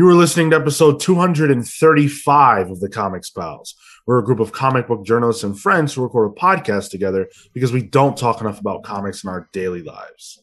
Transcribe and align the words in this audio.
You 0.00 0.08
are 0.08 0.14
listening 0.14 0.48
to 0.52 0.56
episode 0.56 0.98
235 0.98 2.70
of 2.70 2.80
the 2.80 2.88
Comics 2.88 3.28
Pals. 3.28 3.74
We're 4.06 4.20
a 4.20 4.24
group 4.24 4.40
of 4.40 4.50
comic 4.50 4.88
book 4.88 5.04
journalists 5.04 5.44
and 5.44 5.60
friends 5.60 5.92
who 5.92 6.02
record 6.02 6.32
a 6.32 6.40
podcast 6.40 6.88
together 6.88 7.28
because 7.52 7.70
we 7.70 7.82
don't 7.82 8.16
talk 8.16 8.40
enough 8.40 8.58
about 8.58 8.82
comics 8.82 9.22
in 9.22 9.28
our 9.28 9.50
daily 9.52 9.82
lives. 9.82 10.42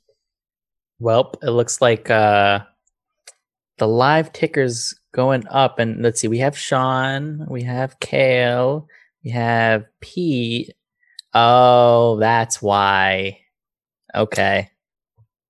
Well, 0.99 1.33
it 1.41 1.49
looks 1.49 1.81
like 1.81 2.07
uh, 2.11 2.59
the 3.79 3.87
live 3.87 4.31
ticker's 4.31 4.93
going 5.11 5.47
up. 5.47 5.79
And 5.79 6.03
let's 6.03 6.21
see, 6.21 6.27
we 6.27 6.37
have 6.37 6.55
Sean, 6.55 7.47
we 7.49 7.63
have 7.63 7.99
Cale, 7.99 8.87
we 9.23 9.31
have 9.31 9.85
Pete. 10.01 10.71
Oh, 11.33 12.17
that's 12.19 12.61
why. 12.61 13.39
Okay. 14.13 14.69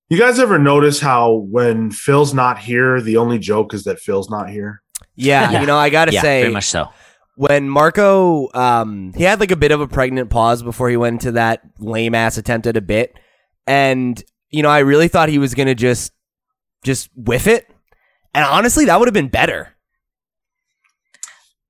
You 0.08 0.18
guys 0.18 0.38
ever 0.38 0.58
notice 0.58 1.00
how 1.00 1.32
when 1.32 1.90
Phil's 1.90 2.32
not 2.32 2.58
here, 2.58 3.00
the 3.00 3.16
only 3.18 3.38
joke 3.38 3.74
is 3.74 3.84
that 3.84 3.98
Phil's 4.00 4.30
not 4.30 4.48
here? 4.48 4.82
Yeah, 5.16 5.50
Yeah. 5.50 5.60
you 5.60 5.66
know, 5.66 5.76
I 5.76 5.90
gotta 5.90 6.12
yeah, 6.12 6.22
say, 6.22 6.40
very 6.42 6.52
much 6.52 6.64
so. 6.64 6.88
when 7.36 7.68
Marco, 7.68 8.48
um, 8.54 9.12
he 9.14 9.24
had 9.24 9.38
like 9.40 9.50
a 9.50 9.56
bit 9.56 9.70
of 9.70 9.80
a 9.80 9.88
pregnant 9.88 10.30
pause 10.30 10.62
before 10.62 10.88
he 10.88 10.96
went 10.96 11.14
into 11.14 11.32
that 11.32 11.60
lame 11.78 12.14
ass 12.14 12.38
attempt 12.38 12.66
at 12.66 12.76
a 12.76 12.80
bit, 12.80 13.18
and 13.66 14.22
you 14.50 14.62
know, 14.62 14.70
I 14.70 14.78
really 14.78 15.08
thought 15.08 15.28
he 15.28 15.38
was 15.38 15.52
gonna 15.54 15.74
just, 15.74 16.12
just 16.84 17.10
whiff 17.14 17.46
it, 17.46 17.68
and 18.34 18.44
honestly, 18.46 18.86
that 18.86 18.98
would 18.98 19.08
have 19.08 19.14
been 19.14 19.28
better. 19.28 19.74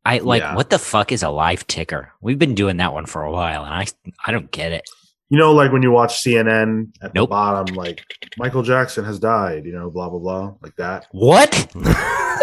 I 0.05 0.19
like 0.19 0.43
Yeah. 0.43 0.55
what 0.55 0.71
the 0.71 0.79
fuck 0.79 1.11
is 1.11 1.23
a 1.25 1.29
live 1.29 1.67
ticker? 1.67 2.13
We've 2.21 2.39
been 2.39 2.55
doing 2.55 2.77
that 2.77 2.93
one 2.95 3.05
for 3.07 3.23
a 3.25 3.33
while, 3.33 3.65
and 3.65 3.75
I 3.75 3.87
I 4.25 4.31
don't 4.31 4.51
get 4.53 4.71
it. 4.73 4.89
You 5.31 5.39
know, 5.39 5.53
like 5.53 5.73
when 5.73 5.83
you 5.83 5.91
watch 5.91 6.23
CNN 6.23 6.91
at 7.03 7.13
the 7.13 7.27
bottom, 7.27 7.75
like 7.75 8.03
Michael 8.39 8.63
Jackson 8.63 9.05
has 9.05 9.19
died, 9.19 9.67
you 9.67 9.73
know, 9.73 9.91
blah, 9.91 10.09
blah, 10.09 10.19
blah, 10.19 10.55
like 10.63 10.75
that. 10.77 11.07
What? 11.11 11.71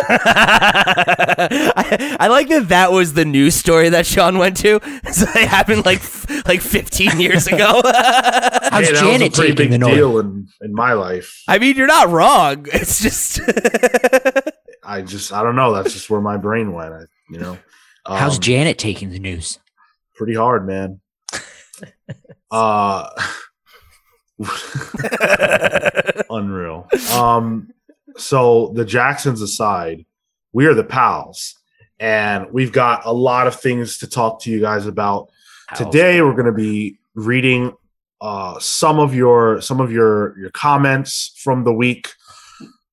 I, 0.07 2.17
I 2.19 2.27
like 2.27 2.47
that 2.49 2.69
that 2.69 2.91
was 2.91 3.13
the 3.13 3.25
news 3.25 3.55
story 3.55 3.89
that 3.89 4.05
Sean 4.05 4.37
went 4.37 4.57
to. 4.57 4.79
So 5.15 5.25
it 5.39 5.47
happened 5.47 5.85
like 5.85 5.99
f- 5.99 6.45
like 6.45 6.59
15 6.61 7.19
years 7.21 7.47
ago. 7.47 7.81
How's 7.85 8.87
Hey, 8.87 8.93
that 8.93 9.01
Janet 9.01 9.29
was 9.31 9.39
a 9.39 9.41
pretty 9.41 9.55
taking 9.55 9.57
big 9.71 9.71
the 9.79 9.87
deal 9.87 10.19
in, 10.19 10.47
in 10.61 10.73
my 10.73 10.91
life. 10.93 11.41
I 11.47 11.57
mean, 11.57 11.77
you're 11.77 11.87
not 11.87 12.09
wrong. 12.09 12.65
It's 12.73 13.01
just 13.01 13.39
I 14.83 15.01
just, 15.01 15.31
I 15.31 15.41
don't 15.41 15.55
know. 15.55 15.73
That's 15.73 15.93
just 15.93 16.09
where 16.09 16.19
my 16.19 16.35
brain 16.37 16.73
went, 16.73 16.93
I, 16.93 17.01
you 17.31 17.39
know. 17.39 17.57
How's 18.05 18.35
Um, 18.35 18.41
Janet 18.41 18.77
taking 18.77 19.09
the 19.11 19.19
news? 19.19 19.59
pretty 20.15 20.35
hard, 20.35 20.67
man. 20.67 20.99
Uh 22.51 23.09
unreal. 26.29 26.87
Um 27.13 27.69
so 28.17 28.71
the 28.75 28.85
Jacksons 28.85 29.41
aside, 29.41 30.05
we 30.53 30.65
are 30.67 30.73
the 30.73 30.83
pals 30.83 31.55
and 31.99 32.47
we've 32.51 32.71
got 32.71 33.05
a 33.05 33.11
lot 33.11 33.47
of 33.47 33.59
things 33.59 33.97
to 33.99 34.07
talk 34.07 34.41
to 34.41 34.51
you 34.51 34.59
guys 34.61 34.85
about. 34.85 35.29
Today 35.75 36.21
we're 36.21 36.33
going 36.33 36.45
to 36.45 36.51
be 36.51 36.99
reading 37.15 37.73
uh 38.21 38.59
some 38.59 38.99
of 38.99 39.13
your 39.15 39.59
some 39.61 39.81
of 39.81 39.91
your 39.91 40.37
your 40.37 40.51
comments 40.51 41.33
from 41.43 41.63
the 41.63 41.73
week. 41.73 42.09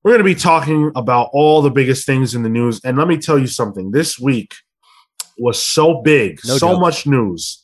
We're 0.03 0.13
going 0.13 0.19
to 0.19 0.25
be 0.25 0.35
talking 0.35 0.91
about 0.97 1.29
all 1.33 1.63
the 1.63 1.71
biggest 1.71 2.07
things 2.07 2.35
in 2.35 2.43
the 2.43 2.49
news 2.49 2.81
and 2.85 2.99
let 2.99 3.07
me 3.07 3.19
tell 3.19 3.39
you 3.39 3.47
something. 3.47 3.93
This 3.93 4.19
week 4.19 4.55
was 5.39 5.63
so 5.63 6.01
big, 6.03 6.41
No 6.45 6.57
so 6.57 6.71
joke. 6.73 6.81
much 6.81 7.07
news. 7.07 7.62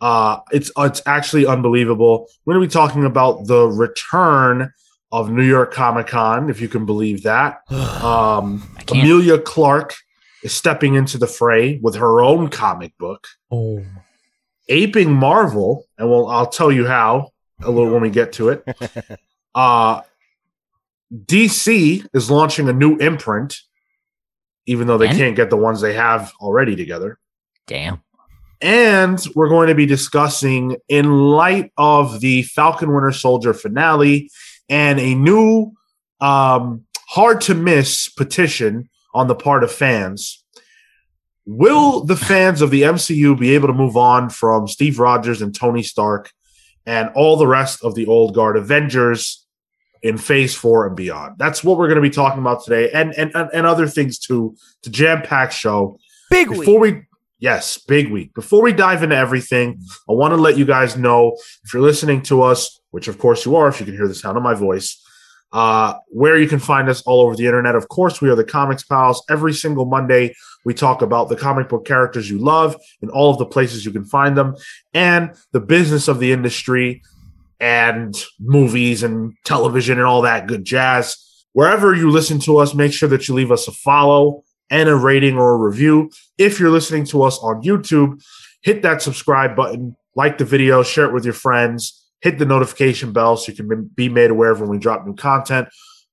Uh, 0.00 0.40
it's 0.50 0.70
it's 0.78 1.02
actually 1.06 1.46
unbelievable. 1.46 2.26
We're 2.44 2.54
going 2.54 2.64
to 2.64 2.68
be 2.68 2.72
talking 2.72 3.04
about 3.04 3.46
the 3.46 3.66
return 3.66 4.72
of 5.12 5.30
New 5.30 5.42
York 5.44 5.72
Comic 5.74 6.06
Con, 6.06 6.48
if 6.50 6.60
you 6.60 6.68
can 6.68 6.86
believe 6.86 7.22
that. 7.24 7.60
Um, 7.70 8.62
Emilia 8.90 9.38
Clarke 9.38 9.94
is 10.42 10.54
stepping 10.54 10.94
into 10.94 11.18
the 11.18 11.26
fray 11.26 11.78
with 11.82 11.96
her 11.96 12.22
own 12.22 12.48
comic 12.48 12.96
book, 12.96 13.26
Oh. 13.50 13.84
aping 14.68 15.12
Marvel, 15.12 15.84
and 15.98 16.08
well, 16.10 16.28
I'll 16.28 16.46
tell 16.46 16.72
you 16.72 16.86
how 16.86 17.30
a 17.62 17.70
little 17.70 17.92
when 17.92 18.00
we 18.02 18.10
get 18.10 18.32
to 18.34 18.48
it. 18.50 18.64
Uh, 19.52 20.00
DC 21.12 22.06
is 22.14 22.30
launching 22.30 22.68
a 22.68 22.72
new 22.72 22.96
imprint, 22.98 23.58
even 24.66 24.86
though 24.86 24.96
they 24.98 25.08
And? 25.08 25.18
can't 25.18 25.36
get 25.36 25.50
the 25.50 25.56
ones 25.56 25.80
they 25.80 25.94
have 25.94 26.32
already 26.40 26.76
together. 26.76 27.18
Damn. 27.66 28.00
And 28.60 29.24
we're 29.34 29.48
going 29.48 29.68
to 29.68 29.74
be 29.74 29.86
discussing, 29.86 30.76
in 30.88 31.10
light 31.10 31.72
of 31.78 32.20
the 32.20 32.42
Falcon 32.42 32.92
Winter 32.92 33.12
Soldier 33.12 33.54
finale 33.54 34.30
and 34.68 35.00
a 35.00 35.14
new, 35.14 35.72
um, 36.20 36.84
hard 37.08 37.40
to 37.42 37.54
miss 37.54 38.08
petition 38.08 38.88
on 39.14 39.28
the 39.28 39.34
part 39.34 39.64
of 39.64 39.72
fans. 39.72 40.44
Will 41.46 42.04
the 42.04 42.16
fans 42.16 42.60
of 42.60 42.70
the 42.70 42.82
MCU 42.82 43.38
be 43.38 43.54
able 43.54 43.68
to 43.68 43.74
move 43.74 43.96
on 43.96 44.30
from 44.30 44.68
Steve 44.68 44.98
Rogers 44.98 45.42
and 45.42 45.54
Tony 45.54 45.82
Stark 45.82 46.30
and 46.86 47.10
all 47.14 47.36
the 47.36 47.46
rest 47.46 47.82
of 47.82 47.94
the 47.94 48.06
old 48.06 48.34
guard 48.34 48.56
Avengers 48.56 49.44
in 50.02 50.18
phase 50.18 50.54
four 50.54 50.86
and 50.86 50.94
beyond? 50.94 51.38
That's 51.38 51.64
what 51.64 51.78
we're 51.78 51.88
going 51.88 51.96
to 51.96 52.02
be 52.02 52.10
talking 52.10 52.40
about 52.40 52.62
today 52.62 52.90
and, 52.92 53.12
and, 53.14 53.34
and, 53.34 53.50
and 53.52 53.66
other 53.66 53.88
things 53.88 54.18
too. 54.18 54.54
A 54.86 54.90
jam 54.90 55.22
packed 55.22 55.54
show 55.54 55.98
big 56.30 56.50
week. 56.50 56.60
before 56.60 56.78
we 56.78 57.02
yes 57.40 57.78
big 57.78 58.10
week. 58.10 58.32
Before 58.34 58.62
we 58.62 58.72
dive 58.72 59.02
into 59.02 59.16
everything 59.16 59.80
i 60.08 60.12
want 60.12 60.32
to 60.32 60.36
let 60.36 60.56
you 60.56 60.64
guys 60.64 60.96
know 60.96 61.36
if 61.64 61.74
you're 61.74 61.82
listening 61.82 62.22
to 62.22 62.42
us 62.42 62.80
which 62.90 63.08
of 63.08 63.18
course 63.18 63.44
you 63.44 63.56
are 63.56 63.68
if 63.68 63.80
you 63.80 63.86
can 63.86 63.96
hear 63.96 64.08
the 64.08 64.14
sound 64.14 64.36
of 64.36 64.42
my 64.42 64.54
voice 64.54 65.02
uh, 65.52 65.94
where 66.08 66.38
you 66.38 66.48
can 66.48 66.58
find 66.58 66.88
us 66.88 67.02
all 67.02 67.20
over 67.20 67.34
the 67.34 67.46
internet. 67.46 67.74
Of 67.74 67.88
course 67.88 68.20
we 68.20 68.30
are 68.30 68.36
the 68.36 68.44
comics 68.44 68.84
pals. 68.84 69.24
Every 69.28 69.52
single 69.52 69.84
monday 69.84 70.34
we 70.64 70.74
talk 70.74 71.02
about 71.02 71.28
the 71.28 71.36
comic 71.36 71.68
book 71.68 71.84
characters 71.84 72.30
you 72.30 72.38
love 72.38 72.76
and 73.02 73.10
all 73.10 73.30
of 73.30 73.38
the 73.38 73.46
places 73.46 73.84
you 73.84 73.92
can 73.92 74.04
find 74.04 74.36
them 74.36 74.54
and 74.94 75.32
the 75.52 75.60
business 75.60 76.06
of 76.06 76.20
the 76.20 76.32
industry 76.32 77.02
and 77.58 78.14
movies 78.38 79.02
and 79.02 79.34
television 79.44 79.98
and 79.98 80.06
all 80.06 80.22
that 80.22 80.46
good 80.46 80.64
jazz. 80.64 81.16
Wherever 81.52 81.94
you 81.94 82.10
listen 82.10 82.38
to 82.40 82.58
us 82.58 82.74
make 82.74 82.92
sure 82.92 83.08
that 83.08 83.26
you 83.26 83.34
leave 83.34 83.50
us 83.50 83.66
a 83.66 83.72
follow 83.72 84.44
and 84.70 84.88
a 84.88 84.94
rating 84.94 85.36
or 85.36 85.54
a 85.54 85.56
review 85.56 86.10
if 86.38 86.58
you're 86.58 86.70
listening 86.70 87.04
to 87.04 87.22
us 87.22 87.38
on 87.40 87.62
YouTube, 87.62 88.22
hit 88.62 88.82
that 88.82 89.02
subscribe 89.02 89.54
button, 89.54 89.94
like 90.14 90.38
the 90.38 90.44
video, 90.44 90.82
share 90.82 91.04
it 91.04 91.12
with 91.12 91.24
your 91.24 91.34
friends, 91.34 92.08
hit 92.22 92.38
the 92.38 92.46
notification 92.46 93.12
bell 93.12 93.36
so 93.36 93.52
you 93.52 93.56
can 93.56 93.90
be 93.94 94.08
made 94.08 94.30
aware 94.30 94.50
of 94.50 94.60
when 94.60 94.70
we 94.70 94.78
drop 94.78 95.06
new 95.06 95.14
content. 95.14 95.68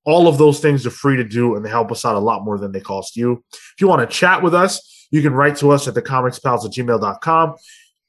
All 0.06 0.28
of 0.28 0.38
those 0.38 0.60
things 0.60 0.86
are 0.86 0.92
free 0.92 1.18
to 1.18 1.24
do 1.24 1.56
and 1.56 1.66
they 1.66 1.70
help 1.70 1.92
us 1.92 2.04
out 2.04 2.16
a 2.16 2.20
lot 2.20 2.44
more 2.44 2.58
than 2.58 2.72
they 2.72 2.80
cost 2.82 3.16
you. 3.16 3.44
If 3.54 3.76
you 3.80 3.88
want 3.88 4.08
to 4.08 4.16
chat 4.16 4.42
with 4.42 4.54
us, 4.54 5.08
you 5.12 5.22
can 5.22 5.34
write 5.34 5.58
to 5.58 5.72
us 5.72 5.88
at 5.88 5.94
thecomicspals 5.94 6.66
at 6.66 6.72
gmail.com 6.72 7.56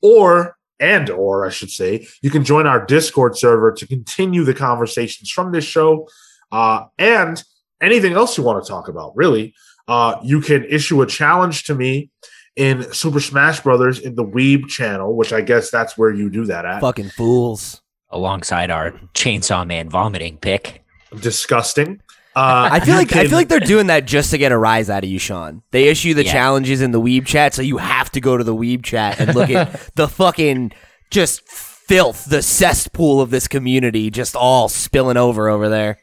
or 0.02 0.56
and 0.80 1.10
or 1.10 1.44
I 1.44 1.50
should 1.50 1.70
say, 1.70 2.06
you 2.22 2.30
can 2.30 2.44
join 2.44 2.66
our 2.66 2.84
Discord 2.84 3.36
server 3.36 3.72
to 3.72 3.86
continue 3.86 4.44
the 4.44 4.54
conversations 4.54 5.30
from 5.30 5.50
this 5.50 5.64
show 5.64 6.08
uh, 6.52 6.84
and 6.98 7.42
anything 7.80 8.12
else 8.12 8.38
you 8.38 8.44
want 8.44 8.64
to 8.64 8.68
talk 8.68 8.88
about, 8.88 9.16
really. 9.16 9.54
Uh, 9.88 10.16
you 10.22 10.40
can 10.40 10.64
issue 10.64 11.00
a 11.02 11.06
challenge 11.06 11.64
to 11.64 11.74
me 11.74 12.10
in 12.56 12.92
Super 12.92 13.20
Smash 13.20 13.60
Brothers 13.60 13.98
in 13.98 14.14
the 14.14 14.24
Weeb 14.24 14.68
channel, 14.68 15.16
which 15.16 15.32
I 15.32 15.40
guess 15.40 15.70
that's 15.70 15.96
where 15.96 16.12
you 16.12 16.28
do 16.30 16.44
that 16.46 16.64
at. 16.66 16.80
Fucking 16.80 17.10
fools. 17.10 17.80
Alongside 18.10 18.70
our 18.70 18.92
Chainsaw 19.14 19.66
Man 19.66 19.88
vomiting 19.90 20.38
pick. 20.38 20.82
Disgusting. 21.20 22.00
Uh, 22.36 22.68
I 22.72 22.80
feel 22.80 22.94
you 22.94 23.00
like 23.00 23.16
I 23.16 23.24
feel 23.26 23.36
like 23.36 23.48
they're 23.48 23.58
doing 23.60 23.88
that 23.88 24.04
just 24.04 24.30
to 24.30 24.38
get 24.38 24.52
a 24.52 24.56
rise 24.58 24.88
out 24.88 25.02
of 25.04 25.10
you, 25.10 25.18
Sean. 25.18 25.62
They 25.72 25.88
issue 25.88 26.14
the 26.14 26.24
Yeah. 26.24 26.32
challenges 26.32 26.80
in 26.80 26.92
the 26.92 27.00
Weeb 27.00 27.26
chat, 27.26 27.52
so 27.54 27.62
you 27.62 27.78
have 27.78 28.10
to 28.12 28.20
go 28.20 28.36
to 28.36 28.44
the 28.44 28.54
Weeb 28.54 28.84
chat 28.84 29.18
and 29.20 29.34
look 29.34 29.50
at 29.50 29.72
the 29.96 30.06
fucking 30.06 30.72
just 31.10 31.42
filth, 31.48 32.26
the 32.26 32.42
cesspool 32.42 33.20
of 33.20 33.30
this 33.30 33.48
community, 33.48 34.10
just 34.10 34.36
all 34.36 34.68
spilling 34.68 35.16
over 35.16 35.48
over 35.48 35.68
there. 35.68 35.98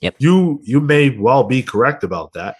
Yep. 0.00 0.16
You 0.18 0.60
you 0.64 0.80
may 0.80 1.10
well 1.10 1.44
be 1.44 1.62
correct 1.62 2.02
about 2.04 2.32
that, 2.32 2.56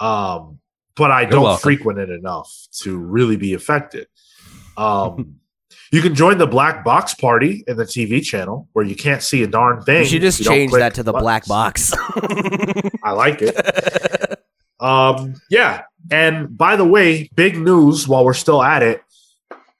um, 0.00 0.58
but 0.96 1.10
I 1.10 1.24
don't 1.24 1.44
welcome. 1.44 1.62
frequent 1.62 1.98
it 1.98 2.10
enough 2.10 2.52
to 2.80 2.98
really 2.98 3.36
be 3.36 3.54
affected. 3.54 4.08
Um, 4.76 5.36
you 5.92 6.02
can 6.02 6.14
join 6.14 6.38
the 6.38 6.46
Black 6.46 6.84
Box 6.84 7.14
Party 7.14 7.64
in 7.66 7.76
the 7.76 7.84
TV 7.84 8.22
channel 8.22 8.68
where 8.72 8.84
you 8.84 8.96
can't 8.96 9.22
see 9.22 9.42
a 9.42 9.46
darn 9.46 9.82
thing. 9.82 10.02
You 10.02 10.08
should 10.08 10.22
just 10.22 10.42
don't 10.42 10.54
change 10.54 10.72
that 10.72 10.94
to 10.94 11.02
the 11.02 11.12
black 11.12 11.46
box. 11.46 11.92
I 13.04 13.12
like 13.12 13.40
it. 13.42 14.40
Um, 14.80 15.34
yeah. 15.50 15.82
And 16.10 16.56
by 16.56 16.76
the 16.76 16.84
way, 16.84 17.28
big 17.34 17.58
news 17.58 18.08
while 18.08 18.24
we're 18.24 18.34
still 18.34 18.62
at 18.62 18.82
it. 18.82 19.02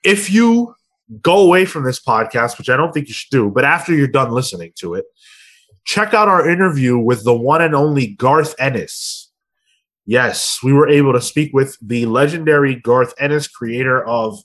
If 0.03 0.31
you 0.31 0.75
go 1.21 1.41
away 1.41 1.65
from 1.65 1.85
this 1.85 2.01
podcast, 2.01 2.59
which 2.59 2.69
I 2.71 2.77
don't 2.77 2.93
think 2.93 3.09
you 3.09 3.15
should 3.15 3.31
do, 3.31 3.51
but 3.51 3.65
after 3.65 3.95
you're 3.95 4.07
done 4.07 4.31
listening 4.31 4.73
to 4.77 4.95
it, 4.95 5.07
check 5.85 6.15
out 6.15 6.29
our 6.29 6.49
interview 6.49 6.99
with 6.99 7.25
the 7.25 7.35
one 7.35 7.63
and 7.63 7.75
only 7.75 8.09
Garth 8.09 8.55
Ennis. 8.59 9.30
Yes, 10.11 10.59
we 10.61 10.73
were 10.73 10.89
able 10.89 11.13
to 11.13 11.21
speak 11.21 11.53
with 11.53 11.79
the 11.81 12.05
legendary 12.07 12.75
Garth 12.75 13.15
Ennis, 13.21 13.47
creator 13.47 14.05
of 14.05 14.41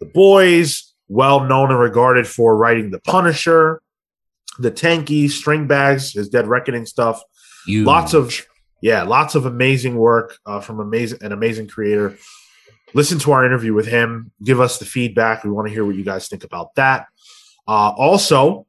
The 0.00 0.06
Boys, 0.06 0.94
well 1.06 1.44
known 1.44 1.70
and 1.70 1.78
regarded 1.78 2.26
for 2.26 2.56
writing 2.56 2.90
The 2.90 2.98
Punisher, 2.98 3.80
The 4.58 4.72
Tanky, 4.72 5.30
String 5.30 5.68
Bags, 5.68 6.14
his 6.14 6.28
Dead 6.28 6.48
Reckoning 6.48 6.86
stuff 6.86 7.22
You 7.68 7.84
lots 7.84 8.14
of 8.14 8.34
yeah, 8.82 9.04
lots 9.04 9.36
of 9.36 9.46
amazing 9.46 9.94
work 9.94 10.38
uh, 10.44 10.58
from 10.60 10.80
amazing 10.80 11.22
an 11.22 11.30
amazing 11.30 11.68
creator. 11.68 12.18
Listen 12.92 13.20
to 13.20 13.30
our 13.30 13.46
interview 13.46 13.74
with 13.74 13.86
him. 13.86 14.32
Give 14.42 14.60
us 14.60 14.78
the 14.80 14.86
feedback. 14.86 15.44
We 15.44 15.52
want 15.52 15.68
to 15.68 15.72
hear 15.72 15.84
what 15.84 15.94
you 15.94 16.02
guys 16.02 16.26
think 16.26 16.42
about 16.42 16.74
that. 16.74 17.06
Uh, 17.68 17.90
also, 17.90 18.66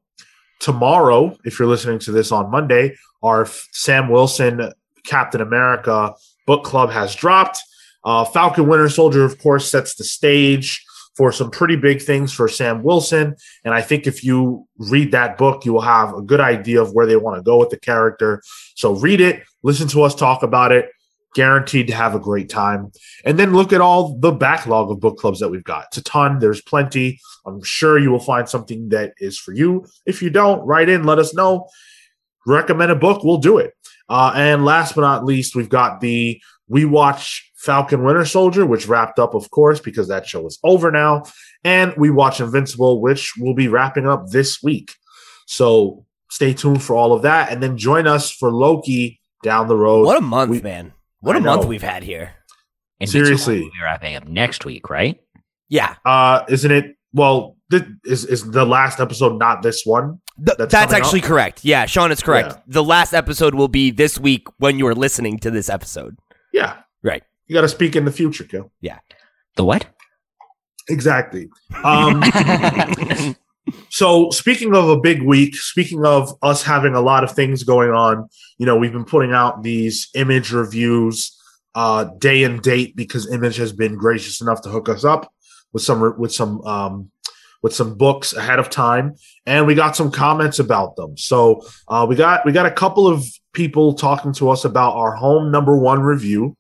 tomorrow, 0.60 1.36
if 1.45 1.57
you're 1.57 1.68
listening 1.68 1.98
to 1.98 2.12
this 2.12 2.31
on 2.31 2.51
Monday, 2.51 2.95
our 3.24 3.48
Sam 3.72 4.07
Wilson 4.07 4.72
Captain 5.07 5.42
America 5.42 6.13
book 6.45 6.63
club 6.63 6.92
has 6.92 7.15
dropped. 7.15 7.59
Uh, 8.04 8.24
Falcon 8.24 8.68
Winter 8.68 8.89
Soldier, 8.89 9.25
of 9.25 9.39
course, 9.39 9.69
sets 9.69 9.95
the 9.95 10.04
stage 10.04 10.83
for 11.15 11.31
some 11.31 11.50
pretty 11.50 11.75
big 11.75 12.00
things 12.00 12.31
for 12.31 12.48
Sam 12.48 12.83
Wilson. 12.83 13.36
And 13.65 13.74
I 13.74 13.81
think 13.81 14.06
if 14.06 14.24
you 14.24 14.68
read 14.77 15.12
that 15.13 15.38
book, 15.38 15.65
you 15.65 15.74
will 15.74 15.81
have 15.81 16.13
a 16.13 16.21
good 16.21 16.39
idea 16.39 16.80
of 16.80 16.94
where 16.94 17.07
they 17.07 17.15
want 17.15 17.38
to 17.38 17.42
go 17.42 17.57
with 17.57 17.71
the 17.71 17.80
character. 17.80 18.44
So 18.75 18.94
read 18.94 19.19
it, 19.19 19.44
listen 19.63 19.88
to 19.89 20.04
us 20.04 20.13
talk 20.13 20.44
about 20.44 20.71
it. 20.71 20.89
Guaranteed 21.36 21.88
to 21.88 21.94
have 21.94 22.15
a 22.15 22.19
great 22.19 22.50
time. 22.50 22.92
And 23.25 23.38
then 23.38 23.54
look 23.54 23.74
at 23.74 23.81
all 23.81 24.18
the 24.18 24.31
backlog 24.31 24.89
of 24.89 25.00
book 25.00 25.18
clubs 25.18 25.39
that 25.39 25.50
we've 25.50 25.63
got. 25.63 25.86
It's 25.88 25.98
a 25.98 26.04
ton, 26.04 26.39
there's 26.39 26.62
plenty. 26.62 27.19
I'm 27.45 27.62
sure 27.63 28.00
you 28.00 28.09
will 28.09 28.19
find 28.19 28.48
something 28.48 28.89
that 28.89 29.13
is 29.19 29.38
for 29.38 29.54
you. 29.54 29.86
If 30.06 30.21
you 30.21 30.30
don't, 30.30 30.65
write 30.65 30.89
in, 30.89 31.04
let 31.04 31.19
us 31.19 31.36
know. 31.36 31.68
Recommend 32.48 32.92
a 32.92 32.95
book, 32.95 33.24
we'll 33.24 33.38
do 33.38 33.57
it. 33.57 33.74
Uh, 34.09 34.31
and 34.36 34.65
last 34.65 34.95
but 34.95 35.01
not 35.01 35.25
least, 35.25 35.56
we've 35.56 35.69
got 35.69 36.00
the 36.01 36.42
We 36.68 36.86
Watch 36.86 37.51
Falcon 37.57 38.04
Winter 38.04 38.25
Soldier, 38.25 38.65
which 38.65 38.88
wrapped 38.88 39.19
up, 39.19 39.33
of 39.33 39.50
course, 39.51 39.80
because 39.80 40.07
that 40.07 40.25
show 40.27 40.45
is 40.48 40.59
over 40.63 40.92
now. 40.92 41.24
And 41.63 41.94
we 41.98 42.09
watch 42.09 42.39
Invincible, 42.39 43.01
which 43.01 43.33
will 43.38 43.54
be 43.54 43.68
wrapping 43.68 44.07
up 44.07 44.27
this 44.30 44.62
week. 44.63 44.94
So 45.45 46.06
stay 46.30 46.54
tuned 46.54 46.81
for 46.83 46.95
all 46.95 47.13
of 47.13 47.24
that. 47.24 47.51
And 47.51 47.62
then 47.62 47.77
join 47.77 48.07
us 48.07 48.31
for 48.31 48.51
Loki 48.51 49.19
down 49.44 49.68
the 49.68 49.75
road. 49.75 50.06
What 50.06 50.18
a 50.18 50.21
month, 50.21 50.51
We- 50.51 50.62
man. 50.62 50.94
What 51.19 51.36
I 51.36 51.39
a 51.39 51.42
month 51.42 51.65
we've 51.65 51.81
had 51.81 52.04
here. 52.04 52.33
Invincible 53.00 53.25
Seriously. 53.25 53.59
will 53.62 53.71
be 53.71 53.83
wrapping 53.83 54.15
up 54.15 54.27
next 54.27 54.65
week, 54.65 54.89
right? 54.89 55.19
Yeah. 55.68 55.95
Uh, 56.06 56.44
isn't 56.48 56.71
it? 56.71 56.95
Well, 57.13 57.57
th- 57.71 57.83
is 58.06 58.24
is 58.25 58.50
the 58.50 58.65
last 58.65 59.00
episode 59.00 59.38
not 59.39 59.62
this 59.62 59.83
one? 59.86 60.21
Th- 60.45 60.57
That's 60.57 60.72
that's 60.72 60.94
actually 60.94 61.22
up? 61.22 61.28
correct. 61.28 61.66
Yeah, 61.66 61.86
Sean, 61.86 62.12
it's 62.12 62.22
correct. 62.22 62.54
Yeah. 62.54 62.62
The 62.68 62.84
last 62.84 63.13
episode 63.13 63.56
will 63.56 63.68
be 63.68 63.92
this 63.92 64.19
week 64.19 64.48
when 64.57 64.78
you 64.78 64.86
are 64.88 64.95
listening 64.95 65.39
to 65.39 65.51
this 65.51 65.69
episode. 65.69 66.18
Yeah, 66.54 66.78
Right. 67.04 67.24
You 67.48 67.54
got 67.54 67.62
to 67.62 67.69
speak 67.69 67.95
in 67.95 68.06
the 68.06 68.12
future, 68.12 68.44
Kill. 68.44 68.72
Yeah. 68.81 69.00
The 69.56 69.63
what? 69.63 69.88
Exactly. 70.89 71.50
Um, 71.84 72.24
so 73.89 74.30
speaking 74.31 74.75
of 74.75 74.89
a 74.89 75.00
big 75.00 75.22
week, 75.24 75.56
speaking 75.56 76.06
of 76.06 76.34
us 76.42 76.63
having 76.63 76.94
a 76.94 77.01
lot 77.01 77.24
of 77.24 77.31
things 77.31 77.63
going 77.63 77.92
on, 77.92 78.28
you 78.57 78.66
know, 78.66 78.75
we've 78.75 78.92
been 78.92 79.06
putting 79.06 79.33
out 79.33 79.63
these 79.63 80.10
image 80.16 80.51
reviews 80.51 81.38
uh, 81.75 82.06
day 82.18 82.44
and 82.44 82.62
date 82.62 82.95
because 82.95 83.31
Image 83.31 83.56
has 83.57 83.72
been 83.72 83.95
gracious 83.95 84.42
enough 84.42 84.62
to 84.63 84.69
hook 84.69 84.90
us 84.90 85.04
up 85.06 85.31
with 85.74 85.83
some 85.83 86.18
with 86.18 86.33
some 86.33 86.62
um, 86.62 87.12
with 87.62 87.74
some 87.74 87.95
books 87.95 88.33
ahead 88.33 88.59
of 88.59 88.69
time, 88.69 89.15
and 89.45 89.65
we 89.68 89.75
got 89.75 89.95
some 89.95 90.12
comments 90.12 90.59
about 90.59 90.95
them. 90.95 91.18
So 91.18 91.65
uh, 91.88 92.06
we 92.07 92.15
got 92.15 92.45
we 92.45 92.51
got 92.51 92.65
a 92.65 92.71
couple 92.71 93.07
of 93.07 93.25
people 93.54 93.94
talking 93.94 94.33
to 94.33 94.50
us 94.50 94.65
about 94.65 94.95
our 94.95 95.13
home 95.15 95.51
number 95.51 95.77
one 95.77 96.01
review, 96.01 96.56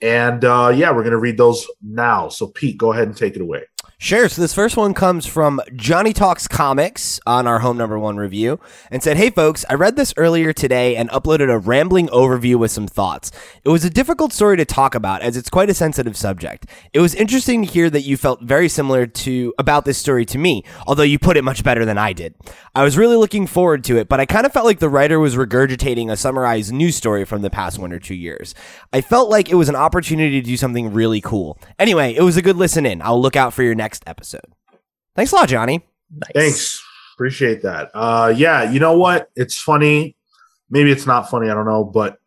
and 0.00 0.44
uh, 0.44 0.72
yeah, 0.74 0.92
we're 0.92 1.04
gonna 1.04 1.18
read 1.18 1.38
those 1.38 1.66
now. 1.82 2.28
So 2.28 2.48
Pete, 2.48 2.78
go 2.78 2.92
ahead 2.92 3.08
and 3.08 3.16
take 3.16 3.36
it 3.36 3.42
away. 3.42 3.64
Sure. 3.98 4.28
So 4.28 4.42
this 4.42 4.52
first 4.52 4.76
one 4.76 4.92
comes 4.92 5.24
from 5.24 5.58
Johnny 5.74 6.12
Talks 6.12 6.46
Comics 6.46 7.18
on 7.26 7.46
our 7.46 7.60
home 7.60 7.78
number 7.78 7.98
one 7.98 8.18
review 8.18 8.60
and 8.90 9.02
said, 9.02 9.16
Hey 9.16 9.30
folks, 9.30 9.64
I 9.70 9.74
read 9.74 9.96
this 9.96 10.12
earlier 10.18 10.52
today 10.52 10.96
and 10.96 11.08
uploaded 11.08 11.50
a 11.50 11.58
rambling 11.58 12.08
overview 12.08 12.56
with 12.56 12.70
some 12.70 12.86
thoughts. 12.86 13.32
It 13.64 13.70
was 13.70 13.86
a 13.86 13.90
difficult 13.90 14.34
story 14.34 14.58
to 14.58 14.66
talk 14.66 14.94
about 14.94 15.22
as 15.22 15.34
it's 15.34 15.48
quite 15.48 15.70
a 15.70 15.74
sensitive 15.74 16.14
subject. 16.14 16.66
It 16.92 17.00
was 17.00 17.14
interesting 17.14 17.64
to 17.64 17.72
hear 17.72 17.88
that 17.88 18.02
you 18.02 18.18
felt 18.18 18.42
very 18.42 18.68
similar 18.68 19.06
to 19.06 19.54
about 19.58 19.86
this 19.86 19.96
story 19.96 20.26
to 20.26 20.36
me, 20.36 20.62
although 20.86 21.02
you 21.02 21.18
put 21.18 21.38
it 21.38 21.42
much 21.42 21.64
better 21.64 21.86
than 21.86 21.96
I 21.96 22.12
did. 22.12 22.34
I 22.74 22.84
was 22.84 22.98
really 22.98 23.16
looking 23.16 23.46
forward 23.46 23.82
to 23.84 23.96
it, 23.96 24.10
but 24.10 24.20
I 24.20 24.26
kind 24.26 24.44
of 24.44 24.52
felt 24.52 24.66
like 24.66 24.78
the 24.78 24.90
writer 24.90 25.18
was 25.18 25.36
regurgitating 25.36 26.12
a 26.12 26.18
summarized 26.18 26.70
news 26.70 26.96
story 26.96 27.24
from 27.24 27.40
the 27.40 27.48
past 27.48 27.78
one 27.78 27.94
or 27.94 27.98
two 27.98 28.14
years. 28.14 28.54
I 28.92 29.00
felt 29.00 29.30
like 29.30 29.48
it 29.48 29.54
was 29.54 29.70
an 29.70 29.74
opportunity 29.74 30.42
to 30.42 30.46
do 30.46 30.58
something 30.58 30.92
really 30.92 31.22
cool. 31.22 31.58
Anyway, 31.78 32.14
it 32.14 32.22
was 32.22 32.36
a 32.36 32.42
good 32.42 32.56
listen 32.56 32.84
in. 32.84 33.00
I'll 33.00 33.20
look 33.20 33.36
out 33.36 33.54
for 33.54 33.62
your 33.62 33.74
next 33.74 33.85
episode. 34.06 34.52
Thanks 35.14 35.32
a 35.32 35.36
lot, 35.36 35.48
Johnny. 35.48 35.84
Nice. 36.10 36.32
Thanks. 36.34 36.84
Appreciate 37.14 37.62
that. 37.62 37.90
Uh 37.94 38.32
yeah, 38.36 38.70
you 38.70 38.80
know 38.80 38.98
what? 38.98 39.30
It's 39.36 39.58
funny. 39.58 40.16
Maybe 40.68 40.90
it's 40.90 41.06
not 41.06 41.30
funny, 41.30 41.48
I 41.48 41.54
don't 41.54 41.66
know, 41.66 41.84
but 41.84 42.18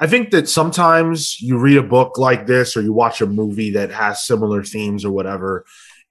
I 0.00 0.06
think 0.06 0.30
that 0.30 0.48
sometimes 0.48 1.40
you 1.40 1.58
read 1.58 1.76
a 1.76 1.82
book 1.82 2.18
like 2.18 2.46
this 2.46 2.76
or 2.76 2.82
you 2.82 2.92
watch 2.92 3.20
a 3.20 3.26
movie 3.26 3.70
that 3.70 3.90
has 3.90 4.26
similar 4.26 4.62
themes 4.62 5.04
or 5.04 5.10
whatever 5.12 5.64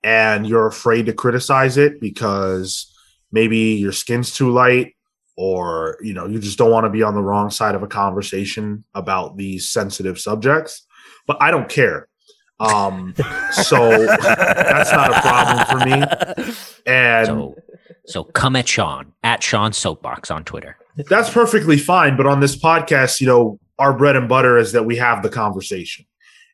and 0.03 0.45
you're 0.45 0.67
afraid 0.67 1.05
to 1.05 1.13
criticize 1.13 1.77
it 1.77 1.99
because 1.99 2.93
maybe 3.31 3.57
your 3.57 3.91
skin's 3.91 4.33
too 4.33 4.51
light 4.51 4.95
or 5.35 5.97
you 6.01 6.13
know, 6.13 6.27
you 6.27 6.39
just 6.39 6.57
don't 6.57 6.71
want 6.71 6.85
to 6.85 6.89
be 6.89 7.03
on 7.03 7.15
the 7.15 7.21
wrong 7.21 7.49
side 7.49 7.75
of 7.75 7.83
a 7.83 7.87
conversation 7.87 8.83
about 8.93 9.37
these 9.37 9.69
sensitive 9.69 10.19
subjects. 10.19 10.85
But 11.25 11.41
I 11.41 11.51
don't 11.51 11.69
care. 11.69 12.07
Um 12.59 13.13
so 13.51 13.89
that's 14.05 14.91
not 14.91 15.11
a 15.11 15.21
problem 15.21 15.65
for 15.65 15.85
me. 15.85 16.53
And 16.85 17.27
So, 17.27 17.55
so 18.05 18.23
come 18.23 18.55
at 18.55 18.67
Sean 18.67 19.13
at 19.23 19.41
Sean 19.41 19.73
Soapbox 19.73 20.29
on 20.31 20.43
Twitter. 20.43 20.77
That's 21.09 21.29
perfectly 21.29 21.77
fine. 21.77 22.17
But 22.17 22.27
on 22.27 22.39
this 22.39 22.55
podcast, 22.55 23.19
you 23.19 23.27
know, 23.27 23.59
our 23.79 23.97
bread 23.97 24.15
and 24.15 24.29
butter 24.29 24.57
is 24.57 24.73
that 24.73 24.85
we 24.85 24.97
have 24.97 25.23
the 25.23 25.29
conversation. 25.29 26.05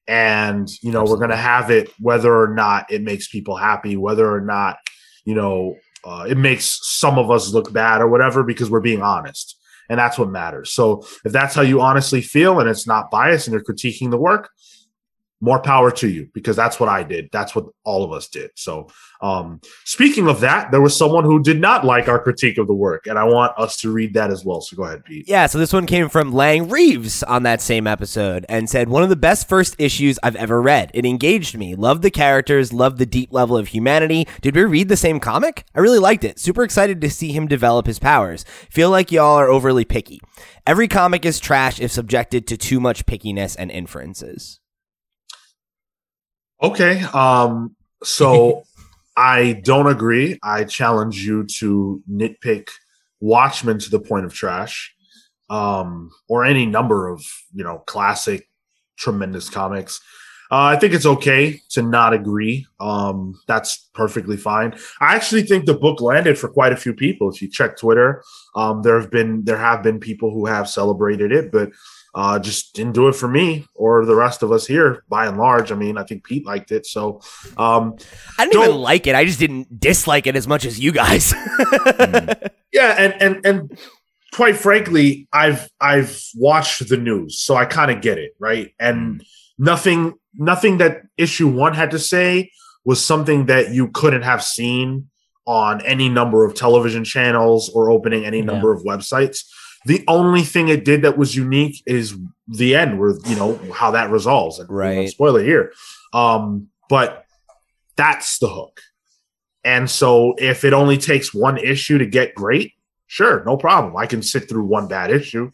And, 0.08 0.70
you 0.82 0.92
know, 0.92 1.04
we're 1.04 1.18
going 1.18 1.30
to 1.30 1.36
have 1.36 1.70
it 1.70 1.92
whether 2.00 2.34
or 2.34 2.48
not 2.48 2.92
it 2.92 3.04
makes 3.04 3.28
people 3.28 3.58
happy, 3.58 3.96
whether 3.96 4.34
or 4.34 4.42
not, 4.42 4.78
you 5.26 5.36
know, 5.36 5.76
uh, 6.04 6.26
it 6.28 6.38
makes 6.38 6.80
some 6.82 7.20
of 7.20 7.30
us 7.30 7.54
look 7.54 7.72
bad 7.74 8.02
or 8.02 8.08
whatever, 8.08 8.42
because 8.44 8.72
we're 8.72 8.80
being 8.80 9.04
honest. 9.04 9.58
And 9.90 10.00
that's 10.00 10.18
what 10.18 10.30
matters. 10.30 10.72
So 10.72 11.04
if 11.26 11.32
that's 11.32 11.54
how 11.54 11.62
you 11.62 11.82
honestly 11.82 12.22
feel 12.22 12.60
and 12.60 12.70
it's 12.70 12.88
not 12.88 13.12
biased 13.12 13.48
and 13.48 13.54
you're 13.54 13.64
critiquing 13.64 14.10
the 14.10 14.18
work, 14.18 14.50
more 15.42 15.62
power 15.62 15.90
to 15.92 16.10
you 16.10 16.30
because 16.34 16.56
that's 16.56 16.80
what 16.80 16.90
I 16.90 17.04
did. 17.04 17.30
That's 17.32 17.56
what 17.56 17.66
all 17.86 18.04
of 18.04 18.12
us 18.12 18.28
did. 18.28 18.52
So, 18.56 18.90
um, 19.22 19.62
speaking 19.86 20.28
of 20.28 20.42
that, 20.42 20.72
there 20.72 20.82
was 20.82 20.96
someone 20.96 21.24
who 21.24 21.42
did 21.42 21.60
not 21.60 21.86
like 21.86 22.08
our 22.08 22.22
critique 22.22 22.58
of 22.58 22.68
the 22.68 22.74
work, 22.74 23.08
and 23.08 23.18
I 23.18 23.24
want 23.24 23.54
us 23.58 23.78
to 23.78 23.92
read 23.92 24.14
that 24.14 24.32
as 24.32 24.46
well. 24.46 24.62
So 24.62 24.76
go 24.76 24.84
ahead, 24.84 25.04
Pete. 25.06 25.28
Yeah, 25.28 25.46
so 25.46 25.58
this 25.58 25.74
one 25.74 25.86
came 25.86 26.10
from 26.10 26.34
Lang 26.34 26.70
Reeves 26.70 27.24
on 27.24 27.44
that 27.44 27.62
same 27.62 27.88
episode 27.88 28.46
and 28.50 28.70
said, 28.70 28.90
One 28.90 29.04
of 29.04 29.10
the 29.10 29.16
best 29.16 29.48
first 29.48 29.76
issues 29.78 30.20
I've 30.24 30.36
ever 30.36 30.62
read. 30.62 30.92
It 30.94 31.06
engaged 31.06 31.58
me. 31.58 31.76
Loved 31.76 32.02
the 32.02 32.12
characters, 32.12 32.74
loved 32.74 32.98
the 32.98 33.06
deep 33.06 33.34
level 33.34 33.58
of 33.58 33.70
humanity. 33.70 34.28
Did 34.42 34.56
we 34.56 34.64
read 34.64 34.90
the 34.90 34.98
same 34.98 35.20
comic? 35.20 35.66
I 35.76 35.80
really 35.80 36.00
liked 36.00 36.24
it. 36.24 36.40
Super 36.40 36.64
excited 36.64 37.02
to 37.02 37.10
see 37.10 37.32
him 37.32 37.48
develop 37.48 37.88
his 37.88 38.00
powers. 38.00 38.46
Feel 38.70 38.90
like 38.90 39.12
y'all 39.12 39.38
are 39.38 39.50
overly 39.50 39.86
picky. 39.86 40.20
Every 40.66 40.88
comic 40.88 41.26
is 41.26 41.40
trash 41.40 41.80
if 41.80 41.92
subjected 41.92 42.48
to 42.48 42.58
too 42.58 42.80
much 42.80 43.06
pickiness 43.06 43.56
and 43.58 43.72
inferences. 43.72 44.60
Okay. 46.62 47.02
Um, 47.14 47.76
so 48.04 48.64
I 49.18 49.62
don't 49.64 49.88
agree. 49.88 50.40
I 50.44 50.64
challenge 50.64 51.26
you 51.26 51.44
to 51.60 52.02
nitpick 52.10 52.70
Watchmen 53.20 53.80
to 53.80 53.90
the 53.90 54.00
point 54.00 54.26
of 54.26 54.34
trash, 54.34 54.96
um, 55.50 56.12
or 56.30 56.46
any 56.46 56.66
number 56.66 57.10
of 57.10 57.22
you 57.54 57.64
know 57.64 57.80
classic, 57.80 58.48
tremendous 58.98 59.50
comics. 59.50 60.00
Uh, 60.52 60.74
I 60.74 60.78
think 60.78 60.94
it's 60.94 61.06
okay 61.06 61.62
to 61.70 61.84
not 61.84 62.14
agree. 62.14 62.66
Um, 62.80 63.40
that's 63.46 63.90
perfectly 63.94 64.36
fine. 64.36 64.74
I 65.00 65.16
actually 65.16 65.44
think 65.44 65.66
the 65.66 65.76
book 65.76 66.02
landed 66.02 66.40
for 66.40 66.48
quite 66.48 66.74
a 66.74 66.78
few 66.78 66.94
people. 66.94 67.30
If 67.30 67.40
you 67.42 67.50
check 67.50 67.78
Twitter, 67.78 68.24
um, 68.56 68.82
there 68.82 69.00
have 69.00 69.12
been 69.12 69.44
there 69.44 69.58
have 69.58 69.84
been 69.84 70.00
people 70.00 70.32
who 70.32 70.48
have 70.48 70.68
celebrated 70.70 71.32
it, 71.32 71.52
but 71.52 71.72
uh, 72.16 72.40
just 72.40 72.74
didn't 72.74 72.94
do 72.94 73.08
it 73.08 73.16
for 73.16 73.28
me 73.28 73.66
or 73.76 74.06
the 74.06 74.16
rest 74.16 74.42
of 74.44 74.52
us 74.52 74.66
here. 74.66 75.04
By 75.10 75.28
and 75.28 75.38
large, 75.38 75.72
I 75.72 75.76
mean, 75.76 75.98
I 75.98 76.04
think 76.04 76.24
Pete 76.24 76.46
liked 76.46 76.72
it. 76.72 76.86
So, 76.86 77.22
um, 77.58 77.96
I 78.38 78.46
didn't 78.46 78.54
Don't- 78.54 78.70
even 78.70 78.82
like 78.82 79.06
it. 79.08 79.16
I 79.16 79.26
just 79.26 79.40
didn't 79.40 79.80
dislike 79.80 80.26
it 80.28 80.36
as 80.36 80.48
much 80.48 80.66
as 80.66 80.80
you 80.80 80.92
guys. 80.92 81.34
yeah, 82.72 82.96
and 82.98 83.14
and 83.22 83.46
and 83.46 83.80
quite 84.34 84.56
frankly, 84.58 85.28
I've 85.34 85.70
I've 85.80 86.20
watched 86.36 86.88
the 86.90 86.98
news, 86.98 87.40
so 87.40 87.56
I 87.56 87.66
kind 87.66 87.92
of 87.92 88.02
get 88.02 88.18
it, 88.18 88.32
right? 88.40 88.74
And 88.80 89.24
nothing 89.58 90.14
nothing 90.36 90.78
that 90.78 91.02
issue 91.18 91.48
one 91.48 91.74
had 91.74 91.92
to 91.92 92.00
say 92.00 92.52
was 92.86 93.04
something 93.04 93.48
that 93.48 93.72
you 93.74 93.90
couldn't 93.90 94.22
have 94.22 94.44
seen 94.44 95.10
on 95.46 95.82
any 95.86 96.10
number 96.10 96.46
of 96.46 96.54
television 96.54 97.04
channels 97.04 97.70
or 97.70 97.90
opening 97.90 98.26
any 98.26 98.38
Yeah. 98.40 98.46
number 98.46 98.72
of 98.72 98.84
websites. 98.84 99.46
The 99.86 100.04
only 100.08 100.42
thing 100.44 100.68
it 100.68 100.84
did 100.86 101.02
that 101.04 101.18
was 101.18 101.36
unique 101.36 101.82
is 101.86 102.18
the 102.48 102.76
end, 102.76 103.00
where 103.00 103.16
you 103.26 103.36
know 103.36 103.58
how 103.74 103.92
that 103.92 104.12
resolves. 104.12 104.60
And 104.60 104.70
Right. 104.70 105.10
spoil 105.10 105.36
it 105.38 105.46
here, 105.46 105.72
um, 106.14 106.68
but 106.90 107.26
that's 107.96 108.40
the 108.40 108.50
hook. 108.50 108.82
And 109.64 109.90
so, 109.90 110.36
if 110.38 110.64
it 110.64 110.74
only 110.74 110.98
takes 110.98 111.34
one 111.34 111.58
issue 111.58 111.98
to 111.98 112.06
get 112.06 112.34
great, 112.36 112.74
sure, 113.08 113.44
no 113.46 113.58
problem. 113.58 113.96
I 113.98 114.06
can 114.06 114.22
sit 114.22 114.48
through 114.50 114.64
one 114.66 114.88
bad 114.88 115.12
issue. 115.12 115.52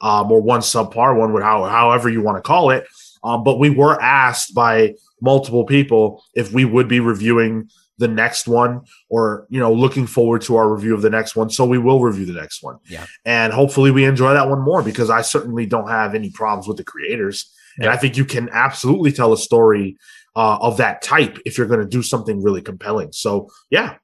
um, 0.00 0.30
or 0.30 0.42
one 0.42 0.60
subpar, 0.60 1.16
one 1.16 1.32
with 1.32 1.42
how 1.42 1.64
however 1.64 2.10
you 2.10 2.20
want 2.20 2.36
to 2.36 2.42
call 2.42 2.68
it. 2.70 2.86
Um, 3.22 3.42
but 3.42 3.58
we 3.58 3.70
were 3.70 3.98
asked 4.02 4.52
by 4.52 4.94
multiple 5.22 5.64
people 5.64 6.22
if 6.34 6.52
we 6.52 6.66
would 6.66 6.88
be 6.88 7.00
reviewing 7.00 7.70
the 7.98 8.08
next 8.08 8.48
one 8.48 8.80
or 9.08 9.46
you 9.50 9.60
know 9.60 9.72
looking 9.72 10.06
forward 10.06 10.42
to 10.42 10.56
our 10.56 10.68
review 10.74 10.94
of 10.94 11.02
the 11.02 11.10
next 11.10 11.36
one 11.36 11.48
so 11.48 11.64
we 11.64 11.78
will 11.78 12.00
review 12.00 12.26
the 12.26 12.32
next 12.32 12.62
one 12.62 12.76
Yeah. 12.88 13.06
and 13.24 13.52
hopefully 13.52 13.90
we 13.90 14.04
enjoy 14.04 14.34
that 14.34 14.48
one 14.48 14.62
more 14.62 14.82
because 14.82 15.10
i 15.10 15.22
certainly 15.22 15.64
don't 15.66 15.88
have 15.88 16.14
any 16.14 16.30
problems 16.30 16.66
with 16.66 16.76
the 16.76 16.84
creators 16.84 17.52
and 17.78 17.88
i 17.88 17.96
think 17.96 18.16
you 18.16 18.24
can 18.24 18.48
absolutely 18.52 19.12
tell 19.12 19.32
a 19.32 19.38
story 19.38 19.96
uh, 20.36 20.58
of 20.60 20.76
that 20.78 21.02
type 21.02 21.38
if 21.46 21.56
you're 21.56 21.68
going 21.68 21.80
to 21.80 21.86
do 21.86 22.02
something 22.02 22.42
really 22.42 22.62
compelling 22.62 23.12
so 23.12 23.48
yeah 23.70 23.94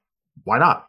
why 0.45 0.57
not 0.57 0.85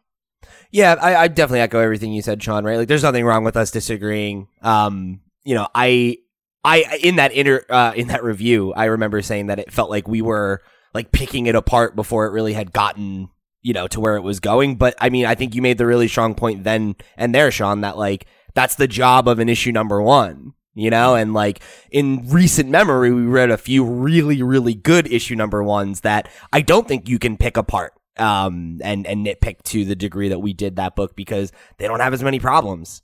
Yeah, 0.71 0.95
I, 0.99 1.15
I 1.15 1.27
definitely 1.27 1.59
echo 1.61 1.79
everything 1.79 2.11
you 2.13 2.21
said, 2.21 2.41
Sean. 2.41 2.65
Right? 2.65 2.77
Like, 2.77 2.87
there's 2.87 3.03
nothing 3.03 3.25
wrong 3.25 3.43
with 3.43 3.55
us 3.55 3.69
disagreeing. 3.71 4.47
Um, 4.61 5.21
you 5.43 5.53
know, 5.55 5.67
I, 5.75 6.17
I 6.63 6.97
in 7.03 7.17
that 7.17 7.31
inter, 7.33 7.63
uh, 7.69 7.93
in 7.95 8.07
that 8.07 8.23
review, 8.23 8.73
I 8.73 8.85
remember 8.85 9.21
saying 9.21 9.47
that 9.47 9.59
it 9.59 9.71
felt 9.71 9.89
like 9.89 10.07
we 10.07 10.21
were 10.21 10.61
like 10.93 11.11
picking 11.11 11.45
it 11.47 11.55
apart 11.55 11.95
before 11.95 12.25
it 12.25 12.31
really 12.31 12.53
had 12.53 12.73
gotten, 12.73 13.29
you 13.61 13.73
know, 13.73 13.87
to 13.87 13.99
where 13.99 14.15
it 14.15 14.21
was 14.21 14.39
going. 14.39 14.75
But 14.75 14.95
I 14.99 15.09
mean, 15.09 15.25
I 15.25 15.35
think 15.35 15.55
you 15.55 15.61
made 15.61 15.77
the 15.77 15.85
really 15.85 16.07
strong 16.07 16.35
point 16.35 16.63
then 16.63 16.95
and 17.17 17.33
there, 17.33 17.51
Sean, 17.51 17.81
that 17.81 17.97
like 17.97 18.25
that's 18.53 18.75
the 18.75 18.87
job 18.87 19.27
of 19.27 19.39
an 19.39 19.49
issue 19.49 19.71
number 19.71 20.01
one. 20.01 20.53
You 20.75 20.89
know, 20.89 21.13
and 21.13 21.35
like 21.35 21.61
in 21.91 22.27
recent 22.29 22.67
memory, 22.67 23.11
we 23.11 23.27
read 23.27 23.51
a 23.51 23.57
few 23.57 23.85
really, 23.85 24.41
really 24.41 24.73
good 24.73 25.05
issue 25.11 25.35
number 25.35 25.61
ones 25.61 26.01
that 26.01 26.27
I 26.51 26.61
don't 26.61 26.87
think 26.87 27.07
you 27.07 27.19
can 27.19 27.37
pick 27.37 27.57
apart 27.57 27.93
um, 28.17 28.79
and 28.83 29.05
and 29.05 29.25
nitpick 29.25 29.61
to 29.63 29.85
the 29.85 29.95
degree 29.95 30.29
that 30.29 30.39
we 30.39 30.53
did 30.53 30.77
that 30.77 30.95
book 30.95 31.15
because 31.15 31.51
they 31.77 31.87
don't 31.87 31.99
have 31.99 32.13
as 32.13 32.23
many 32.23 32.39
problems. 32.39 33.01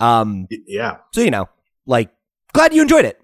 Um, 0.00 0.48
yeah 0.50 0.96
so 1.12 1.20
you 1.20 1.30
know, 1.30 1.48
like, 1.86 2.10
glad 2.52 2.74
you 2.74 2.82
enjoyed 2.82 3.04
it. 3.04 3.20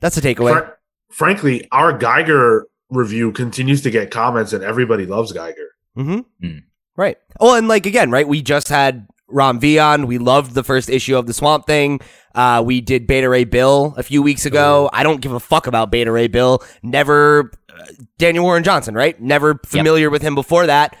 That's 0.00 0.16
the 0.16 0.22
takeaway. 0.22 0.58
Fr- 0.58 0.72
frankly 1.10 1.68
our 1.72 1.92
geiger 1.92 2.66
review 2.90 3.32
continues 3.32 3.82
to 3.82 3.90
get 3.90 4.10
comments 4.10 4.52
and 4.52 4.62
everybody 4.64 5.06
loves 5.06 5.32
geiger 5.32 5.68
Mm-hmm. 5.96 6.46
Hmm. 6.46 6.58
Right. 6.96 7.16
Oh, 7.40 7.56
and 7.56 7.66
like 7.66 7.84
again, 7.86 8.10
right? 8.10 8.26
We 8.26 8.42
just 8.42 8.68
had 8.68 9.08
Rom 9.28 9.58
V 9.58 9.78
on. 9.78 10.06
We 10.06 10.18
loved 10.18 10.54
the 10.54 10.62
first 10.62 10.88
issue 10.88 11.16
of 11.16 11.26
the 11.26 11.32
Swamp 11.32 11.66
Thing. 11.66 12.00
Uh, 12.34 12.62
we 12.64 12.80
did 12.80 13.06
Beta 13.06 13.28
Ray 13.28 13.44
Bill 13.44 13.94
a 13.96 14.02
few 14.02 14.22
weeks 14.22 14.46
ago. 14.46 14.88
I 14.92 15.02
don't 15.02 15.20
give 15.20 15.32
a 15.32 15.40
fuck 15.40 15.66
about 15.66 15.90
Beta 15.90 16.12
Ray 16.12 16.28
Bill. 16.28 16.62
Never 16.82 17.50
uh, 17.76 17.86
Daniel 18.18 18.44
Warren 18.44 18.62
Johnson, 18.62 18.94
right? 18.94 19.20
Never 19.20 19.60
familiar 19.66 20.10
with 20.10 20.22
him 20.22 20.34
before 20.34 20.66
that. 20.66 20.96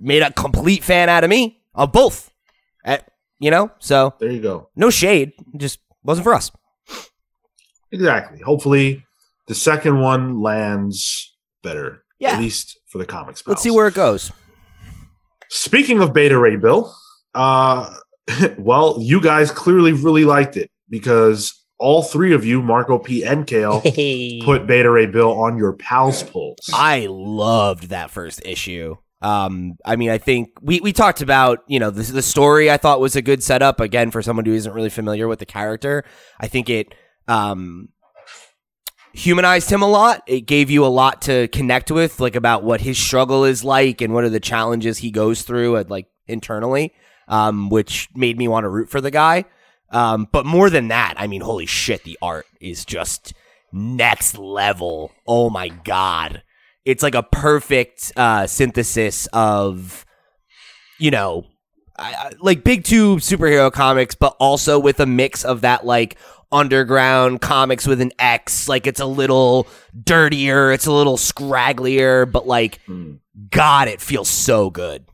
Made 0.00 0.22
a 0.22 0.32
complete 0.32 0.82
fan 0.82 1.08
out 1.08 1.24
of 1.24 1.30
me 1.30 1.60
of 1.74 1.92
both. 1.92 2.30
Uh, 2.84 2.98
you 3.38 3.50
know, 3.50 3.70
so 3.80 4.14
there 4.18 4.30
you 4.30 4.40
go 4.40 4.70
no 4.76 4.90
shade, 4.90 5.32
just 5.56 5.78
wasn't 6.02 6.24
for 6.24 6.34
us. 6.34 6.50
Exactly. 7.92 8.40
Hopefully, 8.40 9.03
the 9.46 9.54
second 9.54 10.00
one 10.00 10.40
lands 10.40 11.34
better. 11.62 12.04
Yeah. 12.18 12.34
At 12.34 12.40
least 12.40 12.78
for 12.86 12.98
the 12.98 13.06
comics. 13.06 13.42
Let's 13.46 13.62
see 13.62 13.70
where 13.70 13.88
it 13.88 13.94
goes. 13.94 14.30
Speaking 15.50 16.00
of 16.00 16.12
Beta 16.12 16.38
Ray 16.38 16.56
Bill, 16.56 16.94
uh, 17.34 17.94
well, 18.58 18.96
you 19.00 19.20
guys 19.20 19.50
clearly 19.50 19.92
really 19.92 20.24
liked 20.24 20.56
it 20.56 20.70
because 20.88 21.60
all 21.78 22.02
three 22.02 22.32
of 22.32 22.44
you, 22.44 22.62
Marco 22.62 22.98
P 22.98 23.24
and 23.24 23.46
Cale, 23.46 23.80
Hey. 23.84 24.40
put 24.42 24.66
Beta 24.66 24.90
Ray 24.90 25.06
Bill 25.06 25.32
on 25.38 25.58
your 25.58 25.74
pals 25.74 26.22
polls. 26.22 26.58
I 26.72 27.06
loved 27.10 27.88
that 27.90 28.10
first 28.10 28.40
issue. 28.44 28.96
Um, 29.20 29.76
I 29.84 29.96
mean, 29.96 30.10
I 30.10 30.18
think 30.18 30.50
we, 30.60 30.80
we 30.80 30.92
talked 30.92 31.22
about, 31.22 31.60
you 31.66 31.78
know, 31.80 31.90
the, 31.90 32.02
the 32.12 32.22
story 32.22 32.70
I 32.70 32.76
thought 32.76 33.00
was 33.00 33.16
a 33.16 33.22
good 33.22 33.42
setup 33.42 33.80
again 33.80 34.10
for 34.10 34.20
someone 34.22 34.44
who 34.44 34.52
isn't 34.52 34.72
really 34.72 34.90
familiar 34.90 35.28
with 35.28 35.38
the 35.38 35.46
character. 35.46 36.04
I 36.38 36.46
think 36.48 36.68
it, 36.68 36.94
um, 37.26 37.88
humanized 39.14 39.70
him 39.70 39.80
a 39.82 39.88
lot. 39.88 40.22
It 40.26 40.42
gave 40.42 40.70
you 40.70 40.84
a 40.84 40.88
lot 40.88 41.22
to 41.22 41.48
connect 41.48 41.90
with, 41.90 42.20
like 42.20 42.36
about 42.36 42.64
what 42.64 42.80
his 42.80 42.98
struggle 42.98 43.44
is 43.44 43.64
like 43.64 44.00
and 44.00 44.12
what 44.12 44.24
are 44.24 44.28
the 44.30 44.40
challenges 44.40 44.98
he 44.98 45.10
goes 45.10 45.42
through 45.42 45.76
at 45.76 45.88
like 45.88 46.06
internally, 46.26 46.92
um, 47.28 47.70
which 47.70 48.08
made 48.14 48.36
me 48.36 48.48
want 48.48 48.64
to 48.64 48.68
root 48.68 48.90
for 48.90 49.00
the 49.00 49.10
guy. 49.10 49.44
Um, 49.90 50.28
but 50.32 50.44
more 50.44 50.68
than 50.70 50.88
that, 50.88 51.14
I 51.16 51.26
mean, 51.28 51.40
holy 51.40 51.66
shit, 51.66 52.02
the 52.04 52.18
art 52.20 52.46
is 52.60 52.84
just 52.84 53.32
next 53.72 54.36
level. 54.36 55.12
Oh 55.26 55.48
my 55.50 55.68
god. 55.68 56.42
It's 56.84 57.02
like 57.02 57.14
a 57.14 57.22
perfect 57.22 58.12
uh, 58.16 58.46
synthesis 58.46 59.26
of, 59.32 60.04
you 60.98 61.10
know, 61.10 61.46
I, 61.96 62.12
I- 62.14 62.32
like 62.40 62.64
big 62.64 62.84
two 62.84 63.16
superhero 63.16 63.72
comics, 63.72 64.14
but 64.14 64.36
also 64.40 64.78
with 64.78 64.98
a 65.00 65.06
mix 65.06 65.44
of 65.44 65.60
that 65.60 65.86
like 65.86 66.16
underground 66.54 67.40
comics 67.42 67.86
with 67.86 68.00
an 68.00 68.12
X. 68.18 68.68
Like 68.68 68.86
it's 68.86 69.00
a 69.00 69.06
little 69.06 69.66
dirtier, 70.02 70.72
it's 70.72 70.86
a 70.86 70.92
little 70.92 71.16
scragglier, 71.16 72.30
but 72.30 72.46
like, 72.46 72.80
Hmm. 72.86 73.14
God, 73.50 73.88
it 73.88 74.00
feels 74.00 74.28
so 74.28 74.70
good. 74.70 75.04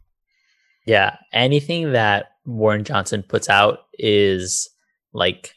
Yeah, 0.87 1.17
anything 1.33 1.93
that 1.93 2.27
Warren 2.45 2.85
Johnson 2.85 3.23
puts 3.27 3.49
out 3.49 3.79
is 3.99 4.69
like 5.13 5.55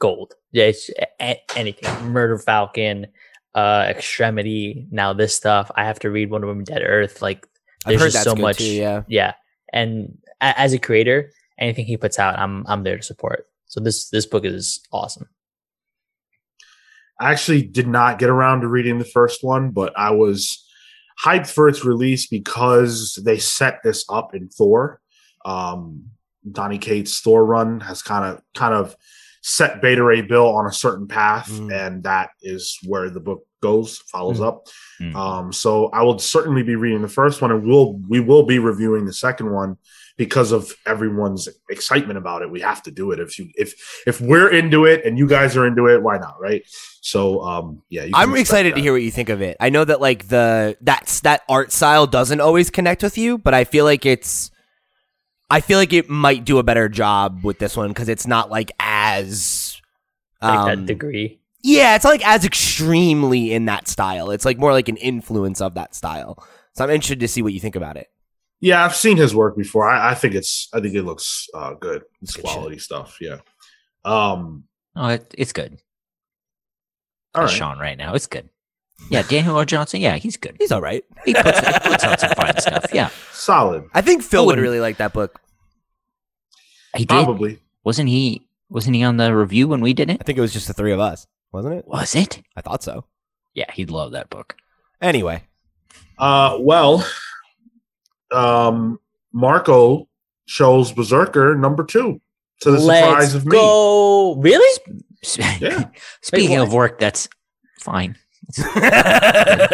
gold. 0.00 0.34
Yeah, 0.52 0.64
it's 0.64 0.90
a- 1.20 1.40
anything. 1.56 2.06
Murder 2.08 2.38
Falcon, 2.38 3.06
uh, 3.54 3.86
Extremity. 3.88 4.86
Now 4.90 5.12
this 5.12 5.34
stuff. 5.34 5.70
I 5.76 5.84
have 5.84 6.00
to 6.00 6.10
read 6.10 6.30
Wonder 6.30 6.46
Woman 6.48 6.64
Dead 6.64 6.82
Earth. 6.84 7.22
Like 7.22 7.46
there's 7.86 8.00
heard 8.00 8.12
just 8.12 8.24
so 8.24 8.34
much. 8.34 8.58
too, 8.58 8.64
yeah. 8.64 9.02
yeah. 9.08 9.34
And 9.72 10.18
a- 10.40 10.58
as 10.58 10.72
a 10.72 10.78
creator, 10.78 11.30
anything 11.58 11.84
he 11.86 11.96
puts 11.96 12.18
out, 12.18 12.38
I'm 12.38 12.64
I'm 12.66 12.82
there 12.82 12.96
to 12.96 13.02
support. 13.02 13.46
So 13.70 13.78
this 13.80 14.08
this 14.10 14.26
book 14.26 14.44
is 14.44 14.80
awesome. 14.92 15.28
I 17.20 17.30
actually 17.30 17.62
did 17.62 17.86
not 17.86 18.18
get 18.18 18.28
around 18.28 18.62
to 18.62 18.68
reading 18.68 18.98
the 18.98 19.04
first 19.04 19.44
one, 19.44 19.70
but 19.70 19.96
I 19.96 20.10
was 20.10 20.66
hyped 21.24 21.46
for 21.48 21.68
its 21.68 21.84
release 21.84 22.26
because 22.26 23.18
they 23.24 23.38
set 23.38 23.78
this 23.84 24.04
up 24.10 24.34
in 24.34 24.48
Thor. 24.48 25.00
Um, 25.44 26.06
Donny 26.50 26.78
Cates' 26.78 27.20
Thor 27.20 27.44
run 27.44 27.80
has 27.80 28.02
kind 28.02 28.24
of 28.24 28.42
kind 28.54 28.74
of 28.74 28.96
set 29.42 29.80
Beta 29.80 30.02
Ray 30.02 30.22
Bill 30.22 30.48
on 30.48 30.66
a 30.66 30.72
certain 30.72 31.06
path, 31.06 31.48
Mm. 31.48 31.72
and 31.72 32.02
that 32.02 32.30
is 32.42 32.76
where 32.86 33.08
the 33.08 33.20
book 33.20 33.46
goes, 33.62 33.98
follows 33.98 34.40
Mm. 34.40 34.46
up. 34.46 34.66
Mm. 35.00 35.14
Um, 35.14 35.52
so 35.52 35.86
I 35.90 36.02
will 36.02 36.18
certainly 36.18 36.62
be 36.64 36.74
reading 36.74 37.02
the 37.02 37.08
first 37.08 37.40
one, 37.40 37.52
and 37.52 37.64
we'll 37.64 38.00
we 38.08 38.18
will 38.18 38.42
be 38.44 38.58
reviewing 38.58 39.04
the 39.06 39.12
second 39.12 39.52
one 39.52 39.76
because 40.20 40.52
of 40.52 40.76
everyone's 40.84 41.48
excitement 41.70 42.18
about 42.18 42.42
it. 42.42 42.50
We 42.50 42.60
have 42.60 42.82
to 42.82 42.90
do 42.90 43.10
it 43.10 43.20
if 43.20 43.38
you 43.38 43.48
if 43.54 44.02
if 44.06 44.20
we're 44.20 44.50
into 44.50 44.84
it 44.84 45.02
and 45.06 45.16
you 45.18 45.26
guys 45.26 45.56
are 45.56 45.66
into 45.66 45.86
it, 45.86 46.02
why 46.02 46.18
not, 46.18 46.38
right? 46.38 46.62
So 47.00 47.40
um, 47.40 47.82
yeah, 47.88 48.04
you 48.04 48.12
I'm 48.14 48.28
expect 48.32 48.40
excited 48.42 48.74
to 48.74 48.82
hear 48.82 48.92
what 48.92 49.00
you 49.00 49.10
think 49.10 49.30
of 49.30 49.40
it. 49.40 49.56
I 49.60 49.70
know 49.70 49.82
that 49.82 49.98
like 49.98 50.28
the 50.28 50.76
that's 50.82 51.20
that 51.20 51.40
art 51.48 51.72
style 51.72 52.06
doesn't 52.06 52.42
always 52.42 52.68
connect 52.68 53.02
with 53.02 53.16
you, 53.16 53.38
but 53.38 53.54
I 53.54 53.64
feel 53.64 53.86
like 53.86 54.04
it's 54.04 54.50
I 55.48 55.60
feel 55.62 55.78
like 55.78 55.94
it 55.94 56.10
might 56.10 56.44
do 56.44 56.58
a 56.58 56.62
better 56.62 56.90
job 56.90 57.42
with 57.42 57.58
this 57.58 57.74
one 57.74 57.88
because 57.88 58.10
it's 58.10 58.26
not 58.26 58.50
like 58.50 58.72
as 58.78 59.80
Like 60.42 60.58
um, 60.58 60.66
that 60.66 60.84
degree. 60.86 61.40
yeah, 61.62 61.94
it's 61.94 62.04
not 62.04 62.10
like 62.10 62.28
as 62.28 62.44
extremely 62.44 63.54
in 63.54 63.64
that 63.64 63.88
style. 63.88 64.32
It's 64.32 64.44
like 64.44 64.58
more 64.58 64.72
like 64.72 64.90
an 64.90 64.98
influence 64.98 65.62
of 65.62 65.72
that 65.76 65.94
style. 65.94 66.44
So 66.74 66.84
I'm 66.84 66.90
interested 66.90 67.20
to 67.20 67.28
see 67.28 67.40
what 67.40 67.54
you 67.54 67.60
think 67.60 67.74
about 67.74 67.96
it. 67.96 68.08
Yeah, 68.60 68.84
I've 68.84 68.94
seen 68.94 69.16
his 69.16 69.34
work 69.34 69.56
before. 69.56 69.88
I, 69.88 70.10
I 70.10 70.14
think 70.14 70.34
it's 70.34 70.68
I 70.74 70.80
think 70.80 70.94
it 70.94 71.02
looks 71.02 71.48
uh, 71.54 71.74
good. 71.74 72.02
It's 72.22 72.36
Good 72.36 72.44
quality 72.44 72.78
stuff. 72.78 73.18
Yeah. 73.20 73.38
Um. 74.04 74.64
Oh, 74.96 75.08
it, 75.08 75.34
it's 75.38 75.52
good. 75.52 75.78
All 77.34 77.42
That's 77.42 77.52
right. 77.52 77.58
Sean 77.58 77.78
right 77.78 77.96
now. 77.96 78.14
It's 78.14 78.26
good. 78.26 78.48
Yeah, 79.10 79.22
Daniel 79.22 79.56
R. 79.56 79.64
Johnson. 79.64 80.00
Yeah, 80.00 80.16
he's 80.16 80.36
good. 80.36 80.56
He's 80.58 80.72
all 80.72 80.82
right. 80.82 81.02
He 81.24 81.32
puts, 81.32 81.58
he 81.58 81.78
puts 81.80 82.04
out 82.04 82.20
some 82.20 82.30
fine 82.32 82.60
stuff. 82.60 82.86
Yeah, 82.92 83.08
Solid. 83.32 83.84
I 83.94 84.02
think 84.02 84.22
Phil 84.22 84.44
would 84.46 84.58
really 84.58 84.80
like 84.80 84.98
that 84.98 85.12
book. 85.14 85.40
he 86.94 87.04
did. 87.06 87.24
Probably. 87.24 87.60
Wasn't 87.82 88.08
he? 88.10 88.46
Wasn't 88.68 88.94
he 88.94 89.02
on 89.02 89.16
the 89.16 89.34
review 89.34 89.68
when 89.68 89.80
we 89.80 89.94
did 89.94 90.10
it? 90.10 90.18
I 90.20 90.24
think 90.24 90.36
it 90.38 90.42
was 90.42 90.52
just 90.52 90.66
the 90.68 90.74
three 90.74 90.92
of 90.92 91.00
us, 91.00 91.26
wasn't 91.50 91.74
it? 91.76 91.86
Was 91.88 92.14
it? 92.14 92.42
I 92.56 92.60
thought 92.60 92.82
so. 92.82 93.04
Yeah, 93.54 93.70
he'd 93.72 93.90
love 93.90 94.12
that 94.12 94.28
book. 94.28 94.56
Anyway, 95.00 95.44
Uh. 96.18 96.58
Well. 96.60 97.06
Um. 98.32 98.98
Marco 99.32 100.08
shows 100.46 100.92
Berserker 100.92 101.54
number 101.54 101.84
two 101.84 102.20
to 102.62 102.70
the 102.72 102.80
surprise 102.80 103.32
Let's 103.32 103.34
of 103.34 103.46
me. 103.46 103.52
go. 103.52 104.34
Really? 104.36 104.80
Yeah. 105.60 105.88
Speaking 106.22 106.58
what? 106.58 106.66
of 106.68 106.74
work, 106.74 106.98
that's 106.98 107.28
fine. 107.78 108.16
I 108.58 109.68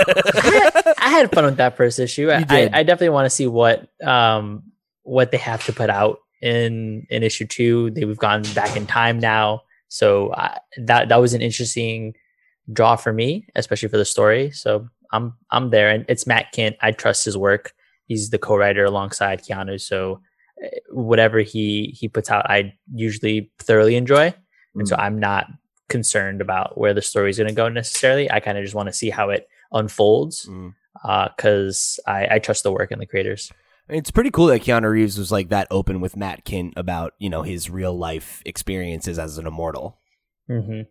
had 0.98 1.32
fun 1.32 1.46
with 1.46 1.56
that 1.56 1.76
first 1.76 1.98
issue. 1.98 2.30
I, 2.30 2.44
I, 2.48 2.70
I 2.72 2.82
definitely 2.82 3.08
want 3.10 3.26
to 3.26 3.30
see 3.30 3.46
what 3.46 3.88
um 4.04 4.64
what 5.02 5.30
they 5.30 5.38
have 5.38 5.64
to 5.66 5.72
put 5.72 5.88
out 5.88 6.18
in 6.42 7.06
in 7.08 7.22
issue 7.22 7.46
two. 7.46 7.90
They, 7.92 8.04
we've 8.04 8.18
gone 8.18 8.42
back 8.54 8.76
in 8.76 8.86
time 8.86 9.18
now, 9.18 9.62
so 9.88 10.34
I, 10.34 10.58
that 10.76 11.08
that 11.08 11.16
was 11.16 11.32
an 11.32 11.40
interesting 11.40 12.14
draw 12.70 12.96
for 12.96 13.12
me, 13.12 13.46
especially 13.54 13.88
for 13.88 13.96
the 13.96 14.04
story. 14.04 14.50
So 14.50 14.88
I'm 15.10 15.32
I'm 15.50 15.70
there, 15.70 15.88
and 15.88 16.04
it's 16.08 16.26
Matt 16.26 16.52
Kindt. 16.52 16.76
I 16.82 16.92
trust 16.92 17.24
his 17.24 17.38
work. 17.38 17.72
He's 18.06 18.30
the 18.30 18.38
co-writer 18.38 18.84
alongside 18.84 19.42
Keanu, 19.44 19.80
so 19.80 20.20
eh, 20.62 20.68
whatever 20.90 21.40
he 21.40 21.94
he 21.98 22.08
puts 22.08 22.30
out, 22.30 22.48
I 22.50 22.72
usually 22.94 23.50
thoroughly 23.58 23.96
enjoy, 23.96 24.32
and 24.74 24.88
so 24.88 24.96
Mm. 24.96 25.00
I'm 25.00 25.18
not 25.18 25.46
concerned 25.88 26.40
about 26.40 26.76
where 26.78 26.94
the 26.94 27.02
story 27.02 27.30
is 27.30 27.38
going 27.38 27.48
to 27.48 27.54
go 27.54 27.68
necessarily. 27.68 28.30
I 28.30 28.40
kind 28.40 28.58
of 28.58 28.64
just 28.64 28.74
want 28.74 28.88
to 28.88 28.92
see 28.92 29.10
how 29.10 29.30
it 29.30 29.48
unfolds 29.72 30.46
Mm. 30.48 30.74
because 31.36 32.00
I, 32.06 32.26
I 32.34 32.38
trust 32.38 32.62
the 32.62 32.72
work 32.72 32.90
and 32.90 33.00
the 33.00 33.06
creators. 33.06 33.52
It's 33.88 34.10
pretty 34.10 34.30
cool 34.30 34.46
that 34.46 34.62
Keanu 34.62 34.90
Reeves 34.90 35.16
was 35.18 35.30
like 35.30 35.48
that 35.50 35.68
open 35.70 36.00
with 36.00 36.16
Matt 36.16 36.44
Kindt 36.44 36.72
about 36.76 37.14
you 37.18 37.30
know 37.30 37.42
his 37.42 37.70
real 37.70 37.96
life 37.96 38.42
experiences 38.44 39.18
as 39.18 39.38
an 39.38 39.46
immortal. 39.46 39.98
hmm 40.48 40.82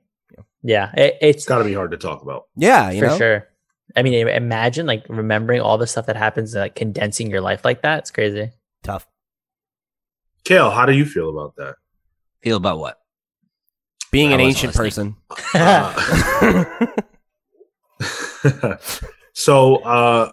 Yeah, 0.63 0.91
it, 0.95 1.17
it's 1.22 1.38
It's 1.38 1.45
got 1.45 1.57
to 1.60 1.65
be 1.65 1.74
hard 1.74 1.91
to 1.91 1.98
talk 1.98 2.22
about. 2.22 2.45
Yeah, 2.55 2.91
you 2.91 3.00
for 3.00 3.07
know. 3.07 3.17
sure. 3.17 3.48
I 3.96 4.04
mean, 4.04 4.28
imagine 4.28 4.86
like 4.86 5.06
remembering 5.08 5.62
all 5.62 5.78
the 5.78 5.88
stuff 5.88 6.06
that 6.08 6.16
happens, 6.16 6.54
and, 6.54 6.62
like 6.62 6.75
condensing 6.75 7.30
your 7.30 7.42
life 7.42 7.64
like 7.64 7.82
that. 7.84 8.00
It's 8.00 8.12
crazy. 8.12 8.52
Tough. 8.84 9.08
Cale, 10.44 10.70
how 10.70 10.86
do 10.86 10.94
you 10.94 11.06
feel 11.06 11.30
about 11.30 11.56
that? 11.56 11.75
Feel 12.42 12.58
about 12.58 12.80
what? 12.80 13.00
Being 14.12 14.32
I 14.32 14.36
an 14.36 14.40
ancient 14.42 14.75
listening. 14.78 15.16
person. 15.30 15.56
Uh, 15.56 16.88
so 19.34 19.78
uh 19.78 20.32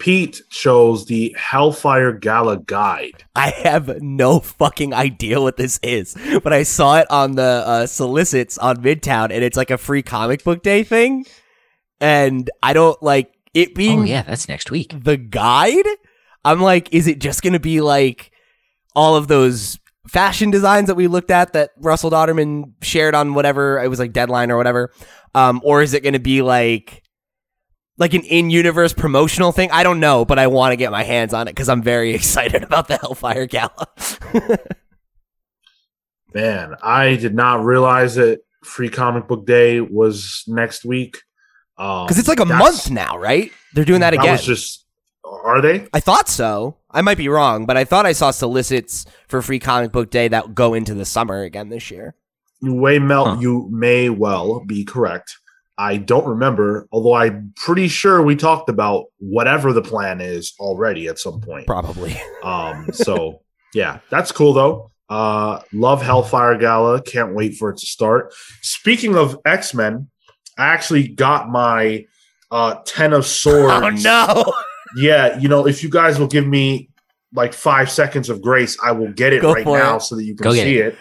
Pete 0.00 0.40
shows 0.48 1.04
the 1.04 1.36
Hellfire 1.38 2.12
Gala 2.12 2.56
guide. 2.56 3.24
I 3.36 3.50
have 3.50 4.00
no 4.00 4.40
fucking 4.40 4.94
idea 4.94 5.42
what 5.42 5.58
this 5.58 5.78
is, 5.82 6.16
but 6.42 6.54
I 6.54 6.62
saw 6.62 7.00
it 7.00 7.06
on 7.10 7.34
the 7.36 7.62
uh, 7.66 7.86
solicits 7.86 8.56
on 8.56 8.78
Midtown, 8.78 9.24
and 9.24 9.44
it's 9.44 9.58
like 9.58 9.70
a 9.70 9.76
free 9.76 10.02
comic 10.02 10.42
book 10.42 10.62
day 10.62 10.84
thing. 10.84 11.26
And 12.00 12.48
I 12.62 12.72
don't 12.72 13.00
like 13.02 13.32
it 13.52 13.74
being 13.74 14.00
Oh 14.00 14.04
yeah, 14.04 14.22
that's 14.22 14.48
next 14.48 14.70
week. 14.70 14.94
the 15.04 15.16
guide. 15.16 15.84
I'm 16.44 16.60
like, 16.60 16.92
is 16.94 17.06
it 17.06 17.18
just 17.18 17.42
going 17.42 17.52
to 17.52 17.60
be 17.60 17.80
like 17.80 18.30
all 18.96 19.16
of 19.16 19.28
those 19.28 19.78
fashion 20.08 20.50
designs 20.50 20.86
that 20.86 20.94
we 20.94 21.06
looked 21.06 21.30
at 21.30 21.52
that 21.52 21.70
Russell 21.76 22.10
Dauterman 22.10 22.72
shared 22.82 23.14
on 23.14 23.34
whatever 23.34 23.82
it 23.82 23.88
was 23.88 23.98
like 23.98 24.12
Deadline 24.12 24.50
or 24.50 24.56
whatever, 24.56 24.90
um, 25.34 25.60
or 25.62 25.82
is 25.82 25.92
it 25.94 26.02
going 26.02 26.14
to 26.14 26.18
be 26.18 26.42
like 26.42 27.02
like 27.98 28.14
an 28.14 28.22
in-universe 28.22 28.94
promotional 28.94 29.52
thing? 29.52 29.70
I 29.70 29.82
don't 29.82 30.00
know, 30.00 30.24
but 30.24 30.38
I 30.38 30.46
want 30.46 30.72
to 30.72 30.76
get 30.76 30.90
my 30.90 31.02
hands 31.02 31.34
on 31.34 31.46
it 31.48 31.50
because 31.50 31.68
I'm 31.68 31.82
very 31.82 32.14
excited 32.14 32.62
about 32.62 32.88
the 32.88 32.96
Hellfire 32.96 33.46
Gala. 33.46 33.86
Man, 36.34 36.74
I 36.82 37.16
did 37.16 37.34
not 37.34 37.64
realize 37.64 38.14
that 38.14 38.40
Free 38.64 38.88
Comic 38.88 39.26
Book 39.28 39.46
Day 39.46 39.80
was 39.80 40.44
next 40.46 40.84
week. 40.84 41.18
Um, 41.80 42.04
Because 42.06 42.18
it's 42.18 42.28
like 42.28 42.40
a 42.40 42.44
month 42.44 42.90
now, 42.90 43.16
right? 43.18 43.50
They're 43.74 43.84
doing 43.84 44.00
that 44.00 44.10
That 44.10 44.20
again. 44.20 44.32
was 44.32 44.44
just. 44.44 44.84
Are 45.24 45.60
they? 45.60 45.86
I 45.92 46.00
thought 46.00 46.28
so. 46.28 46.76
I 46.90 47.00
might 47.02 47.16
be 47.16 47.28
wrong, 47.28 47.64
but 47.64 47.76
I 47.76 47.84
thought 47.84 48.04
I 48.04 48.12
saw 48.12 48.30
solicits 48.30 49.06
for 49.28 49.40
Free 49.42 49.58
Comic 49.60 49.92
Book 49.92 50.10
Day 50.10 50.28
that 50.28 50.54
go 50.54 50.74
into 50.74 50.92
the 50.94 51.04
summer 51.04 51.42
again 51.42 51.68
this 51.68 51.90
year. 51.90 52.14
You 52.60 52.74
may, 52.74 52.98
mel- 52.98 53.36
Huh. 53.36 53.40
you 53.40 53.68
may 53.70 54.10
well 54.10 54.60
be 54.66 54.84
correct. 54.84 55.34
I 55.78 55.96
don't 55.96 56.26
remember, 56.26 56.86
although 56.92 57.14
I'm 57.14 57.54
pretty 57.56 57.88
sure 57.88 58.20
we 58.20 58.36
talked 58.36 58.68
about 58.68 59.06
whatever 59.18 59.72
the 59.72 59.80
plan 59.80 60.20
is 60.20 60.52
already 60.60 61.06
at 61.08 61.18
some 61.18 61.40
point. 61.40 61.66
Probably. 61.66 62.20
Um, 62.42 62.88
so 62.92 63.40
yeah, 63.74 64.00
that's 64.10 64.30
cool 64.32 64.52
though. 64.52 64.90
Uh, 65.08 65.60
love 65.72 66.02
Hellfire 66.02 66.58
Gala. 66.58 67.00
Can't 67.02 67.34
wait 67.34 67.56
for 67.56 67.70
it 67.70 67.78
to 67.78 67.86
start. 67.86 68.34
Speaking 68.60 69.16
of 69.16 69.38
X 69.46 69.72
Men, 69.72 70.09
I 70.60 70.66
actually 70.68 71.08
got 71.08 71.48
my 71.48 72.04
uh 72.50 72.76
Ten 72.84 73.12
of 73.12 73.26
Swords. 73.26 74.04
Oh 74.04 74.34
no! 74.44 74.52
Yeah, 74.96 75.38
you 75.38 75.48
know, 75.48 75.66
if 75.66 75.82
you 75.82 75.88
guys 75.88 76.18
will 76.18 76.26
give 76.26 76.46
me 76.46 76.90
like 77.32 77.52
five 77.54 77.90
seconds 77.90 78.28
of 78.28 78.42
grace, 78.42 78.76
I 78.84 78.92
will 78.92 79.12
get 79.12 79.32
it 79.32 79.40
Go 79.42 79.52
right 79.54 79.64
now 79.64 79.96
it. 79.96 80.00
so 80.00 80.16
that 80.16 80.24
you 80.24 80.34
can 80.34 80.42
Go 80.44 80.52
get 80.52 80.64
see 80.64 80.78
it. 80.78 80.96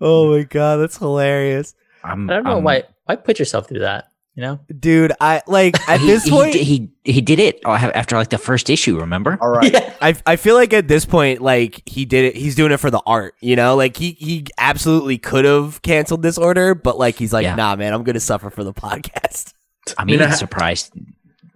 Oh 0.00 0.36
my 0.36 0.44
god, 0.44 0.76
that's 0.76 0.96
hilarious, 0.98 1.74
I'm, 2.04 2.30
I 2.30 2.34
don't 2.34 2.44
know 2.44 2.50
I'm- 2.52 2.64
why 2.64 2.84
why 3.06 3.16
put 3.16 3.38
yourself 3.38 3.68
through 3.68 3.80
that. 3.80 4.10
You 4.36 4.42
know, 4.42 4.60
dude. 4.78 5.12
I 5.18 5.40
like 5.46 5.76
at 5.88 5.98
he, 6.00 6.06
this 6.06 6.24
he 6.24 6.30
point. 6.30 6.52
di- 6.52 6.62
he, 6.62 6.90
he 7.04 7.20
did 7.22 7.38
it 7.38 7.58
uh, 7.64 7.70
after 7.70 8.16
like 8.16 8.28
the 8.28 8.36
first 8.36 8.68
issue. 8.68 9.00
Remember? 9.00 9.38
All 9.40 9.48
right. 9.48 9.74
I, 10.02 10.14
I 10.26 10.36
feel 10.36 10.54
like 10.56 10.74
at 10.74 10.88
this 10.88 11.06
point, 11.06 11.40
like 11.40 11.82
he 11.86 12.04
did 12.04 12.26
it. 12.26 12.36
He's 12.36 12.54
doing 12.54 12.70
it 12.70 12.76
for 12.76 12.90
the 12.90 13.00
art, 13.06 13.34
you 13.40 13.56
know. 13.56 13.76
Like 13.76 13.96
he 13.96 14.10
he 14.12 14.44
absolutely 14.58 15.16
could 15.16 15.46
have 15.46 15.80
canceled 15.80 16.20
this 16.22 16.36
order, 16.36 16.74
but 16.74 16.98
like 16.98 17.16
he's 17.16 17.32
like, 17.32 17.44
Yeah. 17.44 17.54
nah, 17.54 17.76
man, 17.76 17.94
I'm 17.94 18.04
gonna 18.04 18.20
suffer 18.20 18.50
for 18.50 18.62
the 18.62 18.74
podcast. 18.74 19.54
I'm 19.98 20.06
mean, 20.06 20.16
even 20.16 20.26
I 20.26 20.30
ha- 20.30 20.36
surprised. 20.36 20.92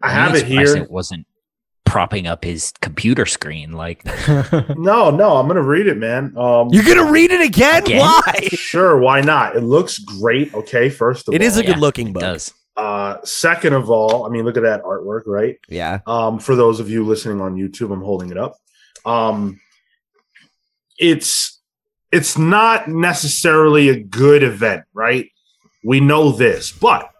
I 0.02 0.08
I'm 0.08 0.14
have 0.14 0.34
it 0.36 0.38
surprised 0.48 0.74
here. 0.74 0.82
It 0.84 0.90
wasn't 0.90 1.26
propping 1.84 2.26
up 2.26 2.44
his 2.44 2.72
computer 2.80 3.26
screen. 3.26 3.72
Like, 3.72 4.06
No, 4.78 5.10
no, 5.10 5.36
I'm 5.36 5.46
gonna 5.48 5.60
read 5.60 5.86
it, 5.86 5.98
man. 5.98 6.32
Um, 6.38 6.68
You're 6.70 6.84
gonna 6.84 7.10
read 7.12 7.30
it 7.30 7.42
again? 7.42 7.82
Again? 7.82 7.98
Why? 8.00 8.48
sure, 8.52 8.96
why 8.96 9.20
not? 9.20 9.56
It 9.56 9.62
looks 9.64 9.98
great. 9.98 10.54
Okay, 10.54 10.88
first 10.88 11.28
of 11.28 11.34
It 11.34 11.42
all, 11.42 11.46
is 11.46 11.58
a 11.58 11.62
Yeah, 11.62 11.72
good 11.72 11.78
looking 11.80 12.08
it 12.08 12.14
book. 12.14 12.20
does. 12.22 12.54
Uh, 12.76 13.18
second 13.24 13.74
of 13.74 13.90
all, 13.90 14.24
I 14.24 14.30
mean, 14.30 14.44
look 14.44 14.56
at 14.56 14.62
that 14.62 14.82
artwork, 14.82 15.22
right? 15.26 15.58
Yeah. 15.68 16.00
Um, 16.06 16.38
for 16.38 16.56
those 16.56 16.80
of 16.80 16.88
you 16.88 17.04
listening 17.04 17.40
on 17.40 17.56
YouTube, 17.56 17.92
I'm 17.92 18.02
holding 18.02 18.30
it 18.30 18.38
up. 18.38 18.56
Um, 19.04 19.60
it's 20.98 21.60
it's 22.12 22.36
not 22.36 22.88
necessarily 22.88 23.88
a 23.88 24.00
good 24.00 24.42
event, 24.42 24.84
right? 24.92 25.30
We 25.84 26.00
know 26.00 26.32
this, 26.32 26.72
but 26.72 27.10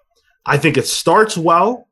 I 0.44 0.58
think 0.58 0.76
it 0.76 0.86
starts 0.86 1.36
well, 1.36 1.88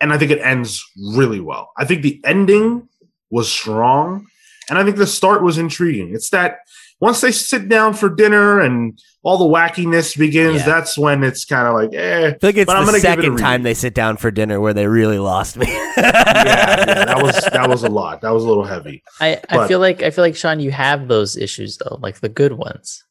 and 0.00 0.12
I 0.12 0.18
think 0.18 0.30
it 0.30 0.40
ends 0.40 0.84
really 1.14 1.40
well. 1.40 1.72
I 1.76 1.84
think 1.84 2.02
the 2.02 2.20
ending 2.24 2.88
was 3.30 3.50
strong, 3.50 4.26
and 4.68 4.78
I 4.78 4.84
think 4.84 4.96
the 4.96 5.06
start 5.06 5.42
was 5.42 5.58
intriguing. 5.58 6.14
It's 6.14 6.30
that 6.30 6.58
once 7.00 7.20
they 7.20 7.32
sit 7.32 7.68
down 7.68 7.94
for 7.94 8.08
dinner 8.08 8.60
and 8.60 9.00
all 9.26 9.38
the 9.38 9.44
wackiness 9.44 10.16
begins, 10.16 10.58
Yeah. 10.60 10.66
that's 10.66 10.96
when 10.96 11.24
it's 11.24 11.44
kind 11.44 11.66
of 11.66 11.74
like, 11.74 11.90
eh, 11.92 12.28
I 12.28 12.30
feel 12.30 12.38
like 12.42 12.56
it's 12.58 12.66
But 12.66 12.76
I'm 12.76 12.86
the 12.86 12.92
gonna 12.92 13.02
give 13.02 13.10
it 13.18 13.22
second 13.24 13.36
time 13.38 13.64
they 13.64 13.74
sit 13.74 13.92
down 13.92 14.18
for 14.18 14.30
dinner 14.30 14.60
where 14.60 14.72
they 14.72 14.86
really 14.86 15.18
lost 15.18 15.56
me. 15.56 15.66
yeah, 15.68 15.82
yeah, 15.96 17.04
that 17.06 17.20
was 17.20 17.34
that 17.52 17.68
was 17.68 17.82
a 17.82 17.88
lot. 17.88 18.20
That 18.20 18.30
was 18.30 18.44
a 18.44 18.46
little 18.48 18.62
heavy. 18.64 19.02
I, 19.20 19.40
I 19.48 19.66
feel 19.66 19.80
like 19.80 20.00
I 20.04 20.10
feel 20.10 20.22
like 20.22 20.36
Sean, 20.36 20.60
you 20.60 20.70
have 20.70 21.08
those 21.08 21.36
issues 21.36 21.76
though, 21.78 21.98
like 22.00 22.20
the 22.20 22.28
good 22.28 22.52
ones. 22.52 23.02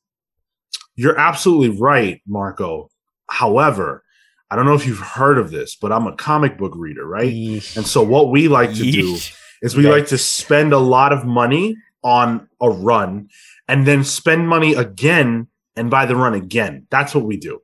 You're 0.95 1.19
absolutely 1.19 1.77
right, 1.77 2.21
Marco. 2.25 2.89
However, 3.29 4.01
I 4.49 4.55
don't 4.55 4.65
know 4.65 4.75
if 4.75 4.85
you've 4.87 4.99
heard 4.99 5.37
of 5.37 5.51
this, 5.51 5.75
but 5.75 5.91
I'm 5.91 6.07
a 6.07 6.15
comic 6.15 6.57
book 6.57 6.71
reader, 6.77 7.05
right? 7.05 7.27
And 7.75 7.85
so 7.85 8.01
what 8.03 8.29
we 8.31 8.47
like 8.47 8.73
to 8.75 8.89
do 8.89 9.17
is 9.61 9.75
we 9.75 9.85
Okay. 9.85 9.91
like 9.99 10.07
to 10.07 10.17
spend 10.17 10.71
a 10.71 10.77
lot 10.79 11.11
of 11.11 11.25
money 11.25 11.75
on 12.05 12.47
a 12.61 12.69
run 12.69 13.27
and 13.67 13.85
then 13.85 14.05
spend 14.05 14.47
money 14.47 14.75
again 14.75 15.47
and 15.75 15.89
buy 15.89 16.05
the 16.05 16.15
run 16.15 16.33
again. 16.33 16.87
That's 16.89 17.13
what 17.15 17.25
we 17.25 17.37
do. 17.37 17.61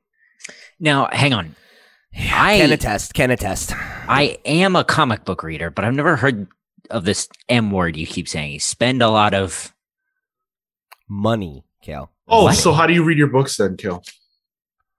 Now, 0.80 1.08
hang 1.12 1.32
on. 1.32 1.54
I- 2.14 2.58
can 2.58 2.72
attest. 2.72 3.14
Can 3.14 3.30
attest. 3.30 3.72
I 3.74 4.38
am 4.44 4.76
a 4.76 4.84
comic 4.84 5.24
book 5.24 5.42
reader, 5.42 5.70
but 5.70 5.84
I've 5.84 5.94
never 5.94 6.16
heard 6.16 6.46
of 6.90 7.04
this 7.04 7.28
M 7.48 7.70
word 7.70 7.96
you 7.96 8.06
keep 8.06 8.28
saying. 8.28 8.52
You 8.52 8.60
spend 8.60 9.00
a 9.02 9.08
lot 9.08 9.32
of. 9.34 9.72
Money, 11.08 11.64
Cale. 11.82 12.10
Oh, 12.28 12.44
What? 12.44 12.54
so 12.54 12.72
how 12.72 12.86
do 12.86 12.94
you 12.94 13.04
read 13.04 13.18
your 13.18 13.26
books 13.28 13.56
then, 13.56 13.76
Kill? 13.76 14.02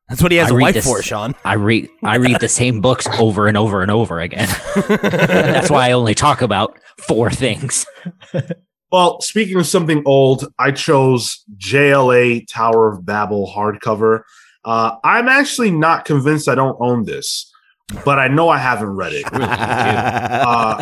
That's 0.10 0.22
what 0.22 0.32
he 0.32 0.38
has 0.38 0.50
I 0.52 0.54
a 0.54 0.58
read 0.58 0.64
wife 0.64 0.74
this- 0.76 0.86
for, 0.86 1.02
Sean. 1.02 1.34
I 1.44 1.54
read. 1.54 1.90
I 2.04 2.18
read 2.18 2.40
the 2.40 2.50
same 2.50 2.82
books 2.82 3.08
over 3.20 3.48
and 3.48 3.58
over 3.58 3.82
and 3.82 3.90
over 3.90 4.20
again. 4.20 4.48
That's 4.88 5.70
why 5.72 5.90
I 5.90 5.92
only 5.94 6.14
talk 6.14 6.42
about 6.42 6.78
four 7.08 7.32
things. 7.32 7.86
Well, 8.94 9.20
speaking 9.22 9.58
of 9.58 9.66
something 9.66 10.04
old, 10.06 10.54
I 10.60 10.70
chose 10.70 11.44
JLA 11.58 12.46
Tower 12.48 12.90
of 12.90 13.04
Babel 13.04 13.52
hardcover. 13.52 14.22
Uh, 14.64 14.98
I'm 15.04 15.28
actually 15.28 15.72
not 15.72 16.06
convinced 16.06 16.48
I 16.48 16.54
don't 16.54 16.78
own 16.80 17.04
this, 17.04 17.52
but 18.06 18.20
I 18.20 18.28
know 18.28 18.50
I 18.50 18.60
haven't 18.60 18.96
read 18.96 19.14
it. 19.14 19.26
Uh, 20.46 20.82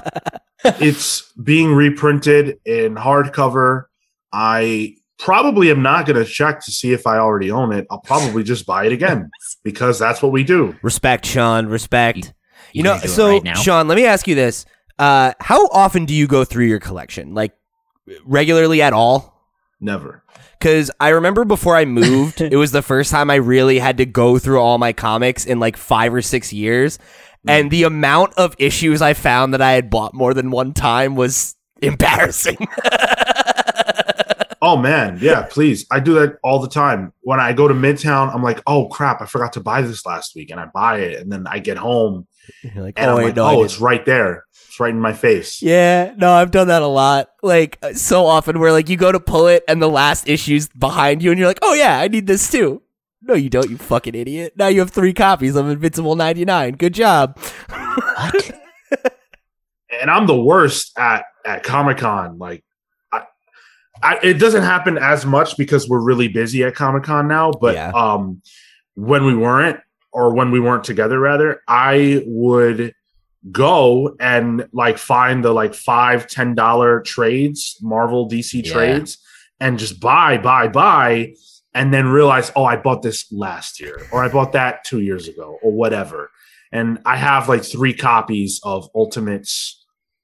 it's 0.80 1.32
being 1.44 1.74
reprinted 1.74 2.60
in 2.66 2.96
hardcover. 2.96 3.86
I 4.34 4.96
probably 5.18 5.72
am 5.72 5.82
not 5.82 6.06
going 6.06 6.24
to 6.24 6.30
check 6.30 6.60
to 6.66 6.72
see 6.72 6.94
if 6.94 7.08
I 7.08 7.18
already 7.18 7.50
own 7.50 7.72
it. 7.72 7.88
I'll 7.90 8.02
probably 8.02 8.44
just 8.44 8.66
buy 8.66 8.86
it 8.86 8.92
again 8.92 9.32
because 9.64 9.98
that's 9.98 10.22
what 10.22 10.34
we 10.34 10.44
do. 10.44 10.76
respect, 10.84 11.26
Sean. 11.26 11.68
Respect. 11.68 12.34
You, 12.74 12.84
know, 12.84 12.96
gonna 12.98 13.08
so 13.08 13.40
right? 13.40 13.58
Sean, 13.58 13.88
let 13.88 13.96
me 13.96 14.06
ask 14.06 14.28
you 14.28 14.36
this: 14.36 14.66
uh, 15.00 15.34
How 15.40 15.68
often 15.68 16.06
do 16.06 16.14
you 16.14 16.28
go 16.28 16.44
through 16.44 16.66
your 16.66 16.80
collection? 16.80 17.34
Like 17.34 17.54
regularly 18.26 18.82
at 18.82 18.94
all? 18.94 19.42
Never. 19.80 20.24
Because 20.60 20.92
I 21.00 21.10
remember 21.10 21.44
before 21.44 21.76
I 21.76 21.86
moved, 21.86 22.42
it 22.42 22.56
was 22.56 22.72
the 22.72 22.82
first 22.82 23.12
time 23.12 23.30
I 23.30 23.36
really 23.36 23.80
had 23.80 23.98
to 23.98 24.06
go 24.06 24.38
through 24.38 24.60
all 24.60 24.78
my 24.78 24.94
comics 24.94 25.46
in 25.46 25.60
like 25.60 25.76
five 25.76 26.14
or 26.14 26.22
six 26.22 26.54
years. 26.54 26.98
Mm. 27.48 27.52
And 27.52 27.72
the 27.72 27.84
amount 27.84 28.34
of 28.36 28.56
issues 28.60 29.02
I 29.02 29.14
found 29.14 29.54
that 29.54 29.62
I 29.62 29.72
had 29.72 29.90
bought 29.90 30.14
more 30.14 30.34
than 30.34 30.52
one 30.52 30.74
time 30.74 31.16
was 31.16 31.56
embarrassing. 31.82 32.58
Oh 34.64 34.78
man, 34.78 35.18
yeah, 35.20 35.42
please. 35.50 35.88
I 35.90 36.00
do 36.00 36.14
that 36.16 36.38
all 36.44 36.60
the 36.60 36.70
time. 36.70 37.14
When 37.22 37.40
I 37.40 37.52
go 37.52 37.68
to 37.68 37.74
Midtown, 37.74 38.34
I'm 38.34 38.44
like, 38.44 38.62
oh 38.68 38.88
crap, 38.90 39.20
I 39.20 39.26
forgot 39.26 39.54
to 39.54 39.60
buy 39.60 39.82
this 39.82 40.06
last 40.06 40.36
week, 40.36 40.52
and 40.52 40.60
I 40.60 40.68
buy 40.68 41.00
it, 41.00 41.20
and 41.20 41.32
then 41.32 41.48
I 41.48 41.58
get 41.58 41.78
home 41.78 42.28
You're 42.62 42.84
like, 42.84 42.94
and 43.00 43.10
oh, 43.10 43.14
I'm 43.14 43.18
wait, 43.18 43.26
like, 43.26 43.36
no, 43.38 43.48
oh, 43.48 43.64
it's 43.64 43.80
right 43.80 44.06
there. 44.06 44.46
It's 44.72 44.80
right 44.80 44.90
in 44.94 45.02
my 45.02 45.12
face. 45.12 45.62
Yeah, 45.62 46.14
no, 46.16 46.32
I've 46.32 46.50
done 46.50 46.70
that 46.70 46.82
a 46.82 46.88
lot. 46.88 47.32
Like 47.44 47.78
uh, 47.82 47.92
so 47.92 48.26
often, 48.26 48.58
where 48.58 48.72
like 48.72 48.88
you 48.88 48.96
go 48.96 49.12
to 49.12 49.20
pull 49.20 49.48
it 49.48 49.66
and 49.68 49.82
the 49.82 49.90
last 49.90 50.30
issue's 50.30 50.70
behind 50.70 51.22
you, 51.22 51.30
and 51.30 51.38
you're 51.38 51.50
like, 51.50 51.60
"Oh 51.62 51.74
yeah, 51.74 52.00
I 52.00 52.08
need 52.08 52.26
this 52.26 52.50
too." 52.50 52.82
No, 53.22 53.34
you 53.34 53.50
don't, 53.50 53.70
you 53.70 53.78
fucking 53.78 54.16
idiot. 54.16 54.54
Now 54.56 54.68
you 54.68 54.80
have 54.80 54.90
three 54.92 55.12
copies 55.14 55.58
of 55.58 55.68
Invincible 55.70 56.16
99. 56.16 56.76
Good 56.76 56.94
job. 56.94 57.38
And 60.02 60.10
I'm 60.10 60.26
the 60.26 60.42
worst 60.42 60.98
at 60.98 61.26
at 61.46 61.64
Comic 61.64 61.98
Con. 61.98 62.38
Like, 62.40 62.64
I, 63.12 63.24
I, 64.02 64.20
it 64.24 64.36
doesn't 64.36 64.64
happen 64.64 64.98
as 64.98 65.26
much 65.26 65.58
because 65.58 65.88
we're 65.90 66.00
really 66.00 66.30
busy 66.30 66.64
at 66.64 66.76
Comic 66.76 67.04
Con 67.04 67.28
now. 67.28 67.52
But 67.52 67.76
Yeah. 67.76 67.92
um, 67.92 68.42
when 68.96 69.26
we 69.26 69.36
weren't, 69.36 69.82
or 70.14 70.34
when 70.34 70.50
we 70.50 70.62
weren't 70.62 70.86
together, 70.86 71.20
rather, 71.20 71.62
I 71.68 72.24
would 72.26 72.96
go 73.52 74.16
and 74.20 74.68
like 74.74 74.98
find 74.98 75.44
the 75.44 75.52
like 75.52 75.74
five 75.74 76.28
ten 76.28 76.54
dollar 76.54 77.00
trades, 77.02 77.78
Marvel 77.82 78.30
DC 78.30 78.64
Yeah. 78.66 78.74
trades, 78.74 79.18
and 79.60 79.80
just 79.80 80.00
buy, 80.00 80.38
buy, 80.38 80.68
buy. 80.68 81.34
And 81.74 81.94
then 81.94 82.08
realize, 82.08 82.52
oh, 82.58 82.66
I 82.66 82.76
bought 82.76 83.02
this 83.02 83.32
last 83.32 83.80
year, 83.80 84.06
or 84.12 84.22
I 84.24 84.28
bought 84.28 84.52
that 84.52 84.84
two 84.84 85.00
years 85.00 85.30
ago, 85.30 85.58
or 85.64 85.72
whatever. 85.72 86.30
And 86.74 87.00
I 87.06 87.16
have 87.16 87.48
like 87.48 87.64
three 87.64 87.94
copies 87.94 88.60
of 88.64 88.90
Ultimates, 88.94 89.82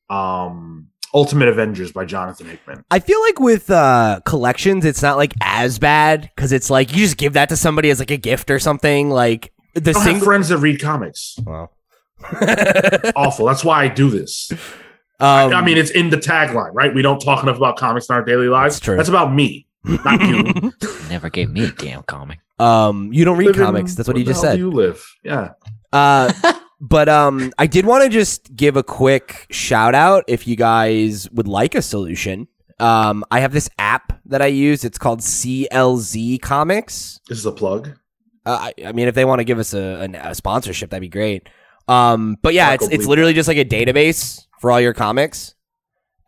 um, 0.10 0.88
Ultimate 1.13 1.47
Avengers 1.47 1.93
by 1.93 2.03
Jonathan 2.03 2.47
Hickman. 2.49 2.84
I 2.91 2.99
feel 2.99 3.21
like 3.21 3.39
with 3.39 3.69
uh, 3.69 4.19
collections, 4.25 4.84
it's 4.84 5.01
not 5.01 5.15
like 5.15 5.34
as 5.41 5.80
bad 5.80 6.30
because 6.36 6.51
it's 6.51 6.69
like 6.69 6.91
you 6.91 6.97
just 6.97 7.15
give 7.17 7.32
that 7.34 7.47
to 7.49 7.56
somebody 7.56 7.89
as 7.89 7.99
like 7.99 8.12
a 8.12 8.17
gift 8.17 8.51
or 8.51 8.60
something. 8.60 9.10
Like 9.10 9.53
the 9.73 9.80
I 9.91 9.93
don't 9.93 9.95
have 9.95 10.03
single. 10.03 10.25
friends 10.25 10.49
that 10.49 10.58
read 10.58 10.82
comics. 10.82 11.38
Well. 11.45 11.71
Awful. 13.15 13.45
That's 13.45 13.63
why 13.63 13.84
I 13.84 13.88
do 13.88 14.10
this. 14.10 14.51
um, 15.19 15.53
I 15.53 15.62
mean, 15.63 15.77
it's 15.77 15.91
in 15.91 16.10
the 16.10 16.17
tagline, 16.17 16.71
right? 16.73 16.93
We 16.93 17.01
don't 17.01 17.19
talk 17.19 17.43
enough 17.43 17.58
about 17.58 17.77
comics 17.77 18.10
in 18.10 18.15
our 18.15 18.23
daily 18.23 18.47
lives. 18.47 18.75
That's 18.75 18.86
true. 18.86 18.97
That's 18.97 19.10
about 19.10 19.34
me, 19.34 19.67
not 19.84 20.21
you. 20.21 20.71
Never 21.10 21.30
gave 21.30 21.49
me 21.49 21.65
a 21.65 21.71
damn 21.71 22.03
comic. 22.03 22.39
um, 22.60 23.12
you 23.13 23.25
don't 23.25 23.38
read 23.38 23.47
Live 23.47 23.58
in- 23.58 23.63
comics. 23.63 23.95
That's 23.95 24.08
what 24.08 24.15
where 24.15 24.19
you 24.21 24.25
just 24.25 24.41
said. 24.41 24.58
you 24.60 24.71
live? 24.71 25.03
Yeah. 25.23 25.51
Uh, 25.93 26.32
but 26.82 27.08
um, 27.10 27.51
I 27.58 27.65
did 27.67 27.86
want 27.86 28.03
to 28.03 28.10
just 28.10 28.56
give 28.56 28.75
a 28.77 28.84
quick 28.84 29.47
shout 29.51 29.95
out 29.95 30.23
if 30.27 30.47
you 30.47 30.56
guys 30.56 31.30
would 31.32 31.47
like 31.47 31.75
a 31.75 31.82
solution. 31.82 32.47
Um, 32.80 33.23
I 33.32 33.39
have 33.39 33.53
this 33.53 33.69
app 33.80 34.19
that 34.25 34.41
I 34.41 34.47
use. 34.47 34.84
It's 34.86 34.99
called 34.99 35.21
CLZ 35.21 36.41
Comics. 36.41 37.19
This 37.27 37.39
is 37.39 37.45
a 37.45 37.51
plug. 37.51 37.97
Uh, 38.45 38.69
I, 38.77 38.86
I 38.86 38.91
mean, 38.91 39.08
if 39.08 39.15
they 39.15 39.25
want 39.25 39.39
to 39.39 39.43
give 39.43 39.58
us 39.60 39.73
a, 39.73 39.80
an- 40.01 40.15
a 40.15 40.36
sponsorship, 40.36 40.89
that'd 40.91 41.01
be 41.01 41.08
great. 41.10 41.49
Um, 41.88 42.38
but 42.41 42.54
yeah, 42.54 42.67
Marco 42.67 42.86
it's 42.86 42.93
it's 42.93 43.06
literally 43.06 43.34
just 43.34 43.47
like 43.47 43.58
a 43.58 43.65
database 43.65 44.45
for 44.60 44.71
all 44.71 44.82
your 44.82 44.93
comics. 44.93 45.54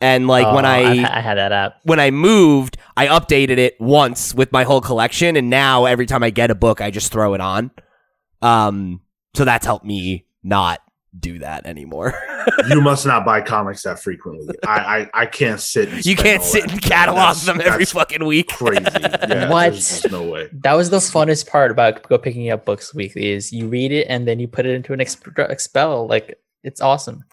And 0.02 0.28
like 0.28 0.45
when 0.56 0.65
Oh, 0.65 0.69
I 0.69 0.78
I've- 0.91 1.04
I 1.06 1.19
had 1.19 1.38
that 1.38 1.52
app. 1.52 1.74
when 1.84 2.00
I 2.00 2.10
moved, 2.12 2.78
I 2.95 3.08
updated 3.08 3.58
it 3.58 3.76
once 3.82 4.34
with 4.34 4.52
my 4.54 4.63
whole 4.63 4.80
collection, 4.80 5.36
and 5.36 5.50
now 5.50 5.86
every 5.86 6.06
time 6.06 6.24
I 6.24 6.30
get 6.30 6.50
a 6.52 6.56
book, 6.56 6.80
I 6.80 6.89
just 6.89 7.12
throw 7.12 7.34
it 7.34 7.41
on. 7.41 7.72
Um, 8.41 9.02
so 9.36 9.43
that's 9.43 9.65
helped 9.65 9.86
me 9.86 10.26
not 10.41 10.80
do 11.19 11.39
that 11.39 11.65
anymore. 11.65 12.13
you 12.69 12.82
must 12.89 13.05
not 13.05 13.25
buy 13.25 13.41
comics 13.41 13.84
that 13.84 13.99
frequently. 13.99 14.55
I 14.65 14.79
I, 15.13 15.21
I 15.21 15.25
can't 15.25 15.60
sit. 15.60 15.89
And 15.89 16.05
you 16.05 16.15
can't 16.15 16.43
sit 16.43 16.63
that. 16.63 16.71
and 16.71 16.82
catalog 16.82 17.36
That's- 17.36 17.45
them 17.45 17.62
every 17.62 17.86
fucking 17.86 18.25
week. 18.25 18.49
crazy. 18.49 18.82
Yeah, 18.93 19.49
What? 19.51 19.71
There's 19.71 20.01
just 20.01 20.12
no 20.12 20.23
way. 20.23 20.49
That 20.63 20.73
was 20.73 20.89
the 20.89 20.97
funnest 20.97 21.47
part 21.49 21.71
about 21.71 22.03
go 22.03 22.17
picking 22.17 22.49
up 22.51 22.65
books 22.65 22.93
weekly 22.93 23.29
is 23.32 23.51
you 23.51 23.67
read 23.67 23.91
it 23.91 24.08
and 24.10 24.27
then 24.27 24.39
you 24.39 24.47
put 24.47 24.65
it 24.65 24.73
into 24.73 24.93
an 24.93 24.99
exp- 24.99 25.49
expel. 25.49 26.08
Like 26.08 26.39
it's 26.63 26.82
awesome. 26.82 27.23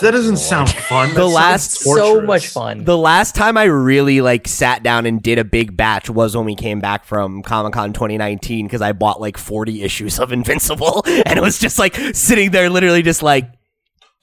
That 0.00 0.12
doesn't 0.12 0.36
sound 0.38 0.70
fun. 0.70 1.14
The 1.14 1.26
last- 1.26 1.72
So 1.80 2.20
much 2.20 2.48
fun. 2.48 2.84
The 2.84 2.96
last 2.96 3.34
time 3.34 3.56
I 3.56 3.64
really 3.64 4.20
like 4.20 4.46
sat 4.48 4.82
down 4.82 5.06
and 5.06 5.22
did 5.22 5.38
a 5.38 5.44
big 5.44 5.76
batch 5.76 6.08
was 6.10 6.36
when 6.36 6.44
we 6.46 6.54
came 6.54 6.80
back 6.80 7.04
from 7.04 7.42
Comic 7.42 7.72
Con 7.72 7.92
2019 7.92 8.66
because 8.66 8.82
I 8.82 8.92
bought 8.92 9.20
like 9.20 9.36
40 9.38 9.82
issues 9.82 10.18
of 10.18 10.32
Invincible 10.32 11.02
and 11.06 11.38
it 11.38 11.42
was 11.42 11.58
just 11.58 11.78
like 11.78 11.94
sitting 12.14 12.50
there, 12.50 12.68
literally 12.70 13.02
just 13.02 13.22
like 13.22 13.50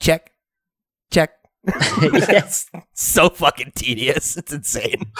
check, 0.00 0.30
check. 1.12 1.30
yes. 2.00 2.70
so 2.94 3.28
fucking 3.28 3.72
tedious. 3.74 4.36
It's 4.36 4.52
insane. 4.52 5.10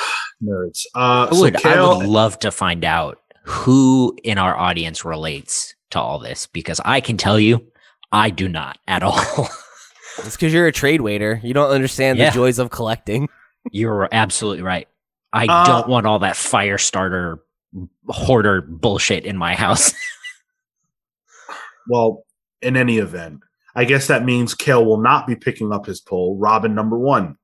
nerds. 0.43 0.83
Uh, 0.95 1.27
I 1.31 1.35
so 1.35 1.41
would, 1.41 1.67
I 1.67 1.83
would 1.97 2.07
love 2.07 2.39
to 2.41 2.51
find 2.53 2.85
out 2.85 3.19
who 3.45 4.17
in 4.25 4.39
our 4.39 4.57
audience 4.57 5.05
relates 5.05 5.75
to 5.91 6.01
all 6.01 6.19
this 6.19 6.47
because 6.47 6.81
I 6.85 7.01
can 7.01 7.17
tell 7.17 7.39
you, 7.41 7.67
I 8.13 8.31
do 8.31 8.49
not 8.49 8.79
at 8.87 9.03
all. 9.03 9.49
It's 10.19 10.37
because 10.37 10.53
you're 10.53 10.67
a 10.67 10.73
trade 10.73 11.01
waiter. 11.01 11.41
You 11.43 11.55
don't 11.55 11.71
understand 11.71 12.19
Yeah. 12.19 12.31
the 12.31 12.35
joys 12.35 12.59
of 12.59 12.71
collecting. 12.71 13.29
You're 13.73 14.09
absolutely 14.13 14.63
right. 14.63 14.87
I 15.33 15.47
Uh, 15.47 15.65
don't 15.67 15.89
want 15.89 16.07
all 16.07 16.21
that 16.21 16.37
fire 16.37 16.79
starter 16.79 17.41
hoarder 18.09 18.63
bullshit 18.63 19.25
in 19.25 19.37
my 19.37 19.55
house. 19.55 19.93
well, 21.89 22.25
in 22.63 22.77
any 22.77 22.99
event, 22.99 23.41
I 23.75 23.85
guess 23.85 24.07
that 24.07 24.25
means 24.25 24.55
Cale 24.55 24.85
will 24.85 25.01
not 25.01 25.27
be 25.27 25.37
picking 25.37 25.73
up 25.73 25.87
his 25.87 26.01
poll. 26.01 26.37
Robin 26.39 26.75
number 26.75 26.99
one. 26.99 27.37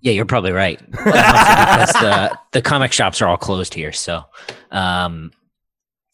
yeah, 0.00 0.12
you're 0.12 0.24
probably 0.26 0.52
right. 0.52 0.80
Because 0.90 1.92
the 1.94 2.38
the 2.52 2.62
comic 2.62 2.92
shops 2.92 3.20
are 3.22 3.28
all 3.28 3.36
closed 3.36 3.74
here, 3.74 3.92
so 3.92 4.24
um 4.70 5.30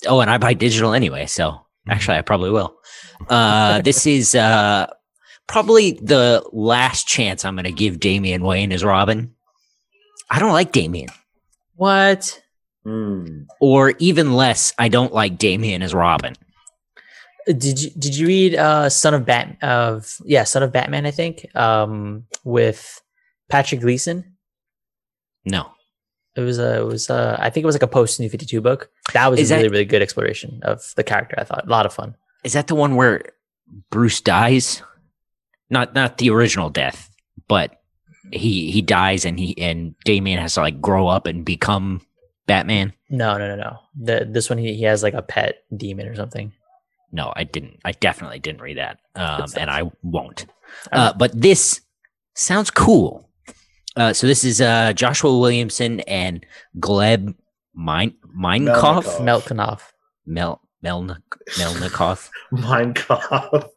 oh 0.07 0.21
and 0.21 0.31
I 0.31 0.39
buy 0.39 0.55
digital 0.55 0.93
anyway, 0.93 1.27
so 1.27 1.61
actually 1.89 2.19
I 2.19 2.23
probably 2.23 2.51
will. 2.51 2.77
Uh 3.29 3.81
this 3.83 4.07
is 4.07 4.35
uh 4.35 4.87
probably 5.51 5.93
the 5.93 6.43
last 6.53 7.07
chance 7.07 7.45
I'm 7.45 7.57
gonna 7.57 7.73
give 7.73 8.01
Damian 8.01 8.43
Wayne 8.43 8.73
as 8.73 8.85
Robin. 8.85 9.35
I 10.31 10.39
don't 10.39 10.53
like 10.53 10.73
Damian. 10.73 11.09
What? 11.75 12.41
Hmm. 12.85 13.43
Or 13.61 13.95
even 13.99 14.35
less, 14.35 14.73
I 14.79 14.89
don't 14.89 15.13
like 15.13 15.37
Damian 15.39 15.83
as 15.83 15.93
Robin. 15.93 16.35
Did 17.47 17.83
you 17.83 17.91
did 17.91 18.17
you 18.17 18.27
read 18.27 18.55
uh 18.55 18.89
Son 18.89 19.13
of 19.15 19.25
Bat 19.27 19.57
of 19.63 20.17
yeah, 20.25 20.45
Son 20.45 20.63
of 20.63 20.73
Batman, 20.73 21.05
I 21.07 21.11
think, 21.11 21.47
um 21.57 22.27
with 22.45 23.01
Patrick 23.49 23.81
Gleason? 23.81 24.37
No. 25.45 25.71
It 26.37 26.43
was 26.43 26.59
a 26.59 26.79
it 26.81 26.85
was 26.87 27.11
a 27.11 27.37
I 27.41 27.51
think 27.51 27.65
it 27.65 27.67
was 27.67 27.75
like 27.75 27.83
a 27.83 27.89
post 27.89 28.21
new 28.21 28.29
52 28.31 28.61
book. 28.61 28.91
That 29.15 29.31
was 29.31 29.41
Is 29.41 29.51
a 29.51 29.55
that- 29.55 29.57
really 29.59 29.69
really 29.71 29.85
good 29.85 30.03
exploration 30.03 30.61
of 30.63 30.83
the 30.97 31.03
character, 31.03 31.35
I 31.39 31.45
thought. 31.45 31.67
A 31.67 31.71
lot 31.71 31.87
of 31.87 31.93
fun. 31.93 32.15
Is 32.45 32.53
that 32.53 32.69
the 32.69 32.75
one 32.77 32.95
where 32.95 33.23
Bruce 33.91 34.21
dies? 34.21 34.83
Not 35.71 35.95
not 35.95 36.19
the 36.19 36.31
original 36.31 36.69
death, 36.71 37.11
but 37.49 37.81
he 38.33 38.71
he 38.71 38.83
dies 38.83 39.25
and 39.25 39.39
he 39.39 39.57
and 39.59 39.95
Damian 40.05 40.41
has 40.41 40.55
to 40.55 40.61
like 40.61 40.81
grow 40.81 41.09
up 41.09 41.27
and 41.27 41.45
become 41.45 42.01
Batman. 42.47 42.93
No, 43.09 43.39
no, 43.39 43.55
no, 43.55 43.57
no. 43.57 43.79
The 43.99 44.27
this 44.29 44.51
one 44.51 44.59
he, 44.59 44.75
he 44.75 44.83
has 44.85 45.03
like 45.03 45.15
a 45.15 45.23
pet 45.23 45.65
demon 45.77 46.09
or 46.09 46.15
something. 46.15 46.53
No, 47.13 47.33
I 47.35 47.45
didn't. 47.45 47.81
I 47.85 47.93
definitely 47.93 48.39
didn't 48.39 48.63
read 48.63 48.79
that, 48.79 48.99
um, 49.17 49.47
and 49.57 49.69
I 49.71 49.91
won't. 50.03 50.47
Uh, 50.93 51.13
but 51.13 51.33
this 51.35 51.81
sounds 52.35 52.71
cool. 52.71 53.29
Uh, 53.97 54.13
so 54.13 54.27
this 54.27 54.45
is 54.45 54.61
uh, 54.61 54.93
Joshua 54.93 55.37
Williamson 55.37 56.01
and 56.01 56.47
Gleb 56.79 57.35
Mein 57.75 58.15
Meinkopf 58.37 59.19
Melnikov. 59.19 59.21
Melkonoff. 59.21 59.93
Mel 60.27 60.61
Melnik 60.85 61.23
Melnikov. 61.59 62.29
Minecraft. 62.53 63.69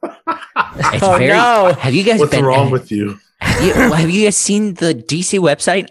It's 0.93 1.03
Oh, 1.03 1.17
very. 1.17 1.27
no. 1.27 1.73
Have 1.79 1.93
you 1.93 2.03
guys 2.03 2.19
What's 2.19 2.31
been? 2.31 2.45
wrong 2.45 2.71
with 2.71 2.91
you? 2.91 3.19
Have 3.41 3.63
you, 3.63 3.73
have 3.73 4.09
you 4.09 4.23
guys 4.25 4.37
seen 4.37 4.75
the 4.75 4.93
DC 4.95 5.39
website? 5.39 5.89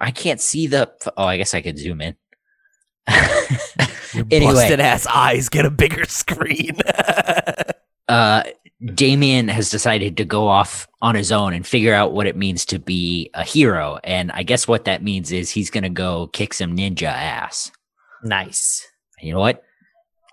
I 0.00 0.10
can't 0.12 0.40
see 0.40 0.66
the. 0.68 0.90
Oh, 1.16 1.24
I 1.24 1.36
guess 1.36 1.54
I 1.54 1.60
could 1.60 1.78
zoom 1.78 2.00
in. 2.00 2.14
Your 4.14 4.24
Anyway. 4.30 4.52
busted 4.54 4.80
ass 4.80 5.06
eyes 5.06 5.48
get 5.48 5.64
a 5.66 5.70
bigger 5.70 6.04
screen. 6.04 6.76
uh, 8.08 8.42
Damian 8.94 9.48
has 9.48 9.70
decided 9.70 10.16
to 10.18 10.24
go 10.24 10.46
off 10.46 10.86
on 11.02 11.14
his 11.16 11.32
own 11.32 11.52
and 11.52 11.66
figure 11.66 11.94
out 11.94 12.12
what 12.12 12.26
it 12.28 12.36
means 12.36 12.64
to 12.66 12.78
be 12.78 13.28
a 13.34 13.42
hero. 13.42 13.98
And 14.04 14.30
I 14.32 14.44
guess 14.44 14.68
what 14.68 14.84
that 14.84 15.02
means 15.02 15.32
is 15.32 15.50
he's 15.50 15.70
going 15.70 15.82
to 15.82 15.90
go 15.90 16.28
kick 16.28 16.54
some 16.54 16.76
ninja 16.76 17.08
ass. 17.08 17.72
Nice. 18.22 18.86
And 19.18 19.26
you 19.26 19.34
know 19.34 19.40
what? 19.40 19.64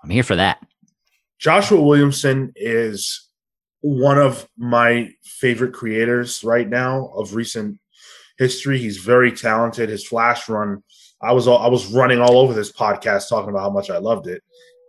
I'm 0.06 0.10
here 0.10 0.22
for 0.22 0.36
that. 0.36 0.64
Joshua 1.40 1.82
Williamson 1.82 2.52
is 2.54 3.28
one 3.80 4.18
of 4.18 4.48
my 4.56 5.10
favorite 5.24 5.72
creators 5.72 6.44
right 6.44 6.68
now 6.68 7.08
of 7.16 7.34
recent 7.34 7.80
history. 8.38 8.78
He's 8.78 8.98
very 8.98 9.32
talented. 9.32 9.88
His 9.88 10.06
flash 10.06 10.48
run, 10.48 10.84
I 11.20 11.32
was 11.32 11.48
all, 11.48 11.58
I 11.58 11.66
was 11.66 11.86
running 11.86 12.20
all 12.20 12.38
over 12.38 12.54
this 12.54 12.70
podcast 12.70 13.28
talking 13.28 13.50
about 13.50 13.62
how 13.62 13.70
much 13.70 13.90
I 13.90 13.98
loved 13.98 14.28
it. 14.28 14.44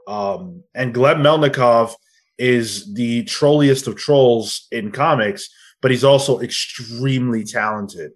Um, 0.07 0.63
and 0.75 0.93
Gleb 0.93 1.15
Melnikov 1.15 1.95
is 2.37 2.93
the 2.93 3.23
trolliest 3.23 3.87
of 3.87 3.95
trolls 3.95 4.67
in 4.71 4.91
comics, 4.91 5.49
but 5.81 5.89
he's 5.89 6.03
also 6.03 6.41
extremely 6.41 7.43
talented, 7.43 8.11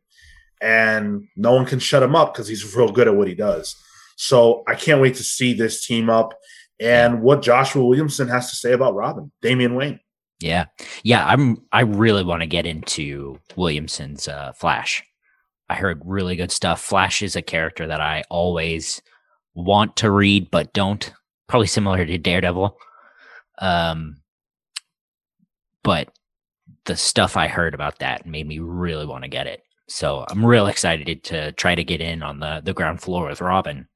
and 0.62 1.28
no 1.36 1.56
one 1.56 1.66
can 1.66 1.80
shut 1.80 2.04
him 2.04 2.16
up 2.16 2.32
because 2.32 2.48
he's 2.48 2.76
real 2.76 2.92
good 2.92 3.08
at 3.08 3.16
what 3.16 3.28
he 3.28 3.34
does. 3.34 3.76
So 4.18 4.64
I 4.68 4.76
can't 4.76 5.02
wait 5.02 5.16
to 5.16 5.24
see 5.24 5.54
this 5.54 5.88
team 5.88 6.08
up 6.08 6.36
and 6.82 7.22
what 7.22 7.44
Joshua 7.44 7.86
Williamson 7.86 8.28
has 8.28 8.50
to 8.50 8.56
say 8.56 8.74
about 8.74 8.96
Robin, 8.96 9.32
Damian 9.42 9.76
Wayne. 9.76 10.00
Yeah. 10.42 10.66
Yeah, 11.04 11.26
I'm 11.26 11.62
I 11.72 11.82
really 11.82 12.24
want 12.24 12.42
to 12.42 12.48
get 12.48 12.66
into 12.66 13.40
Williamson's 13.56 14.28
uh 14.28 14.54
Flash. 14.54 15.04
I 15.70 15.76
heard 15.76 16.02
really 16.04 16.36
good 16.36 16.52
stuff. 16.52 16.82
Flash 16.82 17.22
is 17.22 17.36
a 17.36 17.42
character 17.42 17.88
that 17.88 18.02
I 18.02 18.24
always 18.30 19.02
want 19.54 19.96
to 19.98 20.10
read 20.10 20.50
but 20.50 20.74
don't. 20.74 21.14
Probably 21.48 21.68
similar 21.68 22.04
to 22.04 22.18
Daredevil. 22.18 22.76
Um 23.60 24.18
but 25.84 26.10
the 26.86 26.96
stuff 26.96 27.38
I 27.38 27.48
heard 27.48 27.76
about 27.76 28.00
that 28.00 28.26
made 28.26 28.48
me 28.48 28.58
really 28.58 29.06
want 29.06 29.24
to 29.24 29.30
get 29.30 29.46
it. 29.46 29.62
So 29.88 30.26
I'm 30.28 30.44
real 30.44 30.68
excited 30.68 31.24
to 31.26 31.52
try 31.52 31.76
to 31.76 31.84
get 31.84 32.02
in 32.02 32.24
on 32.24 32.40
the 32.40 32.62
the 32.66 32.74
ground 32.74 33.02
floor 33.02 33.28
with 33.28 33.42
Robin 33.42 33.88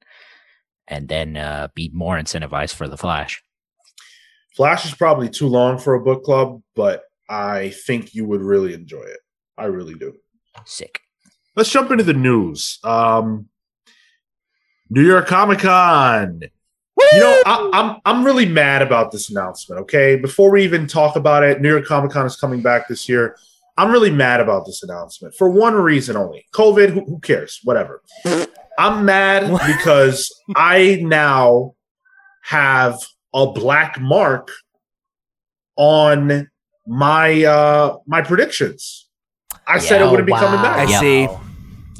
and 0.88 1.08
then 1.08 1.36
uh 1.36 1.68
be 1.74 1.90
more 1.92 2.16
incentivized 2.16 2.74
for 2.74 2.88
the 2.88 2.96
Flash. 2.96 3.42
Flash 4.54 4.86
is 4.86 4.94
probably 4.94 5.28
too 5.28 5.48
long 5.48 5.78
for 5.78 5.94
a 5.94 6.00
book 6.00 6.24
club, 6.24 6.62
but 6.74 7.02
I 7.28 7.70
think 7.70 8.14
you 8.14 8.24
would 8.24 8.40
really 8.40 8.72
enjoy 8.72 9.02
it. 9.02 9.20
I 9.58 9.66
really 9.66 9.94
do. 9.94 10.14
Sick. 10.64 11.00
Let's 11.54 11.70
jump 11.70 11.90
into 11.90 12.04
the 12.04 12.14
news. 12.14 12.78
Um, 12.84 13.48
New 14.88 15.04
York 15.04 15.26
Comic 15.26 15.58
Con. 15.60 16.42
You 17.12 17.20
know, 17.20 17.42
I, 17.44 17.70
I'm 17.72 18.00
I'm 18.04 18.24
really 18.24 18.46
mad 18.46 18.80
about 18.80 19.12
this 19.12 19.30
announcement. 19.30 19.82
Okay, 19.82 20.16
before 20.16 20.50
we 20.50 20.64
even 20.64 20.86
talk 20.86 21.16
about 21.16 21.42
it, 21.42 21.60
New 21.60 21.68
York 21.68 21.84
Comic 21.84 22.10
Con 22.10 22.24
is 22.24 22.36
coming 22.36 22.62
back 22.62 22.88
this 22.88 23.08
year. 23.08 23.36
I'm 23.76 23.90
really 23.90 24.10
mad 24.10 24.40
about 24.40 24.64
this 24.64 24.82
announcement 24.82 25.34
for 25.34 25.50
one 25.50 25.74
reason 25.74 26.16
only: 26.16 26.46
COVID. 26.54 26.90
Who, 26.90 27.04
who 27.04 27.18
cares? 27.20 27.60
Whatever. 27.64 28.02
I'm 28.78 29.04
mad 29.04 29.50
because 29.66 30.32
I 30.54 30.98
now 31.02 31.74
have 32.44 33.00
a 33.34 33.46
black 33.50 34.00
mark 34.00 34.50
on 35.76 36.48
my 36.86 37.44
uh 37.44 37.96
my 38.06 38.22
predictions. 38.22 39.08
I 39.66 39.78
said 39.78 40.00
it 40.00 40.08
wouldn't 40.10 40.26
be 40.26 40.32
Oh, 40.32 40.36
coming 40.36 40.62
back. 40.62 40.76
I 40.78 40.82
I 40.82 40.86
Yep. 40.86 41.00
see. 41.00 41.28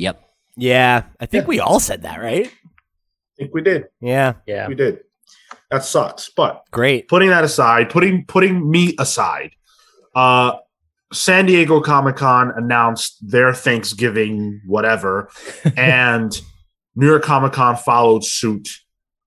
Yep. 0.03 0.23
Yeah, 0.57 1.03
I 1.21 1.27
think 1.27 1.45
Yeah. 1.45 1.49
we 1.49 1.61
all 1.61 1.81
said 1.81 2.03
that, 2.03 2.21
right? 2.21 2.47
I 2.47 3.33
think 3.39 3.55
we 3.55 3.63
did. 3.63 3.87
Yeah, 4.01 4.35
Yeah. 4.47 4.69
We 4.69 4.75
did. 4.75 5.01
That 5.71 5.85
sucks. 5.85 6.31
But 6.35 6.63
great. 6.71 7.09
putting 7.09 7.29
that 7.31 7.45
aside, 7.45 7.91
putting 7.91 8.25
putting 8.27 8.71
me 8.71 8.95
aside, 8.99 9.51
uh 10.15 10.53
San 11.13 11.47
Diego 11.47 11.81
Comic 11.81 12.17
Con 12.17 12.53
announced 12.57 13.17
their 13.21 13.53
Thanksgiving 13.53 14.61
whatever, 14.67 15.29
and 15.77 16.41
New 16.97 17.07
York 17.07 17.23
Comic 17.23 17.53
Con 17.53 17.77
followed 17.77 18.25
suit 18.25 18.69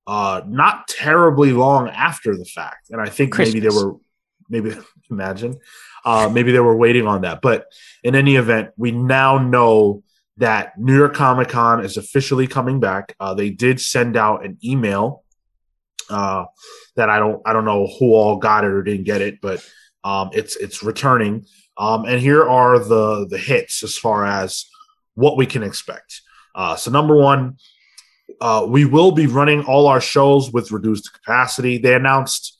uh 0.07 0.41
not 0.47 0.87
terribly 0.87 1.51
long 1.53 1.87
after 1.89 2.35
the 2.35 2.45
fact. 2.45 2.89
And 2.89 2.99
I 2.99 3.09
think 3.09 3.37
maybe 3.37 3.59
they 3.59 3.69
were 3.69 3.95
maybe 4.49 4.75
imagine. 5.11 5.59
Uh 6.03 6.29
maybe 6.31 6.51
they 6.51 6.59
were 6.59 6.75
waiting 6.75 7.07
on 7.07 7.21
that. 7.21 7.41
But 7.41 7.67
in 8.03 8.15
any 8.15 8.35
event, 8.35 8.71
we 8.75 8.91
now 8.91 9.37
know 9.37 10.03
that 10.39 10.77
New 10.79 10.97
York 10.97 11.13
Comic 11.13 11.49
Con 11.49 11.83
is 11.83 11.97
officially 11.97 12.47
coming 12.47 12.79
back. 12.79 13.13
Uh, 13.19 13.33
they 13.33 13.49
did 13.49 13.79
send 13.79 14.15
out 14.15 14.45
an 14.45 14.57
email 14.63 15.23
uh, 16.09 16.45
that 16.95 17.09
I 17.09 17.19
don't 17.19 17.41
I 17.45 17.53
don't 17.53 17.65
know 17.65 17.87
who 17.99 18.13
all 18.13 18.37
got 18.37 18.63
it 18.63 18.71
or 18.71 18.81
didn't 18.81 19.03
get 19.03 19.21
it, 19.21 19.39
but 19.41 19.63
um, 20.03 20.29
it's 20.33 20.55
it's 20.55 20.81
returning. 20.81 21.45
Um, 21.77 22.05
and 22.05 22.19
here 22.19 22.47
are 22.47 22.79
the 22.79 23.27
the 23.29 23.37
hits 23.37 23.83
as 23.83 23.97
far 23.97 24.25
as 24.25 24.65
what 25.13 25.37
we 25.37 25.45
can 25.45 25.61
expect. 25.61 26.21
Uh, 26.55 26.75
so 26.75 26.91
number 26.91 27.15
one, 27.15 27.57
uh, 28.41 28.65
we 28.67 28.85
will 28.85 29.11
be 29.11 29.27
running 29.27 29.63
all 29.65 29.87
our 29.87 30.01
shows 30.01 30.51
with 30.51 30.71
reduced 30.71 31.13
capacity. 31.13 31.77
They 31.77 31.95
announced 31.95 32.57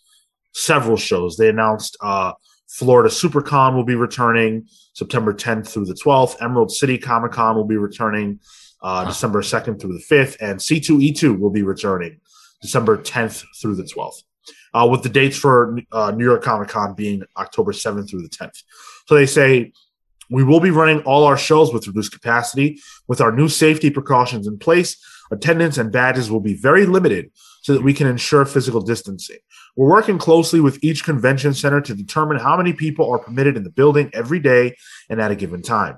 several 0.54 0.98
shows. 0.98 1.38
They 1.38 1.50
announced 1.50 1.98
uh, 2.02 2.34
Florida 2.68 3.10
SuperCon 3.10 3.76
will 3.76 3.84
be 3.84 3.96
returning 3.96 4.68
September 4.94 5.34
10th 5.34 5.68
through 5.68 5.86
the 5.86 5.94
12th. 5.94 6.42
Emerald 6.42 6.72
City 6.72 6.98
Comic 6.98 7.32
Con 7.32 7.56
will 7.56 7.66
be 7.66 7.78
returning 7.78 8.40
uh, 8.82 9.06
December 9.06 9.42
2nd 9.42 9.80
through 9.80 9.94
the 9.94 10.04
5th, 10.16 10.38
and 10.40 10.60
C2E2 10.60 11.40
will 11.40 11.50
be 11.50 11.64
returning 11.64 12.20
December 12.62 12.98
10th 12.98 13.44
through 13.62 13.76
the 13.76 13.84
12th. 13.84 14.24
Uh, 14.74 14.88
with 14.90 15.02
the 15.02 15.10
dates 15.10 15.36
for 15.36 15.80
uh, 15.92 16.12
New 16.12 16.24
York 16.24 16.44
Comic 16.44 16.70
Con 16.70 16.94
being 16.94 17.24
October 17.38 17.72
7th 17.72 18.10
through 18.10 18.22
the 18.22 18.30
10th. 18.30 18.64
So 19.08 19.16
they 19.16 19.26
say 19.26 19.74
we 20.30 20.44
will 20.44 20.60
be 20.60 20.72
running 20.72 21.02
all 21.02 21.26
our 21.26 21.38
shows 21.38 21.74
with 21.74 21.88
reduced 21.88 22.12
capacity. 22.12 22.80
With 23.08 23.22
our 23.22 23.32
new 23.32 23.50
safety 23.50 23.90
precautions 23.90 24.48
in 24.48 24.60
place, 24.60 24.98
attendance 25.32 25.78
and 25.78 25.92
badges 25.92 26.30
will 26.30 26.40
be 26.40 26.54
very 26.54 26.86
limited 26.86 27.32
so 27.62 27.74
that 27.74 27.84
we 27.84 27.94
can 27.94 28.08
ensure 28.08 28.46
physical 28.46 28.82
distancing. 28.82 29.38
We're 29.76 29.90
working 29.90 30.18
closely 30.18 30.60
with 30.60 30.84
each 30.84 31.04
convention 31.04 31.54
center 31.54 31.82
to 31.82 31.96
determine 31.96 32.40
how 32.40 32.58
many 32.58 32.74
people 32.74 33.12
are 33.12 33.20
permitted 33.20 33.58
in 33.58 33.64
the 33.64 33.70
building 33.70 34.10
every 34.14 34.40
day 34.40 34.76
and 35.10 35.22
at 35.22 35.32
a 35.32 35.36
given 35.36 35.62
time. 35.62 35.98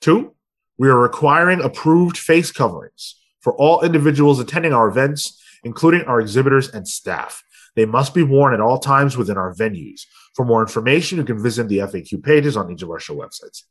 Two, 0.00 0.34
we 0.76 0.88
are 0.88 0.98
requiring 0.98 1.60
approved 1.60 2.16
face 2.16 2.52
coverings 2.52 3.16
for 3.40 3.54
all 3.54 3.82
individuals 3.82 4.38
attending 4.38 4.72
our 4.72 4.88
events, 4.88 5.42
including 5.64 6.02
our 6.02 6.20
exhibitors 6.20 6.68
and 6.68 6.86
staff. 6.86 7.42
They 7.74 7.86
must 7.86 8.14
be 8.14 8.22
worn 8.22 8.54
at 8.54 8.60
all 8.60 8.78
times 8.78 9.16
within 9.16 9.36
our 9.36 9.54
venues. 9.54 10.02
For 10.38 10.44
more 10.44 10.62
information, 10.62 11.18
you 11.18 11.24
can 11.24 11.42
visit 11.42 11.66
the 11.66 11.78
FAQ 11.78 12.22
pages 12.22 12.56
on 12.56 12.70
each 12.70 12.82
of 12.82 12.90
our 12.90 13.00
show 13.00 13.16
websites. 13.16 13.64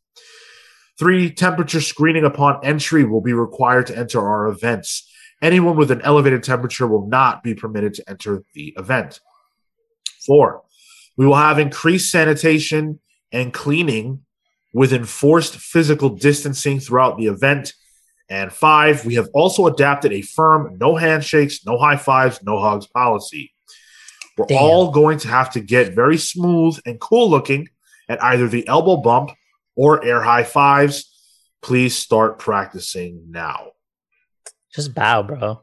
Three, 0.99 1.31
temperature 1.31 1.79
screening 1.79 2.25
upon 2.25 2.59
entry 2.61 3.05
will 3.05 3.21
be 3.21 3.31
required 3.31 3.87
to 3.87 3.97
enter 3.97 4.19
our 4.19 4.47
events. 4.47 5.09
Anyone 5.41 5.77
with 5.77 5.91
an 5.91 6.01
elevated 6.01 6.43
temperature 6.43 6.85
will 6.85 7.07
not 7.07 7.41
be 7.41 7.55
permitted 7.55 7.93
to 7.93 8.09
enter 8.09 8.43
the 8.53 8.73
event. 8.77 9.21
Four, 10.25 10.63
we 11.15 11.25
will 11.25 11.37
have 11.37 11.57
increased 11.57 12.11
sanitation 12.11 12.99
and 13.31 13.53
cleaning 13.53 14.25
with 14.73 14.91
enforced 14.91 15.55
physical 15.55 16.09
distancing 16.09 16.81
throughout 16.81 17.17
the 17.17 17.27
event. 17.27 17.71
And 18.29 18.51
five, 18.51 19.05
we 19.05 19.15
have 19.15 19.29
also 19.33 19.67
adapted 19.67 20.11
a 20.11 20.21
firm 20.21 20.75
no 20.77 20.97
handshakes, 20.97 21.65
no 21.65 21.77
high 21.77 21.95
fives, 21.95 22.43
no 22.43 22.59
hugs 22.59 22.87
policy. 22.87 23.53
We're 24.37 24.45
Damn. 24.45 24.57
all 24.61 24.91
going 24.91 25.17
to 25.19 25.27
have 25.27 25.51
to 25.51 25.59
get 25.59 25.93
very 25.93 26.17
smooth 26.17 26.79
and 26.85 26.99
cool 26.99 27.29
looking 27.29 27.69
at 28.07 28.23
either 28.23 28.47
the 28.47 28.67
elbow 28.67 28.97
bump 28.97 29.31
or 29.75 30.03
air 30.05 30.21
high 30.21 30.43
fives. 30.43 31.11
Please 31.61 31.95
start 31.95 32.37
practicing 32.37 33.25
now. 33.29 33.71
Just 34.73 34.93
bow, 34.93 35.23
bro. 35.23 35.61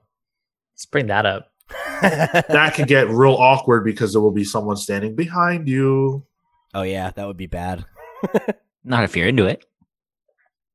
Let's 0.75 0.87
bring 0.87 1.07
that 1.07 1.27
up. 1.27 1.49
That 2.03 2.75
could 2.75 2.89
get 2.89 3.09
real 3.09 3.35
awkward 3.35 3.85
because 3.85 4.13
there 4.13 4.21
will 4.21 4.31
be 4.33 4.45
someone 4.45 4.77
standing 4.77 5.15
behind 5.15 5.69
you. 5.69 6.27
oh 6.75 6.83
yeah, 6.83 7.11
that 7.11 7.27
would 7.27 7.39
be 7.39 7.47
bad. 7.47 7.87
Not 8.85 9.05
if 9.05 9.17
you're 9.17 9.29
into 9.29 9.47
it. 9.47 9.65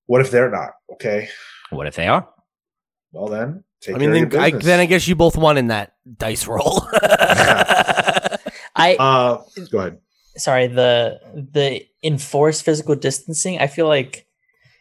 What 0.07 0.21
if 0.21 0.31
they're 0.31 0.49
not? 0.49 0.71
Okay. 0.93 1.29
What 1.69 1.85
if 1.85 1.95
they 1.95 2.07
are? 2.07 2.27
Well, 3.11 3.27
then, 3.27 3.63
take 3.81 3.95
I 3.95 3.99
mean, 3.99 4.09
care 4.09 4.13
then 4.15 4.23
of 4.25 4.33
your 4.33 4.41
I, 4.41 4.49
then 4.51 4.79
I 4.79 4.85
guess 4.87 5.07
you 5.07 5.15
both 5.15 5.37
won 5.37 5.57
in 5.57 5.67
that 5.67 5.93
dice 6.17 6.47
roll. 6.47 6.81
I 8.97 9.03
uh, 9.03 9.41
go 9.71 9.79
ahead. 9.79 9.99
sorry 10.37 10.67
the 10.67 11.19
the 11.33 11.85
enforced 12.03 12.63
physical 12.63 12.95
distancing. 12.95 13.59
I 13.59 13.67
feel 13.67 13.87
like 13.87 14.25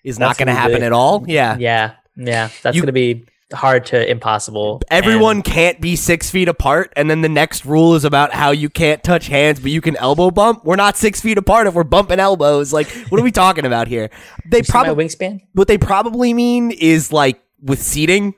Is 0.04 0.18
not 0.18 0.38
going 0.38 0.46
to 0.48 0.54
happen 0.54 0.78
be- 0.80 0.86
at 0.86 0.92
all. 0.92 1.24
Yeah. 1.26 1.56
yeah 1.58 1.94
yeah 2.16 2.48
that's 2.62 2.78
gonna 2.80 2.92
be 2.92 3.24
hard 3.52 3.86
to 3.86 4.10
impossible. 4.10 4.82
Everyone 4.90 5.36
And 5.36 5.44
can't 5.44 5.80
be 5.80 5.96
six 5.96 6.30
feet 6.30 6.48
apart, 6.48 6.92
and 6.96 7.08
then 7.08 7.22
the 7.22 7.28
next 7.30 7.64
rule 7.64 7.94
is 7.94 8.04
about 8.04 8.34
how 8.34 8.50
you 8.50 8.68
can't 8.68 9.02
touch 9.02 9.28
hands, 9.28 9.58
but 9.60 9.70
you 9.70 9.80
can 9.80 9.96
elbow 9.96 10.30
bump. 10.30 10.64
We're 10.64 10.76
not 10.76 10.96
six 10.98 11.20
feet 11.20 11.38
apart 11.38 11.66
if 11.66 11.74
we're 11.74 11.84
bumping 11.84 12.20
elbows. 12.20 12.72
Like, 12.72 12.88
what 13.08 13.18
are 13.20 13.24
we 13.24 13.32
talking 13.32 13.64
about 13.64 13.88
here? 13.88 14.10
They 14.50 14.58
you 14.58 14.64
see 14.64 14.72
my 14.74 14.84
probably 14.84 15.04
wingspan. 15.06 15.40
what 15.54 15.66
they 15.68 15.78
probably 15.78 16.34
mean 16.34 16.72
is 16.72 17.10
like 17.12 17.40
with 17.62 17.80
seating 17.82 18.34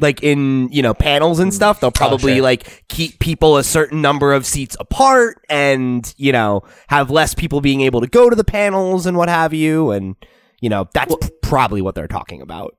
like 0.00 0.22
in 0.22 0.68
you 0.70 0.82
know 0.82 0.92
panels 0.92 1.38
and 1.38 1.54
stuff 1.54 1.80
they'll 1.80 1.90
probably 1.90 2.34
sure. 2.34 2.42
like 2.42 2.84
keep 2.88 3.18
people 3.20 3.56
a 3.56 3.62
certain 3.64 4.02
number 4.02 4.32
of 4.32 4.44
seats 4.44 4.76
apart 4.80 5.40
and 5.48 6.14
you 6.16 6.32
know 6.32 6.62
have 6.88 7.10
less 7.10 7.34
people 7.34 7.60
being 7.60 7.80
able 7.80 8.00
to 8.00 8.08
go 8.08 8.28
to 8.28 8.34
the 8.34 8.44
panels 8.44 9.06
and 9.06 9.16
what 9.16 9.28
have 9.28 9.54
you 9.54 9.92
and 9.92 10.16
you 10.60 10.68
know 10.68 10.88
that's 10.94 11.14
p- 11.14 11.28
probably 11.42 11.80
what 11.80 11.94
they're 11.94 12.08
talking 12.08 12.42
about 12.42 12.76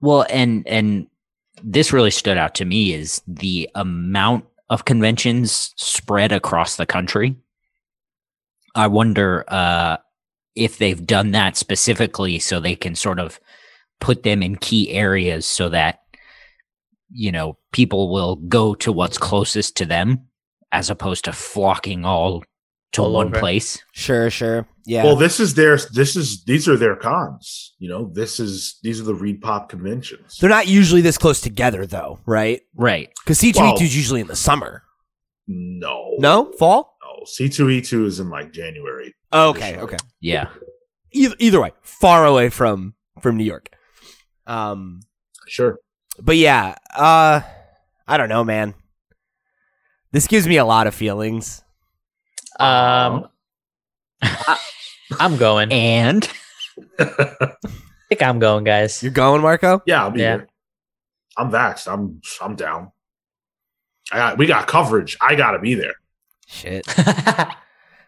Well, 0.00 0.26
and 0.28 0.68
and 0.68 1.06
this 1.62 1.92
really 1.92 2.10
stood 2.10 2.36
out 2.36 2.54
to 2.56 2.66
me 2.66 2.92
is 2.92 3.22
the 3.26 3.70
amount 3.74 4.44
of 4.68 4.84
conventions 4.84 5.72
spread 5.76 6.30
across 6.30 6.76
the 6.76 6.84
country. 6.84 7.36
I 8.74 8.88
wonder 8.88 9.44
uh, 9.48 9.96
if 10.54 10.76
they've 10.76 11.06
done 11.06 11.30
that 11.30 11.56
specifically 11.56 12.38
so 12.38 12.60
they 12.60 12.74
can 12.76 12.94
sort 12.94 13.18
of 13.18 13.40
put 13.98 14.24
them 14.24 14.42
in 14.42 14.56
key 14.56 14.90
areas 14.90 15.46
so 15.46 15.70
that 15.70 16.00
you 17.10 17.30
know 17.32 17.56
people 17.72 18.12
will 18.12 18.36
go 18.36 18.74
to 18.74 18.92
what's 18.92 19.18
closest 19.18 19.76
to 19.76 19.84
them 19.84 20.26
as 20.72 20.90
opposed 20.90 21.24
to 21.24 21.32
flocking 21.32 22.04
all 22.04 22.42
to 22.92 23.02
All 23.02 23.12
one 23.12 23.26
over. 23.28 23.38
place. 23.40 23.78
sure 23.92 24.30
sure 24.30 24.66
yeah 24.86 25.02
Well, 25.04 25.16
this 25.16 25.40
is 25.40 25.54
their 25.54 25.76
this 25.92 26.14
is 26.16 26.44
these 26.44 26.68
are 26.68 26.76
their 26.76 26.94
cons. 26.96 27.74
You 27.78 27.88
know, 27.88 28.10
this 28.12 28.38
is 28.38 28.78
these 28.82 29.00
are 29.00 29.04
the 29.04 29.14
ReedPop 29.14 29.68
conventions. 29.68 30.38
they're 30.40 30.50
not 30.50 30.68
usually 30.68 31.00
this 31.00 31.18
close 31.18 31.40
together 31.40 31.86
though 31.86 32.20
right 32.26 32.60
Right. 32.74 33.10
because 33.24 33.38
c2e2 33.40 33.56
Well- 33.60 33.82
is 33.82 33.96
usually 33.96 34.20
in 34.20 34.26
the 34.28 34.36
summer 34.36 34.82
No, 35.48 36.14
no 36.18 36.52
fall 36.58 36.96
no. 37.02 37.24
C 37.26 37.48
two 37.48 37.68
E 37.70 37.80
two 37.80 38.04
is 38.06 38.20
in 38.20 38.30
like 38.30 38.52
January. 38.52 39.14
Okay, 39.32 39.76
okay. 39.78 39.96
Yeah. 40.20 40.48
Either, 41.12 41.34
either 41.38 41.60
way, 41.60 41.72
far 41.82 42.24
away 42.26 42.48
from 42.50 42.94
from 43.20 43.36
New 43.36 43.44
York. 43.44 43.68
Um, 44.46 45.00
Sure. 45.46 45.78
But 46.20 46.36
yeah, 46.36 46.76
uh, 46.94 47.40
I 48.06 48.16
don't 48.16 48.28
know, 48.28 48.44
man. 48.44 48.74
This 50.12 50.26
gives 50.26 50.46
me 50.46 50.56
a 50.58 50.64
lot 50.64 50.86
of 50.86 50.94
feelings. 50.94 51.62
Um, 52.60 53.28
I, 54.22 54.58
I'm 55.18 55.36
going. 55.36 55.72
And 55.72 56.28
I 56.98 57.54
think 58.08 58.22
I'm 58.22 58.38
going, 58.38 58.64
guys. 58.64 59.02
You're 59.02 59.12
going, 59.12 59.42
Marco? 59.42 59.82
Yeah, 59.86 60.02
I'll 60.04 60.10
be 60.10 60.20
Yeah. 60.20 60.36
here. 60.36 60.48
I'm 61.36 61.50
vaxxed. 61.50 61.92
I'm 61.92 62.20
I'm 62.40 62.54
down. 62.54 62.92
I 64.12 64.16
got, 64.18 64.38
we 64.38 64.46
got 64.46 64.68
coverage. 64.68 65.16
I 65.20 65.34
gotta 65.34 65.58
be 65.58 65.74
there. 65.74 65.94
Shit. 66.46 66.86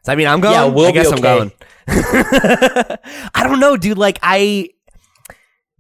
So, 0.03 0.13
I 0.13 0.15
mean, 0.15 0.29
I'm 0.29 0.41
going. 0.41 0.55
Yeah, 0.55 0.67
we'll 0.67 0.87
I 0.87 0.93
guess 0.93 1.09
be 1.11 1.13
I'm 1.15 1.19
okay. 1.19 1.23
going. 1.23 1.53
I 3.35 3.43
don't 3.43 3.59
know, 3.59 3.77
dude. 3.77 3.99
Like, 3.99 4.21
I 4.23 4.71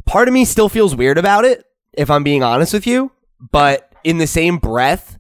part 0.05 0.27
of 0.27 0.35
me 0.35 0.45
still 0.45 0.69
feels 0.69 0.97
weird 0.97 1.17
about 1.17 1.45
it, 1.45 1.65
if 1.97 2.11
I'm 2.11 2.23
being 2.25 2.43
honest 2.43 2.73
with 2.73 2.87
you. 2.87 3.11
But 3.41 3.93
in 4.05 4.19
the 4.19 4.27
same 4.27 4.59
breath, 4.59 5.19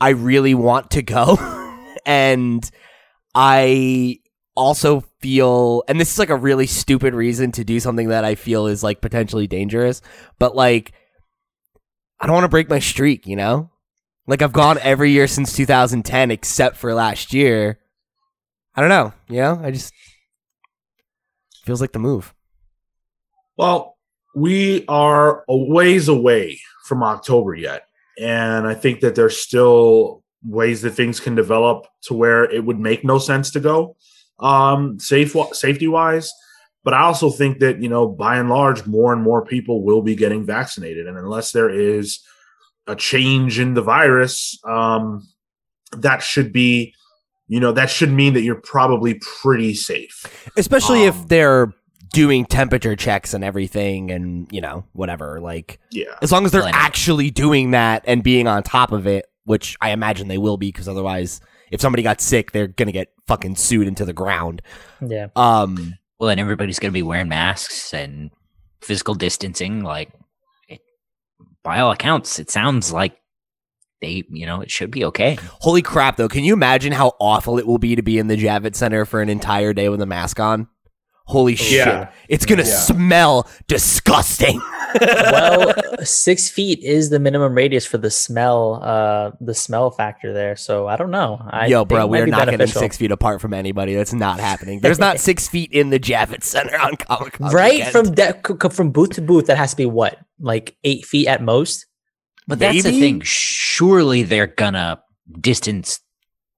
I 0.00 0.10
really 0.10 0.54
want 0.54 0.92
to 0.92 1.02
go, 1.02 1.38
and 2.06 2.68
I 3.34 4.18
also 4.56 5.00
feel, 5.20 5.82
and 5.88 6.00
this 6.00 6.12
is 6.12 6.18
like 6.18 6.30
a 6.30 6.36
really 6.36 6.66
stupid 6.66 7.14
reason 7.14 7.52
to 7.52 7.64
do 7.64 7.80
something 7.80 8.08
that 8.08 8.24
I 8.24 8.34
feel 8.34 8.66
is 8.66 8.82
like 8.82 9.00
potentially 9.00 9.46
dangerous, 9.46 10.02
but 10.38 10.54
like, 10.54 10.92
I 12.20 12.26
don't 12.26 12.34
want 12.34 12.44
to 12.44 12.48
break 12.48 12.70
my 12.70 12.78
streak, 12.78 13.26
you 13.26 13.36
know. 13.36 13.70
Like 14.26 14.40
I've 14.40 14.52
gone 14.52 14.78
every 14.80 15.10
year 15.10 15.26
since 15.26 15.54
2010 15.54 16.30
except 16.30 16.76
for 16.76 16.94
last 16.94 17.34
year. 17.34 17.78
I 18.74 18.80
don't 18.80 18.90
know, 18.90 19.12
you 19.28 19.40
know? 19.40 19.60
I 19.62 19.70
just 19.70 19.92
feels 21.64 21.80
like 21.80 21.92
the 21.92 21.98
move. 21.98 22.34
Well, 23.56 23.93
we 24.34 24.84
are 24.88 25.44
a 25.48 25.56
ways 25.56 26.08
away 26.08 26.60
from 26.84 27.02
October 27.02 27.54
yet. 27.54 27.86
And 28.18 28.66
I 28.66 28.74
think 28.74 29.00
that 29.00 29.14
there's 29.14 29.36
still 29.36 30.22
ways 30.44 30.82
that 30.82 30.90
things 30.90 31.20
can 31.20 31.34
develop 31.34 31.86
to 32.02 32.14
where 32.14 32.44
it 32.44 32.64
would 32.64 32.78
make 32.78 33.04
no 33.04 33.18
sense 33.18 33.50
to 33.52 33.60
go 33.60 33.96
um 34.40 34.98
safe 34.98 35.34
safety 35.52 35.86
wise 35.86 36.32
but 36.82 36.92
i 36.92 37.00
also 37.00 37.30
think 37.30 37.60
that 37.60 37.80
you 37.80 37.88
know 37.88 38.06
by 38.06 38.36
and 38.36 38.50
large 38.50 38.84
more 38.84 39.12
and 39.12 39.22
more 39.22 39.44
people 39.44 39.82
will 39.82 40.02
be 40.02 40.14
getting 40.16 40.44
vaccinated. 40.44 41.06
And 41.06 41.16
unless 41.16 41.52
there 41.52 41.70
is 41.70 42.18
a 42.86 42.96
change 42.96 43.58
in 43.58 43.74
the 43.74 43.80
virus 43.80 44.58
um 44.64 45.26
that 45.92 46.22
should 46.22 46.52
be 46.52 46.92
you 47.46 47.60
know 47.60 47.72
that 47.72 47.90
should 47.90 48.10
mean 48.10 48.34
that 48.34 48.42
you're 48.42 48.56
probably 48.56 49.20
pretty 49.40 49.74
safe. 49.74 50.50
Especially 50.56 51.02
Um, 51.02 51.08
if 51.08 51.28
they're 51.28 51.72
doing 52.14 52.46
temperature 52.46 52.96
checks 52.96 53.34
and 53.34 53.44
everything 53.44 54.10
and, 54.10 54.50
you 54.50 54.60
know, 54.60 54.84
whatever. 54.92 55.40
Like 55.40 55.78
yeah 55.90 56.16
as 56.22 56.32
long 56.32 56.44
as 56.44 56.52
they're 56.52 56.62
Well, 56.62 56.70
actually 56.72 57.30
doing 57.30 57.72
that 57.72 58.04
and 58.06 58.22
being 58.22 58.46
on 58.46 58.62
top 58.62 58.92
of 58.92 59.06
it, 59.06 59.26
which 59.44 59.76
I 59.80 59.90
imagine 59.90 60.28
they 60.28 60.38
will 60.38 60.56
be 60.56 60.68
because 60.68 60.88
otherwise 60.88 61.40
if 61.70 61.80
somebody 61.80 62.02
got 62.02 62.20
sick, 62.20 62.52
they're 62.52 62.68
going 62.68 62.86
to 62.86 62.92
get 62.92 63.12
fucking 63.26 63.56
sued 63.56 63.86
into 63.86 64.04
the 64.04 64.12
ground. 64.12 64.62
Yeah. 65.06 65.28
Um 65.36 65.94
well, 66.18 66.30
and 66.30 66.40
everybody's 66.40 66.78
going 66.78 66.92
to 66.92 66.96
be 66.96 67.02
wearing 67.02 67.28
masks 67.28 67.92
and 67.92 68.30
physical 68.80 69.14
distancing. 69.14 69.82
Like, 69.82 70.12
it, 70.68 70.80
by 71.64 71.80
all 71.80 71.90
accounts, 71.90 72.38
it 72.38 72.50
sounds 72.50 72.92
like 72.92 73.16
they, 74.00 74.22
you 74.30 74.46
know, 74.46 74.60
it 74.60 74.70
should 74.70 74.90
be 74.90 75.04
okay. 75.06 75.38
holy 75.60 75.82
crap 75.82 76.16
though. 76.16 76.28
Can 76.28 76.44
you 76.44 76.52
imagine 76.52 76.92
how 76.92 77.14
awful 77.20 77.58
it 77.58 77.66
will 77.66 77.78
be 77.78 77.96
to 77.96 78.02
be 78.02 78.18
in 78.18 78.28
the 78.28 78.36
Javits 78.36 78.76
Center 78.76 79.04
for 79.04 79.20
an 79.22 79.28
entire 79.28 79.72
day 79.72 79.88
with 79.88 80.00
a 80.00 80.06
mask 80.06 80.38
on? 80.38 80.68
Holy 81.26 81.56
shit. 81.56 81.86
Yeah. 81.86 82.10
It's 82.28 82.44
going 82.44 82.58
to 82.62 82.68
Yeah. 82.68 82.76
smell 82.76 83.48
disgusting. 83.66 84.60
well, 85.00 85.72
six 86.04 86.50
feet 86.50 86.80
is 86.80 87.08
the 87.10 87.18
minimum 87.18 87.54
radius 87.54 87.86
for 87.86 87.96
the 87.98 88.10
smell, 88.10 88.80
uh, 88.82 89.30
the 89.40 89.54
smell 89.54 89.90
factor 89.90 90.32
there. 90.34 90.54
So 90.54 90.86
I 90.86 90.96
don't 90.96 91.10
know. 91.10 91.40
I 91.50 91.66
Yo, 91.66 91.84
bro, 91.86 92.06
we're 92.06 92.26
be 92.26 92.30
not 92.30 92.40
getting 92.40 92.58
beneficial. 92.58 92.80
six 92.82 92.96
feet 92.98 93.10
apart 93.10 93.40
from 93.40 93.54
anybody. 93.54 93.94
That's 93.94 94.12
not 94.12 94.38
happening. 94.38 94.80
There's 94.80 94.98
not 94.98 95.18
six 95.30 95.48
feet 95.48 95.72
in 95.72 95.88
the 95.90 95.98
Javits 95.98 96.44
Center 96.44 96.78
on 96.78 96.96
Comic 96.96 97.32
Con. 97.34 97.50
right 97.54 97.72
weekend. 97.72 97.92
from 97.92 98.14
de- 98.14 98.32
c- 98.46 98.54
c- 98.62 98.68
from 98.68 98.90
booth 98.90 99.10
to 99.14 99.22
booth. 99.22 99.46
That 99.46 99.56
has 99.56 99.70
to 99.70 99.76
be 99.76 99.86
what, 99.86 100.18
like 100.38 100.76
eight 100.84 101.06
feet 101.06 101.26
at 101.26 101.42
most. 101.42 101.86
But 102.46 102.58
that's 102.58 102.82
the 102.82 102.90
thing. 103.00 103.22
Surely 103.24 104.22
they're 104.24 104.46
going 104.46 104.74
to 104.74 105.00
distance 105.40 106.00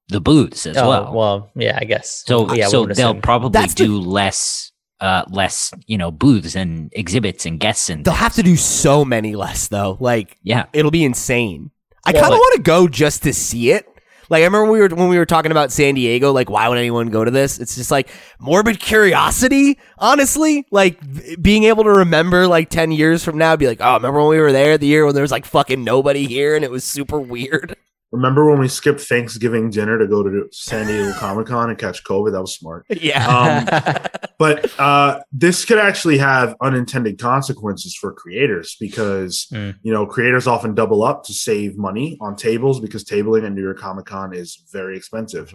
the 0.09 0.21
booths 0.21 0.67
as 0.67 0.77
oh, 0.77 0.89
well. 0.89 1.13
well, 1.13 1.51
yeah, 1.57 1.79
I 1.81 1.85
guess. 1.85 2.23
So, 2.27 2.53
yeah, 2.55 2.69
so 2.69 2.87
they'll 2.87 3.11
assume. 3.11 3.23
probably 3.23 3.51
That's 3.51 3.75
the- 3.75 3.87
do 3.87 3.99
less, 3.99 4.71
uh, 5.01 5.25
less, 5.31 5.73
you 5.87 5.99
know, 5.99 6.11
booths 6.11 6.55
and 6.55 6.91
exhibits 6.93 7.45
and 7.47 7.59
guests 7.59 7.91
and 7.91 8.05
They'll 8.05 8.15
have 8.15 8.35
to 8.35 8.43
do 8.43 8.57
so 8.57 9.05
many 9.05 9.35
less 9.37 9.69
though. 9.69 9.97
Like 10.01 10.39
yeah. 10.43 10.67
it'll 10.73 10.91
be 10.91 11.05
insane. 11.05 11.71
I 12.05 12.13
Well, 12.13 12.23
kind 12.23 12.35
of 12.35 12.39
want 12.39 12.57
to 12.57 12.63
go 12.63 12.87
just 12.89 13.25
to 13.25 13.33
see 13.33 13.73
it. 13.73 13.85
Like 14.29 14.41
I 14.41 14.45
remember 14.45 14.65
when 14.65 14.73
we 14.73 14.81
were 14.81 14.89
when 14.89 15.09
we 15.09 15.19
were 15.19 15.27
talking 15.27 15.53
about 15.53 15.71
San 15.71 15.95
Diego. 15.95 16.33
Like, 16.33 16.51
why 16.51 16.69
would 16.69 16.79
anyone 16.79 17.09
go 17.11 17.25
to 17.25 17.31
this? 17.31 17.61
It's 17.61 17.77
just 17.77 17.93
like 17.93 18.09
morbid 18.41 18.81
curiosity. 18.81 19.79
Honestly, 19.99 20.67
like 20.73 21.01
v- 21.01 21.37
being 21.37 21.65
able 21.65 21.85
to 21.85 21.91
remember 21.91 22.49
like 22.49 22.69
ten 22.69 22.91
years 22.91 23.23
from 23.23 23.39
now, 23.39 23.55
be 23.55 23.69
like, 23.69 23.81
oh, 23.81 23.95
remember 23.95 24.19
when 24.21 24.31
we 24.31 24.41
were 24.41 24.51
there 24.51 24.79
the 24.79 24.87
year 24.89 25.05
when 25.05 25.15
there 25.15 25.23
was 25.23 25.31
like 25.31 25.45
fucking 25.45 25.85
nobody 25.85 26.27
here 26.27 26.57
and 26.57 26.65
it 26.65 26.71
was 26.73 26.83
super 26.85 27.21
weird. 27.21 27.77
Remember 28.17 28.49
when 28.49 28.59
we 28.59 28.69
skipped 28.69 29.01
thanksgiving 29.01 29.71
dinner 29.71 29.99
to 29.99 30.07
go 30.07 30.23
to 30.23 30.49
san 30.53 30.87
diego 30.87 31.13
comic-con 31.19 31.71
and 31.71 31.79
catch 31.79 32.03
covid 32.05 32.33
that 32.33 32.41
was 32.41 32.55
smart 32.55 32.85
yeah. 32.91 33.27
um, 33.27 34.03
but 34.39 34.79
uh, 34.81 35.21
this 35.33 35.65
could 35.65 35.79
actually 35.79 36.19
have 36.19 36.55
unintended 36.61 37.19
consequences 37.19 37.95
for 37.95 38.13
creators 38.13 38.77
because 38.81 39.47
Mm. 39.53 39.77
you 39.83 39.93
know 39.93 40.07
creators 40.07 40.47
often 40.47 40.75
double 40.75 41.05
up 41.05 41.23
to 41.25 41.33
save 41.33 41.77
money 41.77 42.17
on 42.21 42.35
tables 42.37 42.81
because 42.81 43.05
tabling 43.05 43.45
at 43.45 43.53
New 43.53 43.63
York 43.63 43.79
Comic 43.79 44.07
Con 44.07 44.33
is 44.35 44.65
very 44.73 44.97
expensive, 44.97 45.53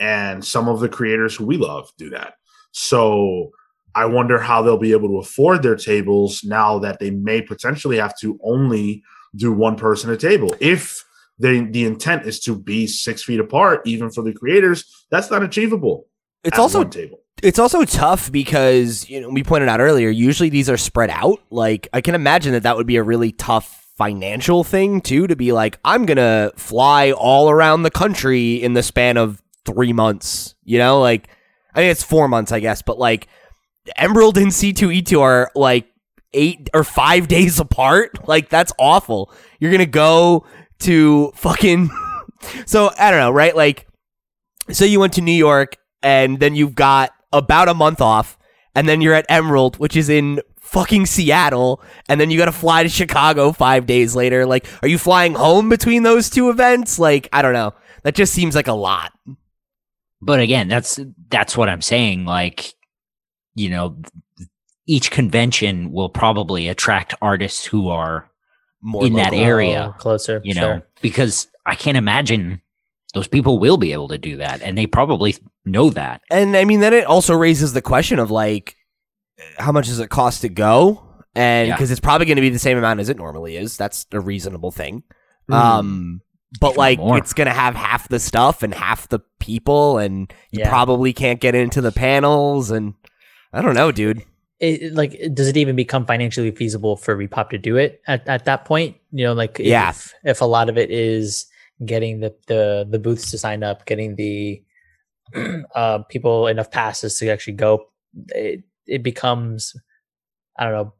and 0.00 0.44
some 0.44 0.68
of 0.68 0.80
the 0.80 0.88
creators 0.88 1.34
who 1.34 1.44
we 1.44 1.56
love 1.56 1.90
do 1.98 2.10
that. 2.10 2.34
So 2.72 3.50
I 3.94 4.06
wonder 4.06 4.38
how 4.38 4.62
they'll 4.62 4.78
be 4.78 4.92
able 4.92 5.08
to 5.08 5.18
afford 5.18 5.62
their 5.62 5.76
tables 5.76 6.42
now 6.44 6.78
that 6.78 7.00
they 7.00 7.10
may 7.10 7.42
potentially 7.42 7.98
have 7.98 8.16
to 8.20 8.38
only 8.42 9.02
do 9.36 9.52
one 9.52 9.76
person 9.76 10.10
a 10.10 10.16
table 10.16 10.54
if. 10.60 11.04
They, 11.38 11.60
the 11.60 11.84
intent 11.84 12.26
is 12.26 12.38
to 12.40 12.56
be 12.56 12.86
six 12.86 13.22
feet 13.22 13.40
apart, 13.40 13.82
even 13.86 14.10
for 14.10 14.22
the 14.22 14.32
creators. 14.32 15.06
That's 15.10 15.30
not 15.30 15.42
achievable. 15.42 16.06
it's 16.44 16.58
also 16.58 16.84
table. 16.84 17.20
it's 17.42 17.58
also 17.58 17.84
tough 17.84 18.30
because 18.30 19.08
you 19.10 19.20
know 19.20 19.28
we 19.28 19.42
pointed 19.42 19.68
out 19.68 19.80
earlier 19.80 20.10
usually 20.10 20.48
these 20.50 20.68
are 20.70 20.76
spread 20.76 21.10
out 21.10 21.40
like 21.50 21.88
i 21.92 22.00
can 22.00 22.14
imagine 22.14 22.52
that 22.52 22.62
that 22.62 22.76
would 22.76 22.86
be 22.86 22.96
a 22.96 23.02
really 23.02 23.32
tough 23.32 23.86
financial 23.96 24.62
thing 24.62 25.00
too 25.00 25.26
to 25.26 25.34
be 25.36 25.52
like 25.52 25.78
i'm 25.84 26.04
gonna 26.06 26.50
fly 26.56 27.10
all 27.12 27.48
around 27.50 27.82
the 27.82 27.90
country 27.90 28.54
in 28.62 28.74
the 28.74 28.82
span 28.82 29.16
of 29.16 29.42
three 29.64 29.92
months 29.92 30.54
you 30.64 30.78
know 30.78 31.00
like 31.00 31.28
i 31.74 31.80
mean 31.80 31.88
it's 31.90 32.02
four 32.04 32.28
months 32.28 32.52
i 32.52 32.60
guess 32.60 32.82
but 32.82 32.98
like 32.98 33.26
emerald 33.96 34.36
and 34.38 34.48
c2e2 34.48 35.20
are 35.20 35.50
like 35.54 35.86
eight 36.34 36.68
or 36.74 36.84
five 36.84 37.26
days 37.36 37.58
apart 37.58 38.28
like 38.28 38.48
that's 38.48 38.72
awful 38.78 39.32
you're 39.60 39.72
gonna 39.72 39.86
go 39.86 40.44
to 40.84 41.32
fucking 41.34 41.90
so 42.66 42.90
i 42.98 43.10
don't 43.10 43.20
know 43.20 43.30
right 43.30 43.56
like 43.56 43.86
so 44.70 44.84
you 44.84 45.00
went 45.00 45.12
to 45.14 45.20
New 45.20 45.32
York 45.32 45.76
and 46.02 46.40
then 46.40 46.54
you've 46.54 46.74
got 46.74 47.12
about 47.32 47.68
a 47.68 47.74
month 47.74 48.00
off 48.00 48.38
and 48.74 48.88
then 48.88 49.00
you're 49.00 49.14
at 49.14 49.26
Emerald, 49.28 49.76
which 49.76 49.96
is 49.96 50.08
in 50.08 50.40
fucking 50.60 51.06
Seattle, 51.06 51.82
and 52.08 52.20
then 52.20 52.30
you 52.30 52.38
got 52.38 52.46
to 52.46 52.52
fly 52.52 52.82
to 52.82 52.88
Chicago 52.88 53.52
5 53.52 53.86
days 53.86 54.16
later. 54.16 54.46
Like 54.46 54.66
are 54.82 54.88
you 54.88 54.98
flying 54.98 55.34
home 55.34 55.68
between 55.68 56.02
those 56.02 56.30
two 56.30 56.50
events? 56.50 56.98
Like 56.98 57.28
I 57.32 57.42
don't 57.42 57.52
know. 57.52 57.74
That 58.02 58.14
just 58.14 58.32
seems 58.32 58.54
like 58.54 58.68
a 58.68 58.72
lot. 58.72 59.12
But 60.20 60.40
again, 60.40 60.68
that's 60.68 60.98
that's 61.28 61.56
what 61.56 61.68
I'm 61.68 61.82
saying. 61.82 62.24
Like, 62.24 62.72
you 63.54 63.68
know, 63.68 63.98
each 64.86 65.10
convention 65.10 65.92
will 65.92 66.08
probably 66.08 66.68
attract 66.68 67.14
artists 67.20 67.64
who 67.64 67.88
are, 67.88 68.30
More 68.86 69.06
In 69.06 69.14
that 69.14 69.32
area. 69.32 69.92
Oh, 69.94 69.98
closer. 69.98 70.40
you 70.44 70.52
know, 70.54 70.60
sure. 70.74 70.86
because 71.00 71.48
I 71.64 71.74
can't 71.74 71.96
imagine 71.96 72.60
those 73.14 73.26
people 73.28 73.58
will 73.58 73.78
be 73.78 73.92
able 73.92 74.08
to 74.08 74.18
do 74.18 74.36
that, 74.36 74.60
and 74.60 74.76
they 74.76 74.86
probably 74.86 75.34
know 75.64 75.88
that. 75.90 76.20
And 76.30 76.54
I 76.56 76.64
mean 76.66 76.80
then 76.80 76.92
it 76.92 77.06
also 77.06 77.34
raises 77.34 77.72
the 77.72 77.80
question 77.82 78.18
of 78.18 78.30
like 78.30 78.76
how 79.58 79.72
much 79.72 79.86
does 79.86 79.98
it 80.00 80.10
cost 80.10 80.42
to 80.42 80.48
go? 80.50 81.02
And 81.34 81.68
Yeah. 81.68 81.74
because 81.74 81.90
it's 81.90 82.00
probably 82.00 82.26
going 82.26 82.36
to 82.36 82.42
be 82.42 82.50
the 82.50 82.58
same 82.58 82.76
amount 82.78 83.00
as 83.00 83.08
it 83.08 83.16
normally 83.16 83.56
is. 83.56 83.76
That's 83.76 84.06
a 84.12 84.20
reasonable 84.20 84.70
thing. 84.70 85.02
Hmm. 85.48 85.54
Um, 85.54 86.20
but 86.60 86.72
If 86.72 86.76
like 86.76 86.98
more. 86.98 87.16
it's 87.18 87.32
gonna 87.32 87.52
have 87.54 87.74
half 87.74 88.08
the 88.08 88.20
stuff 88.20 88.62
and 88.62 88.72
half 88.74 89.08
the 89.08 89.20
people, 89.40 89.98
and 89.98 90.32
you 90.52 90.60
Yeah. 90.60 90.68
probably 90.68 91.12
can't 91.12 91.40
get 91.40 91.54
into 91.54 91.80
the 91.80 91.90
panels. 91.92 92.70
And 92.70 92.94
I 93.52 93.60
don't 93.62 93.74
know, 93.74 93.90
dude. 93.90 94.22
It, 94.60 94.94
like 94.94 95.18
does 95.34 95.48
it 95.48 95.56
even 95.56 95.74
become 95.74 96.06
financially 96.06 96.52
feasible 96.52 96.96
for 96.96 97.16
ReedPop 97.16 97.50
to 97.50 97.58
do 97.58 97.76
it 97.76 98.00
at, 98.06 98.26
at 98.28 98.44
that 98.44 98.64
point 98.64 98.96
you 99.10 99.24
know 99.24 99.32
like 99.32 99.58
if, 99.58 99.66
Yeah. 99.66 99.92
if 100.22 100.40
a 100.40 100.44
lot 100.44 100.68
of 100.68 100.78
it 100.78 100.90
is 100.92 101.46
getting 101.84 102.20
the 102.20 102.32
the 102.46 102.86
the 102.88 103.00
booths 103.00 103.30
to 103.32 103.38
sign 103.38 103.64
up, 103.64 103.84
getting 103.84 104.14
the 104.14 104.62
uh, 105.74 105.98
people 106.08 106.46
enough 106.46 106.70
passes 106.70 107.18
to 107.18 107.28
actually 107.28 107.54
go, 107.54 107.86
it, 108.28 108.62
it 108.86 109.02
becomes 109.02 109.74
I 110.56 110.64
don't 110.64 110.72
know. 110.72 110.94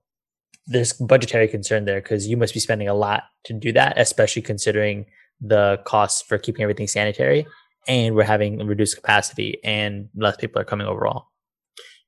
There's 0.66 0.92
budgetary 0.94 1.46
concern 1.46 1.84
there 1.84 2.00
because 2.00 2.26
you 2.26 2.36
must 2.36 2.55
be 2.55 2.61
spending 2.61 2.88
a 2.88 2.94
lot 2.94 3.24
to 3.44 3.52
do 3.52 3.70
that, 3.72 3.98
especially 3.98 4.42
considering 4.42 5.07
the 5.40 5.78
costs 5.84 6.22
for 6.22 6.38
keeping 6.38 6.62
everything 6.62 6.88
sanitary. 6.88 7.46
And 7.86 8.14
we're 8.16 8.24
having 8.24 8.66
reduced 8.66 8.96
capacity, 8.96 9.59
and 9.62 10.09
less 10.16 10.36
people 10.38 10.61
are 10.61 10.64
coming 10.64 10.86
overall. 10.86 11.26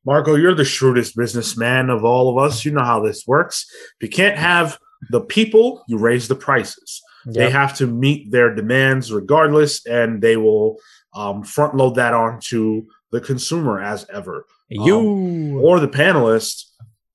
Marco, 0.06 0.36
you're 0.36 0.54
the 0.54 0.64
shrewdest 0.64 1.16
businessman 1.16 1.90
of 1.90 2.04
all 2.04 2.30
of 2.30 2.42
us. 2.42 2.64
You 2.64 2.70
know 2.70 2.84
how 2.84 3.00
this 3.00 3.26
works. 3.26 3.66
If 4.00 4.08
you 4.08 4.08
can't 4.08 4.38
have 4.38 4.78
the 5.10 5.20
people, 5.20 5.84
you 5.88 5.98
raise 5.98 6.28
the 6.28 6.36
prices. 6.36 7.02
They 7.26 7.50
have 7.50 7.76
to 7.78 7.88
meet 7.88 8.30
their 8.30 8.54
demands 8.54 9.12
regardless, 9.12 9.84
and 9.84 10.22
they 10.22 10.36
will 10.36 10.78
um, 11.12 11.42
front 11.42 11.74
load 11.74 11.96
that 11.96 12.14
onto 12.14 12.86
the 13.10 13.20
consumer 13.20 13.82
as 13.82 14.06
ever. 14.12 14.46
you 14.68 15.58
or 15.60 15.80
the 15.80 15.88
panelists 15.88 16.66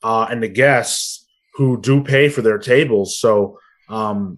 uh, 0.03 0.27
and 0.29 0.43
the 0.43 0.49
guests 0.49 1.25
who 1.55 1.79
do 1.79 2.03
pay 2.03 2.27
for 2.29 2.41
their 2.41 2.57
tables. 2.57 3.17
So 3.17 3.59
um, 3.89 4.37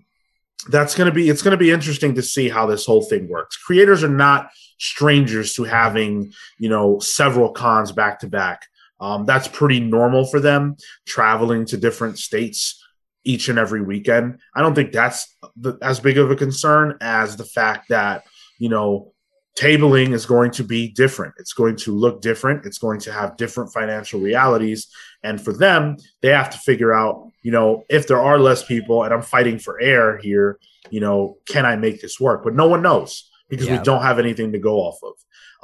that's 0.70 0.96
going 0.96 1.08
to 1.08 1.14
be 1.14 1.30
it's 1.30 1.42
going 1.42 1.52
to 1.52 1.58
be 1.58 1.72
interesting 1.72 2.16
to 2.16 2.22
see 2.22 2.50
how 2.50 2.66
this 2.66 2.86
whole 2.86 3.04
thing 3.04 3.28
works. 3.28 3.58
Creators 3.58 4.04
are 4.04 4.10
not 4.10 4.50
strangers 4.84 5.54
to 5.54 5.64
having 5.64 6.34
you 6.60 6.70
know 6.70 7.00
several 7.00 7.52
cons 7.52 7.92
back 7.92 8.20
to 8.20 8.28
back. 8.28 8.68
Um, 9.00 9.26
that's 9.26 9.48
pretty 9.48 9.80
normal 9.80 10.26
for 10.26 10.40
them 10.40 10.78
traveling 11.06 11.66
to 11.66 11.78
different 11.78 12.20
states 12.20 12.82
each 13.24 13.50
and 13.50 13.58
every 13.58 13.82
weekend. 13.82 14.40
I 14.56 14.62
don't 14.62 14.76
think 14.76 14.92
that's 14.92 15.36
the, 15.56 15.78
as 15.82 16.00
big 16.00 16.18
of 16.18 16.32
a 16.32 16.36
concern 16.36 16.98
as 17.02 17.36
the 17.36 17.46
fact 17.46 17.90
that 17.90 18.26
you 18.60 18.70
know 18.70 19.14
tabling 19.58 20.14
is 20.14 20.26
going 20.26 20.52
to 20.52 20.64
be 20.64 20.90
different. 20.90 21.36
It's 21.38 21.54
going 21.54 21.78
to 21.78 21.94
look 21.94 22.22
different. 22.22 22.66
It's 22.66 22.80
going 22.80 23.00
to 23.02 23.14
have 23.14 23.38
different 23.38 23.72
financial 23.72 24.20
realities. 24.20 24.88
And 25.24 25.40
for 25.40 25.54
them, 25.54 25.98
they 26.22 26.30
have 26.30 26.50
to 26.50 26.58
figure 26.58 26.92
out, 26.92 27.30
you 27.44 27.52
know, 27.52 27.84
if 27.88 28.08
there 28.08 28.20
are 28.20 28.40
less 28.40 28.64
people 28.64 29.04
and 29.04 29.14
I'm 29.14 29.22
fighting 29.22 29.60
for 29.60 29.80
air 29.80 30.18
here, 30.18 30.58
you 30.90 31.02
know, 31.02 31.38
can 31.48 31.68
I 31.68 31.76
make 31.76 32.02
this 32.02 32.20
work? 32.20 32.44
But 32.44 32.56
no 32.56 32.68
one 32.68 32.82
knows 32.82 33.30
because 33.54 33.68
Yeah. 33.68 33.78
we 33.78 33.84
don't 33.84 34.02
have 34.02 34.20
anything 34.20 34.52
to 34.54 34.60
go 34.60 34.76
off 34.78 35.00
of. 35.04 35.14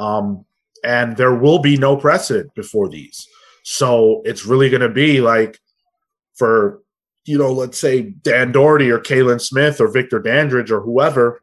Um, 0.06 0.46
and 0.84 1.18
there 1.18 1.36
will 1.36 1.60
be 1.60 1.78
no 1.78 1.98
precedent 1.98 2.54
before 2.56 2.88
these. 2.90 3.28
So 3.64 4.22
it's 4.26 4.46
really 4.46 4.70
going 4.70 4.82
to 4.82 4.90
be 4.90 5.22
like 5.22 5.60
for, 6.38 6.82
you 7.26 7.38
know, 7.38 7.52
let's 7.52 7.78
say 7.78 8.02
Dan 8.02 8.52
Doherty 8.52 8.90
or 8.90 9.00
Kalen 9.00 9.42
Smith 9.42 9.82
or 9.82 9.92
Victor 9.92 10.20
Dandridge 10.20 10.72
or 10.72 10.82
whoever, 10.82 11.42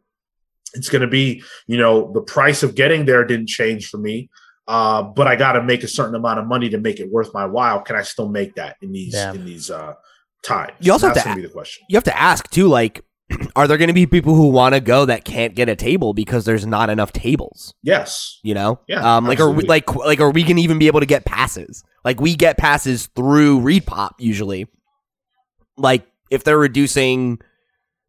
it's 0.74 0.88
going 0.88 1.02
to 1.02 1.06
be 1.08 1.42
you 1.66 1.78
know 1.78 2.10
the 2.12 2.20
price 2.20 2.62
of 2.62 2.74
getting 2.74 3.06
there 3.06 3.24
didn't 3.24 3.48
change 3.48 3.88
for 3.88 3.96
me 3.98 4.28
uh, 4.68 5.00
but 5.02 5.26
i 5.26 5.34
got 5.36 5.52
to 5.52 5.62
make 5.62 5.82
a 5.84 5.88
certain 5.88 6.14
amount 6.14 6.38
of 6.38 6.46
money 6.46 6.68
to 6.68 6.76
make 6.76 6.98
it 7.00 7.08
worth 7.10 7.32
my 7.32 7.46
while 7.46 7.80
can 7.80 7.96
i 7.96 8.02
still 8.02 8.28
make 8.28 8.54
that 8.56 8.76
in 8.82 8.92
these 8.92 9.14
Yeah. 9.14 9.32
in 9.32 9.46
these 9.46 9.70
uh 9.70 9.94
times 10.44 10.72
You 10.80 10.92
also 10.92 11.06
have 11.06 11.14
that's 11.14 11.24
to 11.24 11.28
going 11.30 11.36
to 11.38 11.42
be 11.42 11.48
the 11.48 11.52
question 11.54 11.86
you 11.88 11.96
have 11.96 12.04
to 12.04 12.18
ask 12.20 12.50
too 12.50 12.66
like 12.68 13.04
are 13.56 13.66
there 13.66 13.76
going 13.76 13.88
to 13.88 13.94
be 13.94 14.06
people 14.06 14.34
who 14.34 14.48
want 14.48 14.74
to 14.74 14.80
go 14.80 15.04
that 15.04 15.24
can't 15.24 15.54
get 15.54 15.68
a 15.68 15.76
table 15.76 16.14
because 16.14 16.44
there's 16.44 16.66
not 16.66 16.90
enough 16.90 17.12
tables? 17.12 17.74
Yes. 17.82 18.38
You 18.42 18.54
know? 18.54 18.80
Yeah, 18.86 19.16
um 19.16 19.26
like 19.26 19.40
are 19.40 19.50
we 19.50 19.64
like 19.64 19.94
like 19.94 20.20
are 20.20 20.30
we 20.30 20.42
going 20.42 20.56
to 20.56 20.62
even 20.62 20.78
be 20.78 20.86
able 20.86 21.00
to 21.00 21.06
get 21.06 21.24
passes? 21.24 21.84
Like 22.04 22.20
we 22.20 22.36
get 22.36 22.56
passes 22.58 23.08
through 23.16 23.60
ReedPop 23.60 24.12
usually. 24.18 24.66
Like 25.76 26.06
if 26.30 26.44
they're 26.44 26.58
reducing 26.58 27.40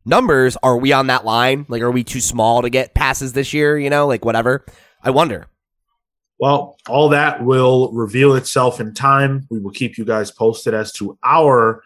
numbers 0.05 0.57
are 0.63 0.77
we 0.77 0.93
on 0.93 1.07
that 1.07 1.25
line? 1.25 1.65
Like 1.67 1.81
are 1.81 1.91
we 1.91 2.03
too 2.03 2.21
small 2.21 2.61
to 2.61 2.69
get 2.69 2.93
passes 2.93 3.33
this 3.33 3.53
year? 3.53 3.77
You 3.77 3.89
know 3.89 4.07
like 4.07 4.23
whatever. 4.23 4.65
I 5.01 5.09
wonder. 5.11 5.47
Well 6.39 6.77
all 6.87 7.09
that 7.09 7.43
will 7.43 7.91
reveal 7.91 8.35
itself 8.35 8.79
in 8.79 8.93
time. 8.93 9.47
We 9.49 9.59
will 9.59 9.71
keep 9.71 9.97
you 9.97 10.05
guys 10.05 10.29
posted 10.29 10.75
as 10.75 10.91
to 10.93 11.17
our 11.23 11.81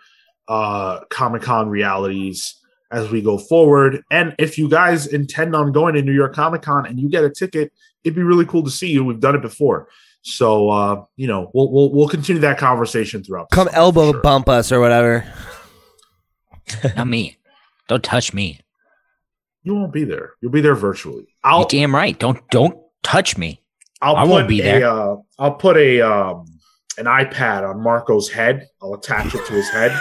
uh 0.49 1.01
comic-con 1.09 1.69
realities 1.69 2.57
as 2.91 3.09
we 3.09 3.21
go 3.21 3.37
forward 3.37 4.03
and 4.11 4.35
if 4.37 4.57
you 4.57 4.69
guys 4.69 5.07
intend 5.07 5.55
on 5.55 5.71
going 5.71 5.93
to 5.95 6.01
new 6.01 6.13
york 6.13 6.33
comic-con 6.33 6.85
and 6.85 6.99
you 6.99 7.09
get 7.09 7.23
a 7.23 7.29
ticket 7.29 7.71
it'd 8.03 8.15
be 8.15 8.23
really 8.23 8.45
cool 8.45 8.63
to 8.63 8.71
see 8.71 8.89
you 8.89 9.03
we've 9.03 9.19
done 9.19 9.35
it 9.35 9.41
before 9.41 9.87
so 10.23 10.69
uh 10.69 11.03
you 11.15 11.27
know 11.27 11.49
we'll 11.53 11.71
we'll, 11.71 11.91
we'll 11.91 12.07
continue 12.07 12.41
that 12.41 12.57
conversation 12.57 13.23
throughout 13.23 13.49
come 13.51 13.67
summer 13.67 13.77
elbow 13.77 14.11
sure. 14.11 14.21
bump 14.21 14.49
us 14.49 14.71
or 14.71 14.79
whatever 14.79 15.25
Not 16.95 17.07
me. 17.07 17.37
Don't 17.87 18.03
touch 18.03 18.33
me. 18.33 18.59
You 19.63 19.75
won't 19.75 19.93
be 19.93 20.03
there. 20.03 20.33
You'll 20.41 20.51
be 20.51 20.61
there 20.61 20.75
virtually. 20.75 21.27
I'll 21.43 21.59
You're 21.59 21.67
damn 21.69 21.95
right. 21.95 22.17
Don't 22.17 22.39
don't 22.49 22.77
touch 23.03 23.37
me. 23.37 23.61
I'll 24.01 24.15
I 24.15 24.23
put 24.23 24.29
won't 24.29 24.47
be 24.47 24.61
a, 24.61 24.63
there. 24.63 24.89
uh, 24.89 25.15
I'll 25.37 25.53
put 25.55 25.77
a 25.77 26.01
um 26.01 26.45
an 26.97 27.05
iPad 27.05 27.67
on 27.67 27.81
Marco's 27.81 28.29
head. 28.29 28.67
I'll 28.81 28.93
attach 28.93 29.33
it 29.33 29.45
to 29.45 29.53
his 29.53 29.69
head, 29.69 29.91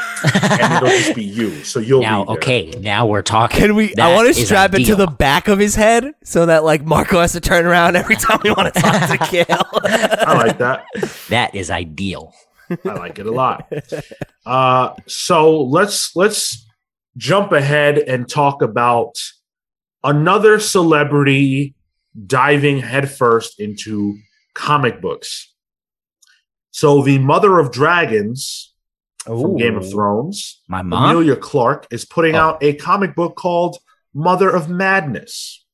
and 0.61 0.73
it'll 0.85 0.89
just 0.89 1.15
be 1.15 1.25
you. 1.25 1.63
So 1.65 1.81
you'll 1.81 2.03
now, 2.03 2.25
be 2.25 2.27
there. 2.27 2.37
okay, 2.37 2.71
now 2.81 3.07
we're 3.07 3.23
talking. 3.23 3.61
Can 3.61 3.75
we? 3.75 3.95
I 3.97 4.15
want 4.15 4.27
to 4.27 4.31
is 4.31 4.47
strap 4.47 4.75
it 4.75 4.85
to 4.87 4.97
the 4.97 5.07
back 5.07 5.49
of 5.49 5.59
his 5.59 5.75
head 5.75 6.13
so 6.25 6.47
that 6.47 6.65
like 6.65 6.85
Marco 6.85 7.21
has 7.21 7.33
to 7.33 7.41
turn 7.41 7.67
around 7.67 7.97
every 7.97 8.17
time 8.17 8.41
we 8.43 8.51
want 8.51 8.73
to 8.75 8.81
talk 8.81 9.09
to 9.11 9.19
Cale. 9.27 9.47
I 9.85 10.35
like 10.37 10.59
that. 10.59 10.85
That 11.29 11.55
is 11.55 11.71
ideal. 11.71 12.35
I 12.85 12.95
like 12.95 13.19
it 13.19 13.27
a 13.27 13.33
lot. 13.33 13.73
Uh, 14.47 14.95
so 15.07 15.63
let's 15.63 16.15
let's 16.17 16.67
jump 17.17 17.53
ahead 17.53 17.99
and 17.99 18.29
talk 18.29 18.63
about 18.63 19.21
another 20.05 20.59
celebrity 20.59 21.75
diving 22.27 22.79
headfirst 22.79 23.61
into 23.61 24.17
comic 24.55 25.01
books. 25.01 25.50
So 26.71 27.03
the 27.03 27.19
mother 27.19 27.59
of 27.59 27.73
dragons 27.73 28.73
from 29.25 29.57
Game 29.57 29.77
of 29.77 29.91
Thrones, 29.91 30.61
My 30.69 30.83
mom. 30.83 31.11
Emilia 31.11 31.37
Clarke, 31.37 31.87
is 31.91 32.05
putting 32.05 32.35
Oh. 32.37 32.39
out 32.41 32.63
a 32.63 32.75
comic 32.75 33.15
book 33.15 33.37
called 33.37 33.79
Mother 34.15 34.49
of 34.51 34.69
Madness, 34.71 35.65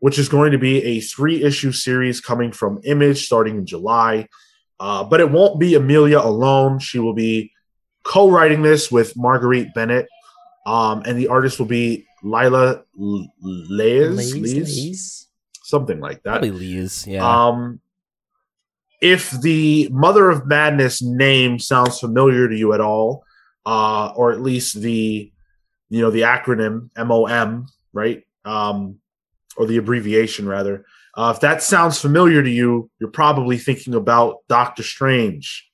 which 0.00 0.18
is 0.18 0.28
going 0.28 0.52
to 0.52 0.58
be 0.58 0.82
a 0.82 1.00
three 1.00 1.42
issue 1.42 1.72
series 1.72 2.20
coming 2.20 2.52
from 2.52 2.80
Image 2.84 3.24
starting 3.26 3.58
in 3.58 3.66
July. 3.66 4.28
Uh, 4.80 5.04
but 5.04 5.20
it 5.20 5.30
won't 5.30 5.60
be 5.60 5.74
Amelia 5.76 6.18
alone. 6.18 6.78
She 6.80 6.98
will 6.98 7.14
be 7.14 7.52
co 8.02 8.28
writing 8.28 8.62
this 8.62 8.90
with 8.90 9.16
Marguerite 9.16 9.72
Bennett. 9.74 10.08
Um, 10.66 11.02
and 11.06 11.16
the 11.18 11.28
artist 11.28 11.58
will 11.58 11.66
be 11.66 12.06
Leila 12.24 12.82
Leiz, 12.96 14.34
Lees? 14.34 15.28
something 15.62 16.00
like 16.00 16.22
that. 16.24 16.30
Probably 16.40 16.50
Lee's. 16.50 17.06
Yeah. 17.06 17.46
Um, 17.46 17.80
if 19.02 19.32
the 19.32 19.88
Mother 19.90 20.30
of 20.30 20.46
Madness 20.46 21.02
name 21.02 21.58
sounds 21.58 21.98
familiar 21.98 22.48
to 22.48 22.56
you 22.56 22.72
at 22.72 22.80
all, 22.80 23.24
uh, 23.66 24.12
or 24.14 24.30
at 24.30 24.40
least 24.40 24.80
the, 24.80 25.32
you 25.90 26.00
know, 26.00 26.10
the 26.10 26.20
acronym 26.22 26.88
MOM, 26.96 27.66
right? 27.92 28.22
Um, 28.44 29.00
or 29.56 29.66
the 29.66 29.76
abbreviation 29.76 30.48
rather. 30.48 30.86
Uh, 31.14 31.32
if 31.34 31.40
that 31.40 31.62
sounds 31.62 32.00
familiar 32.00 32.42
to 32.42 32.48
you, 32.48 32.88
you're 33.00 33.10
probably 33.10 33.58
thinking 33.58 33.94
about 33.94 34.36
Doctor 34.48 34.84
Strange 34.84 35.68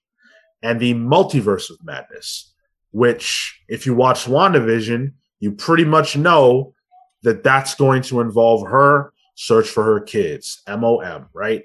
and 0.62 0.81
the 0.81 0.95
Multiverse 0.95 1.70
of 1.70 1.76
Madness, 1.85 2.55
which, 2.93 3.61
if 3.68 3.85
you 3.85 3.95
watch 3.95 4.24
WandaVision, 4.24 5.12
you 5.39 5.53
pretty 5.53 5.85
much 5.85 6.16
know 6.16 6.74
that 7.22 7.45
that's 7.45 7.74
going 7.74 8.03
to 8.03 8.20
involve 8.20 8.66
her 8.66 9.12
search 9.35 9.68
for 9.68 9.85
her 9.85 10.01
kids 10.01 10.62
mom 10.66 11.29
right 11.33 11.62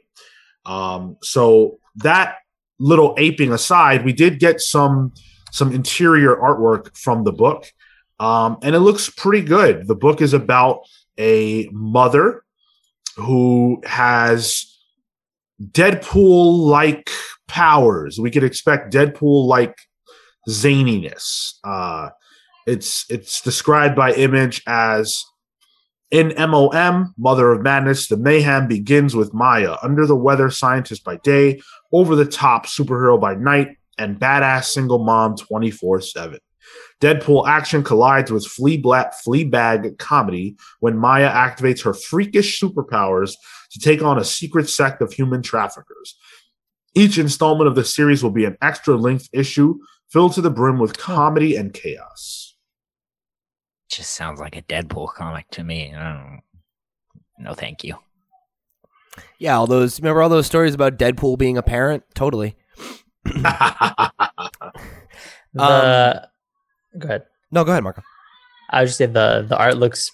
um 0.65 1.17
so 1.21 1.79
that 1.97 2.37
little 2.79 3.13
aping 3.17 3.51
aside 3.51 4.03
we 4.03 4.13
did 4.13 4.39
get 4.39 4.59
some 4.59 5.13
some 5.51 5.71
interior 5.71 6.35
artwork 6.35 6.97
from 6.97 7.23
the 7.23 7.31
book. 7.31 7.71
Um 8.19 8.57
and 8.63 8.75
it 8.75 8.79
looks 8.79 9.09
pretty 9.09 9.45
good. 9.45 9.87
The 9.87 9.95
book 9.95 10.21
is 10.21 10.33
about 10.33 10.81
a 11.19 11.69
mother 11.71 12.43
who 13.17 13.81
has 13.85 14.75
deadpool 15.61 16.67
like 16.67 17.09
powers. 17.47 18.19
We 18.19 18.31
could 18.31 18.43
expect 18.43 18.93
deadpool 18.93 19.45
like 19.45 19.77
zaniness. 20.49 21.53
Uh 21.63 22.09
it's 22.65 23.05
it's 23.09 23.41
described 23.41 23.95
by 23.95 24.13
image 24.13 24.63
as 24.67 25.23
in 26.13 26.31
MOM, 26.37 27.11
Mother 27.17 27.51
of 27.51 27.63
Madness, 27.63 28.07
the 28.07 28.17
mayhem 28.17 28.67
begins 28.67 29.15
with 29.15 29.33
Maya, 29.33 29.77
under 29.81 30.05
the 30.05 30.15
weather 30.15 30.51
scientist 30.51 31.03
by 31.03 31.17
day, 31.17 31.59
over 31.91 32.15
the 32.15 32.23
top 32.23 32.67
superhero 32.67 33.19
by 33.19 33.33
night, 33.33 33.77
and 33.97 34.19
badass 34.19 34.65
single 34.65 35.03
mom 35.03 35.35
24 35.35 36.01
7. 36.01 36.39
Deadpool 37.01 37.47
action 37.47 37.83
collides 37.83 38.31
with 38.31 38.45
flea 38.45 38.77
black 38.77 39.15
Fleabag 39.25 39.97
comedy 39.97 40.55
when 40.81 40.99
Maya 40.99 41.31
activates 41.31 41.83
her 41.83 41.95
freakish 41.95 42.61
superpowers 42.61 43.33
to 43.71 43.79
take 43.79 44.03
on 44.03 44.19
a 44.19 44.23
secret 44.23 44.69
sect 44.69 45.01
of 45.01 45.11
human 45.11 45.41
traffickers. 45.41 46.15
Each 46.93 47.17
installment 47.17 47.67
of 47.67 47.73
the 47.73 47.83
series 47.83 48.21
will 48.21 48.29
be 48.29 48.45
an 48.45 48.57
extra 48.61 48.95
length 48.95 49.29
issue 49.33 49.79
filled 50.11 50.33
to 50.33 50.41
the 50.41 50.51
brim 50.51 50.77
with 50.77 50.95
comedy 50.95 51.55
and 51.55 51.73
chaos. 51.73 52.52
Just 53.95 54.13
sounds 54.13 54.39
like 54.39 54.55
a 54.55 54.61
Deadpool 54.63 55.13
comic 55.13 55.49
to 55.51 55.63
me. 55.63 55.93
I 55.93 56.13
don't. 56.13 56.41
No, 57.37 57.53
thank 57.53 57.83
you. 57.83 57.95
Yeah, 59.37 59.57
all 59.57 59.67
those 59.67 59.99
remember 59.99 60.21
all 60.21 60.29
those 60.29 60.47
stories 60.47 60.73
about 60.73 60.97
Deadpool 60.97 61.37
being 61.37 61.57
a 61.57 61.63
parent? 61.63 62.03
Totally. 62.15 62.55
The 65.55 66.27
go 66.97 67.07
ahead. 67.07 67.23
No, 67.51 67.63
go 67.63 67.71
ahead, 67.71 67.83
Marco. 67.83 68.01
I 68.69 68.81
would 68.81 68.87
just 68.87 68.97
say 68.97 69.05
the 69.05 69.45
the 69.47 69.57
art 69.57 69.77
looks 69.77 70.11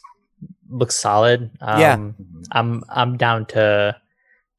looks 0.70 0.96
solid. 0.96 1.50
Um, 1.62 1.80
Yeah. 1.80 2.12
I'm 2.52 2.84
I'm 2.90 3.16
down 3.18 3.46
to 3.48 3.96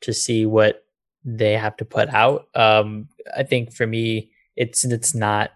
to 0.03 0.13
see 0.15 0.47
what 0.47 0.85
they 1.25 1.53
have 1.53 1.77
to 1.79 1.85
put 1.85 2.09
out. 2.09 2.49
Um, 2.55 3.09
I 3.37 3.43
think 3.43 3.75
for 3.75 3.87
me, 3.87 4.31
it's 4.57 4.85
it's 4.85 5.15
not 5.15 5.51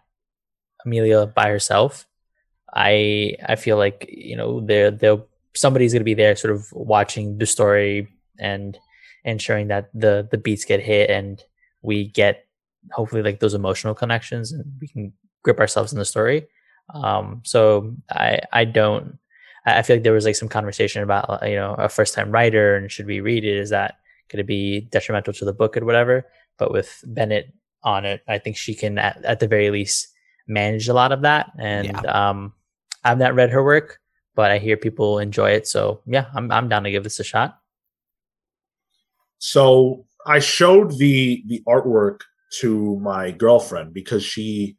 Emilia 0.85 1.27
by 1.27 1.49
herself. 1.49 2.07
I 2.75 3.37
I 3.47 3.57
feel 3.57 3.77
like 3.77 4.07
you 4.09 4.37
know 4.37 4.61
there 4.61 4.91
there 4.91 5.19
somebody's 5.55 5.93
gonna 5.93 6.05
be 6.05 6.15
there, 6.15 6.37
sort 6.37 6.55
of 6.55 6.67
watching 6.73 7.39
the 7.39 7.47
story 7.47 8.09
and 8.39 8.79
ensuring 9.25 9.69
that 9.69 9.91
the 9.95 10.29
the 10.31 10.39
beats 10.39 10.65
get 10.65 10.81
hit 10.81 11.11
and 11.11 11.43
we 11.83 12.09
get 12.09 12.47
hopefully 12.93 13.23
like 13.23 13.41
those 13.41 13.55
emotional 13.55 13.95
connections 13.95 14.53
and 14.53 14.65
we 14.81 14.89
can 14.89 15.13
grip 15.43 15.61
ourselves 15.61 15.93
in 15.93 15.99
the 15.99 16.05
story. 16.05 16.47
Um, 16.93 17.43
so 17.45 17.95
I 18.11 18.41
I 18.53 18.65
don't 18.65 19.19
I 19.67 19.83
feel 19.83 19.97
like 19.97 20.03
there 20.05 20.13
was 20.13 20.27
like 20.27 20.37
some 20.37 20.49
conversation 20.49 21.03
about 21.03 21.43
uh, 21.43 21.47
you 21.47 21.57
know 21.57 21.75
a 21.75 21.89
first 21.89 22.15
time 22.15 22.31
writer 22.31 22.77
and 22.77 22.91
should 22.91 23.07
we 23.07 23.21
read 23.21 23.45
it? 23.45 23.57
Is 23.57 23.71
that 23.71 23.99
going 24.29 24.39
to 24.39 24.45
be 24.45 24.83
detrimental 24.83 25.33
to 25.33 25.45
the 25.45 25.53
book 25.53 25.77
or 25.77 25.85
whatever? 25.85 26.27
But 26.59 26.73
with 26.73 27.03
Bennett 27.07 27.53
on 27.83 28.05
it, 28.05 28.23
I 28.29 28.39
think 28.39 28.57
she 28.57 28.75
can 28.75 28.99
at, 28.99 29.25
at 29.25 29.41
the 29.41 29.49
very 29.49 29.71
least 29.71 30.09
manage 30.47 30.89
a 30.89 30.95
lot 30.95 31.13
of 31.13 31.23
that. 31.23 31.53
And 31.59 32.05
um, 32.07 32.53
I've 33.05 33.19
not 33.19 33.35
read 33.35 33.51
her 33.51 33.63
work, 33.63 33.99
but 34.35 34.51
I 34.51 34.59
hear 34.59 34.77
people 34.77 35.19
enjoy 35.19 35.51
it. 35.51 35.67
So 35.67 36.01
yeah, 36.07 36.27
I'm 36.35 36.51
I'm 36.51 36.69
down 36.69 36.85
to 36.85 36.91
give 36.91 37.05
this 37.05 37.21
a 37.21 37.25
shot. 37.25 37.59
So 39.39 40.07
I 40.27 40.39
showed 40.39 40.99
the 40.99 41.43
the 41.47 41.63
artwork 41.69 42.21
to 42.61 42.99
my 43.01 43.31
girlfriend 43.31 43.93
because 43.93 44.25
she, 44.25 44.77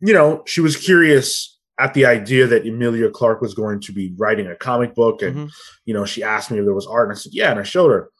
you 0.00 0.12
know, 0.12 0.42
she 0.46 0.60
was 0.60 0.76
curious 0.76 1.56
at 1.80 1.94
the 1.94 2.04
idea 2.04 2.46
that 2.48 2.66
Emilia 2.66 3.08
Clarke 3.08 3.40
was 3.40 3.54
going 3.54 3.80
to 3.80 3.92
be 3.92 4.12
writing 4.16 4.48
a 4.48 4.56
comic 4.56 4.94
book, 4.94 5.22
and 5.22 5.36
Mhm. 5.36 5.50
you 5.84 5.94
know, 5.94 6.04
she 6.04 6.22
asked 6.22 6.50
me 6.50 6.58
if 6.58 6.64
there 6.64 6.74
was 6.74 6.86
art, 6.88 7.08
and 7.08 7.16
I 7.16 7.20
said, 7.20 7.32
yeah, 7.32 7.50
and 7.50 7.60
I 7.60 7.62
showed 7.62 7.90
her 7.90 8.10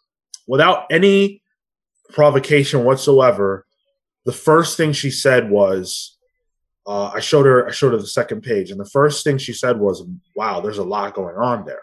without 0.47 0.87
any 0.91 1.43
provocation 2.12 2.85
whatsoever. 2.85 3.66
The 4.24 4.33
first 4.33 4.76
thing 4.76 4.93
she 4.93 5.11
said 5.11 5.51
was, 5.51 6.16
uh, 6.89 7.11
I 7.14 7.20
showed 7.20 7.47
her, 7.47 7.68
I 7.68 7.70
showed 7.70 7.93
her 7.93 7.99
the 7.99 8.07
second 8.07 8.43
page, 8.43 8.70
and 8.70 8.80
the 8.80 8.91
first 8.91 9.22
thing 9.22 9.39
she 9.39 9.53
said 9.53 9.78
was, 9.78 10.05
"Wow, 10.34 10.61
there's 10.61 10.78
a 10.78 10.84
lot 10.84 11.14
going 11.14 11.36
on 11.36 11.64
there." 11.64 11.82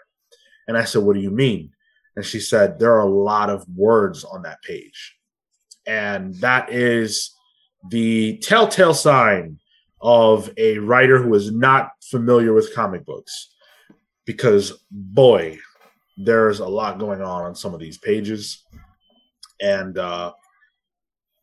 And 0.67 0.77
I 0.77 0.83
said, 0.83 1.03
"What 1.03 1.15
do 1.15 1.21
you 1.21 1.31
mean?" 1.31 1.71
And 2.15 2.25
she 2.25 2.39
said, 2.39 2.79
There 2.79 2.93
are 2.93 3.01
a 3.01 3.09
lot 3.09 3.49
of 3.49 3.67
words 3.69 4.23
on 4.23 4.43
that 4.43 4.61
page. 4.61 5.15
And 5.85 6.35
that 6.35 6.71
is 6.71 7.35
the 7.89 8.37
telltale 8.37 8.93
sign 8.93 9.59
of 10.01 10.49
a 10.57 10.77
writer 10.79 11.21
who 11.21 11.33
is 11.33 11.51
not 11.51 11.91
familiar 12.01 12.53
with 12.53 12.73
comic 12.73 13.05
books. 13.05 13.53
Because, 14.25 14.83
boy, 14.89 15.59
there's 16.17 16.59
a 16.59 16.67
lot 16.67 16.99
going 16.99 17.21
on 17.21 17.43
on 17.43 17.55
some 17.55 17.73
of 17.73 17.79
these 17.79 17.97
pages. 17.97 18.63
And, 19.61 19.97
uh, 19.97 20.33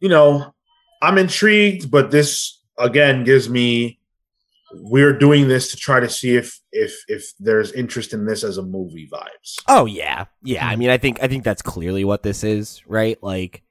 you 0.01 0.09
know, 0.09 0.53
I'm 1.01 1.19
intrigued, 1.19 1.91
but 1.91 2.11
this 2.11 2.61
again 2.83 3.25
gives 3.25 3.49
me 3.49 3.99
we're 4.75 5.17
doing 5.17 5.49
this 5.49 5.71
to 5.71 5.77
try 5.77 6.01
to 6.01 6.09
see 6.09 6.37
if 6.37 6.61
if 6.73 7.05
if 7.09 7.33
there's 7.39 7.73
interest 7.73 8.13
in 8.13 8.27
this 8.27 8.43
as 8.43 8.59
a 8.59 8.63
movie 8.63 9.09
vibes. 9.13 9.63
Oh 9.69 9.87
yeah, 9.87 10.27
yeah. 10.43 10.67
I 10.67 10.77
mean, 10.77 10.91
I 10.91 10.99
think 10.99 11.23
I 11.23 11.29
think 11.29 11.45
that's 11.45 11.63
clearly 11.63 12.05
what 12.05 12.23
this 12.23 12.45
is, 12.45 12.83
right? 12.87 13.23
Like, 13.23 13.63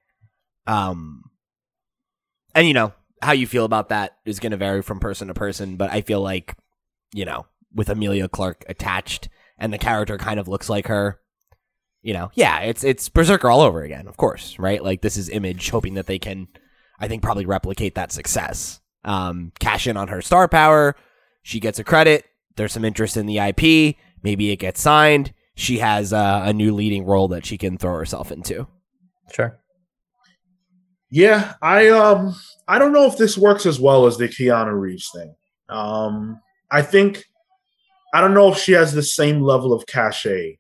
um, 0.67 1.23
and 2.53 2.67
you 2.67 2.73
know 2.73 2.93
how 3.21 3.33
you 3.33 3.47
feel 3.47 3.65
about 3.65 3.89
that 3.89 4.17
is 4.25 4.39
going 4.39 4.51
to 4.51 4.57
vary 4.57 4.81
from 4.81 4.99
person 4.99 5.27
to 5.27 5.33
person, 5.33 5.75
but 5.75 5.91
I 5.91 6.01
feel 6.01 6.21
like, 6.21 6.55
you 7.13 7.25
know, 7.25 7.45
with 7.73 7.89
Emilia 7.89 8.27
Clarke 8.27 8.65
attached 8.67 9.29
and 9.57 9.71
the 9.71 9.77
character 9.77 10.17
kind 10.17 10.39
of 10.39 10.47
looks 10.47 10.69
like 10.69 10.87
her, 10.87 11.19
you 12.01 12.13
know, 12.13 12.31
yeah, 12.33 12.59
it's 12.61 12.83
it's 12.83 13.09
BRZRKR 13.09 13.53
all 13.53 13.61
over 13.61 13.83
again, 13.83 14.07
of 14.07 14.17
course, 14.17 14.57
right? 14.57 14.83
Like 14.83 15.01
this 15.01 15.17
is 15.17 15.29
Image 15.29 15.69
hoping 15.69 15.93
that 15.95 16.07
they 16.07 16.17
can, 16.19 16.47
I 16.99 17.07
think, 17.07 17.21
probably 17.21 17.45
replicate 17.45 17.95
that 17.95 18.11
success, 18.11 18.80
um, 19.03 19.51
cash 19.59 19.87
in 19.87 19.97
on 19.97 20.07
her 20.09 20.21
star 20.21 20.47
power. 20.47 20.95
She 21.43 21.59
gets 21.59 21.79
a 21.79 21.83
credit. 21.83 22.25
There's 22.55 22.73
some 22.73 22.85
interest 22.85 23.17
in 23.17 23.25
the 23.25 23.39
IP. 23.39 23.95
Maybe 24.23 24.51
it 24.51 24.57
gets 24.57 24.81
signed. 24.81 25.33
She 25.55 25.79
has 25.79 26.13
uh, 26.13 26.43
a 26.45 26.53
new 26.53 26.73
leading 26.73 27.05
role 27.05 27.27
that 27.29 27.45
she 27.45 27.57
can 27.57 27.77
throw 27.77 27.95
herself 27.95 28.31
into. 28.31 28.67
Sure. 29.33 29.57
Yeah, 31.09 31.55
I 31.61 31.89
um 31.89 32.35
I 32.69 32.79
don't 32.79 32.93
know 32.93 33.05
if 33.05 33.17
this 33.17 33.37
works 33.37 33.65
as 33.65 33.79
well 33.79 34.07
as 34.07 34.17
the 34.17 34.29
Keanu 34.29 34.79
Reeves 34.79 35.09
thing. 35.13 35.35
Um 35.69 36.39
I 36.71 36.81
think 36.81 37.25
I 38.13 38.21
don't 38.21 38.33
know 38.33 38.51
if 38.51 38.57
she 38.57 38.71
has 38.71 38.93
the 38.93 39.03
same 39.03 39.41
level 39.41 39.73
of 39.73 39.85
cachet 39.85 40.57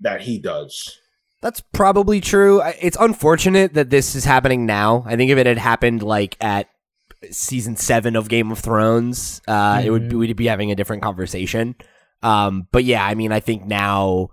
that 0.00 0.22
he 0.22 0.38
does. 0.38 0.98
That's 1.40 1.60
probably 1.72 2.20
true. 2.20 2.60
It's 2.80 2.96
unfortunate 3.00 3.74
that 3.74 3.90
this 3.90 4.14
is 4.14 4.24
happening 4.24 4.66
now. 4.66 5.04
I 5.06 5.16
think 5.16 5.30
if 5.30 5.38
it 5.38 5.46
had 5.46 5.58
happened 5.58 6.02
like 6.02 6.36
at 6.40 6.68
season 7.30 7.76
seven 7.76 8.16
of 8.16 8.28
Game 8.28 8.50
of 8.50 8.58
Thrones, 8.58 9.42
uh, 9.46 9.82
it 9.84 9.90
would 9.90 10.08
be, 10.08 10.14
Mhm. 10.16 10.18
we'd 10.18 10.36
be 10.36 10.46
having 10.46 10.70
a 10.70 10.74
different 10.74 11.02
conversation. 11.02 11.74
Um, 12.22 12.66
but 12.72 12.84
yeah, 12.84 13.04
I 13.04 13.14
mean, 13.14 13.32
I 13.32 13.40
think 13.40 13.64
now, 13.66 14.28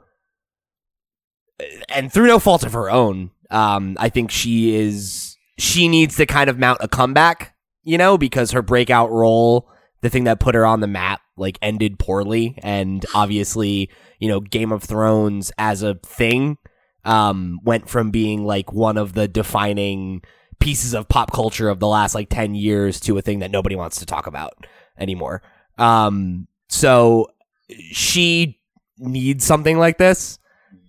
and 1.90 2.12
through 2.12 2.28
no 2.28 2.40
fault 2.40 2.64
of 2.64 2.74
her 2.74 2.90
own, 2.90 3.32
um, 3.50 3.96
I 4.00 4.10
think 4.10 4.32
she 4.32 4.76
is 4.76 5.36
she 5.60 5.88
needs 5.88 6.16
to 6.18 6.26
kind 6.28 6.50
of 6.52 6.60
mount 6.60 6.78
a 6.82 6.88
comeback, 6.88 7.56
you 7.84 7.98
know, 7.98 8.16
because 8.18 8.52
her 8.52 8.62
breakout 8.62 9.10
role, 9.10 9.68
the 10.02 10.10
thing 10.10 10.26
that 10.26 10.40
put 10.40 10.54
her 10.54 10.68
on 10.68 10.82
the 10.82 10.88
map, 10.88 11.20
like 11.36 11.58
ended 11.64 11.98
poorly, 11.98 12.60
and 12.62 13.04
obviously, 13.16 13.90
you 14.20 14.28
know, 14.28 14.40
Game 14.40 14.72
of 14.72 14.84
Thrones 14.84 15.52
as 15.58 15.82
a 15.82 15.96
thing 16.06 16.58
um, 17.06 17.60
went 17.64 17.90
from 17.90 18.12
being 18.12 18.46
like 18.46 18.72
one 18.72 18.98
of 18.98 19.14
the 19.14 19.28
defining 19.28 20.22
pieces 20.60 20.94
of 20.94 21.08
pop 21.08 21.32
culture 21.32 21.70
of 21.70 21.80
the 21.80 21.88
last 21.88 22.16
like 22.16 22.30
10 22.30 22.56
years 22.56 23.00
to 23.02 23.18
a 23.18 23.22
thing 23.22 23.40
that 23.40 23.52
nobody 23.52 23.76
wants 23.76 24.00
to 24.00 24.06
talk 24.06 24.28
about 24.28 24.54
anymore. 24.98 25.42
Um, 25.78 26.48
so 26.70 27.28
she 27.92 28.60
needs 28.98 29.46
something 29.46 29.78
like 29.78 29.98
this. 29.98 30.40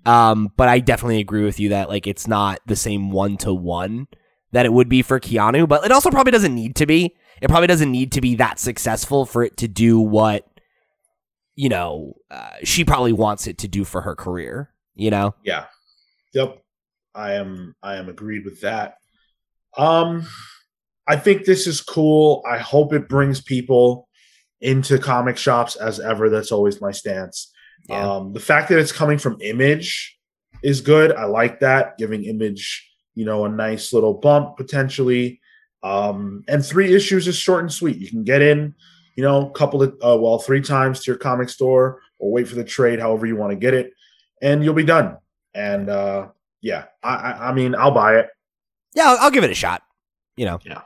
Um, 0.07 0.53
but 0.57 0.69
I 0.69 0.79
definitely 0.79 1.21
agree 1.21 1.45
with 1.45 1.61
you 1.61 1.71
that 1.71 1.89
like 1.89 2.07
it's 2.07 2.27
not 2.27 2.61
the 2.67 2.77
same 2.77 3.11
one 3.11 3.37
to 3.39 3.53
one 3.53 4.09
that 4.53 4.65
it 4.65 4.73
would 4.73 4.89
be 4.89 5.03
for 5.03 5.21
Keanu, 5.21 5.69
but 5.69 5.85
it 5.85 5.93
also 5.93 6.11
probably 6.11 6.33
doesn't 6.33 6.55
need 6.55 6.77
to 6.77 6.87
be. 6.87 7.15
It 7.43 7.49
probably 7.49 7.67
doesn't 7.67 7.93
need 7.93 8.13
to 8.13 8.21
be 8.21 8.35
that 8.37 8.59
successful 8.59 9.27
for 9.27 9.43
it 9.43 9.57
to 9.59 9.69
do 9.69 10.01
what 10.01 10.47
you 11.55 11.69
know 11.69 12.15
uh, 12.31 12.53
she 12.65 12.85
probably 12.85 13.13
wants 13.13 13.47
it 13.47 13.59
to 13.59 13.69
do 13.69 13.85
for 13.85 14.01
her 14.01 14.17
career. 14.17 14.71
You 14.95 15.11
know, 15.11 15.35
Yeah. 15.45 15.67
Yep. 16.33 16.63
I 17.15 17.35
am 17.35 17.75
I 17.83 17.97
am 17.97 18.09
agreed 18.09 18.45
with 18.45 18.63
that. 18.63 18.97
Um 19.77 20.27
I 21.07 21.17
think 21.17 21.45
this 21.45 21.67
is 21.67 21.81
cool. 21.81 22.43
I 22.47 22.59
hope 22.59 22.93
it 22.93 23.09
brings 23.09 23.41
people 23.41 24.09
into 24.61 24.99
comic 24.99 25.39
shops 25.39 25.77
as 25.77 26.01
ever. 26.01 26.29
That's 26.29 26.53
always 26.53 26.81
my 26.81 26.91
stance. 26.91 27.53
Yeah. 27.89 28.17
Um 28.17 28.33
the 28.33 28.41
fact 28.41 28.69
that 28.69 28.79
it's 28.79 28.93
coming 28.93 29.19
from 29.19 29.41
Image 29.41 30.19
is 30.63 30.81
good. 30.81 31.13
I 31.13 31.25
like 31.25 31.61
that, 31.61 31.97
giving 31.99 32.25
Image, 32.25 32.91
you 33.15 33.25
know, 33.25 33.45
a 33.45 33.49
nice 33.49 33.93
little 33.93 34.15
bump 34.15 34.57
potentially. 34.57 35.41
Um 35.83 36.45
and 36.49 36.65
three 36.65 36.95
issues 36.95 37.29
is 37.29 37.37
short 37.37 37.63
and 37.63 37.73
sweet. 37.73 37.99
You 37.99 38.09
can 38.09 38.25
get 38.25 38.43
in, 38.43 38.75
you 39.17 39.23
know, 39.23 39.49
a 39.49 39.53
couple 39.53 39.83
of 39.83 39.93
uh, 40.05 40.19
well, 40.19 40.39
three 40.39 40.61
times 40.61 41.01
to 41.01 41.11
your 41.11 41.19
comic 41.19 41.49
store 41.49 42.01
or 42.19 42.33
wait 42.33 42.49
for 42.49 42.57
the 42.57 42.65
trade 42.65 43.01
however 43.01 43.27
you 43.27 43.37
want 43.37 43.53
to 43.53 43.57
get 43.57 43.75
it 43.75 43.93
and 44.43 44.65
you'll 44.65 44.75
be 44.75 44.85
done. 44.85 45.17
And 45.55 45.89
uh 45.89 46.29
yeah, 46.61 46.87
I 47.03 47.15
I, 47.15 47.49
I 47.49 47.53
mean 47.53 47.75
I'll 47.75 47.93
buy 47.93 48.17
it. 48.17 48.29
Yeah, 48.99 49.11
I'll, 49.11 49.19
I'll 49.19 49.31
give 49.31 49.45
it 49.45 49.51
a 49.51 49.55
shot. 49.55 49.83
You 50.37 50.45
know, 50.47 50.59
Yeah. 50.65 50.83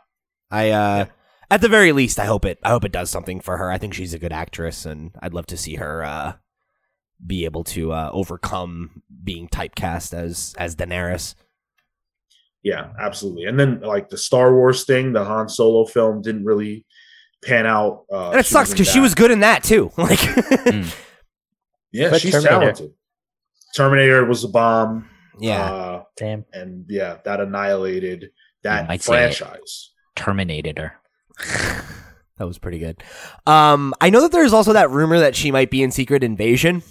I 0.50 0.70
uh, 0.70 0.96
Yeah. 0.98 1.06
at 1.50 1.60
the 1.60 1.68
very 1.68 1.92
least, 1.92 2.18
I 2.20 2.24
hope 2.26 2.44
it. 2.44 2.58
I 2.62 2.68
hope 2.70 2.84
it 2.84 2.92
does 2.92 3.10
something 3.10 3.40
for 3.40 3.56
her. 3.56 3.70
I 3.70 3.78
think 3.78 3.94
she's 3.94 4.14
a 4.14 4.18
good 4.18 4.32
actress, 4.32 4.86
and 4.86 5.10
I'd 5.20 5.34
love 5.34 5.46
to 5.46 5.56
see 5.56 5.74
her 5.76 6.04
uh, 6.04 6.34
be 7.26 7.44
able 7.44 7.64
to 7.64 7.92
uh, 7.92 8.10
overcome 8.12 9.02
being 9.24 9.48
typecast 9.48 10.14
as 10.14 10.54
as 10.58 10.76
Daenerys. 10.76 11.34
Yeah, 12.62 12.92
absolutely. 13.00 13.44
And 13.46 13.58
then 13.58 13.80
like 13.80 14.08
the 14.08 14.16
Star 14.16 14.54
Wars 14.54 14.84
thing, 14.84 15.12
the 15.12 15.24
Han 15.24 15.48
Solo 15.48 15.84
film 15.84 16.22
didn't 16.22 16.44
really 16.44 16.86
pan 17.44 17.66
out. 17.66 18.04
Uh, 18.12 18.30
and 18.30 18.40
it 18.40 18.46
sucks 18.46 18.70
because 18.70 18.88
she 18.88 19.00
was 19.00 19.14
good 19.16 19.30
in 19.32 19.40
that 19.40 19.64
too. 19.64 19.90
Like, 19.98 20.20
yeah, 21.92 22.10
But 22.10 22.20
she's 22.20 22.32
Terminator. 22.32 22.60
talented. 22.60 22.90
Terminator 23.76 24.24
was 24.24 24.44
a 24.44 24.48
bomb. 24.48 25.08
Yeah, 25.38 25.62
uh, 25.64 26.02
Damn. 26.16 26.44
and 26.52 26.84
yeah, 26.88 27.18
that 27.24 27.40
annihilated 27.40 28.30
that 28.62 28.82
You 28.82 28.88
might 28.88 29.02
franchise. 29.02 29.90
Terminated 30.16 30.78
her. 30.78 30.94
that 31.38 31.84
That 32.38 32.46
was 32.46 32.58
pretty 32.58 32.78
good. 32.78 33.02
Um, 33.46 33.94
I 34.00 34.10
know 34.10 34.22
that 34.22 34.32
there's 34.32 34.52
also 34.52 34.72
that 34.72 34.90
rumor 34.90 35.18
that 35.20 35.36
she 35.36 35.52
might 35.52 35.70
be 35.70 35.82
in 35.82 35.90
Secret 35.92 36.24
Invasion, 36.24 36.82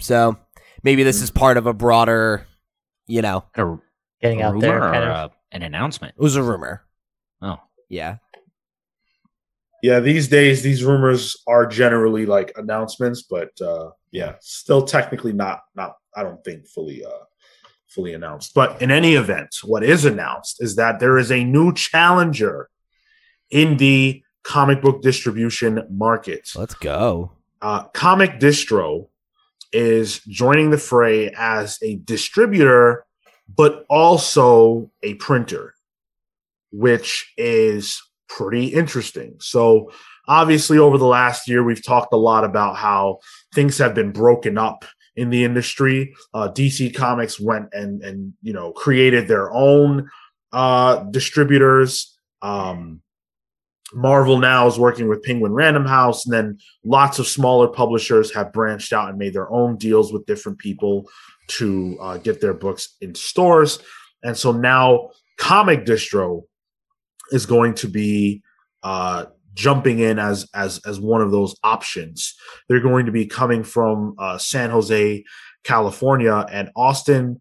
so 0.00 0.36
maybe 0.84 1.02
this 1.02 1.22
is 1.22 1.30
part 1.30 1.56
of 1.56 1.66
a 1.66 1.72
broader, 1.72 2.46
you 3.06 3.20
know, 3.22 3.44
A, 3.56 3.76
Getting 4.20 4.42
a 4.42 4.48
out 4.48 4.60
there, 4.60 4.80
kind 4.80 5.04
or 5.04 5.08
of. 5.10 5.30
a- 5.32 5.34
an 5.56 5.62
announcement. 5.62 6.14
it 6.16 6.22
was 6.22 6.36
a 6.36 6.42
rumor. 6.42 6.82
Oh, 7.42 7.58
Yeah, 7.88 8.16
Yeah, 9.82 10.00
these 10.00 10.28
days 10.28 10.62
these 10.62 10.84
rumors 10.84 11.36
are 11.48 11.66
generally 11.66 12.24
like 12.26 12.52
announcements, 12.56 13.22
but 13.28 13.50
uh 13.60 13.90
yeah, 14.12 14.34
still 14.40 14.82
technically 14.86 15.32
not 15.32 15.60
not 15.74 15.96
I 16.16 16.22
don't 16.22 16.42
think 16.44 16.68
fully 16.68 17.04
uh 17.04 17.10
fully 17.92 18.14
announced. 18.14 18.54
But 18.54 18.80
in 18.80 18.90
any 18.90 19.14
event, 19.14 19.58
what 19.64 19.84
is 19.84 20.04
announced 20.04 20.62
is 20.62 20.76
that 20.76 21.00
there 21.00 21.18
is 21.18 21.30
a 21.30 21.44
new 21.44 21.72
challenger 21.74 22.68
in 23.50 23.76
the 23.76 24.22
comic 24.42 24.82
book 24.82 25.02
distribution 25.02 25.86
market. 25.90 26.50
let's 26.56 26.74
go. 26.74 27.32
Uh, 27.60 27.84
Comic 27.88 28.40
Distro 28.40 29.08
is 29.72 30.20
joining 30.24 30.70
the 30.70 30.78
fray 30.78 31.30
as 31.36 31.78
a 31.82 31.96
distributor, 31.96 33.04
but 33.54 33.84
also 33.88 34.90
a 35.02 35.14
printer, 35.14 35.74
which 36.72 37.32
is 37.36 38.02
pretty 38.28 38.66
interesting. 38.66 39.36
So, 39.40 39.92
obviously, 40.26 40.78
over 40.78 40.98
the 40.98 41.06
last 41.06 41.48
year, 41.48 41.62
we've 41.62 41.84
talked 41.84 42.12
a 42.12 42.16
lot 42.16 42.44
about 42.44 42.76
how 42.76 43.20
things 43.54 43.78
have 43.78 43.94
been 43.94 44.10
broken 44.10 44.58
up 44.58 44.84
in 45.16 45.30
the 45.30 45.44
industry. 45.44 46.14
Uh, 46.32 46.48
DC 46.48 46.94
Comics 46.94 47.38
went 47.40 47.68
and 47.72 48.02
and 48.02 48.34
you 48.42 48.52
know 48.52 48.72
created 48.72 49.28
their 49.28 49.52
own 49.52 50.10
uh, 50.52 51.04
distributors. 51.04 52.18
Um, 52.40 53.02
Marvel 53.94 54.38
now 54.38 54.66
is 54.66 54.78
working 54.78 55.08
with 55.08 55.22
Penguin 55.22 55.52
Random 55.52 55.84
House, 55.84 56.24
and 56.24 56.32
then 56.32 56.58
lots 56.84 57.18
of 57.18 57.26
smaller 57.26 57.68
publishers 57.68 58.32
have 58.34 58.52
branched 58.52 58.92
out 58.92 59.10
and 59.10 59.18
made 59.18 59.34
their 59.34 59.50
own 59.52 59.76
deals 59.76 60.12
with 60.12 60.24
different 60.26 60.58
people 60.58 61.08
to 61.48 61.98
uh, 62.00 62.16
get 62.16 62.40
their 62.40 62.54
books 62.54 62.96
in 63.00 63.14
stores. 63.14 63.80
And 64.22 64.36
so 64.36 64.52
now 64.52 65.10
Comic 65.36 65.84
Distro 65.84 66.44
is 67.32 67.44
going 67.44 67.74
to 67.74 67.88
be 67.88 68.42
uh, 68.82 69.26
jumping 69.54 69.98
in 69.98 70.18
as 70.18 70.48
as 70.54 70.80
as 70.86 71.00
one 71.00 71.20
of 71.20 71.30
those 71.30 71.54
options. 71.62 72.34
They're 72.68 72.80
going 72.80 73.06
to 73.06 73.12
be 73.12 73.26
coming 73.26 73.64
from 73.64 74.14
uh, 74.18 74.38
San 74.38 74.70
Jose, 74.70 75.24
California, 75.64 76.46
and 76.50 76.70
Austin 76.76 77.40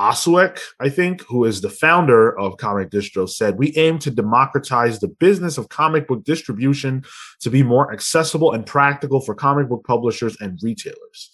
Oswick, 0.00 0.60
I 0.80 0.88
think, 0.88 1.20
who 1.26 1.44
is 1.44 1.60
the 1.60 1.68
founder 1.68 2.36
of 2.38 2.56
Comic 2.56 2.90
Distro, 2.90 3.28
said, 3.28 3.58
We 3.58 3.76
aim 3.76 3.98
to 3.98 4.10
democratize 4.10 4.98
the 4.98 5.08
business 5.08 5.58
of 5.58 5.68
comic 5.68 6.08
book 6.08 6.24
distribution 6.24 7.04
to 7.40 7.50
be 7.50 7.62
more 7.62 7.92
accessible 7.92 8.52
and 8.52 8.64
practical 8.64 9.20
for 9.20 9.34
comic 9.34 9.68
book 9.68 9.84
publishers 9.86 10.38
and 10.40 10.58
retailers. 10.62 11.30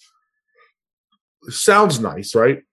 Sounds 1.47 2.01
nice, 2.01 2.35
right? 2.35 2.63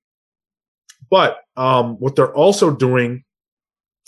But 1.10 1.38
um, 1.56 1.94
what 2.00 2.16
they're 2.16 2.34
also 2.34 2.74
doing 2.74 3.22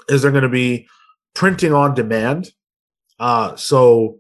is 0.09 0.23
they're 0.23 0.33
going 0.33 0.43
to 0.43 0.49
be 0.49 0.89
printing 1.35 1.73
on 1.73 1.95
demand. 1.95 2.51
Uh, 3.19 3.57
so 3.57 4.19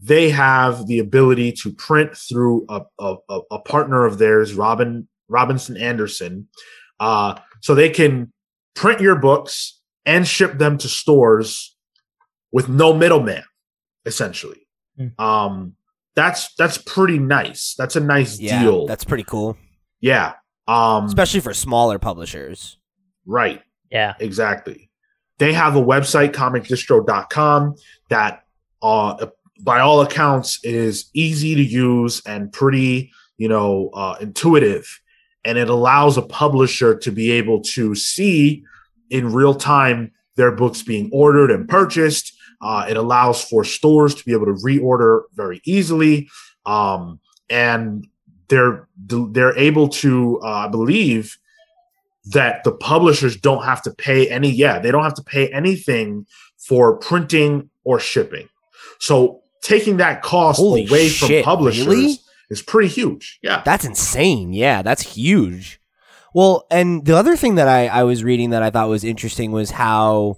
they 0.00 0.30
have 0.30 0.86
the 0.86 0.98
ability 0.98 1.52
to 1.52 1.72
print 1.72 2.14
through 2.16 2.66
a, 2.68 2.82
a, 2.98 3.16
a- 3.28 3.40
a 3.52 3.58
partner 3.60 4.04
of 4.04 4.18
theirs, 4.18 4.54
Robin 4.54 5.08
Robinson 5.28 5.76
Anderson, 5.76 6.48
uh, 7.00 7.38
so 7.60 7.74
they 7.74 7.90
can 7.90 8.32
print 8.74 9.00
your 9.00 9.16
books 9.16 9.80
and 10.04 10.26
ship 10.26 10.58
them 10.58 10.78
to 10.78 10.88
stores 10.88 11.74
with 12.52 12.68
no 12.68 12.92
middleman, 12.94 13.42
essentially. 14.04 14.66
Hmm. 14.96 15.08
Um, 15.18 15.72
that's 16.14 16.54
that's 16.56 16.78
pretty 16.78 17.18
nice. 17.18 17.74
That's 17.76 17.96
a 17.96 18.00
nice 18.00 18.38
Yeah, 18.38 18.62
deal. 18.62 18.86
that's 18.86 19.04
pretty 19.04 19.24
cool, 19.24 19.56
yeah. 20.00 20.34
Um, 20.68 21.06
especially 21.06 21.40
for 21.40 21.52
smaller 21.54 21.98
publishers. 21.98 22.78
right. 23.26 23.62
Yeah. 23.90 24.14
Exactly. 24.18 24.85
They 25.38 25.52
have 25.52 25.76
a 25.76 25.82
website, 25.82 26.32
comicdistro.com, 26.32 27.76
that 28.08 28.44
uh, 28.82 29.26
by 29.60 29.80
all 29.80 30.00
accounts 30.00 30.60
is 30.64 31.10
easy 31.14 31.54
to 31.54 31.62
use 31.62 32.22
and 32.26 32.52
pretty, 32.52 33.12
you 33.38 33.48
know, 33.48 33.90
uh, 33.94 34.16
intuitive. 34.20 35.00
And 35.44 35.58
it 35.58 35.68
allows 35.68 36.16
a 36.16 36.22
publisher 36.22 36.96
to 36.98 37.10
be 37.10 37.30
able 37.32 37.60
to 37.62 37.94
see 37.94 38.64
in 39.10 39.32
real 39.32 39.54
time 39.54 40.12
their 40.36 40.52
books 40.52 40.82
being 40.82 41.10
ordered 41.12 41.50
and 41.50 41.68
purchased. 41.68 42.32
Uh, 42.60 42.86
it 42.88 42.96
allows 42.96 43.44
for 43.44 43.64
stores 43.64 44.14
to 44.14 44.24
be 44.24 44.32
able 44.32 44.46
to 44.46 44.52
reorder 44.64 45.22
very 45.34 45.60
easily. 45.64 46.28
Um, 46.64 47.20
and 47.48 48.06
they're 48.48 48.88
they're 48.96 49.56
able 49.56 49.88
to, 49.88 50.40
uh, 50.42 50.66
I 50.66 50.68
believe, 50.68 51.38
that 52.32 52.64
the 52.64 52.72
publishers 52.72 53.36
don't 53.36 53.64
have 53.64 53.82
to 53.82 53.90
pay 53.90 54.28
any 54.28 54.50
yeah 54.50 54.78
they 54.78 54.90
don't 54.90 55.04
have 55.04 55.14
to 55.14 55.22
pay 55.22 55.48
anything 55.52 56.26
for 56.58 56.96
printing 56.98 57.70
or 57.84 58.00
shipping 58.00 58.48
so 58.98 59.42
taking 59.62 59.96
that 59.98 60.22
cost 60.22 60.58
Holy 60.58 60.86
away 60.86 61.08
from 61.08 61.42
publishers 61.42 61.86
really? 61.86 62.18
is 62.50 62.62
pretty 62.62 62.88
huge 62.88 63.38
yeah 63.42 63.62
That's 63.64 63.84
insane. 63.84 64.52
Yeah, 64.52 64.82
that's 64.82 65.02
huge. 65.02 65.80
Well, 66.34 66.66
and 66.70 67.04
the 67.04 67.16
other 67.16 67.34
thing 67.34 67.54
that 67.54 67.66
I, 67.66 67.86
I 67.88 68.02
was 68.02 68.22
reading 68.22 68.50
that 68.50 68.62
I 68.62 68.70
thought 68.70 68.88
was 68.88 69.04
interesting 69.04 69.52
was 69.52 69.70
how 69.70 70.36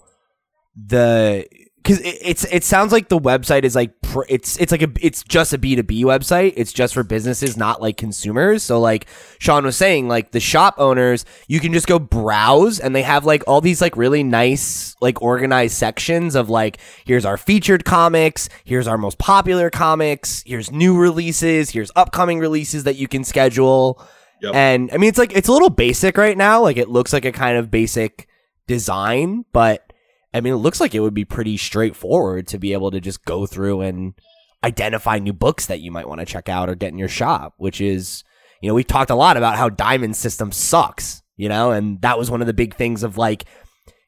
the 0.77 1.47
because 1.89 2.03
it, 2.03 2.19
it's 2.21 2.45
it 2.45 2.65
sounds 2.65 2.93
like 2.93 3.09
the 3.09 3.19
website 3.19 3.65
is 3.65 3.75
like 3.75 3.99
pr- 4.03 4.27
it's 4.29 4.59
it's 4.59 4.71
like 4.71 4.83
a 4.83 4.91
it's 5.01 5.23
just 5.23 5.55
a 5.55 5.59
B 5.59 5.75
two 5.75 5.83
B 5.83 6.05
website. 6.05 6.53
It's 6.55 6.71
just 6.71 6.93
for 6.93 7.03
businesses, 7.03 7.57
not 7.57 7.81
like 7.81 7.97
consumers. 7.97 8.63
So 8.63 8.79
like 8.79 9.07
Sean 9.39 9.65
was 9.65 9.77
saying, 9.77 10.07
like 10.07 10.33
the 10.33 10.41
shop 10.41 10.75
owners, 10.77 11.25
you 11.47 11.61
can 11.61 11.73
just 11.73 11.87
go 11.87 11.99
browse, 11.99 12.79
and 12.79 12.95
they 12.95 13.01
have 13.01 13.25
like 13.25 13.43
all 13.47 13.63
these 13.63 13.81
like 13.81 13.97
really 13.97 14.23
nice 14.23 14.97
like 15.01 15.23
organized 15.23 15.77
sections 15.77 16.35
of 16.35 16.51
like 16.51 16.79
here's 17.07 17.25
our 17.25 17.39
featured 17.39 17.87
comics, 17.87 18.51
here's 18.65 18.87
our 18.87 18.99
most 18.99 19.19
popular 19.19 19.71
comics, 19.71 20.43
here's 20.47 20.71
new 20.71 20.99
releases, 20.99 21.71
here's 21.71 21.91
upcoming 21.97 22.39
releases 22.39 22.85
that 22.85 22.97
you 22.97 23.09
can 23.09 23.25
schedule. 23.25 24.07
Yep. 24.43 24.55
And 24.55 24.91
I 24.93 24.99
mean, 24.99 25.09
it's 25.09 25.19
like 25.19 25.35
it's 25.35 25.49
a 25.49 25.53
little 25.53 25.71
basic 25.71 26.19
right 26.19 26.37
now. 26.37 26.61
Like 26.61 26.77
it 26.77 26.91
looks 26.91 27.15
like 27.15 27.25
a 27.25 27.33
kind 27.33 27.57
of 27.57 27.71
basic 27.71 28.29
design, 28.67 29.47
but 29.55 29.88
I 30.35 30.41
mean, 30.41 30.53
it 30.53 30.57
looks 30.57 30.81
like 30.81 30.95
it 30.95 31.01
would 31.01 31.15
be 31.15 31.25
pretty 31.25 31.57
straightforward 31.57 32.47
to 32.49 32.59
be 32.59 32.73
able 32.73 32.91
to 32.91 33.01
just 33.01 33.25
go 33.25 33.47
through 33.47 33.81
and 33.81 34.15
identify 34.63 35.19
new 35.19 35.33
books 35.33 35.67
that 35.67 35.81
you 35.81 35.91
might 35.91 36.09
want 36.09 36.21
to 36.21 36.27
check 36.27 36.49
out 36.49 36.69
or 36.69 36.75
get 36.75 36.93
in 36.93 36.99
your 36.99 37.09
shop, 37.09 37.55
which 37.57 37.81
is, 37.81 38.25
you 38.61 38.69
know, 38.69 38.75
we've 38.75 38.87
talked 38.87 39.11
a 39.11 39.15
lot 39.15 39.37
about 39.37 39.57
how 39.57 39.69
Diamond 39.69 40.17
System 40.17 40.53
sucks, 40.53 41.23
you 41.37 41.49
know, 41.49 41.71
and 41.71 42.01
that 42.03 42.19
was 42.19 42.31
one 42.31 42.41
of 42.41 42.47
the 42.47 42.53
big 42.53 42.75
things 42.75 43.03
of 43.03 43.17
like, 43.17 43.45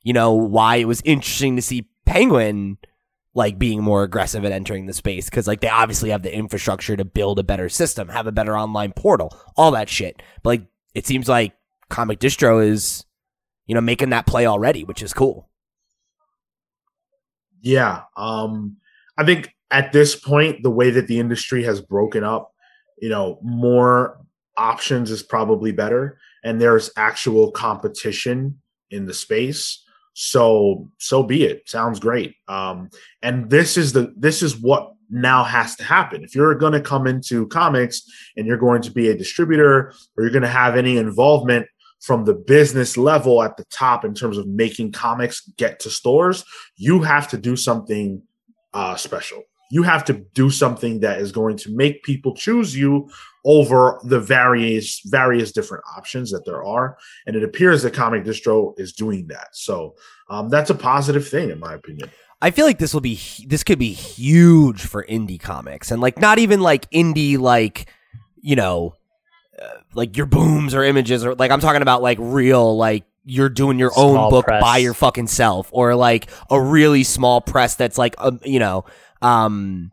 you 0.02 0.12
know, 0.12 0.34
why 0.34 0.76
it 0.76 0.88
was 0.88 1.02
interesting 1.04 1.56
to 1.56 1.62
see 1.62 1.88
Penguin 2.04 2.78
like 3.32 3.58
being 3.58 3.82
more 3.82 4.02
aggressive 4.02 4.44
at 4.44 4.52
entering 4.52 4.86
the 4.86 4.92
space 4.92 5.30
because 5.30 5.46
like 5.46 5.60
they 5.60 5.68
obviously 5.68 6.10
have 6.10 6.22
the 6.22 6.34
infrastructure 6.34 6.96
to 6.96 7.04
build 7.04 7.38
a 7.38 7.44
better 7.44 7.68
system, 7.68 8.08
have 8.08 8.26
a 8.26 8.32
better 8.32 8.58
online 8.58 8.92
portal, 8.92 9.36
all 9.56 9.70
that 9.70 9.88
shit. 9.88 10.20
But 10.42 10.50
like, 10.50 10.62
it 10.94 11.06
seems 11.06 11.28
like 11.28 11.52
Comic 11.88 12.18
Distro 12.18 12.66
is, 12.66 13.04
you 13.66 13.74
know, 13.74 13.80
making 13.80 14.10
that 14.10 14.26
play 14.26 14.46
already, 14.46 14.82
which 14.82 15.02
is 15.02 15.12
cool. 15.12 15.49
Yeah. 17.60 18.02
Um, 18.16 18.76
I 19.16 19.24
think 19.24 19.54
at 19.70 19.92
this 19.92 20.16
point, 20.16 20.62
the 20.62 20.70
way 20.70 20.90
that 20.90 21.06
the 21.06 21.18
industry 21.18 21.62
has 21.64 21.80
broken 21.80 22.24
up, 22.24 22.52
you 23.00 23.08
know, 23.08 23.38
more 23.42 24.18
options 24.56 25.10
is 25.10 25.22
probably 25.22 25.72
better. 25.72 26.18
And 26.44 26.60
there's 26.60 26.90
actual 26.96 27.50
competition 27.52 28.60
in 28.90 29.06
the 29.06 29.14
space. 29.14 29.84
So 30.14 30.90
so 30.98 31.22
be 31.22 31.44
it. 31.44 31.68
Sounds 31.68 32.00
great. 32.00 32.34
Um, 32.48 32.90
and 33.22 33.48
this 33.48 33.76
is 33.76 33.92
the 33.92 34.12
this 34.16 34.42
is 34.42 34.56
what 34.56 34.92
now 35.08 35.44
has 35.44 35.76
to 35.76 35.84
happen. 35.84 36.22
If 36.24 36.34
you're 36.34 36.54
going 36.54 36.72
to 36.72 36.80
come 36.80 37.06
into 37.06 37.46
comics 37.48 38.02
and 38.36 38.46
you're 38.46 38.56
going 38.56 38.82
to 38.82 38.90
be 38.90 39.08
a 39.08 39.16
distributor 39.16 39.92
or 40.16 40.24
you're 40.24 40.30
going 40.30 40.42
to 40.42 40.48
have 40.48 40.76
any 40.76 40.96
involvement 40.96 41.66
from 42.00 42.24
the 42.24 42.34
business 42.34 42.96
level 42.96 43.42
at 43.42 43.56
the 43.56 43.64
top 43.64 44.04
in 44.04 44.14
terms 44.14 44.38
of 44.38 44.46
making 44.46 44.92
comics 44.92 45.42
get 45.56 45.80
to 45.80 45.90
stores, 45.90 46.44
you 46.76 47.02
have 47.02 47.28
to 47.28 47.36
do 47.36 47.56
something 47.56 48.22
uh, 48.72 48.96
special. 48.96 49.42
You 49.72 49.82
have 49.84 50.04
to 50.06 50.14
do 50.34 50.50
something 50.50 51.00
that 51.00 51.20
is 51.20 51.30
going 51.30 51.56
to 51.58 51.74
make 51.74 52.02
people 52.02 52.34
choose 52.34 52.76
you 52.76 53.08
over 53.44 54.00
the 54.02 54.18
various 54.18 55.00
various 55.06 55.52
different 55.52 55.84
options 55.96 56.32
that 56.32 56.44
there 56.44 56.64
are. 56.64 56.98
And 57.26 57.36
it 57.36 57.44
appears 57.44 57.82
that 57.82 57.94
Comic 57.94 58.24
Distro 58.24 58.78
is 58.78 58.92
doing 58.92 59.28
that. 59.28 59.48
So 59.52 59.94
um, 60.28 60.48
that's 60.48 60.70
a 60.70 60.74
positive 60.74 61.26
thing, 61.26 61.50
in 61.50 61.60
my 61.60 61.74
opinion. 61.74 62.10
I 62.42 62.50
feel 62.50 62.64
like 62.64 62.78
this 62.78 62.94
will 62.94 63.00
be 63.00 63.20
this 63.46 63.62
could 63.62 63.78
be 63.78 63.92
huge 63.92 64.82
for 64.82 65.04
indie 65.04 65.40
comics 65.40 65.90
and 65.90 66.00
like 66.00 66.18
not 66.18 66.38
even 66.38 66.60
like 66.60 66.90
indie 66.90 67.38
like 67.38 67.92
you 68.40 68.56
know 68.56 68.94
like 69.94 70.16
your 70.16 70.26
booms 70.26 70.74
or 70.74 70.84
images 70.84 71.24
or 71.24 71.34
like 71.34 71.50
I'm 71.50 71.60
talking 71.60 71.82
about 71.82 72.02
like 72.02 72.18
real 72.20 72.76
like 72.76 73.04
you're 73.24 73.48
doing 73.48 73.78
your 73.78 73.92
own 73.96 74.30
book 74.30 74.46
press. 74.46 74.62
by 74.62 74.78
your 74.78 74.94
fucking 74.94 75.26
self 75.26 75.68
or 75.72 75.94
like 75.94 76.30
a 76.50 76.60
really 76.60 77.04
small 77.04 77.40
press 77.40 77.74
that's 77.74 77.98
like 77.98 78.14
um, 78.18 78.40
you 78.44 78.58
know 78.58 78.84
um 79.22 79.92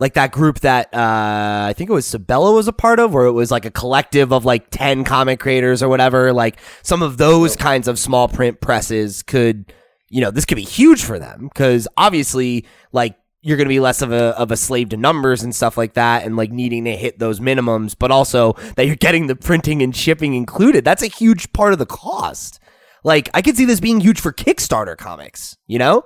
like 0.00 0.14
that 0.14 0.32
group 0.32 0.60
that 0.60 0.92
uh 0.92 1.66
I 1.68 1.74
think 1.76 1.90
it 1.90 1.92
was 1.92 2.06
Sabella 2.06 2.52
was 2.52 2.66
a 2.68 2.72
part 2.72 2.98
of 2.98 3.14
where 3.14 3.26
it 3.26 3.32
was 3.32 3.50
like 3.50 3.64
a 3.64 3.70
collective 3.70 4.32
of 4.32 4.44
like 4.44 4.70
10 4.70 5.04
comic 5.04 5.40
creators 5.40 5.82
or 5.82 5.88
whatever 5.88 6.32
like 6.32 6.56
some 6.82 7.02
of 7.02 7.16
those 7.16 7.56
kinds 7.56 7.86
of 7.88 7.98
small 7.98 8.28
print 8.28 8.60
presses 8.60 9.22
could 9.22 9.72
you 10.10 10.20
know 10.20 10.30
this 10.30 10.44
could 10.44 10.56
be 10.56 10.62
huge 10.62 11.04
for 11.04 11.18
them 11.18 11.50
cuz 11.54 11.86
obviously 11.96 12.66
like 12.92 13.16
you're 13.44 13.56
going 13.56 13.66
to 13.66 13.74
be 13.74 13.80
less 13.80 14.00
of 14.02 14.10
a 14.10 14.36
of 14.38 14.50
a 14.50 14.56
slave 14.56 14.88
to 14.88 14.96
numbers 14.96 15.42
and 15.42 15.54
stuff 15.54 15.76
like 15.76 15.94
that 15.94 16.24
and 16.24 16.36
like 16.36 16.50
needing 16.50 16.84
to 16.84 16.96
hit 16.96 17.18
those 17.18 17.40
minimums 17.40 17.94
but 17.98 18.10
also 18.10 18.54
that 18.76 18.86
you're 18.86 18.96
getting 18.96 19.26
the 19.26 19.36
printing 19.36 19.82
and 19.82 19.94
shipping 19.94 20.34
included 20.34 20.84
that's 20.84 21.02
a 21.02 21.06
huge 21.08 21.52
part 21.52 21.72
of 21.72 21.78
the 21.78 21.86
cost 21.86 22.58
like 23.04 23.28
i 23.34 23.42
could 23.42 23.56
see 23.56 23.64
this 23.66 23.80
being 23.80 24.00
huge 24.00 24.20
for 24.20 24.32
kickstarter 24.32 24.96
comics 24.96 25.56
you 25.66 25.78
know 25.78 26.04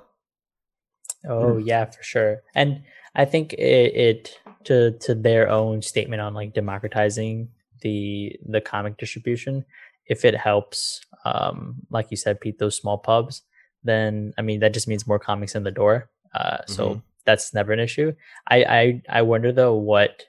Oh 1.27 1.57
yeah, 1.57 1.85
for 1.85 2.01
sure. 2.01 2.43
And 2.55 2.83
I 3.15 3.25
think 3.25 3.53
it, 3.53 3.93
it 3.95 4.39
to 4.65 4.91
to 4.99 5.13
their 5.15 5.49
own 5.49 5.81
statement 5.81 6.21
on 6.21 6.33
like 6.33 6.53
democratizing 6.53 7.49
the 7.81 8.37
the 8.45 8.61
comic 8.61 8.97
distribution. 8.97 9.65
If 10.05 10.23
it 10.25 10.35
helps, 10.35 11.01
um, 11.25 11.75
like 11.89 12.07
you 12.09 12.17
said, 12.17 12.39
Pete, 12.39 12.57
those 12.57 12.75
small 12.77 12.97
pubs, 12.97 13.43
then 13.83 14.33
I 14.37 14.41
mean 14.41 14.61
that 14.61 14.73
just 14.73 14.87
means 14.87 15.05
more 15.07 15.19
comics 15.19 15.55
in 15.55 15.63
the 15.63 15.71
door. 15.71 16.09
Uh, 16.33 16.59
so 16.67 16.89
Mhm. 16.89 17.01
That's 17.29 17.53
never 17.53 17.71
an 17.71 17.79
issue. 17.79 18.13
I 18.47 18.57
I 18.63 19.01
I 19.19 19.21
wonder 19.21 19.51
though 19.51 19.75
what 19.75 20.23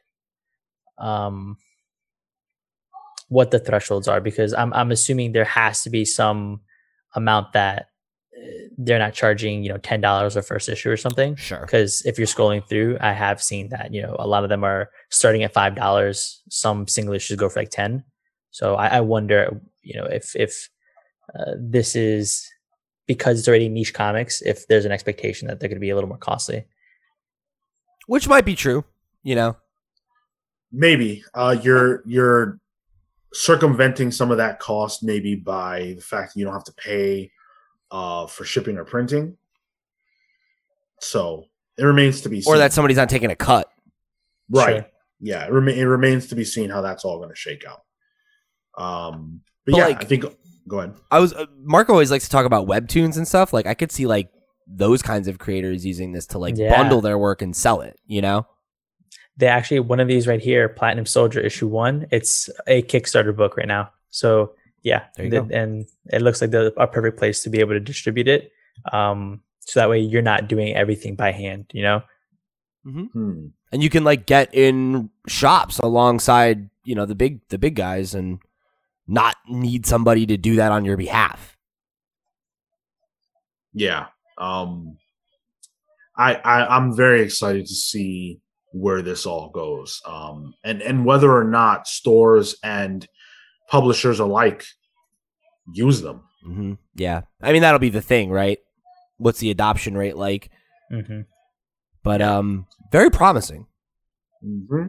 um 0.98 1.56
what 3.28 3.50
the 3.50 3.58
thresholds 3.58 4.08
are 4.08 4.20
because 4.20 4.52
I'm 4.52 4.72
I'm 4.74 4.90
assuming 4.90 5.32
there 5.32 5.44
has 5.44 5.82
to 5.84 5.90
be 5.90 6.04
some 6.04 6.60
amount 7.14 7.54
that 7.54 7.88
uh, 8.36 8.40
they're 8.76 8.98
not 8.98 9.14
charging 9.14 9.62
you 9.62 9.70
know 9.70 9.78
ten 9.78 10.00
dollars 10.00 10.36
a 10.36 10.42
first 10.42 10.68
issue 10.68 10.90
or 10.90 10.96
something. 10.96 11.36
Sure. 11.36 11.60
Because 11.60 12.02
if 12.04 12.18
you're 12.18 12.26
scrolling 12.26 12.66
through 12.68 12.98
i 13.00 13.12
have 13.12 13.42
seen 13.42 13.68
that 13.70 13.94
you 13.94 14.02
know 14.02 14.14
a 14.18 14.26
lot 14.26 14.44
of 14.44 14.50
them 14.50 14.64
are 14.64 14.90
starting 15.10 15.42
at 15.42 15.54
five 15.54 15.74
dollars 15.74 16.42
some 16.50 16.86
single 16.86 17.14
issues 17.14 17.36
go 17.38 17.48
for 17.48 17.60
like 17.60 17.70
10 17.70 18.04
so 18.50 18.74
i, 18.74 18.86
I 18.98 19.00
wonder 19.00 19.60
you 19.82 19.94
know 19.98 20.06
if 20.06 20.36
if 20.36 20.68
uh, 21.38 21.54
this 21.58 21.94
is 21.94 22.46
because 23.06 23.38
it's 23.38 23.48
already 23.48 23.68
niche 23.68 23.94
comics 23.94 24.42
if 24.42 24.66
there's 24.68 24.84
an 24.84 24.92
expectation 24.92 25.48
that 25.48 25.58
they're 25.58 25.68
going 25.68 25.82
to 25.82 25.88
be 25.88 25.90
a 25.90 25.94
little 25.94 26.08
more 26.08 26.18
costly 26.18 26.64
which 28.10 28.26
might 28.28 28.44
be 28.44 28.54
true 28.54 28.84
you 29.22 29.34
know 29.34 29.56
maybe 30.72 31.24
uh, 31.34 31.56
you're 31.62 32.02
you're 32.06 32.58
circumventing 33.32 34.10
some 34.10 34.30
of 34.30 34.36
that 34.38 34.58
cost 34.58 35.02
maybe 35.02 35.34
by 35.34 35.94
the 35.96 36.02
fact 36.02 36.34
that 36.34 36.38
you 36.40 36.44
don't 36.44 36.54
have 36.54 36.64
to 36.64 36.72
pay 36.72 37.30
uh, 37.90 38.26
for 38.26 38.44
shipping 38.44 38.76
or 38.76 38.84
printing. 38.84 39.36
So 41.00 41.46
it 41.78 41.84
remains 41.84 42.20
to 42.22 42.28
be 42.28 42.40
seen. 42.40 42.52
or 42.52 42.58
that 42.58 42.72
somebody's 42.72 42.96
not 42.96 43.08
taking 43.08 43.30
a 43.30 43.36
cut 43.36 43.68
right? 44.50 44.76
Sure. 44.76 44.86
Yeah, 45.20 45.44
it, 45.44 45.52
rema- 45.52 45.72
it 45.72 45.84
remains 45.84 46.28
to 46.28 46.34
be 46.34 46.44
seen 46.44 46.70
how 46.70 46.80
that's 46.80 47.04
all 47.04 47.18
going 47.18 47.30
to 47.30 47.36
shake 47.36 47.64
out. 47.66 47.82
Um, 48.82 49.42
but, 49.64 49.72
But, 49.72 49.78
yeah, 49.78 49.86
like- 49.86 50.02
I 50.02 50.06
think. 50.06 50.24
Go 50.68 50.78
ahead. 50.78 50.94
I 51.10 51.18
was 51.18 51.32
uh, 51.32 51.46
Mark 51.62 51.88
always 51.90 52.10
likes 52.10 52.24
to 52.24 52.30
talk 52.30 52.46
about 52.46 52.66
webtoons 52.66 53.16
and 53.16 53.26
stuff. 53.26 53.52
Like 53.52 53.66
I 53.66 53.74
could 53.74 53.90
see 53.90 54.06
like 54.06 54.30
those 54.72 55.02
kinds 55.02 55.26
of 55.28 55.38
creators 55.38 55.84
using 55.84 56.12
this 56.12 56.26
to 56.28 56.38
like 56.38 56.56
Yeah. 56.56 56.76
bundle 56.76 57.00
their 57.00 57.18
work 57.18 57.42
and 57.42 57.54
sell 57.56 57.80
it. 57.80 57.98
You 58.06 58.22
know, 58.22 58.46
they 59.36 59.46
actually 59.48 59.80
one 59.80 59.98
of 60.00 60.06
these 60.08 60.26
right 60.28 60.40
here 60.40 60.68
platinum 60.68 61.06
soldier 61.06 61.40
issue 61.40 61.66
one 61.66 62.06
it's 62.10 62.48
a 62.66 62.82
kickstarter 62.82 63.34
book 63.34 63.56
right 63.56 63.66
now 63.68 63.90
so 64.10 64.52
yeah 64.82 65.04
There 65.16 65.24
you 65.26 65.30
the- 65.30 65.40
go. 65.42 65.48
and 65.56 65.86
it 66.12 66.20
looks 66.22 66.40
like 66.42 66.50
the 66.50 66.72
a 66.76 66.86
perfect 66.86 67.18
place 67.18 67.42
to 67.44 67.50
be 67.50 67.58
able 67.60 67.72
to 67.72 67.80
distribute 67.80 68.28
it 68.28 68.52
um 68.92 69.40
so 69.60 69.80
that 69.80 69.88
way 69.88 69.98
you're 70.00 70.20
not 70.22 70.46
doing 70.48 70.74
everything 70.74 71.14
by 71.16 71.32
hand 71.32 71.66
you 71.72 71.82
know 71.82 72.02
Hmm. 72.84 73.46
and 73.72 73.82
you 73.82 73.88
can 73.90 74.04
like 74.04 74.24
get 74.26 74.54
in 74.54 75.10
shops 75.26 75.78
alongside 75.78 76.68
you 76.84 76.94
know 76.94 77.06
the 77.06 77.14
big 77.14 77.40
the 77.48 77.58
big 77.58 77.74
guys 77.76 78.14
and 78.14 78.40
not 79.06 79.36
need 79.48 79.84
somebody 79.86 80.26
to 80.26 80.36
do 80.36 80.56
that 80.56 80.70
on 80.72 80.84
your 80.84 80.96
behalf. 80.96 81.56
Yeah. 83.72 84.06
Um, 84.40 84.96
I, 86.16 86.34
I 86.34 86.76
I'm 86.76 86.96
very 86.96 87.22
excited 87.22 87.66
to 87.66 87.74
see 87.74 88.40
where 88.72 89.02
this 89.02 89.26
all 89.26 89.50
goes. 89.50 90.00
Um, 90.06 90.54
and 90.64 90.82
and 90.82 91.04
whether 91.04 91.30
or 91.30 91.44
not 91.44 91.86
stores 91.86 92.56
and 92.62 93.06
publishers 93.68 94.18
alike 94.20 94.64
use 95.72 96.00
them. 96.00 96.22
hmm 96.44 96.74
Yeah, 96.94 97.22
I 97.42 97.52
mean 97.52 97.62
that'll 97.62 97.78
be 97.78 97.90
the 97.90 98.00
thing, 98.02 98.30
right? 98.30 98.58
What's 99.18 99.38
the 99.40 99.50
adoption 99.50 99.96
rate 99.96 100.16
like? 100.16 100.50
hmm 100.90 101.20
But 102.02 102.22
um, 102.22 102.66
very 102.90 103.10
promising. 103.10 103.66
Mhm. 104.44 104.88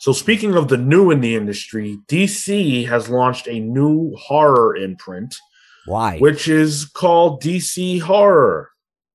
So 0.00 0.12
speaking 0.12 0.54
of 0.56 0.66
the 0.68 0.76
new 0.76 1.10
in 1.12 1.20
the 1.20 1.36
industry, 1.36 1.98
DC 2.08 2.86
has 2.88 3.08
launched 3.08 3.46
a 3.46 3.60
new 3.60 4.16
horror 4.16 4.74
imprint, 4.76 5.36
Why? 5.86 6.18
which 6.18 6.48
is 6.48 6.86
called 6.86 7.40
DC 7.40 8.00
Horror. 8.00 8.70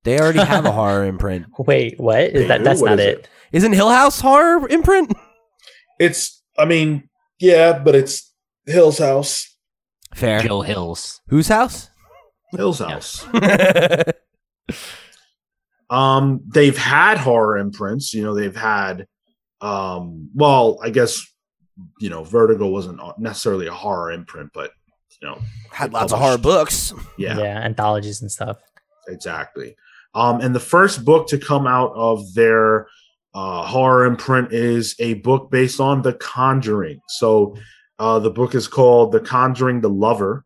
They 0.08 0.20
already 0.20 0.40
have 0.40 0.66
a 0.66 0.72
horror 0.72 1.04
imprint. 1.14 1.46
wait 1.60 2.00
what 2.00 2.22
is 2.22 2.34
They 2.34 2.48
that 2.48 2.60
do? 2.60 2.64
that's 2.64 2.82
What 2.82 2.92
not 2.92 3.00
is 3.00 3.06
it, 3.06 3.18
it? 3.20 3.30
Isn't 3.52 3.74
Hill 3.74 3.90
House 3.90 4.20
horror 4.22 4.68
imprint? 4.70 5.12
It's, 6.00 6.42
I 6.58 6.66
mean, 6.66 7.10
yeah, 7.40 7.78
but 7.80 7.94
it's 7.96 8.34
Hill's 8.66 9.00
house. 9.00 9.56
Fair. 10.16 10.40
Joe 10.42 10.62
Hills. 10.62 11.22
Whose 11.28 11.48
house? 11.50 11.90
Hill's 12.52 12.80
house. 12.80 13.26
Um, 15.90 16.42
they've 16.48 16.78
had 16.78 17.18
horror 17.18 17.58
imprints. 17.58 18.14
You 18.14 18.24
know, 18.24 18.36
they've 18.36 18.56
had, 18.56 19.08
um, 19.62 20.30
well, 20.36 20.80
I 20.84 20.90
guess, 20.90 21.26
you 22.00 22.10
know, 22.10 22.24
Vertigo 22.24 22.68
wasn't 22.68 23.00
necessarily 23.18 23.68
a 23.68 23.74
horror 23.74 24.12
imprint, 24.12 24.52
but 24.54 24.72
you 25.22 25.28
know, 25.30 25.40
Had 25.72 25.94
lots 25.94 26.12
of 26.12 26.20
horror 26.20 26.38
books. 26.38 26.94
yeah, 27.18 27.38
yeah 27.40 27.60
anthologies 27.64 28.22
and 28.22 28.32
stuff 28.32 28.58
exactly. 29.08 29.76
Um, 30.18 30.42
and 30.42 30.56
the 30.56 30.60
first 30.60 31.06
book 31.06 31.28
to 31.28 31.38
come 31.38 31.68
out 31.68 31.92
of 31.94 32.34
their 32.34 32.88
uh, 33.36 33.64
horror 33.64 34.06
imprint 34.06 34.52
is 34.52 34.96
a 34.98 35.14
book 35.14 35.52
based 35.52 35.80
on 35.80 36.02
The 36.02 36.14
Conjuring. 36.14 37.02
So, 37.08 37.56
uh, 38.00 38.18
the 38.18 38.32
book 38.32 38.56
is 38.56 38.68
called 38.68 39.12
The 39.12 39.20
Conjuring: 39.20 39.82
The 39.82 39.92
Lover, 39.92 40.44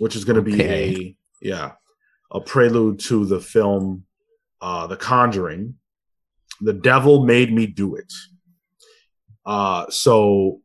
which 0.00 0.16
is 0.16 0.24
going 0.24 0.36
to 0.36 0.42
be 0.42 0.60
a 0.60 1.16
yeah 1.40 1.72
a 2.32 2.40
prelude 2.40 2.98
to 3.00 3.24
the 3.26 3.40
film 3.40 4.04
uh, 4.60 4.88
The 4.88 4.96
Conjuring. 4.96 5.76
The 6.60 6.72
Devil 6.72 7.24
Made 7.24 7.52
Me 7.52 7.66
Do 7.68 7.94
It. 7.94 8.12
Uh, 9.44 9.88
so 9.88 10.62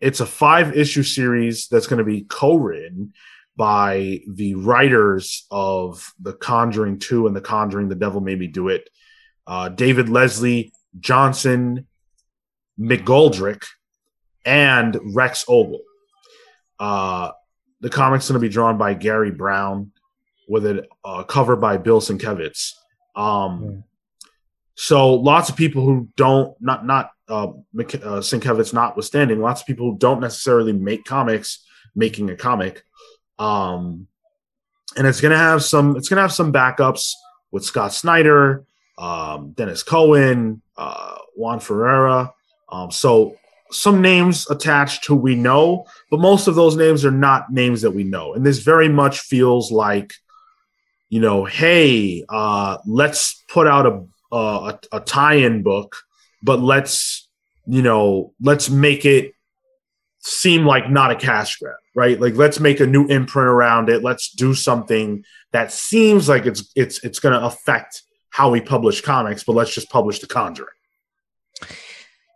it's 0.00 0.20
a 0.20 0.26
five 0.26 0.74
issue 0.74 1.02
series 1.02 1.68
that's 1.68 1.86
going 1.86 1.98
to 1.98 2.04
be 2.04 2.22
co-written 2.22 3.12
by 3.56 4.20
the 4.28 4.54
writers 4.56 5.46
of 5.50 6.12
The 6.20 6.32
Conjuring 6.32 6.98
2 6.98 7.26
and 7.26 7.36
The 7.36 7.40
Conjuring 7.40 7.88
The 7.88 7.94
Devil 7.94 8.20
Made 8.20 8.38
Me 8.38 8.46
Do 8.46 8.68
It. 8.68 8.88
Uh, 9.46 9.68
David 9.68 10.08
Leslie 10.08 10.72
Johnson 10.98 11.86
McGoldrick 12.78 13.64
and 14.44 14.98
Rex 15.14 15.44
Ogle. 15.48 15.80
Uh, 16.78 17.30
the 17.80 17.90
comic's 17.90 18.28
going 18.28 18.40
to 18.40 18.46
be 18.46 18.52
drawn 18.52 18.78
by 18.78 18.94
Garry 18.94 19.30
Brown 19.30 19.92
with 20.48 20.66
a 20.66 20.86
uh, 21.04 21.22
cover 21.22 21.56
by 21.56 21.76
Bill 21.76 22.00
Sienkiewicz. 22.00 22.72
Um, 23.14 23.58
Hmm. 23.58 23.80
So 24.76 25.14
lots 25.14 25.48
of 25.48 25.56
people 25.56 25.84
who 25.84 26.08
don't 26.16 26.60
not 26.60 26.84
not 26.84 27.10
uh, 27.28 27.48
Mc- 27.72 27.94
uh, 28.04 28.20
Sienkiewicz 28.20 28.74
notwithstanding, 28.74 29.40
lots 29.40 29.60
of 29.60 29.66
people 29.66 29.90
who 29.90 29.98
don't 29.98 30.20
necessarily 30.20 30.72
make 30.72 31.04
comics 31.04 31.64
making 31.94 32.28
a 32.30 32.36
comic. 32.36 32.82
Um, 33.38 34.06
and 34.96 35.06
it's 35.06 35.20
gonna 35.20 35.38
have 35.38 35.62
some 35.62 35.96
it's 35.96 36.08
gonna 36.08 36.22
have 36.22 36.32
some 36.32 36.52
backups 36.52 37.12
with 37.50 37.64
Scott 37.64 37.92
Snyder, 37.92 38.64
um, 38.98 39.52
Dennis 39.52 39.82
Cohen, 39.82 40.62
uh, 40.76 41.16
Juan 41.36 41.58
Ferreyra. 41.58 42.32
Um, 42.68 42.90
so 42.90 43.36
some 43.70 44.00
names 44.00 44.48
attached 44.50 45.06
who 45.06 45.16
we 45.16 45.34
know, 45.34 45.86
but 46.10 46.20
most 46.20 46.46
of 46.46 46.54
those 46.54 46.76
names 46.76 47.04
are 47.04 47.10
not 47.10 47.52
names 47.52 47.82
that 47.82 47.90
we 47.90 48.04
know. 48.04 48.34
And 48.34 48.44
this 48.44 48.60
very 48.60 48.88
much 48.88 49.20
feels 49.20 49.72
like, 49.72 50.12
you 51.08 51.20
know, 51.20 51.44
hey, 51.44 52.24
uh, 52.28 52.78
let's 52.86 53.42
put 53.48 53.66
out 53.66 53.86
a 53.86 54.04
a, 54.34 54.78
a 54.92 55.00
tie-in 55.00 55.62
book, 55.62 55.96
but 56.42 56.60
let's 56.60 57.28
you 57.66 57.82
know 57.82 58.32
let's 58.40 58.68
make 58.68 59.04
it 59.04 59.32
seem 60.24 60.64
like 60.64 60.90
not 60.90 61.10
a 61.10 61.16
cash 61.16 61.58
grab, 61.58 61.76
right? 61.94 62.18
Like 62.18 62.34
let's 62.34 62.58
make 62.58 62.80
a 62.80 62.86
new 62.86 63.06
imprint 63.06 63.48
around 63.48 63.90
it. 63.90 64.02
Let's 64.02 64.30
do 64.30 64.54
something 64.54 65.24
that 65.52 65.70
seems 65.70 66.28
like 66.28 66.46
it's 66.46 66.72
it's 66.74 67.04
it's 67.04 67.20
going 67.20 67.38
to 67.38 67.46
affect 67.46 68.02
how 68.30 68.50
we 68.50 68.60
publish 68.60 69.00
comics, 69.02 69.44
but 69.44 69.54
let's 69.54 69.72
just 69.72 69.90
publish 69.90 70.18
The 70.18 70.26
Conjuring. 70.26 70.68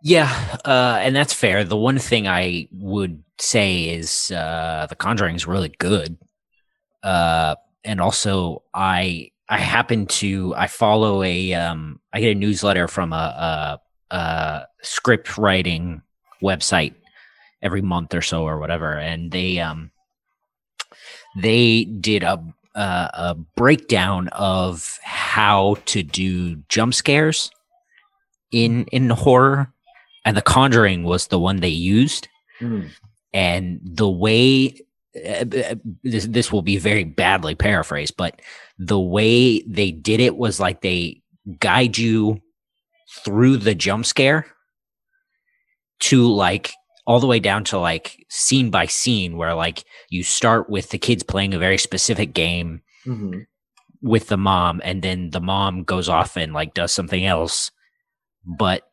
Yeah, 0.01 0.29
uh, 0.63 0.99
and 1.01 1.13
that's 1.13 1.33
fair. 1.33 1.65
The 1.65 1.75
one 1.75 1.99
thing 1.99 2.25
I 2.27 2.69
would 2.71 3.21
say 3.37 3.89
is 3.89 4.31
uh, 4.31 4.87
The 4.87 4.95
Conjuring 4.95 5.35
is 5.35 5.45
really 5.45 5.73
good, 5.77 6.17
uh, 7.03 7.55
and 7.83 7.99
also 7.99 8.63
I 8.73 9.31
I 9.49 9.57
happen 9.57 10.05
to 10.05 10.53
I 10.55 10.67
follow 10.67 11.23
a 11.23 11.53
um 11.55 11.99
I 12.13 12.19
get 12.21 12.37
a 12.37 12.39
newsletter 12.39 12.87
from 12.87 13.13
a 13.13 13.79
a, 14.11 14.15
a 14.15 14.67
script 14.83 15.37
writing 15.39 16.03
website 16.41 16.93
every 17.61 17.81
month 17.81 18.13
or 18.13 18.21
so 18.21 18.43
or 18.43 18.57
whatever, 18.59 18.93
and 18.93 19.31
they 19.31 19.59
um 19.59 19.91
they 21.37 21.85
did 21.85 22.23
a 22.23 22.43
a, 22.75 23.09
a 23.13 23.35
breakdown 23.55 24.27
of 24.29 24.99
how 25.03 25.75
to 25.85 26.03
do 26.03 26.55
jump 26.69 26.93
scares 26.93 27.51
in 28.51 28.85
in 28.91 29.09
horror, 29.09 29.71
and 30.25 30.37
The 30.37 30.41
Conjuring 30.41 31.03
was 31.03 31.27
the 31.27 31.39
one 31.39 31.57
they 31.59 31.69
used, 31.69 32.27
Mm. 32.61 32.89
and 33.33 33.79
the 33.83 34.09
way 34.09 34.75
uh, 35.15 35.45
uh, 35.45 35.75
this 36.03 36.25
this 36.27 36.51
will 36.51 36.61
be 36.61 36.77
very 36.77 37.03
badly 37.03 37.55
paraphrased, 37.55 38.15
but 38.17 38.41
the 38.77 38.99
way 38.99 39.61
they 39.63 39.91
did 39.91 40.19
it 40.19 40.37
was 40.37 40.59
like 40.59 40.81
they 40.81 41.21
guide 41.59 41.97
you 41.97 42.41
through 43.23 43.57
the 43.57 43.73
jump 43.75 44.05
scare 44.05 44.45
to 45.99 46.27
like 46.27 46.73
all 47.09 47.19
the 47.19 47.25
way 47.27 47.39
down 47.39 47.63
to 47.63 47.79
like 47.79 48.23
scene 48.29 48.69
by 48.69 48.85
scene 48.85 49.35
where 49.35 49.55
like 49.55 49.83
you 50.09 50.21
start 50.23 50.69
with 50.69 50.91
the 50.91 50.97
kids 50.99 51.23
playing 51.23 51.55
a 51.55 51.57
very 51.59 51.77
specific 51.77 52.33
game 52.35 52.81
Mhm. 53.07 53.45
with 54.03 54.27
the 54.27 54.37
mom 54.37 54.79
and 54.83 55.01
then 55.01 55.31
the 55.31 55.41
mom 55.41 55.83
goes 55.83 56.07
off 56.07 56.37
and 56.37 56.53
like 56.53 56.75
does 56.75 56.93
something 56.93 57.25
else. 57.25 57.71
But 58.45 58.83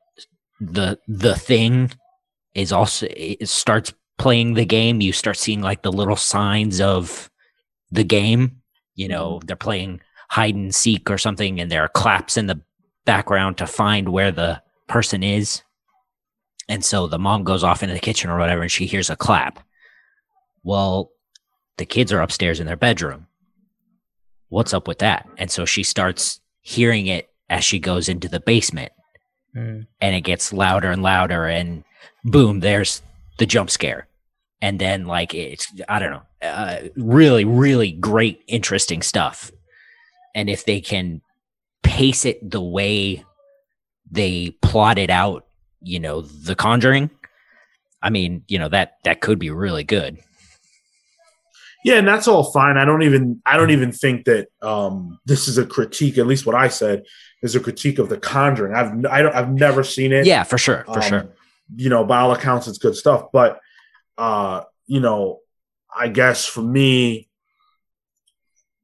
the 0.61 0.99
the 1.07 1.35
thing 1.37 1.91
is 2.55 2.73
also 2.73 3.07
it 3.11 3.49
starts 3.51 3.93
playing 4.17 4.55
the 4.55 4.65
game. 4.65 5.03
You 5.03 5.13
start 5.13 5.37
seeing 5.37 5.61
like 5.61 5.83
the 5.83 5.93
little 5.93 6.17
signs 6.17 6.81
of 6.81 7.31
the 7.91 8.05
game. 8.05 8.63
You 8.95 9.09
know 9.09 9.41
they're 9.45 9.57
playing 9.57 10.01
hide 10.31 10.55
and 10.55 10.75
seek 10.75 11.11
or 11.11 11.19
something 11.19 11.61
and 11.61 11.71
there 11.71 11.83
are 11.83 11.89
claps 11.89 12.39
in 12.39 12.47
the 12.47 12.61
background 13.05 13.59
to 13.59 13.67
find 13.67 14.09
where 14.09 14.33
the 14.33 14.63
person 14.89 15.23
is 15.23 15.63
and 16.69 16.85
so 16.85 17.07
the 17.07 17.19
mom 17.19 17.45
goes 17.45 17.63
off 17.65 17.83
into 17.83 17.95
the 17.95 18.01
kitchen 18.01 18.31
or 18.31 18.39
whatever 18.39 18.63
and 18.63 18.71
she 18.73 18.87
hears 18.87 19.11
a 19.11 19.17
clap 19.17 19.61
well 20.63 21.11
the 21.77 21.87
kids 21.87 22.13
are 22.13 22.21
upstairs 22.21 22.61
in 22.61 22.67
their 22.67 22.77
bedroom 22.77 23.27
what's 24.49 24.73
up 24.73 24.87
with 24.87 24.99
that? 25.01 25.29
And 25.39 25.51
so 25.51 25.65
she 25.65 25.83
starts 25.83 26.41
hearing 26.61 27.09
it 27.09 27.29
as 27.51 27.65
she 27.65 27.79
goes 27.79 28.09
into 28.09 28.29
the 28.29 28.41
basement 28.41 28.93
Mm. 29.57 29.87
and 30.03 30.15
it 30.15 30.21
gets 30.21 30.53
louder 30.53 30.91
and 30.91 31.03
louder 31.03 31.47
and 31.47 31.83
boom, 32.25 32.61
there's 32.61 33.01
the 33.39 33.47
jump 33.47 33.71
scare. 33.71 34.07
And 34.61 34.79
then 34.79 35.07
like 35.07 35.33
it's 35.35 35.73
I 35.89 35.99
don't 35.99 36.11
know, 36.11 36.23
uh, 36.43 36.79
really 36.95 37.45
really 37.47 37.91
great 37.93 38.43
interesting 38.47 39.01
stuff. 39.01 39.51
And 40.35 40.51
if 40.51 40.67
they 40.67 40.83
can 40.83 41.23
pace 41.83 42.27
it 42.27 42.51
the 42.51 42.61
way 42.61 43.25
they 44.11 44.51
plot 44.61 44.99
it 44.99 45.09
out, 45.09 45.46
you 45.87 46.01
know, 46.01 46.21
The 46.21 46.57
Conjuring, 46.57 47.11
I 48.03 48.11
mean, 48.11 48.43
you 48.49 48.59
know, 48.59 48.69
that 48.69 48.99
that 49.05 49.21
could 49.21 49.39
be 49.39 49.51
really 49.51 49.85
good. 49.85 50.19
Yeah, 51.85 51.95
and 51.99 52.09
that's 52.09 52.27
all 52.27 52.51
fine. 52.51 52.77
I 52.77 52.85
don't 52.85 53.03
even 53.03 53.41
I 53.47 53.57
don't 53.57 53.71
even 53.71 53.93
think 53.93 54.25
that 54.25 54.49
um 54.61 55.21
this 55.25 55.47
is 55.47 55.57
a 55.57 55.65
critique. 55.65 56.19
At 56.19 56.27
least 56.27 56.45
what 56.45 56.57
I 56.57 56.67
said 56.69 57.05
is 57.43 57.55
a 57.55 57.61
critique 57.61 58.01
of 58.01 58.09
The 58.09 58.19
Conjuring. 58.19 58.75
I've 58.75 59.05
I 59.07 59.23
don't 59.23 59.35
I've 59.35 59.51
never 59.53 59.85
seen 59.85 60.13
it. 60.13 60.27
Yeah, 60.27 60.43
for 60.43 60.59
sure, 60.59 60.85
for 60.85 61.01
Um, 61.01 61.03
sure. 61.03 61.29
You 61.77 61.89
know, 61.89 62.05
by 62.05 62.19
all 62.21 62.33
accounts, 62.33 62.67
it's 62.67 62.79
good 62.79 62.97
stuff. 62.97 63.27
But 63.33 63.61
uh, 64.19 64.63
you 64.87 64.99
know, 64.99 65.41
I 65.97 66.09
guess 66.09 66.45
for 66.45 66.63
me, 66.63 67.29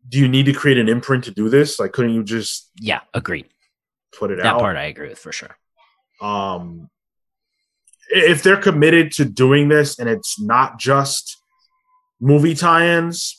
do 0.08 0.18
you 0.18 0.28
need 0.28 0.46
to 0.46 0.52
create 0.52 0.78
an 0.78 0.88
imprint 0.88 1.24
to 1.24 1.32
do 1.32 1.48
this? 1.48 1.80
Like, 1.80 1.92
couldn't 1.92 2.14
you 2.14 2.22
just 2.22 2.70
Yeah, 2.80 3.00
agreed. 3.14 3.46
put 4.16 4.30
it 4.30 4.36
That 4.36 4.46
out? 4.46 4.58
That 4.58 4.60
part 4.60 4.76
I 4.76 4.84
agree 4.84 5.08
with 5.08 5.18
for 5.18 5.32
sure. 5.32 5.56
um 6.20 6.88
if 8.14 8.42
they're 8.42 8.56
committed 8.56 9.10
to 9.12 9.24
doing 9.24 9.68
this 9.68 9.98
and 9.98 10.08
it's 10.08 10.40
not 10.40 10.78
just 10.78 11.38
movie 12.20 12.54
tie-ins 12.54 13.36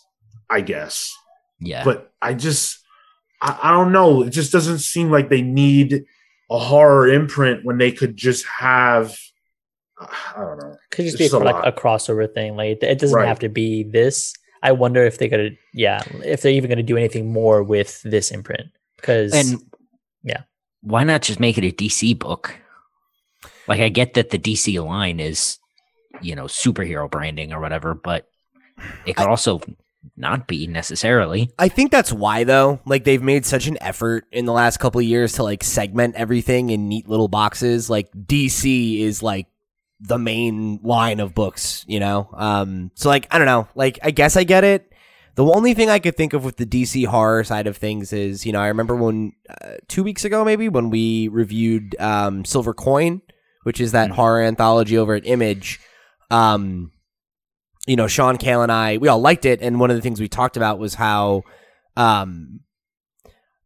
i 0.50 0.60
guess 0.62 1.14
Yeah. 1.60 1.84
but 1.84 2.12
i 2.22 2.34
just 2.34 2.80
I, 3.42 3.58
I 3.64 3.72
don't 3.72 3.92
know 3.92 4.24
it 4.24 4.32
just 4.32 4.52
doesn't 4.52 4.80
seem 4.80 5.10
like 5.12 5.30
they 5.30 5.42
need 5.42 6.04
a 6.52 6.58
horror 6.60 7.08
imprint 7.08 7.64
when 7.66 7.78
they 7.78 7.92
could 7.92 8.18
just 8.18 8.46
have 8.48 9.16
i 10.00 10.34
don't 10.36 10.58
know 10.60 10.76
Could 10.92 11.06
just 11.06 11.20
It's 11.20 11.32
be 11.32 11.38
a, 11.38 11.40
a 11.40 11.44
like 11.44 11.56
lot. 11.56 11.68
a 11.68 11.72
crossover 11.72 12.32
thing. 12.34 12.56
Like 12.56 12.82
it 12.84 13.00
doesn't 13.00 13.16
Right. 13.16 13.28
have 13.28 13.40
to 13.40 13.50
be 13.50 13.84
this. 13.84 14.34
I 14.62 14.72
wonder 14.74 15.04
if 15.04 15.18
they're 15.18 15.28
gonna, 15.30 15.52
yeah, 15.74 16.02
if 16.26 16.42
they're 16.42 16.52
even 16.52 16.70
gonna 16.70 16.84
do 16.84 16.98
anything 16.98 17.32
more 17.32 17.64
with 17.64 18.02
this 18.04 18.32
imprint. 18.32 18.68
Because 18.98 19.34
and 19.34 19.62
yeah. 20.24 20.42
why 20.82 21.04
not 21.04 21.22
just 21.22 21.40
make 21.40 21.58
it 21.58 21.64
a 21.64 21.72
DC 21.72 22.18
book? 22.20 22.56
Like 23.68 23.80
I 23.80 23.90
get 23.90 24.14
that 24.16 24.30
the 24.30 24.40
DC 24.40 24.84
line 24.84 25.20
is, 25.20 25.60
you 26.22 26.36
know, 26.36 26.46
superhero 26.46 27.10
branding 27.10 27.54
or 27.54 27.60
whatever, 27.60 27.94
but 27.94 28.28
it 29.06 29.16
could 29.16 29.28
also 29.28 29.62
not 30.18 30.48
be 30.48 30.68
necessarily. 30.68 31.52
I 31.58 31.70
think 31.70 31.92
that's 31.92 32.12
why 32.12 32.44
though. 32.44 32.80
Like 32.86 33.04
they've 33.04 33.22
made 33.22 33.46
such 33.46 33.68
an 33.68 33.78
effort 33.82 34.26
in 34.32 34.46
the 34.46 34.54
last 34.54 34.78
couple 34.78 35.00
of 35.00 35.06
years 35.06 35.34
to 35.34 35.44
like 35.44 35.64
segment 35.64 36.16
everything 36.16 36.70
in 36.70 36.90
neat 36.90 37.08
little 37.08 37.28
boxes. 37.28 37.90
Like 37.90 38.12
DC 38.12 39.00
is 39.00 39.24
like 39.24 39.48
the 40.00 40.18
main 40.18 40.80
line 40.84 41.20
of 41.20 41.34
books, 41.34 41.86
you 41.88 42.00
know. 42.00 42.30
Um 42.34 42.92
so 42.96 43.10
like 43.10 43.28
I 43.32 43.38
don't 43.38 43.48
know. 43.48 43.68
Like 43.76 44.00
I 44.04 44.12
guess 44.12 44.36
I 44.36 44.44
get 44.44 44.64
it. 44.64 44.90
The 45.36 45.46
only 45.46 45.74
thing 45.74 45.90
I 45.90 45.98
could 45.98 46.16
think 46.16 46.34
of 46.34 46.44
with 46.46 46.58
the 46.58 46.66
DC 46.66 47.08
horror 47.08 47.44
side 47.44 47.66
of 47.66 47.78
things 47.78 48.14
is, 48.14 48.46
you 48.46 48.52
know, 48.52 48.60
I 48.60 48.68
remember 48.68 48.96
when 48.96 49.34
uh, 49.50 49.78
2 49.88 50.04
weeks 50.04 50.26
ago 50.26 50.46
maybe 50.46 50.70
when 50.70 50.90
we 50.90 51.28
reviewed 51.30 51.96
um 52.00 52.46
Silver 52.46 52.74
Coin, 52.74 53.22
which 53.64 53.82
is 53.82 53.92
that 53.94 54.10
Mhm. 54.12 54.14
horror 54.16 54.42
anthology 54.42 54.98
over 54.98 55.16
at 55.16 55.26
Image. 55.26 55.80
Um 56.32 56.92
you 57.86 57.98
know, 57.98 58.08
Sean 58.08 58.38
Cale 58.38 58.62
and 58.62 58.72
I, 58.72 58.96
we 58.96 59.10
all 59.10 59.20
liked 59.20 59.44
it, 59.44 59.62
and 59.62 59.78
one 59.78 59.90
of 59.90 59.98
the 59.98 60.02
things 60.02 60.22
we 60.22 60.30
talked 60.30 60.56
about 60.56 60.80
was 60.80 60.94
how 60.94 61.42
um, 61.98 62.62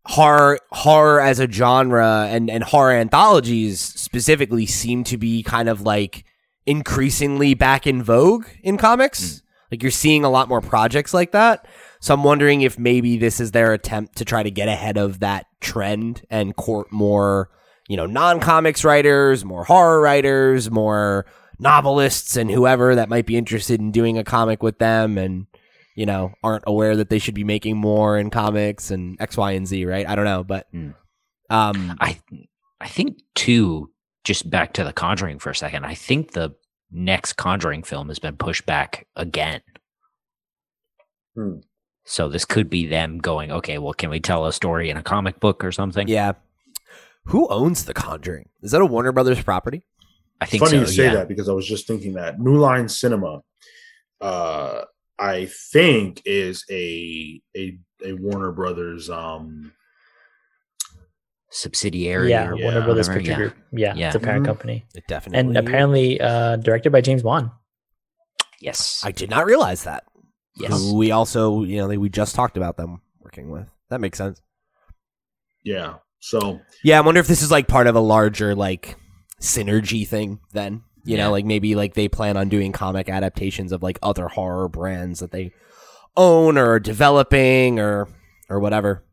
horror 0.05 0.59
horror 0.71 1.19
as 1.21 1.39
a 1.39 1.49
genre 1.51 2.27
and 2.29 2.49
and 2.49 2.63
horror 2.63 2.93
anthologies 2.93 3.79
specifically 3.81 4.65
seem 4.65 5.03
to 5.03 5.17
be 5.17 5.43
kind 5.43 5.69
of 5.69 5.81
like 5.81 6.23
increasingly 6.65 7.53
back 7.53 7.85
in 7.85 8.01
vogue 8.01 8.45
in 8.63 8.77
comics. 8.77 9.41
Like 9.71 9.81
you're 9.83 9.91
seeing 9.91 10.23
a 10.23 10.29
lot 10.29 10.49
more 10.49 10.61
projects 10.61 11.13
like 11.13 11.31
that. 11.33 11.67
So 11.99 12.13
I'm 12.13 12.23
wondering 12.23 12.61
if 12.61 12.79
maybe 12.79 13.17
this 13.17 13.39
is 13.39 13.51
their 13.51 13.73
attempt 13.73 14.17
to 14.17 14.25
try 14.25 14.43
to 14.43 14.51
get 14.51 14.67
ahead 14.69 14.97
of 14.97 15.19
that 15.19 15.45
trend 15.61 16.23
and 16.29 16.55
court 16.55 16.91
more, 16.91 17.49
you 17.87 17.97
know, 17.97 18.05
non-comics 18.05 18.83
writers, 18.83 19.45
more 19.45 19.63
horror 19.63 20.01
writers, 20.01 20.69
more 20.69 21.25
novelists 21.59 22.35
and 22.37 22.51
whoever 22.51 22.95
that 22.95 23.09
might 23.09 23.25
be 23.25 23.35
interested 23.37 23.79
in 23.79 23.91
doing 23.91 24.17
a 24.17 24.23
comic 24.23 24.61
with 24.61 24.77
them 24.77 25.17
and 25.17 25.47
you 25.95 26.05
know 26.05 26.31
aren't 26.43 26.63
aware 26.67 26.95
that 26.95 27.09
they 27.09 27.17
should 27.17 27.33
be 27.33 27.43
making 27.43 27.75
more 27.75 28.17
in 28.17 28.29
comics 28.29 28.91
and 28.91 29.19
X, 29.19 29.35
Y, 29.37 29.51
and 29.53 29.67
Z, 29.67 29.85
right? 29.85 30.07
I 30.07 30.15
don't 30.15 30.25
know, 30.25 30.43
but 30.43 30.67
Hmm. 30.71 30.89
um, 31.49 31.97
I 31.99 32.19
I 32.79 32.87
think 32.87 33.17
too, 33.33 33.89
just 34.23 34.49
back 34.49 34.73
to 34.73 34.83
the 34.83 34.93
Conjuring 34.93 35.39
for 35.39 35.49
a 35.49 35.55
second. 35.55 35.85
I 35.85 35.95
think 35.95 36.31
the 36.33 36.53
next 36.91 37.33
Conjuring 37.33 37.81
film 37.83 38.09
has 38.09 38.19
been 38.19 38.35
pushed 38.37 38.65
back 38.67 39.07
again. 39.15 39.61
Hmm. 41.35 41.59
So 42.05 42.29
this 42.29 42.45
could 42.45 42.69
be 42.69 42.85
them 42.85 43.17
going, 43.17 43.51
okay, 43.51 43.77
well, 43.79 43.93
can 43.93 44.09
we 44.09 44.19
tell 44.19 44.45
a 44.45 44.53
story 44.53 44.89
in 44.89 44.95
a 44.97 45.03
comic 45.03 45.39
book 45.39 45.63
or 45.65 45.71
something? 45.71 46.07
yeah. 46.07 46.33
Who 47.27 47.47
owns 47.49 47.85
The 47.85 47.93
Conjuring? 47.93 48.49
Is 48.61 48.71
that 48.71 48.81
a 48.81 48.85
Warner 48.85 49.11
Brothers 49.11 49.41
property? 49.41 49.83
I 50.39 50.45
think 50.45 50.63
funny 50.63 50.77
so. 50.77 50.81
you 50.81 50.85
say 50.87 51.03
yeah. 51.05 51.13
that 51.15 51.27
because 51.27 51.49
i 51.49 51.51
was 51.51 51.67
just 51.67 51.87
thinking 51.87 52.13
that 52.13 52.39
new 52.39 52.57
line 52.57 52.87
cinema 52.87 53.41
uh 54.21 54.81
i 55.17 55.47
think 55.71 56.21
is 56.25 56.63
a 56.69 57.41
a, 57.55 57.75
a 58.05 58.13
warner 58.13 58.51
brothers 58.51 59.09
um 59.09 59.71
Subsidiary. 61.49 62.29
yeah, 62.29 62.49
or 62.49 62.57
Warner 62.57 62.81
Brothers 62.83 63.07
whatever, 63.07 63.13
Picture 63.19 63.31
yeah. 63.31 63.37
Group. 63.37 63.55
Yeah, 63.71 63.93
Yeah. 63.95 64.07
it's 64.07 64.15
a 64.15 64.19
parent 64.19 64.43
Mhm. 64.43 64.47
company, 64.47 64.85
It 64.93 65.05
definitely. 65.07 65.39
and 65.39 65.57
apparently 65.57 66.21
uh, 66.21 66.57
directed 66.57 66.91
by 66.91 67.01
James 67.01 67.23
Wan. 67.23 67.51
Yes. 68.61 69.01
I 69.03 69.11
did 69.11 69.29
not 69.31 69.45
realize 69.45 69.83
that. 69.85 70.03
yes. 70.55 70.71
Who 70.71 70.95
we 70.97 71.09
also, 71.11 71.63
you 71.63 71.77
know, 71.77 71.87
we 71.87 72.09
just 72.09 72.35
talked 72.35 72.57
about 72.57 72.75
them 72.77 73.01
working 73.21 73.49
with. 73.49 73.67
That 73.89 74.01
makes 74.01 74.17
sense. 74.19 74.39
yeah 75.63 75.95
so 76.29 76.59
Yeah, 76.83 76.97
I 76.97 77.01
wonder 77.01 77.19
if 77.19 77.27
this 77.27 77.41
is 77.41 77.51
like 77.51 77.67
part 77.67 77.87
of 77.87 77.95
a 77.95 77.99
larger 77.99 78.55
like 78.55 78.95
synergy 79.41 80.07
thing. 80.07 80.39
Then 80.53 80.83
you 81.03 81.15
Yeah. 81.15 81.25
know, 81.25 81.31
like 81.31 81.45
maybe 81.45 81.75
like 81.75 81.93
they 81.93 82.07
plan 82.09 82.35
on 82.37 82.49
doing 82.49 82.71
comic 82.71 83.07
adaptations 83.09 83.71
of 83.71 83.81
like 83.81 83.97
other 84.03 84.27
horror 84.27 84.67
brands 84.67 85.19
that 85.19 85.31
they 85.31 85.51
own 86.17 86.57
or 86.57 86.71
are 86.73 86.79
developing 86.79 87.79
or 87.79 88.07
or 88.49 88.59
whatever. 88.59 89.03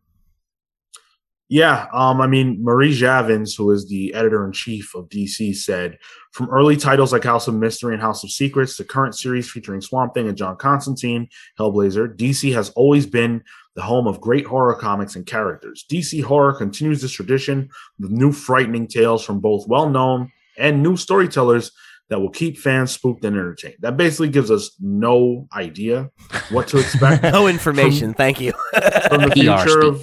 Yeah, 1.50 1.88
um, 1.92 2.22
I 2.22 2.26
mean, 2.26 2.64
Marie 2.64 2.94
Javins, 2.94 3.54
who 3.54 3.70
is 3.70 3.86
the 3.86 4.14
editor 4.14 4.46
in 4.46 4.52
chief 4.52 4.94
of 4.94 5.08
DC, 5.10 5.54
said 5.54 5.98
from 6.32 6.48
early 6.48 6.76
titles 6.76 7.12
like 7.12 7.22
House 7.22 7.46
of 7.46 7.54
Mystery 7.54 7.92
and 7.92 8.02
House 8.02 8.24
of 8.24 8.30
Secrets 8.30 8.78
to 8.78 8.84
current 8.84 9.14
series 9.14 9.50
featuring 9.50 9.82
Swamp 9.82 10.14
Thing 10.14 10.26
and 10.26 10.38
John 10.38 10.56
Constantine, 10.56 11.28
Hellblazer, 11.60 12.16
DC 12.16 12.52
has 12.54 12.70
always 12.70 13.04
been 13.04 13.44
the 13.74 13.82
home 13.82 14.06
of 14.06 14.20
great 14.20 14.46
horror 14.46 14.74
comics 14.74 15.16
and 15.16 15.26
characters. 15.26 15.84
DC 15.90 16.22
Horror 16.22 16.52
continues 16.52 17.02
this 17.02 17.12
tradition 17.12 17.68
with 17.98 18.10
new 18.10 18.32
frightening 18.32 18.86
tales 18.86 19.24
from 19.24 19.40
both 19.40 19.66
well 19.66 19.88
known 19.88 20.30
and 20.56 20.82
new 20.82 20.96
storytellers 20.96 21.72
that 22.10 22.20
will 22.20 22.30
keep 22.30 22.58
fans 22.58 22.92
spooked 22.92 23.24
and 23.24 23.36
entertained. 23.36 23.76
That 23.80 23.96
basically 23.96 24.28
gives 24.28 24.50
us 24.50 24.76
no 24.78 25.48
idea 25.54 26.10
what 26.50 26.68
to 26.68 26.78
expect 26.78 27.22
no 27.32 27.48
information. 27.48 28.14
Thank 28.14 28.40
you. 28.40 28.52
from 29.08 29.22
the 29.22 29.30
PR 29.30 29.62
future 29.62 29.80
of 29.80 30.02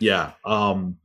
yeah. 0.00 0.32
Um, 0.44 0.96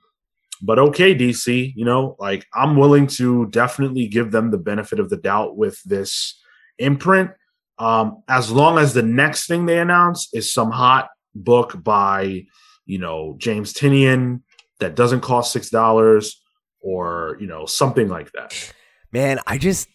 but 0.61 0.79
okay, 0.79 1.15
DC, 1.15 1.73
you 1.75 1.85
know, 1.85 2.15
like 2.19 2.45
I'm 2.53 2.77
willing 2.77 3.07
to 3.07 3.47
definitely 3.47 4.07
give 4.07 4.31
them 4.31 4.51
the 4.51 4.57
benefit 4.57 4.99
of 4.99 5.09
the 5.09 5.17
doubt 5.17 5.57
with 5.57 5.81
this 5.83 6.39
imprint. 6.77 7.31
Um, 7.77 8.23
as 8.29 8.49
long 8.49 8.77
as 8.77 8.93
the 8.93 9.03
next 9.03 9.47
thing 9.47 9.65
they 9.65 9.79
announce 9.79 10.29
is 10.33 10.53
some 10.53 10.71
hot 10.71 11.09
book 11.35 11.83
by, 11.83 12.43
you 12.85 12.97
know, 12.97 13.35
James 13.37 13.73
Tynion 13.73 14.41
that 14.79 14.95
doesn't 14.95 15.21
cost 15.21 15.51
six 15.51 15.69
dollars 15.69 16.41
or 16.81 17.37
you 17.39 17.47
know 17.47 17.65
something 17.65 18.07
like 18.07 18.31
that. 18.33 18.73
Man, 19.11 19.39
I 19.45 19.57
just 19.57 19.89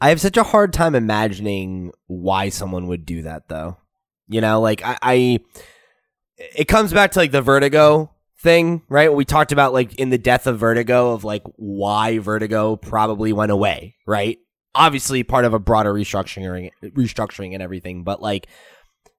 I 0.00 0.10
have 0.10 0.20
such 0.20 0.36
a 0.36 0.42
hard 0.42 0.72
time 0.72 0.94
imagining 0.94 1.92
why 2.06 2.50
someone 2.50 2.86
would 2.88 3.06
do 3.06 3.22
that 3.22 3.48
though. 3.48 3.78
You 4.28 4.40
know, 4.40 4.60
like 4.60 4.82
I, 4.84 4.98
I 5.02 5.40
it 6.36 6.68
comes 6.68 6.92
back 6.92 7.12
to 7.12 7.18
like 7.18 7.32
the 7.32 7.42
vertigo 7.42 8.12
thing, 8.40 8.82
right? 8.88 9.12
We 9.12 9.24
talked 9.24 9.52
about 9.52 9.72
like 9.72 9.94
in 9.94 10.10
the 10.10 10.18
death 10.18 10.46
of 10.46 10.58
vertigo 10.58 11.12
of 11.12 11.24
like 11.24 11.42
why 11.56 12.18
vertigo 12.18 12.76
probably 12.76 13.32
went 13.32 13.52
away, 13.52 13.96
right? 14.06 14.38
Obviously 14.74 15.22
part 15.22 15.46
of 15.46 15.54
a 15.54 15.58
broader 15.58 15.92
restructuring 15.92 16.70
restructuring 16.84 17.54
and 17.54 17.62
everything, 17.62 18.04
but 18.04 18.20
like 18.20 18.46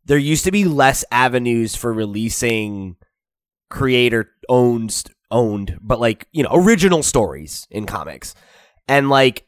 there 0.07 0.17
used 0.17 0.45
to 0.45 0.51
be 0.51 0.65
less 0.65 1.05
avenues 1.11 1.75
for 1.75 1.93
releasing 1.93 2.95
creator 3.69 4.31
owned 4.49 5.03
owned 5.29 5.77
but 5.81 5.99
like 5.99 6.27
you 6.31 6.41
know 6.41 6.49
original 6.53 7.03
stories 7.03 7.67
in 7.69 7.85
comics. 7.85 8.33
And 8.87 9.09
like 9.09 9.45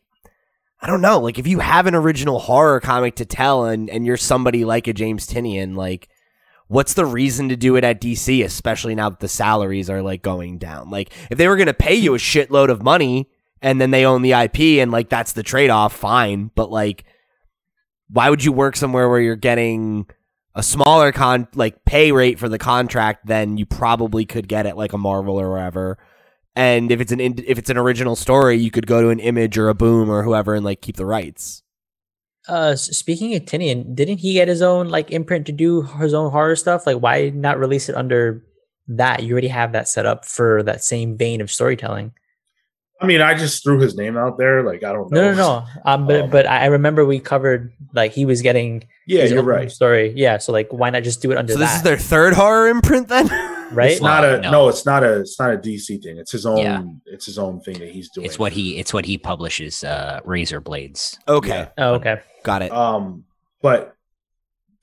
i 0.81 0.87
don't 0.87 1.01
know 1.01 1.19
like 1.19 1.39
if 1.39 1.47
you 1.47 1.59
have 1.59 1.87
an 1.87 1.95
original 1.95 2.39
horror 2.39 2.79
comic 2.79 3.15
to 3.15 3.25
tell 3.25 3.65
and 3.65 3.89
and 3.89 4.05
you're 4.05 4.17
somebody 4.17 4.63
like 4.63 4.87
a 4.87 4.93
james 4.93 5.27
tynion 5.27 5.75
like 5.75 6.07
what's 6.67 6.93
the 6.93 7.05
reason 7.05 7.49
to 7.49 7.57
do 7.57 7.75
it 7.75 7.83
at 7.83 7.99
dc 7.99 8.43
especially 8.45 8.95
now 8.95 9.09
that 9.09 9.19
the 9.19 9.27
salaries 9.27 9.89
are 9.89 10.01
like 10.01 10.21
going 10.21 10.57
down? 10.57 10.89
Like 10.89 11.11
if 11.29 11.37
they 11.37 11.47
were 11.47 11.57
going 11.57 11.67
to 11.67 11.73
pay 11.73 11.95
you 11.95 12.15
a 12.15 12.17
shitload 12.17 12.69
of 12.69 12.83
money 12.83 13.29
and 13.61 13.79
then 13.79 13.91
they 13.91 14.05
own 14.05 14.21
the 14.21 14.33
ip 14.33 14.59
and 14.59 14.91
like 14.91 15.09
that's 15.09 15.33
the 15.33 15.43
trade-off 15.43 15.93
fine 15.93 16.51
but 16.55 16.69
like 16.69 17.05
why 18.09 18.29
would 18.29 18.43
you 18.43 18.51
work 18.51 18.75
somewhere 18.75 19.09
where 19.09 19.19
you're 19.19 19.35
getting 19.35 20.05
a 20.59 20.63
smaller 20.63 21.13
con 21.13 21.47
like 21.55 21.85
pay 21.85 22.11
rate 22.11 22.37
for 22.37 22.49
the 22.49 22.59
contract 22.59 23.25
than 23.25 23.57
you 23.57 23.65
probably 23.65 24.25
could 24.25 24.47
get 24.47 24.65
at 24.65 24.75
like 24.75 24.91
a 24.91 24.97
Marvel 24.97 25.39
or 25.39 25.49
wherever. 25.49 25.97
And 26.53 26.91
if 26.91 26.99
it's 26.99 27.13
an 27.13 27.21
in- 27.21 27.43
if 27.47 27.57
it's 27.57 27.69
an 27.69 27.77
original 27.77 28.17
story, 28.17 28.57
you 28.57 28.69
could 28.69 28.85
go 28.85 29.01
to 29.01 29.07
an 29.09 29.19
Image 29.21 29.57
or 29.57 29.69
a 29.69 29.73
Boom 29.73 30.09
or 30.09 30.23
whoever 30.23 30.55
and 30.55 30.65
like 30.65 30.81
keep 30.81 30.97
the 30.97 31.05
rights. 31.05 31.63
Uh, 32.49 32.75
speaking 32.75 33.35
of 33.35 33.43
Tynion, 33.43 33.95
didn't 33.95 34.17
he 34.17 34.33
get 34.33 34.49
his 34.49 34.61
own 34.61 34.89
like 34.89 35.11
imprint 35.11 35.45
to 35.45 35.53
do 35.53 35.83
his 35.83 36.13
own 36.13 36.29
horror 36.29 36.57
stuff? 36.57 36.85
Like, 36.85 36.97
why 36.97 37.29
not 37.29 37.57
release 37.57 37.87
it 37.87 37.95
under 37.95 38.43
that? 38.89 39.23
You 39.23 39.31
already 39.31 39.47
have 39.47 39.71
that 39.71 39.87
set 39.87 40.05
up 40.05 40.25
for 40.25 40.61
that 40.63 40.83
same 40.83 41.17
vein 41.17 41.39
of 41.39 41.49
storytelling. 41.49 42.11
I 43.01 43.05
mean, 43.05 43.21
I 43.21 43.33
just 43.33 43.63
threw 43.63 43.79
his 43.79 43.95
name 43.95 44.17
out 44.17 44.37
there. 44.37 44.61
Like 44.63 44.83
I 44.83 44.91
don't 44.91 45.09
know. 45.09 45.21
No, 45.21 45.31
no, 45.31 45.37
no. 45.37 45.65
Um, 45.85 46.05
but 46.05 46.21
Um, 46.23 46.29
but 46.29 46.45
I 46.47 46.63
I 46.63 46.65
remember 46.65 47.05
we 47.05 47.19
covered 47.19 47.71
like 47.93 48.11
he 48.11 48.25
was 48.25 48.41
getting 48.41 48.83
Yeah, 49.09 49.23
you're 49.25 49.41
right. 49.43 49.71
story. 49.71 50.13
Yeah, 50.15 50.37
so 50.37 50.51
like, 50.51 50.67
why 50.71 50.91
not 50.91 51.03
just 51.03 51.19
do 51.19 51.31
it 51.31 51.37
under 51.37 51.53
So 51.53 51.59
this 51.59 51.71
that? 51.71 51.77
is 51.77 51.81
their 51.81 51.97
third 51.97 52.33
horror 52.33 52.69
imprint 52.69 53.07
then? 53.07 53.27
right? 53.71 53.91
It's 53.91 54.01
not 54.01 54.23
a 54.23 54.39
no. 54.41 54.51
no. 54.51 54.69
It's 54.69 54.85
not 54.85 55.03
a. 55.03 55.21
It's 55.21 55.39
not 55.39 55.51
a 55.51 55.57
DC 55.57 56.03
thing. 56.03 56.17
It's 56.17 56.31
his 56.31 56.45
own. 56.45 56.57
Yeah. 56.57 56.83
It's 57.07 57.25
his 57.25 57.39
own 57.39 57.59
thing 57.61 57.79
that 57.79 57.89
he's 57.89 58.09
doing. 58.09 58.25
It's 58.25 58.37
what 58.37 58.51
he 58.51 58.77
it's 58.77 58.93
what 58.93 59.05
he 59.05 59.17
publishes 59.17 59.83
uh 59.83 60.19
razor 60.25 60.61
blades. 60.61 61.17
okay, 61.27 61.69
oh, 61.79 61.95
okay. 61.95 62.21
got 62.43 62.61
it. 62.61 62.71
Um, 62.71 63.23
but 63.63 63.95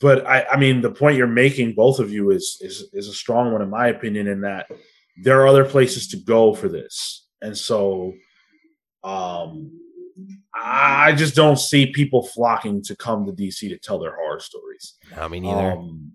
but 0.00 0.26
I. 0.26 0.44
I 0.52 0.56
mean, 0.56 0.80
the 0.80 0.90
point 0.90 1.16
you're 1.16 1.28
making, 1.28 1.74
both 1.74 2.00
of 2.00 2.10
you, 2.10 2.30
is 2.30 2.58
is 2.60 2.88
is 2.92 3.08
a 3.08 3.14
strong 3.14 3.52
one 3.52 3.62
in 3.62 3.70
my 3.70 3.86
opinion. 3.88 4.26
In 4.26 4.40
that 4.40 4.66
there 5.22 5.40
are 5.40 5.46
other 5.46 5.64
places 5.64 6.08
to 6.08 6.16
go 6.16 6.52
for 6.52 6.68
this, 6.68 7.28
and 7.40 7.56
so, 7.56 8.12
um, 9.04 9.70
I 10.54 11.12
just 11.12 11.34
don't 11.34 11.58
see 11.58 11.86
people 11.92 12.22
flocking 12.26 12.82
to 12.84 12.96
come 12.96 13.26
to 13.26 13.32
DC 13.32 13.68
to 13.68 13.78
tell 13.78 13.98
their 13.98 14.14
horror 14.16 14.40
stories. 14.40 14.94
No, 15.14 15.28
me 15.28 15.40
neither. 15.40 15.72
Um, 15.72 16.12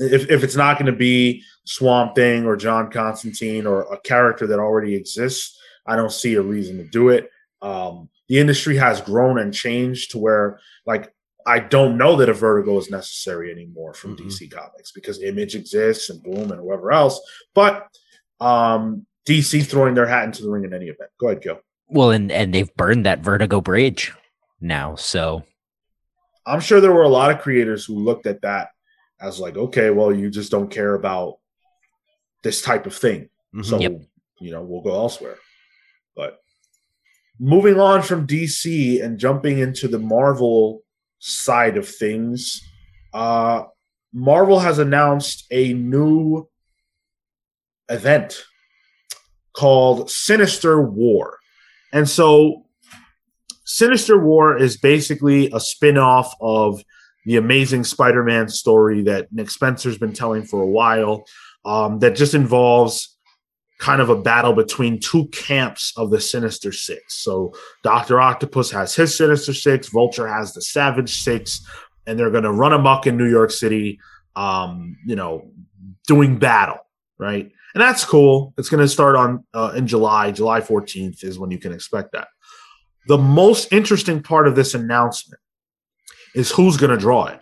if 0.00 0.30
if 0.30 0.44
it's 0.44 0.56
not 0.56 0.78
going 0.78 0.90
to 0.90 0.96
be 0.98 1.42
Swamp 1.64 2.14
Thing 2.14 2.46
or 2.46 2.56
John 2.56 2.90
Constantine 2.90 3.66
or 3.66 3.82
a 3.92 4.00
character 4.00 4.46
that 4.46 4.58
already 4.58 4.94
exists, 4.94 5.58
I 5.86 5.96
don't 5.96 6.12
see 6.12 6.34
a 6.34 6.42
reason 6.42 6.78
to 6.78 6.84
do 6.84 7.08
it. 7.08 7.28
Um, 7.62 8.08
the 8.28 8.38
industry 8.38 8.76
has 8.76 9.00
grown 9.00 9.38
and 9.38 9.52
changed 9.52 10.12
to 10.12 10.18
where, 10.18 10.60
like, 10.86 11.12
I 11.46 11.58
don't 11.58 11.98
know 11.98 12.16
that 12.16 12.28
a 12.28 12.32
Vertigo 12.32 12.78
is 12.78 12.90
necessary 12.90 13.50
anymore 13.50 13.92
from 13.94 14.16
Mhm. 14.16 14.26
DC 14.26 14.48
Comics 14.50 14.92
because 14.92 15.22
Image 15.22 15.56
exists 15.56 16.08
and 16.10 16.22
Boom 16.22 16.52
and 16.52 16.60
whoever 16.60 16.92
else. 16.92 17.20
But 17.54 17.86
um, 18.40 19.06
DC 19.26 19.62
throwing 19.66 19.94
their 19.94 20.06
hat 20.06 20.24
into 20.24 20.42
the 20.42 20.48
ring 20.50 20.64
in 20.64 20.72
any 20.72 20.86
event. 20.86 21.10
Go 21.18 21.28
ahead, 21.28 21.42
Gil. 21.42 21.60
Well, 21.90 22.10
and 22.10 22.30
and 22.30 22.54
they've 22.54 22.72
burned 22.76 23.06
that 23.06 23.20
Vertigo 23.20 23.60
bridge 23.60 24.12
now. 24.60 24.94
So 24.94 25.44
I'm 26.46 26.60
sure 26.60 26.80
there 26.80 26.92
were 26.92 27.02
a 27.02 27.08
lot 27.08 27.30
of 27.30 27.40
creators 27.40 27.84
who 27.84 27.94
looked 27.94 28.26
at 28.26 28.42
that 28.42 28.68
as 29.20 29.38
like, 29.38 29.56
okay, 29.56 29.90
well, 29.90 30.14
you 30.14 30.30
just 30.30 30.50
don't 30.50 30.70
care 30.70 30.94
about 30.94 31.38
this 32.42 32.62
type 32.62 32.86
of 32.86 32.94
thing. 32.96 33.28
Mhm. 33.54 33.64
So, 33.64 33.78
Yep. 33.78 34.02
you 34.40 34.50
know, 34.50 34.62
we'll 34.62 34.80
go 34.80 34.94
elsewhere. 34.94 35.36
But 36.16 36.40
moving 37.38 37.78
on 37.78 38.02
from 38.02 38.26
DC 38.26 39.00
and 39.00 39.18
jumping 39.18 39.58
into 39.58 39.88
the 39.88 39.98
Marvel 39.98 40.82
side 41.18 41.76
of 41.76 41.86
things, 41.88 42.62
uh, 43.12 43.64
Marvel 44.12 44.60
has 44.60 44.78
announced 44.78 45.46
a 45.50 45.74
new 45.74 46.48
event 47.90 48.44
called 49.52 50.10
Sinister 50.10 50.80
War. 50.80 51.39
And 51.92 52.08
so, 52.08 52.66
Sinister 53.64 54.18
War 54.18 54.56
is 54.56 54.76
basically 54.76 55.50
a 55.52 55.60
spin 55.60 55.96
off 55.96 56.34
of 56.40 56.82
the 57.24 57.36
amazing 57.36 57.84
Spider 57.84 58.24
Man 58.24 58.48
story 58.48 59.02
that 59.02 59.32
Nick 59.32 59.50
Spencer's 59.50 59.98
been 59.98 60.12
telling 60.12 60.44
for 60.44 60.60
a 60.60 60.66
while 60.66 61.24
um, 61.64 61.98
that 62.00 62.16
just 62.16 62.34
involves 62.34 63.16
kind 63.78 64.02
of 64.02 64.10
a 64.10 64.20
battle 64.20 64.52
between 64.52 65.00
two 65.00 65.26
camps 65.28 65.92
of 65.96 66.10
the 66.10 66.20
Sinister 66.20 66.72
Six. 66.72 67.14
So 67.22 67.54
Doctor 67.82 68.20
Octopus 68.20 68.70
has 68.70 68.94
his 68.94 69.16
Sinister 69.16 69.54
Six, 69.54 69.88
Vulture 69.88 70.28
has 70.28 70.52
the 70.52 70.62
Savage 70.62 71.22
Six, 71.22 71.66
and 72.06 72.18
they're 72.18 72.30
going 72.30 72.44
to 72.44 72.52
run 72.52 72.72
amok 72.72 73.06
in 73.06 73.16
New 73.16 73.28
York 73.28 73.50
City, 73.50 74.00
um, 74.36 74.96
you 75.06 75.16
know, 75.16 75.50
doing 76.06 76.38
battle, 76.38 76.78
right? 77.18 77.52
And 77.74 77.80
that's 77.80 78.04
cool. 78.04 78.52
It's 78.58 78.68
going 78.68 78.82
to 78.82 78.88
start 78.88 79.16
on 79.16 79.44
uh, 79.54 79.72
in 79.76 79.86
July. 79.86 80.32
July 80.32 80.60
14th 80.60 81.22
is 81.24 81.38
when 81.38 81.50
you 81.50 81.58
can 81.58 81.72
expect 81.72 82.12
that. 82.12 82.28
The 83.06 83.18
most 83.18 83.72
interesting 83.72 84.22
part 84.22 84.46
of 84.48 84.56
this 84.56 84.74
announcement 84.74 85.40
is 86.34 86.50
who's 86.50 86.76
going 86.76 86.90
to 86.90 86.96
draw 86.96 87.26
it. 87.26 87.40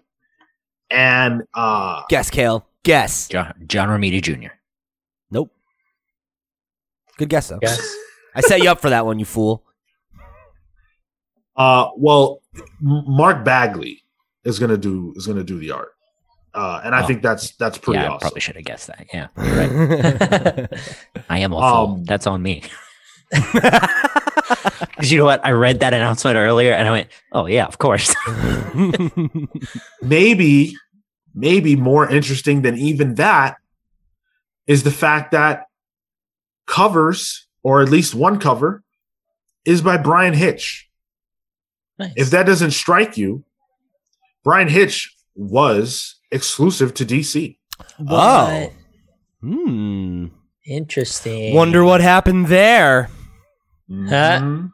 And 0.91 1.43
uh, 1.55 2.03
Guess, 2.09 2.31
Cale. 2.31 2.67
Guess. 2.83 3.29
John, 3.29 3.55
John 3.67 3.89
Romita 3.89 4.23
Jr. 4.23 4.53
Nope. 5.31 5.51
Good 7.19 7.29
guess 7.29 7.49
though. 7.49 7.59
Yes. 7.61 7.95
I 8.35 8.41
set 8.41 8.63
you 8.63 8.71
up 8.71 8.81
for 8.81 8.91
that 8.91 9.05
one, 9.05 9.19
you 9.19 9.25
fool. 9.25 9.65
Uh, 11.57 11.89
well, 11.97 12.41
M- 12.57 13.05
Mark 13.09 13.45
Bagley 13.45 14.03
is 14.45 14.59
gonna 14.61 14.77
do 14.77 15.13
is 15.17 15.27
gonna 15.27 15.43
do 15.43 15.59
the 15.59 15.73
art, 15.73 15.91
uh, 16.55 16.81
and 16.85 16.95
I 16.95 17.03
Oh. 17.03 17.07
think 17.07 17.23
that's 17.23 17.53
that's 17.57 17.79
pretty 17.79 18.01
yeah, 18.01 18.07
I 18.07 18.09
awesome. 18.09 18.21
probably 18.21 18.41
should 18.41 18.57
have 18.57 18.65
guessed 18.65 18.87
that. 18.89 19.07
Yeah, 19.13 19.29
I 21.29 21.39
am 21.41 21.53
a 21.53 21.57
fool. 21.57 21.65
Um, 21.97 22.05
That's 22.05 22.27
on 22.27 22.43
me. 22.43 22.63
Because 24.81 25.13
you 25.13 25.19
know 25.19 25.25
what? 25.27 25.45
I 25.45 25.51
read 25.51 25.81
that 25.81 25.93
announcement 25.95 26.37
earlier 26.37 26.73
and 26.73 26.89
I 26.89 26.91
went, 26.91 27.09
"Oh 27.33 27.47
yeah, 27.47 27.67
of 27.67 27.79
course." 27.79 28.13
Maybe, 30.03 30.75
maybe 31.35 31.77
more 31.77 32.09
interesting 32.09 32.63
than 32.63 32.77
even 32.77 33.15
that 33.17 33.57
is 34.67 34.83
the 34.83 34.91
fact 34.91 35.33
that 35.33 35.67
covers, 36.67 37.47
or 37.63 37.83
at 37.83 37.89
least 37.91 38.15
one 38.15 38.39
cover, 38.39 38.83
is 39.65 39.83
by 39.83 39.97
Bryan 39.99 40.35
Hitch. 40.35 40.89
Nice. 41.99 42.13
If 42.17 42.31
that 42.31 42.47
doesn't 42.47 42.71
strike 42.73 43.17
you, 43.17 43.45
Bryan 44.45 44.69
Hitch 44.69 45.15
was 45.35 46.17
exclusive 46.31 46.95
to 46.95 47.05
DC. 47.07 47.57
oh. 48.09 48.71
Hmm. 49.41 50.27
interesting. 50.67 51.55
Wonder 51.55 51.85
what 51.85 52.01
happened 52.01 52.47
there. 52.49 53.09
Mhm. 53.91 54.73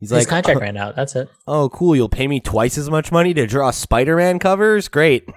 He's 0.00 0.10
His 0.10 0.12
like, 0.12 0.28
contract 0.28 0.60
ran 0.60 0.76
out. 0.76 0.96
That's 0.96 1.14
it. 1.16 1.28
oh, 1.46 1.68
cool. 1.70 1.94
You'll 1.96 2.08
pay 2.08 2.26
me 2.26 2.40
twice 2.40 2.76
as 2.76 2.90
much 2.90 3.10
money 3.12 3.32
to 3.34 3.46
draw 3.46 3.70
Spider 3.70 4.16
Man 4.16 4.38
covers? 4.38 4.88
Great. 4.88 5.28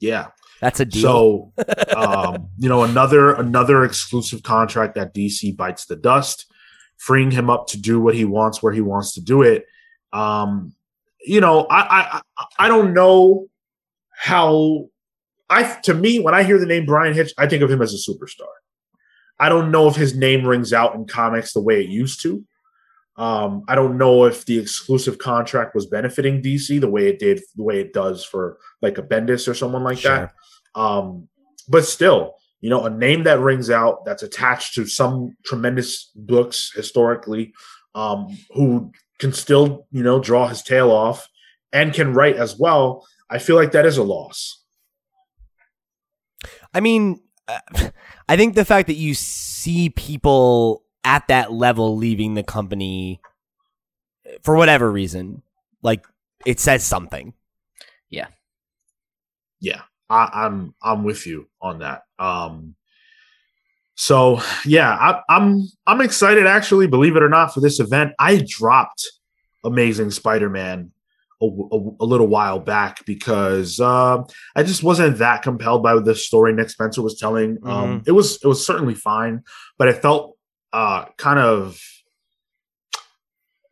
Yeah. 0.00 0.28
That's 0.60 0.80
a 0.80 0.84
deal. 0.84 1.52
So, 1.56 1.64
um, 1.96 2.48
you 2.58 2.68
know, 2.68 2.82
another 2.82 3.34
another 3.34 3.84
exclusive 3.84 4.42
contract 4.42 4.94
that 4.96 5.14
DC 5.14 5.56
bites 5.56 5.86
the 5.86 5.96
dust, 5.96 6.46
freeing 6.96 7.30
him 7.30 7.48
up 7.48 7.68
to 7.68 7.80
do 7.80 8.00
what 8.00 8.14
he 8.14 8.24
wants 8.24 8.62
where 8.62 8.72
he 8.72 8.80
wants 8.80 9.14
to 9.14 9.20
do 9.20 9.42
it. 9.42 9.66
Um, 10.12 10.74
you 11.24 11.40
know, 11.40 11.66
I 11.70 12.20
I 12.36 12.46
I 12.58 12.68
don't 12.68 12.92
know 12.92 13.46
how 14.18 14.88
I 15.48 15.62
to 15.84 15.94
me 15.94 16.20
when 16.20 16.34
I 16.34 16.42
hear 16.42 16.58
the 16.58 16.66
name 16.66 16.84
Bryan 16.84 17.14
Hitch, 17.14 17.32
I 17.38 17.46
think 17.46 17.62
of 17.62 17.70
him 17.70 17.80
as 17.80 17.94
a 17.94 18.10
superstar. 18.10 18.48
I 19.38 19.48
don't 19.48 19.70
know 19.70 19.86
if 19.88 19.94
his 19.94 20.16
name 20.16 20.44
rings 20.44 20.72
out 20.72 20.94
in 20.96 21.06
comics 21.06 21.52
the 21.52 21.60
way 21.60 21.80
it 21.80 21.88
used 21.88 22.20
to. 22.22 22.44
Um, 23.16 23.62
I 23.68 23.74
don't 23.74 23.96
know 23.98 24.24
if 24.24 24.44
the 24.44 24.58
exclusive 24.58 25.18
contract 25.18 25.74
was 25.74 25.86
benefiting 25.86 26.42
DC 26.42 26.80
the 26.80 26.90
way 26.90 27.08
it 27.08 27.18
did, 27.18 27.40
the 27.56 27.62
way 27.62 27.80
it 27.80 27.92
does 27.92 28.24
for 28.24 28.58
like 28.82 28.98
a 28.98 29.02
Bendis 29.02 29.48
or 29.48 29.54
someone 29.54 29.82
like 29.84 29.98
Sure. 29.98 30.32
that. 30.74 30.80
Um, 30.80 31.28
but 31.68 31.84
still, 31.84 32.34
you 32.60 32.70
know, 32.70 32.84
a 32.84 32.90
name 32.90 33.24
that 33.24 33.40
rings 33.40 33.70
out 33.70 34.04
that's 34.04 34.22
attached 34.22 34.74
to 34.74 34.86
some 34.86 35.36
tremendous 35.44 36.10
books 36.14 36.72
historically, 36.74 37.52
um, 37.94 38.36
who 38.54 38.92
can 39.18 39.32
still, 39.32 39.86
you 39.90 40.02
know, 40.02 40.20
draw 40.20 40.46
his 40.48 40.62
tail 40.62 40.90
off 40.90 41.28
and 41.72 41.92
can 41.92 42.12
write 42.14 42.36
as 42.36 42.56
well. 42.58 43.06
I 43.30 43.38
feel 43.38 43.56
like 43.56 43.72
that 43.72 43.86
is 43.86 43.98
a 43.98 44.02
loss. 44.02 44.62
I 46.72 46.80
mean, 46.80 47.20
uh, 47.46 47.90
I 48.28 48.36
think 48.36 48.54
the 48.54 48.64
fact 48.64 48.86
that 48.88 48.96
you 48.96 49.14
see 49.14 49.90
people 49.90 50.82
at 51.04 51.28
that 51.28 51.52
level 51.52 51.96
leaving 51.96 52.34
the 52.34 52.42
company 52.42 53.20
for 54.42 54.56
whatever 54.56 54.90
reason, 54.90 55.42
like 55.82 56.06
it 56.44 56.60
says 56.60 56.84
something. 56.84 57.32
yeah 59.60 59.82
I, 60.10 60.30
i'm 60.46 60.74
i'm 60.82 61.04
with 61.04 61.26
you 61.26 61.48
on 61.60 61.80
that 61.80 62.02
um 62.18 62.74
so 63.94 64.40
yeah 64.64 64.90
I, 64.90 65.20
i'm 65.28 65.66
i'm 65.86 66.00
excited 66.00 66.46
actually 66.46 66.86
believe 66.86 67.16
it 67.16 67.22
or 67.22 67.28
not 67.28 67.52
for 67.52 67.60
this 67.60 67.80
event 67.80 68.12
i 68.18 68.44
dropped 68.46 69.06
amazing 69.64 70.10
spider-man 70.10 70.92
a, 71.40 71.46
a, 71.46 71.90
a 72.00 72.04
little 72.04 72.26
while 72.26 72.58
back 72.58 73.04
because 73.04 73.78
uh, 73.80 74.22
i 74.56 74.62
just 74.62 74.82
wasn't 74.82 75.18
that 75.18 75.42
compelled 75.42 75.82
by 75.82 75.98
the 75.98 76.14
story 76.14 76.52
nick 76.52 76.70
spencer 76.70 77.02
was 77.02 77.18
telling 77.18 77.58
um 77.64 78.02
it 78.06 78.12
was 78.12 78.38
it 78.42 78.46
was 78.46 78.64
certainly 78.64 78.94
fine 78.94 79.42
but 79.78 79.88
it 79.88 80.02
felt 80.02 80.36
uh 80.72 81.04
kind 81.16 81.38
of 81.38 81.80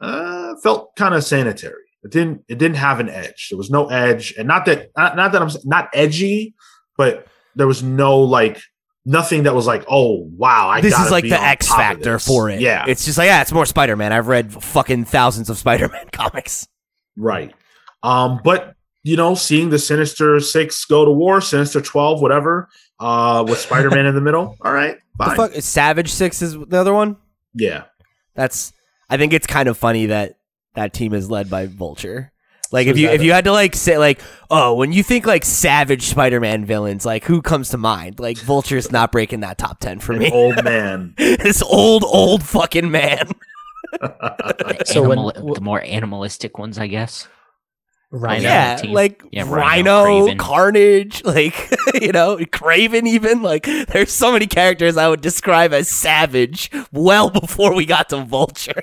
uh 0.01 0.55
felt 0.63 0.95
kind 0.97 1.15
of 1.15 1.25
sanitary 1.25 1.83
it 2.05 2.11
didn't 2.11 2.45
it 2.49 2.59
didn't 2.59 2.77
have 2.77 3.01
an 3.01 3.09
edge 3.09 3.49
there 3.51 3.59
was 3.59 3.71
no 3.71 3.87
edge 3.89 4.35
and 4.39 4.47
not 4.47 4.67
that 4.67 4.91
not, 4.97 5.17
not 5.17 5.33
that 5.33 5.43
i'm 5.43 5.51
not 5.65 5.89
edgy 5.93 6.55
but 6.97 7.27
there 7.55 7.67
was 7.67 7.83
no 7.83 8.21
like 8.21 8.61
nothing 9.05 9.45
that 9.45 9.55
was 9.55 9.67
like 9.67 9.85
oh 9.89 10.29
wow 10.37 10.69
I 10.69 10.81
this 10.81 10.99
is 10.99 11.11
like 11.11 11.25
the 11.25 11.41
X 11.41 11.69
factor 11.69 12.19
for 12.19 12.51
it. 12.51 12.61
yeah 12.61 12.85
It's 12.89 13.05
just 13.05 13.17
like, 13.17 13.27
yeah, 13.27 13.41
it's 13.41 13.53
more 13.53 13.65
Spider 13.65 13.97
Man. 13.97 14.13
I've 14.13 14.27
read 14.27 14.53
fucking 14.53 15.05
thousands 15.05 15.49
of 15.49 15.57
Spider 15.57 15.89
Man 15.89 16.09
comics. 16.13 16.67
Right. 17.17 17.55
Um 18.03 18.41
but 18.45 18.75
you 19.03 19.17
know 19.17 19.35
seeing 19.35 19.71
the 19.71 19.79
sinister 19.79 20.39
six 20.41 20.85
go 20.85 21.05
to 21.05 21.11
war 21.11 21.41
sinister 21.41 21.81
12 21.81 22.21
whatever 22.21 22.69
uh 22.99 23.45
with 23.49 23.59
spider-man 23.59 24.07
in 24.07 24.15
the 24.15 24.21
middle. 24.21 24.57
All 24.65 24.73
right 24.73 24.97
The 25.19 25.25
fine. 25.25 25.37
fuck 25.37 25.53
Savage 25.63 26.11
Six 26.13 26.43
is 26.43 26.53
the 26.55 26.77
other 26.79 26.93
one? 26.95 27.17
yeah. 27.55 27.85
That's 28.35 28.73
I 29.09 29.17
think 29.17 29.33
it's 29.33 29.47
kind 29.47 29.69
of 29.69 29.79
funny 29.79 30.07
that 30.07 30.39
that 30.75 30.93
team 30.93 31.15
is 31.15 31.31
led 31.31 31.49
by 31.49 31.67
Vulture. 31.67 32.33
Like 32.73 32.87
So 32.87 32.91
if 32.91 32.99
you 32.99 33.09
if 33.09 33.21
a- 33.21 33.25
you 33.25 33.33
had 33.33 33.45
to 33.45 33.53
like 33.53 33.75
say 33.77 33.97
like 33.97 34.21
oh 34.51 34.75
when 34.75 34.93
you 34.93 35.03
think 35.03 35.25
like 35.25 35.45
savage 35.45 36.03
Spider-Man 36.03 36.65
villains 36.65 37.07
like 37.07 37.25
who 37.25 37.41
comes 37.41 37.69
to 37.71 37.79
mind? 37.79 38.19
Like 38.19 38.37
Vulture's 38.39 38.91
not 38.91 39.13
breaking 39.13 39.41
that 39.41 39.57
top 39.57 39.79
ten 39.79 40.01
for 40.01 40.13
an 40.15 40.19
me. 40.19 40.31
old 40.33 40.63
man. 40.65 41.15
This 41.19 41.63
old 41.63 42.03
old 42.05 42.43
fucking 42.43 42.91
man 42.91 43.31
The 43.93 44.83
So 44.87 45.03
when- 45.03 45.19
animal- 45.19 45.55
the 45.55 45.61
more 45.61 45.83
animalistic 45.83 46.59
ones, 46.59 46.79
I 46.79 46.87
guess. 46.87 47.29
Rhino. 48.13 48.43
yeah 48.45 48.77
team. 48.77 48.93
like 48.93 49.23
Yeah, 49.33 49.43
Rhino, 49.49 50.05
Rhino, 50.05 50.37
Carnage 50.37 51.25
like 51.25 51.57
you 52.01 52.13
know 52.13 52.37
Kraven 52.37 53.05
even 53.07 53.43
like 53.43 53.65
there's 53.89 54.13
so 54.13 54.33
many 54.33 54.47
characters 54.47 54.97
I 54.97 55.09
would 55.09 55.21
describe 55.21 55.73
as 55.73 55.89
savage 55.89 56.71
well 56.93 57.31
before 57.31 57.75
we 57.75 57.85
got 57.85 58.09
to 58.11 58.19
Vulture 58.23 58.81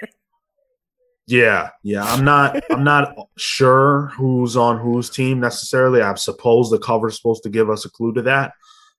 Yeah, 1.26 1.70
yeah. 1.84 2.04
I'm 2.04 2.26
not 2.26 2.62
I'm 2.70 2.84
not 2.84 3.16
sure 3.38 4.12
who's 4.18 4.58
on 4.58 4.78
whose 4.80 5.10
team 5.10 5.40
necessarily. 5.40 6.02
I 6.02 6.14
suppose 6.16 6.70
the 6.70 6.78
cover's 6.80 7.16
supposed 7.16 7.44
to 7.44 7.50
give 7.50 7.70
us 7.70 7.86
a 7.86 7.90
clue 7.90 8.14
to 8.16 8.22
that. 8.24 8.52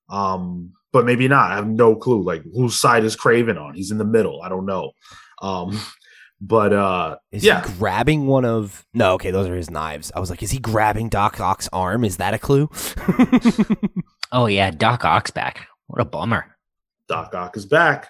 Um, 0.09 0.73
but 0.91 1.05
maybe 1.05 1.29
not. 1.29 1.51
I 1.53 1.57
have 1.57 1.69
no 1.69 1.95
clue. 1.95 2.23
Like 2.23 2.43
whose 2.55 2.81
side 2.81 3.05
is 3.05 3.15
Kraven 3.15 3.61
on? 3.61 3.75
He's 3.75 3.91
in 3.91 3.99
the 3.99 4.05
middle. 4.07 4.41
I 4.43 4.49
don't 4.49 4.65
know. 4.65 4.93
Um, 5.45 5.79
but 6.41 6.73
uh 6.73 7.17
Is 7.33 7.45
Yeah. 7.45 7.67
he 7.67 7.73
grabbing 7.79 8.27
one 8.27 8.45
of? 8.45 8.85
No, 8.95 9.13
okay, 9.15 9.31
those 9.31 9.49
are 9.49 9.55
his 9.57 9.71
knives. 9.71 10.11
I 10.15 10.21
was 10.21 10.31
like, 10.31 10.43
is 10.43 10.51
he 10.51 10.59
grabbing 10.59 11.09
Doc 11.09 11.41
Ock's 11.41 11.69
arm? 11.73 12.05
Is 12.05 12.17
that 12.19 12.35
a 12.35 12.39
clue? 12.39 12.71
Oh 14.33 14.47
yeah, 14.47 14.73
Doc 14.73 15.05
Ock's 15.05 15.31
back. 15.31 15.69
What 15.87 16.01
a 16.03 16.05
bummer. 16.05 16.57
Doc 17.09 17.33
Ock 17.37 17.57
is 17.57 17.67
back. 17.67 18.09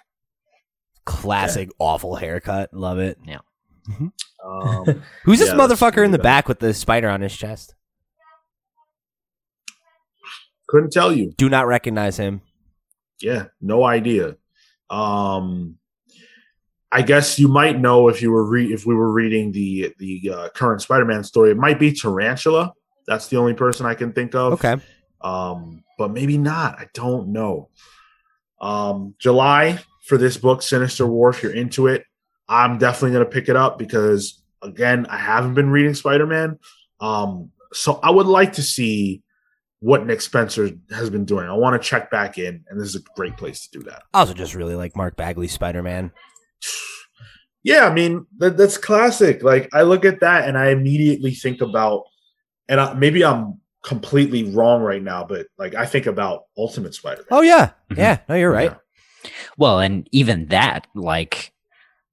Classic, 1.05 1.69
awful 1.77 2.15
haircut. 2.15 2.73
Love 2.73 2.97
it. 2.97 3.19
Yeah. 3.23 3.39
um, 4.43 5.03
Who's 5.23 5.37
this 5.37 5.49
Yeah, 5.49 5.53
motherfucker 5.55 6.03
in 6.03 6.09
the 6.09 6.17
bad. 6.17 6.23
back 6.23 6.47
with 6.47 6.57
the 6.59 6.73
spider 6.73 7.09
on 7.09 7.21
his 7.21 7.35
chest? 7.37 7.75
couldn't 10.67 10.91
tell 10.91 11.11
you. 11.11 11.31
Do 11.37 11.47
not 11.47 11.67
recognize 11.67 12.17
him. 12.17 12.41
Yeah, 13.21 13.45
no 13.61 13.83
idea. 13.83 14.37
Um, 14.89 15.77
I 16.95 17.01
guess 17.01 17.37
you 17.37 17.49
might 17.49 17.77
know 17.77 18.07
if 18.07 18.21
you 18.21 18.31
were 18.31 18.45
re- 18.45 18.71
if 18.71 18.85
we 18.85 18.95
were 18.95 19.11
reading 19.11 19.51
the 19.51 19.93
the 19.99 20.31
uh, 20.33 20.49
current 20.55 20.81
Spider-Man 20.81 21.25
story. 21.25 21.51
It 21.51 21.57
might 21.57 21.77
be 21.77 21.91
Tarantula. 21.91 22.71
That's 23.05 23.27
the 23.27 23.35
only 23.35 23.53
person 23.53 23.85
I 23.85 23.95
can 23.95 24.13
think 24.13 24.33
of. 24.33 24.53
Okay. 24.53 24.81
um, 25.19 25.83
but 25.97 26.11
maybe 26.11 26.37
not. 26.37 26.79
I 26.79 26.87
don't 26.93 27.33
know. 27.33 27.67
Um, 28.61 29.13
July 29.19 29.79
for 30.07 30.17
this 30.17 30.37
book, 30.37 30.61
Sinister 30.61 31.05
War. 31.05 31.31
If 31.31 31.43
you're 31.43 31.53
into 31.53 31.87
it, 31.87 32.05
I'm 32.47 32.77
definitely 32.77 33.11
going 33.11 33.25
to 33.25 33.31
pick 33.31 33.49
it 33.49 33.57
up 33.57 33.77
because 33.77 34.41
again, 34.61 35.05
I 35.09 35.17
haven't 35.17 35.53
been 35.53 35.69
reading 35.71 35.95
Spider 35.95 36.25
Man. 36.25 36.59
Um, 37.01 37.51
so 37.73 37.99
I 38.01 38.09
would 38.09 38.27
like 38.27 38.53
to 38.53 38.61
see 38.61 39.21
what 39.79 40.05
Nick 40.05 40.21
Spencer 40.21 40.69
has 40.91 41.09
been 41.09 41.25
doing. 41.25 41.45
I 41.45 41.53
want 41.53 41.81
to 41.81 41.85
check 41.85 42.09
back 42.09 42.37
in, 42.37 42.63
and 42.69 42.79
this 42.79 42.87
is 42.87 42.95
a 42.95 43.03
great 43.17 43.35
place 43.35 43.67
to 43.67 43.79
do 43.79 43.83
that. 43.89 44.03
I 44.13 44.19
also 44.19 44.33
just 44.33 44.55
really 44.55 44.75
like 44.75 44.95
Mark 44.95 45.17
Bagley's 45.17 45.51
Spider 45.51 45.83
Man. 45.83 46.11
Yeah, 47.63 47.87
I 47.87 47.93
mean 47.93 48.27
that, 48.37 48.57
that's 48.57 48.77
classic. 48.77 49.41
Like 49.43 49.69
I 49.73 49.81
look 49.81 50.05
at 50.05 50.19
that 50.19 50.47
and 50.47 50.57
I 50.57 50.69
immediately 50.69 51.31
think 51.33 51.61
about, 51.61 52.03
and 52.69 52.79
I, 52.79 52.93
maybe 52.93 53.25
I'm 53.25 53.59
completely 53.83 54.51
wrong 54.53 54.81
right 54.83 55.01
now, 55.01 55.23
but 55.23 55.47
like 55.57 55.73
I 55.75 55.85
think 55.85 56.05
about 56.05 56.43
Ultimate 56.57 56.93
Spider-Man. 56.93 57.25
Oh 57.31 57.41
yeah, 57.41 57.71
Mhm. 57.91 57.97
yeah. 57.97 58.19
No, 58.29 58.35
you're 58.35 58.51
right. 58.51 58.71
Yeah. 59.23 59.31
Well, 59.57 59.79
and 59.79 60.07
even 60.11 60.47
that, 60.47 60.85
like 60.93 61.51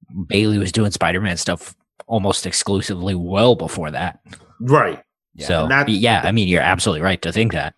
Bagley 0.09 0.57
was 0.57 0.71
doing 0.71 0.89
Spider-Man 0.91 1.37
stuff 1.37 1.75
almost 2.07 2.45
exclusively 2.47 3.13
well 3.15 3.55
before 3.55 3.91
that. 3.91 4.19
Right. 4.59 5.01
Yeah, 5.35 5.47
so 5.47 5.61
and 5.63 5.71
that- 5.71 5.89
yeah, 5.89 6.21
I 6.23 6.31
mean, 6.31 6.47
you're 6.47 6.61
absolutely 6.61 7.01
right 7.01 7.21
to 7.21 7.31
think 7.31 7.51
that. 7.53 7.75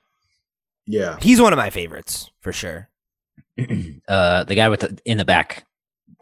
Yeah. 0.88 1.18
He's 1.22 1.42
one 1.42 1.52
of 1.52 1.58
my 1.58 1.70
favorites 1.72 2.30
for 2.42 2.54
sure. 2.54 2.90
uh, 4.08 4.44
the 4.44 4.56
guy 4.56 4.70
with 4.70 4.82
the, 4.82 4.98
in 5.06 5.18
the 5.18 5.26
back 5.26 5.66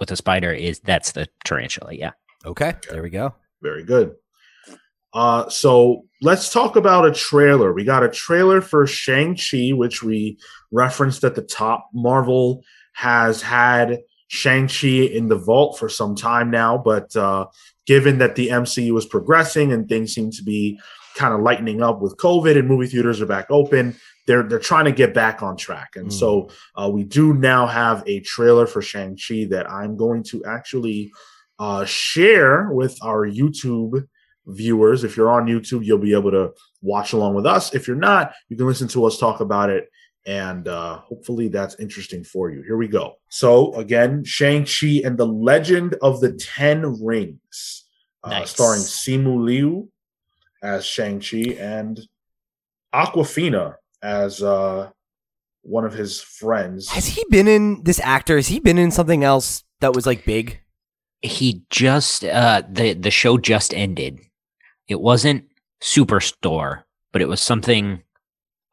with 0.04 0.10
the 0.10 0.18
spider 0.18 0.52
is 0.52 0.80
that's 0.82 1.14
the 1.14 1.28
tarantula. 1.46 1.94
Yeah. 1.94 2.12
Okay, 2.46 2.74
there 2.92 3.02
we 3.02 3.10
go. 3.10 3.34
Very 3.62 3.84
good. 3.84 4.16
Uh, 5.14 5.48
so 5.48 6.04
let's 6.22 6.50
talk 6.50 6.76
about 6.76 7.06
a 7.06 7.12
trailer. 7.14 7.72
We 7.72 7.86
got 7.86 8.04
a 8.04 8.10
trailer 8.10 8.60
for 8.60 8.86
Shang-Chi, 8.86 9.70
which 9.70 10.04
we 10.04 10.38
referenced 10.72 11.24
at 11.24 11.36
the 11.36 11.42
top. 11.42 11.90
Marvel 11.94 12.64
has 12.94 13.42
had 13.42 14.00
Shang-Chi 14.28 14.88
in 14.88 15.30
the 15.30 15.38
vault 15.38 15.78
for 15.80 15.88
some 15.88 16.16
time 16.16 16.52
now, 16.52 16.78
but 16.78 17.16
uh, 17.16 17.46
given 17.86 18.18
that 18.18 18.36
the 18.36 18.50
MCU 18.50 18.92
was 18.92 19.06
progressing 19.06 19.72
and 19.72 19.88
things 19.88 20.14
seem 20.14 20.32
to 20.32 20.44
be 20.44 20.80
kind 21.16 21.34
of 21.34 21.42
lightening 21.42 21.82
up 21.82 22.02
with 22.02 22.18
COVID 22.18 22.58
and 22.58 22.68
movie 22.68 22.88
theaters 22.88 23.22
are 23.22 23.28
back 23.28 23.46
open, 23.50 23.96
they're 24.26 24.44
they're 24.44 24.60
trying 24.60 24.86
to 24.86 24.92
get 24.92 25.14
back 25.14 25.42
on 25.44 25.58
track. 25.58 25.96
And 25.96 26.08
Mm. 26.08 26.14
so 26.14 26.50
uh, 26.76 26.90
we 26.90 27.04
do 27.04 27.34
now 27.34 27.68
have 27.68 28.04
a 28.08 28.20
trailer 28.22 28.66
for 28.68 28.82
Shang-Chi 28.82 29.46
that 29.50 29.70
I'm 29.70 29.98
going 29.98 30.24
to 30.24 30.44
actually 30.46 31.12
uh, 31.60 31.86
share 31.86 32.70
with 32.72 32.98
our 33.04 33.28
YouTube 33.28 34.06
viewers. 34.48 35.04
If 35.04 35.16
you're 35.16 35.30
on 35.32 35.46
YouTube, 35.46 35.86
you'll 35.86 35.98
be 36.00 36.14
able 36.14 36.32
to 36.32 36.52
watch 36.82 37.14
along 37.14 37.36
with 37.36 37.46
us. 37.46 37.74
If 37.74 37.88
you're 37.88 37.96
not, 37.98 38.34
you 38.50 38.58
can 38.58 38.66
listen 38.68 38.88
to 38.90 39.06
us 39.06 39.18
talk 39.18 39.40
about 39.40 39.70
it. 39.70 39.90
And 40.26 40.68
uh, 40.70 41.00
hopefully 41.00 41.50
that's 41.50 41.76
interesting 41.80 42.24
for 42.24 42.50
you. 42.50 42.62
Here 42.64 42.78
we 42.78 42.88
go. 42.88 43.16
So, 43.30 43.74
again, 43.76 44.24
Shang-Chi 44.24 45.02
and 45.04 45.18
the 45.18 45.28
Legend 45.28 45.96
of 46.02 46.22
the 46.22 46.32
Ten 46.34 47.04
Rings, 47.04 47.86
uh, 48.24 48.30
Nice. 48.30 48.52
starring 48.52 48.82
Simu 48.82 49.44
Liu 49.44 49.90
as 50.62 50.86
Shang-Chi 50.86 51.58
and 51.60 52.00
Awkwafina 52.94 53.76
as 54.04 54.44
uh, 54.44 54.90
one 55.64 55.86
of 55.86 55.94
his 55.94 56.22
friends. 56.22 56.90
Has 56.90 57.08
he 57.08 57.24
been 57.30 57.48
in 57.48 57.84
this 57.84 58.00
actor? 58.02 58.36
Has 58.36 58.48
he 58.48 58.60
been 58.60 58.78
in 58.78 58.92
something 58.92 59.24
else 59.24 59.64
that 59.80 59.94
was 59.96 60.06
like 60.06 60.26
big? 60.26 60.60
He 61.22 61.64
just 61.70 62.26
uh 62.26 62.64
the 62.70 62.94
the 62.94 63.10
show 63.12 63.38
just 63.38 63.74
ended. 63.74 64.20
It 64.90 65.00
wasn't 65.00 65.46
Superstore, 65.82 66.84
but 67.14 67.22
it 67.22 67.28
was 67.30 67.42
something 67.42 68.04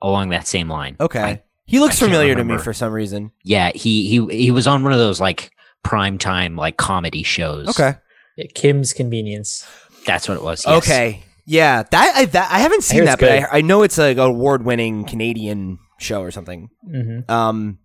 along 0.02 0.30
that 0.30 0.46
same 0.48 0.68
line. 0.68 0.96
Okay. 1.00 1.20
I- 1.22 1.42
he 1.66 1.78
looks 1.78 2.02
I 2.02 2.06
familiar 2.06 2.34
to 2.34 2.42
me 2.42 2.58
for 2.58 2.72
some 2.72 2.92
reason. 2.92 3.30
yeah, 3.44 3.70
he 3.72 4.08
he 4.08 4.26
he 4.36 4.50
was 4.50 4.66
on 4.66 4.82
one 4.82 4.92
of 4.92 4.98
those 4.98 5.20
like 5.20 5.52
prime 5.84 6.18
time 6.18 6.56
like 6.56 6.76
comedy 6.76 7.22
shows. 7.22 7.68
Okay. 7.68 7.94
Yeah, 8.36 8.46
Kim's 8.56 8.92
Convenience. 8.92 9.64
That's 10.04 10.28
what 10.28 10.36
it 10.36 10.42
was. 10.42 10.64
yes. 10.66 10.82
Okay. 10.82 11.22
Yeah, 11.46 11.82
that 11.90 12.12
I 12.16 12.24
that 12.26 12.50
I 12.50 12.58
haven't 12.60 12.82
seen 12.84 12.96
hear 12.98 13.04
that, 13.06 13.20
but. 13.20 13.30
I, 13.30 13.58
I 13.58 13.60
know 13.60 13.82
it's 13.82 13.98
like 13.98 14.16
an 14.16 14.22
award-winning 14.24 15.04
Canadian 15.04 15.78
show 15.98 16.22
or 16.22 16.30
something. 16.30 16.68
hmm 16.84 17.20
Um, 17.28 17.78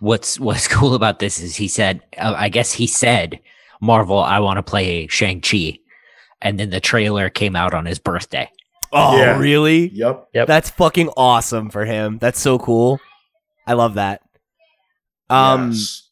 What's 0.00 0.40
what's 0.40 0.66
cool 0.76 0.94
about 0.94 1.18
this 1.18 1.40
is 1.40 1.56
he 1.56 1.68
said 1.68 2.00
uh, 2.18 2.34
I 2.36 2.48
guess 2.48 2.72
he 2.72 2.86
said 2.86 3.40
Marvel 3.80 4.18
I 4.18 4.40
want 4.40 4.56
to 4.58 4.62
play 4.62 5.06
Shang-Chi 5.08 5.78
and 6.42 6.58
then 6.58 6.70
the 6.70 6.80
trailer 6.80 7.28
came 7.30 7.54
out 7.54 7.74
on 7.74 7.84
his 7.86 7.98
birthday. 7.98 8.50
oh, 8.92 9.16
Yeah. 9.18 9.38
really? 9.38 9.88
Yep. 9.90 10.28
Yep. 10.34 10.46
That's 10.48 10.70
fucking 10.70 11.10
awesome 11.16 11.68
for 11.70 11.84
him. 11.84 12.18
That's 12.18 12.40
so 12.40 12.58
cool. 12.58 12.98
I 13.66 13.74
love 13.74 13.94
that. 13.94 14.22
Um, 15.28 15.70
Yes. 15.70 16.08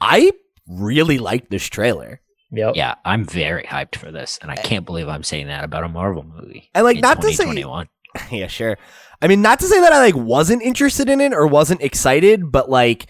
I 0.00 0.32
really 0.66 1.18
like 1.18 1.48
this 1.50 1.66
trailer. 1.68 2.20
Yep. 2.52 2.76
Yeah, 2.76 2.94
I'm 3.04 3.24
very 3.24 3.64
hyped 3.64 3.96
for 3.96 4.12
this 4.12 4.38
and 4.42 4.50
I 4.50 4.56
can't 4.56 4.84
believe 4.86 5.08
I'm 5.08 5.22
saying 5.24 5.46
that 5.48 5.64
about 5.64 5.84
a 5.84 5.88
Marvel 5.88 6.22
movie. 6.22 6.70
And, 6.74 6.84
like, 6.84 6.96
in 6.96 7.00
not 7.00 7.16
to 7.22 7.28
say- 7.28 7.44
2021. 7.44 7.88
yeah, 8.30 8.46
sure. 8.46 8.76
I 9.22 9.26
mean, 9.28 9.40
not 9.40 9.58
to 9.60 9.66
say 9.66 9.80
that 9.80 9.92
I 9.92 10.00
like 10.00 10.16
wasn't 10.16 10.62
interested 10.62 11.08
in 11.08 11.20
it 11.20 11.32
or 11.32 11.46
wasn't 11.46 11.80
excited, 11.82 12.52
but 12.52 12.68
like 12.68 13.06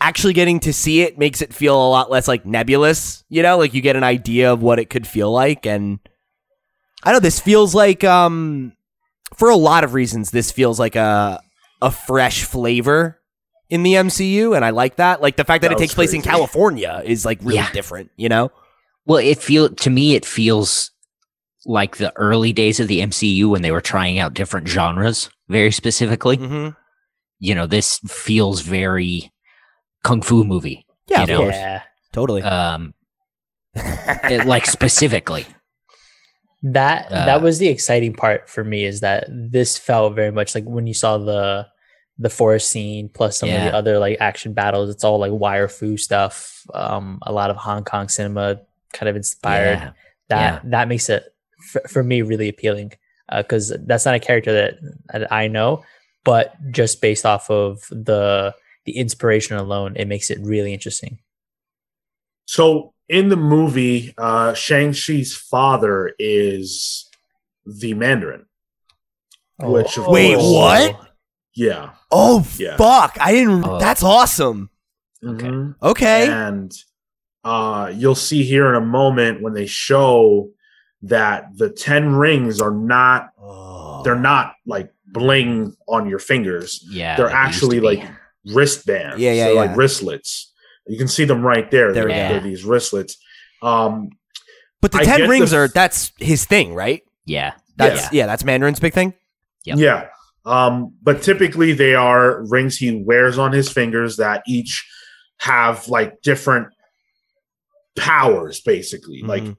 actually 0.00 0.32
getting 0.34 0.60
to 0.60 0.72
see 0.72 1.00
it 1.02 1.16
makes 1.16 1.40
it 1.40 1.54
feel 1.54 1.74
a 1.74 1.88
lot 1.88 2.10
less 2.10 2.28
like 2.28 2.44
nebulous. 2.44 3.24
You 3.30 3.42
know, 3.42 3.56
like 3.56 3.72
you 3.72 3.80
get 3.80 3.96
an 3.96 4.04
idea 4.04 4.52
of 4.52 4.60
what 4.60 4.78
it 4.78 4.90
could 4.90 5.06
feel 5.06 5.30
like, 5.30 5.64
and 5.64 6.00
I 7.02 7.12
don't 7.12 7.16
know 7.16 7.20
this 7.20 7.40
feels 7.40 7.74
like, 7.74 8.04
um, 8.04 8.72
for 9.36 9.48
a 9.48 9.56
lot 9.56 9.84
of 9.84 9.94
reasons, 9.94 10.30
this 10.32 10.50
feels 10.52 10.78
like 10.78 10.96
a 10.96 11.40
a 11.80 11.90
fresh 11.90 12.44
flavor 12.44 13.20
in 13.70 13.84
the 13.84 13.94
MCU, 13.94 14.54
and 14.54 14.64
I 14.64 14.70
like 14.70 14.96
that. 14.96 15.22
Like 15.22 15.36
the 15.36 15.44
fact 15.44 15.62
that, 15.62 15.68
That 15.68 15.72
it 15.72 15.76
was 15.76 15.80
takes 15.80 15.94
place 15.94 16.12
in. 16.12 16.20
California 16.22 17.00
is 17.04 17.24
like 17.24 17.38
really 17.40 17.54
Yeah. 17.56 17.72
different. 17.72 18.10
You 18.16 18.28
know? 18.28 18.50
Well, 19.06 19.18
it 19.18 19.38
feel 19.38 19.68
to 19.68 19.90
me 19.90 20.14
it 20.14 20.24
feels 20.24 20.90
like 21.66 21.96
the 21.96 22.12
early 22.16 22.52
days 22.52 22.80
of 22.80 22.88
the 22.88 23.00
MCU 23.00 23.48
when 23.48 23.62
they 23.62 23.70
were 23.72 23.80
trying 23.80 24.18
out 24.18 24.34
different 24.34 24.68
genres 24.68 25.30
very 25.48 25.70
specifically. 25.72 26.36
Mm-hmm. 26.36 26.70
You 27.38 27.54
know, 27.54 27.66
this 27.66 27.98
feels 28.06 28.60
very 28.62 29.32
kung 30.04 30.22
fu 30.22 30.44
movie. 30.44 30.86
Yeah, 31.08 31.18
You 31.18 31.22
of 31.24 31.28
know? 31.28 31.38
course, 31.38 31.54
Yeah. 31.56 31.82
totally. 32.12 32.42
Um 32.42 32.94
it- 33.74 34.46
like 34.46 34.66
specifically. 34.66 35.46
That 36.64 37.10
Uh, 37.10 37.26
that 37.26 37.42
was 37.42 37.58
the 37.58 37.66
exciting 37.68 38.12
part 38.14 38.48
for 38.48 38.62
me 38.62 38.84
is 38.84 39.00
that 39.00 39.26
this 39.28 39.76
felt 39.76 40.14
very 40.14 40.30
much 40.30 40.54
like 40.54 40.64
when 40.64 40.86
you 40.86 40.94
saw 40.94 41.18
the 41.18 41.66
the 42.18 42.30
forest 42.30 42.68
scene 42.68 43.08
plus 43.12 43.38
some 43.38 43.48
of 43.48 43.54
the 43.64 43.74
other 43.74 43.98
like 43.98 44.18
action 44.20 44.52
battles. 44.52 44.88
It's 44.90 45.02
all 45.02 45.18
like 45.18 45.32
wire 45.32 45.66
fu 45.66 45.96
stuff. 45.96 46.62
Um, 46.72 47.18
a 47.22 47.32
lot 47.32 47.50
of 47.50 47.56
Hong 47.56 47.82
Kong 47.82 48.08
cinema 48.08 48.60
kind 48.92 49.08
of 49.08 49.16
inspired. 49.16 49.78
Yeah. 49.78 49.92
That 50.28 50.70
that 50.70 50.88
makes 50.88 51.08
it 51.08 51.24
for, 51.70 51.80
for 51.88 52.02
me 52.02 52.22
really 52.22 52.48
appealing 52.48 52.92
because 53.34 53.74
that's 53.86 54.04
not 54.04 54.14
a 54.14 54.20
character 54.20 54.52
that, 54.52 54.74
that 55.12 55.32
I 55.32 55.48
know, 55.48 55.84
but 56.24 56.54
just 56.70 57.00
based 57.00 57.24
off 57.26 57.50
of 57.50 57.82
the 57.90 58.54
the 58.84 58.96
inspiration 58.96 59.56
alone, 59.56 59.94
it 59.96 60.06
makes 60.08 60.30
it 60.30 60.38
really 60.42 60.72
interesting. 60.72 61.18
So 62.46 62.94
in 63.08 63.28
the 63.28 63.36
movie, 63.36 64.14
uh, 64.18 64.54
Shang-Chi's 64.54 65.36
father 65.36 66.14
is 66.18 67.08
the 67.64 67.94
Mandarin. 67.94 68.46
Which, 69.60 69.96
of 69.98 70.08
Wait, 70.08 70.34
course- 70.36 70.52
what? 70.94 71.08
Yeah. 71.54 71.90
oh 72.10 72.46
Yeah. 72.56 72.76
fuck! 72.76 73.16
I 73.20 73.32
didn't. 73.32 73.64
Oh. 73.64 73.78
That's 73.78 74.02
awesome. 74.02 74.70
Okay. 75.24 75.46
Mhm. 75.46 75.74
Okay. 75.82 76.28
And 76.28 76.72
uh, 77.44 77.92
you'll 77.94 78.14
see 78.14 78.42
here 78.42 78.68
in 78.68 78.74
a 78.74 78.84
moment 78.86 79.42
when 79.42 79.52
they 79.54 79.66
show 79.66 80.50
that 81.02 81.46
the 81.56 81.68
10 81.70 82.14
rings 82.14 82.60
are 82.60 82.70
not, 82.70 83.30
they're 84.04 84.14
not 84.14 84.54
like 84.66 84.92
bling 85.06 85.74
on 85.88 86.08
your 86.08 86.18
fingers. 86.20 86.84
Yeah. 86.88 87.16
They're 87.16 87.26
like 87.26 87.34
they 87.34 87.38
used 87.48 87.58
to 87.60 87.66
actually 87.66 87.80
be. 87.80 87.86
like 87.86 88.10
wristbands. 88.54 89.18
Yeah, 89.20 89.32
yeah, 89.32 89.44
They're 89.46 89.54
yeah. 89.54 89.60
like 89.60 89.76
wristlets. 89.76 90.46
You 90.86 90.98
can 90.98 91.08
see 91.08 91.24
them 91.24 91.42
right 91.42 91.70
there. 91.70 91.92
There 91.92 92.06
They're, 92.06 92.28
we 92.28 92.28
go. 92.28 92.28
they're 92.28 92.40
these 92.40 92.64
wristlets. 92.64 93.16
Um, 93.62 94.10
But 94.80 94.92
the 94.92 94.98
I 94.98 95.04
ten 95.04 95.28
rings 95.28 95.50
the- 95.52 95.58
are 95.58 95.68
that's 95.68 96.12
his 96.18 96.44
thing, 96.44 96.74
right? 96.74 97.02
Yeah. 97.24 97.54
That's 97.76 98.12
yeah, 98.12 98.26
that's 98.26 98.44
Mandarin's 98.44 98.80
big 98.80 98.92
thing. 98.92 99.14
Yep. 99.64 99.78
Yeah. 99.78 100.06
Um, 100.44 100.94
but 101.02 101.22
typically 101.22 101.72
they 101.72 101.94
are 101.94 102.44
rings 102.46 102.76
he 102.76 103.02
wears 103.02 103.38
on 103.38 103.52
his 103.52 103.70
fingers 103.70 104.16
that 104.16 104.42
each 104.46 104.88
have 105.38 105.88
like 105.88 106.20
different 106.22 106.68
powers, 107.96 108.60
basically, 108.60 109.22
like 109.22 109.42
Mhm. 109.42 109.56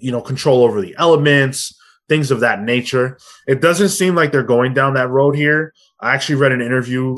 you 0.00 0.10
know, 0.10 0.20
control 0.20 0.64
over 0.64 0.80
the 0.80 0.94
elements, 0.98 1.74
things 2.08 2.30
of 2.30 2.40
that 2.40 2.62
nature. 2.62 3.16
It 3.46 3.60
doesn't 3.60 3.90
seem 3.90 4.14
like 4.14 4.32
they're 4.32 4.42
going 4.42 4.74
down 4.74 4.94
that 4.94 5.08
road 5.10 5.36
here. 5.36 5.72
I 6.00 6.14
actually 6.14 6.36
read 6.36 6.52
an 6.52 6.60
interview 6.60 7.16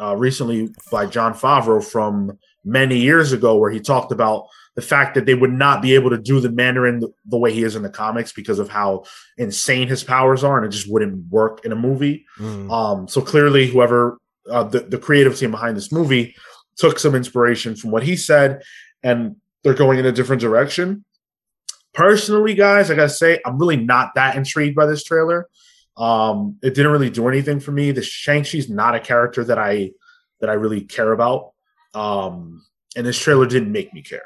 uh, 0.00 0.16
recently 0.16 0.68
by 0.90 1.06
Jon 1.06 1.32
Favreau 1.32 1.82
from 1.82 2.32
many 2.64 2.98
years 2.98 3.32
ago 3.32 3.56
where 3.56 3.70
he 3.70 3.80
talked 3.80 4.12
about 4.12 4.46
the 4.74 4.82
fact 4.82 5.14
that 5.14 5.26
they 5.26 5.34
would 5.34 5.52
not 5.52 5.82
be 5.82 5.94
able 5.94 6.10
to 6.10 6.18
do 6.18 6.40
the 6.40 6.50
Mandarin 6.50 7.00
the, 7.00 7.08
the 7.26 7.36
way 7.38 7.52
he 7.52 7.62
is 7.62 7.76
in 7.76 7.82
the 7.82 7.90
comics 7.90 8.32
because 8.32 8.58
of 8.58 8.68
how 8.68 9.04
insane 9.38 9.86
his 9.88 10.02
powers 10.04 10.42
are, 10.44 10.56
and 10.56 10.66
it 10.66 10.70
just 10.76 10.90
wouldn't 10.90 11.30
work 11.30 11.64
in 11.64 11.72
a 11.72 11.76
movie. 11.76 12.24
Mhm. 12.38 12.70
Um, 12.70 13.08
so 13.08 13.20
clearly, 13.20 13.66
whoever 13.68 14.18
uh, 14.50 14.64
the 14.64 14.80
the 14.80 14.98
creative 14.98 15.36
team 15.38 15.50
behind 15.50 15.76
this 15.76 15.92
movie 15.92 16.34
took 16.76 16.98
some 16.98 17.14
inspiration 17.14 17.76
from 17.76 17.90
what 17.90 18.02
he 18.02 18.16
said, 18.16 18.62
and 19.02 19.36
they're 19.62 19.74
going 19.74 19.98
in 19.98 20.06
a 20.06 20.12
different 20.12 20.40
direction. 20.40 21.04
Personally, 21.94 22.54
guys, 22.54 22.90
I 22.90 22.94
gotta 22.94 23.08
say, 23.08 23.40
I'm 23.44 23.58
really 23.58 23.76
not 23.76 24.14
that 24.14 24.36
intrigued 24.36 24.74
by 24.74 24.86
this 24.86 25.04
trailer. 25.04 25.48
Um, 25.96 26.58
it 26.62 26.74
didn't 26.74 26.92
really 26.92 27.10
do 27.10 27.28
anything 27.28 27.60
for 27.60 27.72
me. 27.72 27.92
The 27.92 28.02
Shang 28.02 28.44
Chi's 28.44 28.68
not 28.68 28.94
a 28.94 29.00
character 29.00 29.44
that 29.44 29.58
I 29.58 29.92
that 30.40 30.48
I 30.48 30.54
really 30.54 30.80
care 30.80 31.12
about, 31.12 31.52
um, 31.94 32.62
and 32.96 33.06
this 33.06 33.18
trailer 33.18 33.46
didn't 33.46 33.72
make 33.72 33.92
me 33.92 34.02
care. 34.02 34.22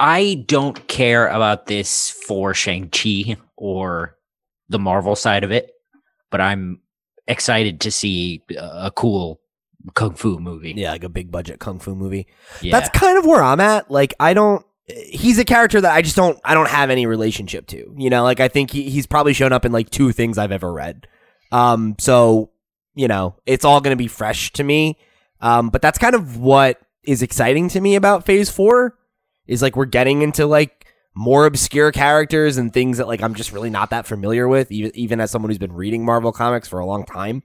I 0.00 0.44
don't 0.46 0.88
care 0.88 1.28
about 1.28 1.66
this 1.66 2.08
for 2.08 2.54
Shang-Chi 2.54 3.36
or 3.58 4.16
the 4.70 4.78
Marvel 4.78 5.14
side 5.14 5.44
of 5.44 5.50
it, 5.50 5.72
but 6.30 6.40
I'm 6.40 6.80
excited 7.28 7.82
to 7.82 7.90
see 7.90 8.42
a 8.56 8.90
cool 8.90 9.40
kung 9.94 10.14
fu 10.14 10.38
movie. 10.38 10.74
Yeah, 10.76 10.92
like 10.92 11.04
a 11.04 11.08
big 11.08 11.30
budget 11.30 11.58
kung 11.58 11.78
fu 11.78 11.94
movie. 11.94 12.26
Yeah. 12.60 12.72
That's 12.72 12.90
kind 12.90 13.18
of 13.18 13.26
where 13.26 13.42
I'm 13.42 13.60
at. 13.60 13.90
Like 13.90 14.14
I 14.20 14.34
don't 14.34 14.64
he's 14.86 15.38
a 15.38 15.44
character 15.44 15.80
that 15.80 15.94
I 15.94 16.02
just 16.02 16.16
don't 16.16 16.38
I 16.44 16.54
don't 16.54 16.68
have 16.68 16.90
any 16.90 17.06
relationship 17.06 17.66
to. 17.68 17.94
You 17.96 18.10
know, 18.10 18.22
like 18.22 18.40
I 18.40 18.48
think 18.48 18.70
he, 18.70 18.90
he's 18.90 19.06
probably 19.06 19.32
shown 19.32 19.52
up 19.52 19.64
in 19.64 19.72
like 19.72 19.90
two 19.90 20.12
things 20.12 20.38
I've 20.38 20.52
ever 20.52 20.72
read. 20.72 21.06
Um 21.52 21.96
so, 21.98 22.50
you 22.94 23.08
know, 23.08 23.36
it's 23.46 23.64
all 23.64 23.80
going 23.80 23.96
to 23.96 24.02
be 24.02 24.08
fresh 24.08 24.52
to 24.54 24.64
me. 24.64 24.98
Um 25.40 25.70
but 25.70 25.82
that's 25.82 25.98
kind 25.98 26.14
of 26.14 26.36
what 26.36 26.80
is 27.02 27.22
exciting 27.22 27.68
to 27.70 27.80
me 27.80 27.94
about 27.94 28.26
Phase 28.26 28.50
4 28.50 28.94
is 29.46 29.62
like 29.62 29.76
we're 29.76 29.86
getting 29.86 30.22
into 30.22 30.46
like 30.46 30.86
more 31.14 31.46
obscure 31.46 31.90
characters 31.90 32.56
and 32.56 32.72
things 32.72 32.98
that 32.98 33.08
like 33.08 33.22
I'm 33.22 33.34
just 33.34 33.52
really 33.52 33.70
not 33.70 33.90
that 33.90 34.06
familiar 34.06 34.46
with 34.48 34.70
even 34.70 34.92
even 34.94 35.20
as 35.20 35.30
someone 35.30 35.50
who's 35.50 35.58
been 35.58 35.72
reading 35.72 36.04
Marvel 36.04 36.32
comics 36.32 36.68
for 36.68 36.78
a 36.78 36.86
long 36.86 37.04
time. 37.04 37.42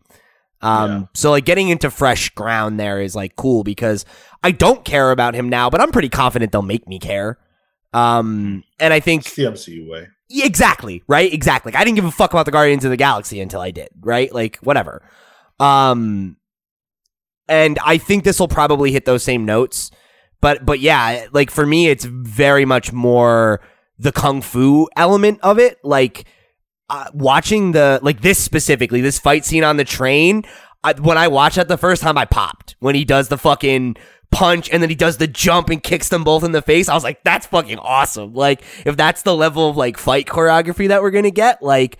Um 0.61 0.91
Yeah. 0.91 1.01
so 1.13 1.31
like 1.31 1.45
getting 1.45 1.69
into 1.69 1.89
fresh 1.91 2.29
ground 2.31 2.79
there 2.79 3.01
is 3.01 3.15
like 3.15 3.35
cool 3.35 3.63
because 3.63 4.05
I 4.43 4.51
don't 4.51 4.83
care 4.85 5.11
about 5.11 5.33
him 5.35 5.49
now, 5.49 5.69
but 5.69 5.81
I'm 5.81 5.91
pretty 5.91 6.09
confident 6.09 6.51
they'll 6.51 6.61
make 6.61 6.87
me 6.87 6.99
care. 6.99 7.37
Um 7.93 8.63
and 8.79 8.93
I 8.93 8.99
think 8.99 9.25
It's 9.25 9.35
the 9.35 9.43
MCU 9.45 9.87
way. 9.89 10.07
exactly, 10.29 11.03
right? 11.07 11.31
Exactly. 11.31 11.71
Like, 11.71 11.79
I 11.79 11.83
didn't 11.85 11.95
give 11.95 12.05
a 12.05 12.11
fuck 12.11 12.31
about 12.33 12.45
the 12.45 12.51
Guardians 12.51 12.83
of 12.85 12.91
the 12.91 12.97
Galaxy 12.97 13.39
until 13.39 13.61
I 13.61 13.71
did, 13.71 13.89
right? 14.01 14.33
Like 14.33 14.57
whatever. 14.57 15.01
Um 15.59 16.37
and 17.47 17.77
I 17.85 17.97
think 17.99 18.23
this 18.23 18.39
will 18.39 18.47
probably 18.47 18.91
hit 18.91 19.05
those 19.05 19.23
same 19.23 19.45
notes. 19.45 19.91
But 20.41 20.65
but 20.65 20.79
yeah, 20.79 21.25
like 21.31 21.51
for 21.51 21.65
me 21.65 21.89
it's 21.89 22.05
very 22.05 22.65
much 22.65 22.91
more 22.91 23.61
the 23.97 24.11
kung 24.11 24.41
fu 24.41 24.89
element 24.97 25.39
of 25.41 25.57
it, 25.59 25.77
like 25.83 26.25
uh, 26.89 27.05
watching 27.13 27.71
the 27.71 27.99
like 28.03 28.21
this 28.21 28.37
specifically, 28.37 29.01
this 29.01 29.19
fight 29.19 29.45
scene 29.45 29.63
on 29.63 29.77
the 29.77 29.83
train, 29.85 30.43
I, 30.83 30.93
when 30.93 31.17
I 31.17 31.27
watched 31.27 31.55
that 31.55 31.67
the 31.67 31.77
first 31.77 32.01
time 32.01 32.17
I 32.17 32.25
popped 32.25 32.75
when 32.79 32.95
he 32.95 33.05
does 33.05 33.27
the 33.29 33.37
fucking 33.37 33.95
punch 34.31 34.69
and 34.69 34.81
then 34.83 34.89
he 34.89 34.95
does 34.95 35.17
the 35.17 35.27
jump 35.27 35.69
and 35.69 35.81
kicks 35.81 36.09
them 36.09 36.23
both 36.23 36.43
in 36.43 36.51
the 36.51 36.61
face. 36.61 36.89
I 36.89 36.93
was 36.93 37.03
like, 37.03 37.23
that's 37.23 37.47
fucking 37.47 37.79
awesome. 37.79 38.33
Like, 38.33 38.63
if 38.85 38.97
that's 38.97 39.21
the 39.23 39.35
level 39.35 39.69
of 39.69 39.77
like 39.77 39.97
fight 39.97 40.25
choreography 40.27 40.87
that 40.89 41.01
we're 41.01 41.11
gonna 41.11 41.31
get, 41.31 41.63
like, 41.63 41.97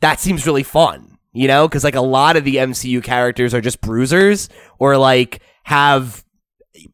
that 0.00 0.18
seems 0.20 0.46
really 0.46 0.62
fun, 0.62 1.18
you 1.32 1.46
know, 1.48 1.68
because 1.68 1.84
like 1.84 1.94
a 1.94 2.00
lot 2.00 2.36
of 2.36 2.44
the 2.44 2.56
MCU 2.56 3.02
characters 3.04 3.52
are 3.54 3.60
just 3.60 3.80
bruisers 3.80 4.48
or 4.78 4.96
like 4.96 5.40
have 5.64 6.24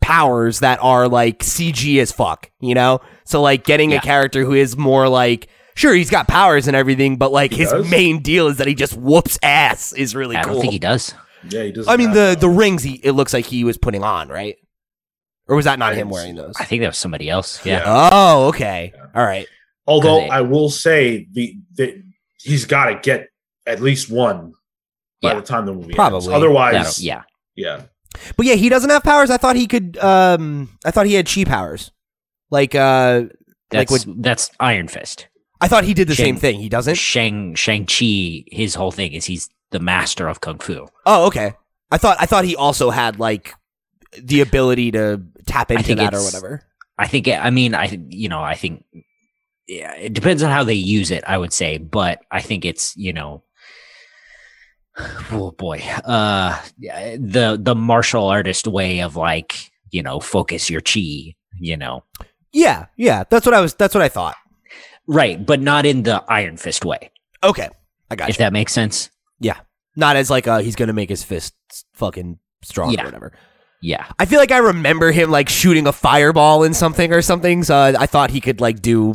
powers 0.01 0.61
that 0.61 0.79
are 0.83 1.09
like 1.09 1.41
CG 1.41 2.01
as 2.01 2.13
fuck, 2.13 2.51
you 2.61 2.75
know? 2.75 3.01
So 3.25 3.41
like 3.41 3.65
getting 3.65 3.91
Yeah. 3.93 3.99
a 3.99 4.01
character 4.01 4.45
who 4.45 4.53
is 4.55 4.77
more 4.77 5.09
like 5.09 5.49
sure 5.75 5.95
he's 5.95 6.11
got 6.11 6.29
powers 6.29 6.67
and 6.67 6.77
everything, 6.77 7.17
but 7.17 7.33
like 7.33 7.53
He 7.53 7.59
his 7.59 7.71
does? 7.71 7.91
main 7.91 8.21
deal 8.23 8.49
is 8.49 8.59
that 8.59 8.67
he 8.67 8.75
just 8.75 8.97
whoops 8.97 9.39
ass 9.43 9.93
is 9.93 10.15
really 10.15 10.35
cool. 10.37 10.41
I 10.41 10.45
cool. 10.45 10.53
don't 10.55 10.61
think 10.63 10.73
he 10.73 10.79
does. 10.79 11.15
Yeah, 11.49 11.63
he 11.65 11.73
does. 11.73 11.89
I 11.89 11.97
mean 11.97 12.13
the 12.13 12.37
the 12.39 12.49
rings 12.49 12.83
he 12.83 13.01
it 13.03 13.13
looks 13.13 13.33
like 13.35 13.47
he 13.47 13.65
was 13.65 13.77
putting 13.79 14.03
on, 14.05 14.29
right? 14.29 14.57
Or 15.49 15.57
was 15.57 15.65
that 15.65 15.79
not 15.79 15.93
I 15.93 15.97
him 15.97 16.09
wearing 16.09 16.37
those? 16.37 16.55
I 16.59 16.65
think 16.65 16.83
that 16.83 16.89
was 16.89 16.99
somebody 16.99 17.29
else. 17.29 17.65
Yeah. 17.67 17.79
Yeah. 17.85 18.09
Oh, 18.13 18.49
okay. 18.49 18.93
Yeah. 18.95 19.07
All 19.15 19.25
right. 19.27 19.47
Although 19.87 20.21
Cause 20.21 20.27
it- 20.29 20.31
I 20.33 20.41
will 20.43 20.71
say 20.71 21.27
the, 21.33 21.57
the 21.75 22.03
he's 22.41 22.65
got 22.65 22.87
to 22.87 22.95
get 23.03 23.29
at 23.67 23.81
least 23.81 24.09
one 24.09 24.53
by 25.21 25.31
Yeah. 25.31 25.35
the 25.41 25.43
time 25.43 25.67
the 25.67 25.73
movie 25.73 25.87
ends. 25.87 25.97
Probably. 25.97 26.33
Otherwise, 26.33 26.73
That'll- 26.75 27.05
yeah. 27.05 27.23
yeah. 27.57 27.83
But 28.37 28.47
yeah, 28.47 28.55
he 28.55 28.69
doesn't 28.69 28.91
have 28.91 29.03
powers. 29.03 29.31
I 29.31 29.37
thought 29.37 29.57
he 29.57 29.67
could 29.67 29.99
um 29.99 30.69
I 30.85 30.91
thought 30.93 31.07
he 31.07 31.15
had 31.15 31.27
chi 31.29 31.45
powers. 31.45 31.91
Like 32.51 32.75
uh 32.77 33.25
Like 33.73 33.91
what, 33.91 34.05
that's 34.19 34.51
Iron 34.61 34.87
Fist. 34.87 35.27
I 35.63 35.69
thought 35.69 35.85
he 35.85 35.95
did 35.95 36.09
the 36.09 36.15
same 36.17 36.37
thing. 36.37 36.61
He 36.61 36.69
doesn't? 36.69 36.97
Shang 36.97 37.55
Shang 37.55 37.87
Chi. 37.87 38.45
His 38.49 38.75
whole 38.75 38.91
thing 38.91 39.13
is 39.13 39.25
he's 39.25 39.49
the 39.71 39.79
master 39.81 40.29
of 40.29 40.41
kung 40.41 40.59
fu. 40.59 40.89
Oh, 41.07 41.27
okay. 41.27 41.55
I 41.91 41.99
thought 41.99 42.17
I 42.21 42.27
thought 42.27 42.45
he 42.45 42.57
also 42.57 42.91
had 42.91 43.19
like 43.19 43.55
the 44.21 44.41
ability 44.41 44.91
to 44.93 45.23
tap 45.47 45.71
into 45.71 45.95
that 45.95 46.15
or 46.15 46.23
whatever. 46.23 46.65
I 46.99 47.07
think. 47.07 47.29
I 47.29 47.51
mean, 47.51 47.75
I 47.75 47.99
you 48.09 48.29
know, 48.29 48.43
I 48.43 48.55
think. 48.55 48.85
Yeah, 49.69 49.95
it 49.95 50.13
depends 50.13 50.43
on 50.43 50.51
how 50.51 50.65
they 50.65 50.75
use 50.75 51.11
it. 51.13 51.23
I 51.27 51.39
would 51.39 51.53
say, 51.53 51.79
but 51.79 52.21
I 52.31 52.41
think 52.41 52.65
it's 52.65 52.97
you 52.97 53.13
know. 53.13 53.45
Oh 55.31 55.53
boy, 55.53 55.83
uh, 56.05 56.61
the 56.79 57.59
the 57.61 57.75
martial 57.75 58.27
artist 58.27 58.67
way 58.67 59.01
of 59.01 59.17
like 59.17 59.71
you 59.91 60.03
know 60.03 60.21
focus 60.21 60.69
your 60.69 60.81
chi, 60.83 61.35
you 61.59 61.77
know, 61.77 62.05
Yeah, 62.53 62.87
yeah. 62.97 63.25
That's 63.31 63.47
what 63.47 63.55
I 63.55 63.61
was 63.61 63.75
that's 63.75 63.95
what 63.95 64.03
I 64.03 64.09
thought. 64.09 64.37
Right, 65.07 65.45
but 65.45 65.61
not 65.61 65.87
in 65.87 66.03
the 66.03 66.23
Iron 66.29 66.57
Fist 66.57 66.85
way. 66.85 67.11
Okay. 67.43 67.69
I 68.11 68.17
got 68.17 68.31
If 68.31 68.37
you. 68.37 68.45
that 68.45 68.53
makes 68.53 68.73
sense. 68.73 69.11
Yeah, 69.41 69.59
not 69.97 70.17
as 70.17 70.31
like 70.31 70.47
uh 70.47 70.59
he's 70.59 70.77
gonna 70.77 70.93
make 70.93 71.09
his 71.09 71.23
fist 71.25 71.55
fucking 71.95 72.39
strong 72.63 72.93
Yeah. 72.93 73.03
or 73.03 73.05
whatever. 73.07 73.33
Yeah, 73.81 74.07
I 74.19 74.27
feel 74.27 74.39
like 74.39 74.53
I 74.53 74.59
remember 74.59 75.11
him 75.11 75.31
like 75.31 75.49
shooting 75.49 75.87
a 75.89 75.93
fireball 75.93 76.63
in 76.63 76.73
something 76.75 77.13
or 77.13 77.21
something, 77.23 77.65
so 77.65 77.75
I, 77.75 78.03
I 78.03 78.07
thought 78.07 78.31
he 78.31 78.41
could 78.41 78.61
like 78.61 78.81
do 78.81 79.13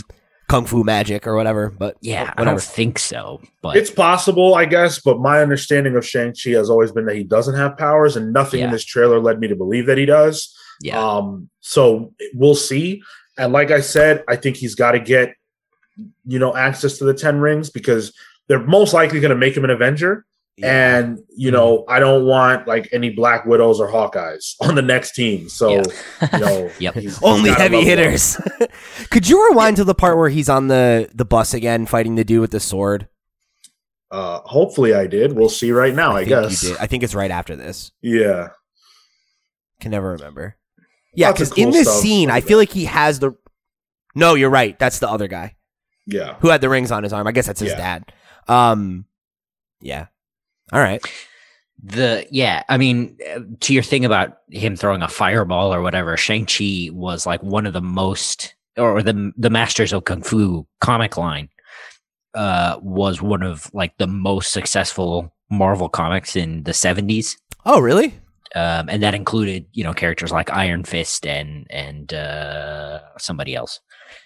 kung 0.50 0.66
fu 0.66 0.84
magic 0.84 1.26
or 1.28 1.36
whatever, 1.36 1.70
but 1.70 1.96
yeah. 2.02 2.34
I 2.38 2.44
don't 2.44 2.62
think 2.62 3.00
so, 3.00 3.42
but 3.62 3.76
It's 3.78 3.90
possible, 3.92 4.56
I 4.56 4.66
guess, 4.66 5.00
but 5.00 5.20
my 5.20 5.42
understanding 5.42 5.96
of 5.98 6.06
Shang-Chi 6.06 6.52
has 6.52 6.70
always 6.70 6.92
been 6.94 7.06
that 7.06 7.16
he 7.18 7.24
doesn't 7.26 7.56
have 7.56 7.78
powers, 7.78 8.16
and 8.16 8.32
nothing 8.34 8.62
in 8.62 8.72
this 8.72 8.86
trailer 8.86 9.20
led 9.20 9.40
me 9.40 9.48
to 9.50 9.56
believe 9.58 9.86
that 9.88 9.98
he 9.98 10.06
does. 10.06 10.54
yeah, 10.82 10.98
Um, 11.02 11.50
so 11.60 12.14
we'll 12.34 12.56
see. 12.56 13.02
And 13.38 13.52
like 13.52 13.72
I 13.72 13.82
said, 13.82 14.24
I 14.30 14.38
think 14.38 14.56
he's 14.56 14.74
got 14.76 14.94
to 14.94 15.00
get, 15.02 15.34
you 16.26 16.40
know, 16.40 16.56
access 16.56 16.98
to 17.00 17.06
the 17.06 17.14
10 17.14 17.40
rings 17.40 17.70
because 17.70 18.14
they're 18.48 18.60
most 18.66 18.94
likely 18.94 19.20
going 19.20 19.30
to 19.32 19.36
make 19.38 19.56
him 19.56 19.64
an 19.64 19.70
Avenger. 19.70 20.26
And, 20.64 21.20
you 21.36 21.52
know, 21.52 21.86
I 21.88 22.00
don't 22.00 22.26
want 22.26 22.68
like 22.68 22.90
any 22.92 23.12
Black 23.12 23.46
Widows 23.46 23.80
or 23.80 23.88
Hawkeyes 23.88 24.56
on 24.62 24.74
the 24.74 24.82
next 24.82 25.14
team. 25.14 25.50
So, 25.50 25.70
Yeah. 25.70 25.84
you 26.34 26.40
know, 26.40 26.72
Yep. 26.80 26.94
he's- 26.96 27.04
he's 27.04 27.22
Only 27.24 27.50
gotta 27.52 27.62
heavy 27.62 27.82
hitters. 27.84 28.42
Could 29.12 29.30
you 29.30 29.50
rewind 29.50 29.78
to 29.78 29.84
the 29.84 29.94
part 29.94 30.18
where 30.18 30.30
he's 30.30 30.50
on 30.50 30.68
the 30.68 31.10
the 31.14 31.26
bus 31.26 31.54
again, 31.54 31.86
fighting 31.86 32.16
the 32.16 32.24
dude 32.24 32.42
with 32.42 32.50
the 32.52 32.60
sword? 32.60 33.08
Uh, 34.10 34.40
hopefully 34.46 34.94
I 34.96 35.06
did. 35.06 35.34
We'll 35.34 35.50
see 35.50 35.72
right 35.72 35.94
now, 35.94 36.14
I, 36.16 36.20
think 36.26 36.30
guess. 36.30 36.64
you 36.64 36.70
did. 36.70 36.78
I 36.80 36.88
think 36.88 37.04
it's 37.04 37.14
right 37.14 37.30
after 37.30 37.56
this. 37.56 37.92
Yeah. 38.02 38.50
Can 39.82 39.92
never 39.92 40.12
remember. 40.14 40.56
Yeah, 41.14 41.28
Lots 41.28 41.42
of 41.42 41.50
because 41.50 41.64
in 41.64 41.72
this 41.72 41.88
stuff. 41.88 42.02
scene, 42.02 42.32
I 42.32 42.42
feel 42.42 42.58
like 42.58 42.72
he 42.72 42.86
has 42.86 43.20
the. 43.20 43.34
No, 44.16 44.34
you're 44.36 44.50
right. 44.50 44.80
That's 44.80 45.00
the 45.00 45.10
other 45.10 45.28
guy 45.28 45.56
Yeah. 46.08 46.36
who 46.40 46.48
had 46.50 46.62
the 46.62 46.70
rings 46.70 46.92
on 46.92 47.04
his 47.04 47.14
arm. 47.14 47.28
I 47.28 47.32
guess 47.34 47.46
that's 47.46 47.60
his 47.60 47.72
Yeah. 47.74 47.78
dad. 48.00 48.14
Um, 48.48 49.06
yeah. 49.82 50.08
All 50.74 50.80
right. 50.82 51.02
the 51.84 52.26
yeah 52.32 52.64
i 52.70 52.76
mean 52.78 53.16
uh, 53.36 53.40
to 53.60 53.72
your 53.72 53.84
thing 53.84 54.04
about 54.04 54.38
him 54.50 54.76
throwing 54.76 55.04
a 55.04 55.08
fireball 55.08 55.72
or 55.72 55.84
whatever 55.84 56.18
shang-chi 56.18 56.90
was 56.92 57.28
like 57.28 57.42
one 57.44 57.68
of 57.68 57.74
the 57.74 57.82
most 57.82 58.56
or 58.78 59.04
the 59.04 59.32
the 59.38 59.52
masters 59.52 59.94
of 59.94 60.04
kung 60.04 60.24
fu 60.24 60.66
comic 60.82 61.18
line 61.18 61.48
uh 62.34 62.80
was 62.82 63.22
one 63.22 63.44
of 63.44 63.70
like 63.76 63.96
the 64.00 64.08
most 64.08 64.52
successful 64.52 65.32
marvel 65.52 65.88
comics 65.88 66.36
in 66.36 66.64
the 66.64 66.72
70s 66.72 67.38
Oh, 67.64 67.80
really? 67.80 68.08
um 68.56 68.90
and 68.90 69.04
that 69.04 69.14
included 69.14 69.68
you 69.74 69.84
know 69.84 69.94
characters 69.94 70.32
like 70.32 70.50
iron 70.52 70.84
fist 70.84 71.28
and 71.28 71.68
and 71.70 72.12
uh 72.12 73.02
somebody 73.20 73.54
else 73.54 73.80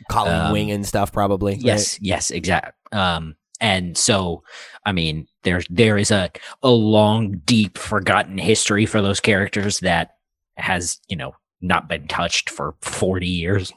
Colleen 0.10 0.34
Um, 0.48 0.52
Wing 0.54 0.72
and 0.72 0.86
stuff, 0.86 1.12
probably. 1.12 1.54
right? 1.54 1.62
Yes, 1.62 2.00
yes, 2.02 2.32
exact. 2.32 2.76
Um, 2.92 3.36
and 3.60 3.98
so, 3.98 4.44
I 4.86 4.92
mean, 4.92 5.28
there's 5.44 5.66
there 5.70 5.98
is 5.98 6.12
a 6.12 6.32
a 6.64 6.70
long, 6.70 7.42
deep, 7.46 7.78
forgotten 7.78 8.38
history 8.38 8.86
for 8.86 9.02
those 9.02 9.20
characters 9.20 9.80
that 9.82 10.12
has 10.56 11.00
you 11.08 11.16
know 11.16 11.34
not 11.62 11.88
been 11.88 12.08
touched 12.08 12.50
for 12.50 12.76
forty 12.82 13.28
years. 13.28 13.72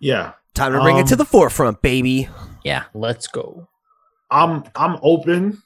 Yeah. 0.00 0.32
Time 0.54 0.72
to 0.72 0.80
bring 0.80 0.98
it 0.98 1.06
to 1.08 1.14
Um, 1.14 1.18
the 1.18 1.24
forefront, 1.24 1.80
baby. 1.82 2.28
Yeah, 2.64 2.84
Let's 2.94 3.26
go. 3.28 3.68
I'm 4.30 4.64
I'm 4.74 4.98
open 5.02 5.62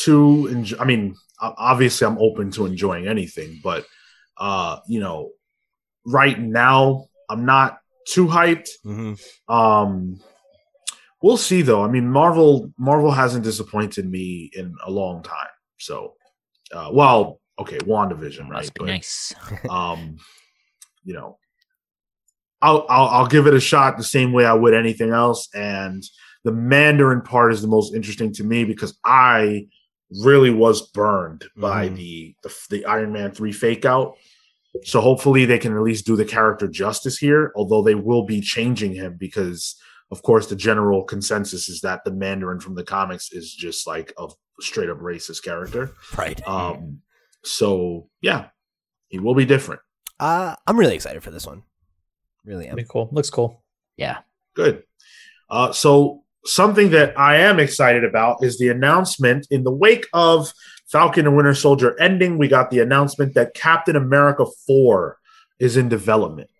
to 0.00 0.46
enjoy, 0.46 0.76
I 0.78 0.84
mean 0.84 1.14
obviously 1.40 2.06
I'm 2.06 2.18
open 2.18 2.50
to 2.52 2.66
enjoying 2.66 3.06
anything 3.08 3.60
but 3.62 3.84
uh 4.38 4.78
you 4.88 5.00
know 5.00 5.30
right 6.06 6.38
now 6.38 7.06
I'm 7.28 7.44
not 7.44 7.78
too 8.06 8.26
hyped 8.26 8.68
Mm-hmm. 8.86 9.52
um 9.54 10.18
we'll 11.22 11.36
see 11.36 11.62
though 11.62 11.84
I 11.84 11.88
mean 11.88 12.08
Marvel 12.08 12.72
Marvel 12.78 13.10
hasn't 13.10 13.44
disappointed 13.44 14.08
me 14.10 14.50
in 14.54 14.74
a 14.86 14.90
long 14.90 15.22
time 15.22 15.52
so 15.78 16.14
uh 16.72 16.88
well 16.92 17.40
okay 17.58 17.78
WandaVision 17.78 18.48
right 18.48 18.62
must 18.62 18.74
be 18.74 18.80
But, 18.80 18.86
nice. 18.86 19.34
um 19.70 20.16
you 21.04 21.14
know 21.14 21.38
I'll, 22.62 22.86
I'll 22.88 23.08
I'll 23.08 23.26
give 23.26 23.46
it 23.46 23.54
a 23.54 23.60
shot 23.60 23.96
the 23.96 24.04
same 24.04 24.32
way 24.32 24.44
I 24.44 24.52
would 24.54 24.74
anything 24.74 25.10
else 25.10 25.48
and 25.54 26.02
the 26.44 26.52
Mandarin 26.52 27.20
part 27.22 27.52
is 27.52 27.60
the 27.62 27.68
most 27.68 27.94
interesting 27.94 28.32
to 28.34 28.44
me 28.44 28.64
because 28.64 28.98
I 29.04 29.66
really 30.24 30.50
was 30.50 30.90
burned 30.92 31.44
by 31.56 31.88
Mhm. 31.90 31.96
the, 31.96 32.34
the 32.42 32.54
the 32.70 32.84
Iron 32.86 33.12
Man 33.12 33.32
3 33.32 33.52
fake 33.52 33.84
out 33.84 34.16
so 34.84 35.00
hopefully 35.00 35.44
they 35.44 35.58
can 35.58 35.74
at 35.74 35.82
least 35.82 36.06
do 36.06 36.14
the 36.16 36.24
character 36.24 36.68
justice 36.68 37.18
here 37.18 37.52
although 37.56 37.82
they 37.82 37.94
will 37.94 38.24
be 38.24 38.40
changing 38.40 38.94
him 38.94 39.16
because 39.18 39.76
of 40.10 40.22
course 40.22 40.46
the 40.48 40.56
general 40.56 41.02
consensus 41.04 41.68
is 41.68 41.80
that 41.80 42.04
the 42.04 42.10
Mandarin 42.12 42.60
from 42.60 42.74
the 42.74 42.84
comics 42.84 43.32
is 43.32 43.52
just 43.52 43.86
like 43.86 44.12
a 44.18 44.28
straight 44.60 44.90
up 44.90 44.98
racist 44.98 45.42
character 45.42 45.92
Right. 46.16 46.40
um 46.46 47.00
so 47.44 48.08
yeah 48.20 48.48
he 49.08 49.18
will 49.18 49.34
be 49.34 49.46
different 49.46 49.80
Uh, 50.20 50.54
I'm 50.66 50.78
really 50.78 50.94
excited 50.96 51.22
for 51.22 51.30
this 51.30 51.46
one. 51.46 51.62
Really 52.44 52.66
am. 52.68 52.76
Be 52.76 52.84
cool. 52.84 53.08
Looks 53.12 53.30
cool. 53.30 53.62
Yeah, 53.96 54.18
Good. 54.54 54.82
Uh, 55.48 55.72
so 55.72 56.24
something 56.44 56.90
that 56.90 57.18
I 57.18 57.36
am 57.36 57.58
excited 57.60 58.04
about 58.04 58.42
is 58.42 58.58
the 58.58 58.68
announcement 58.68 59.46
in 59.50 59.62
the 59.64 59.70
wake 59.72 60.06
of 60.12 60.52
Falcon 60.90 61.26
and 61.26 61.36
Winter 61.36 61.54
Soldier 61.54 61.98
ending. 62.00 62.38
We 62.38 62.48
got 62.48 62.70
the 62.70 62.80
announcement 62.80 63.34
that 63.34 63.54
Captain 63.54 63.96
America 63.96 64.46
Four 64.66 65.18
is 65.58 65.76
in 65.76 65.88
development. 65.88 66.50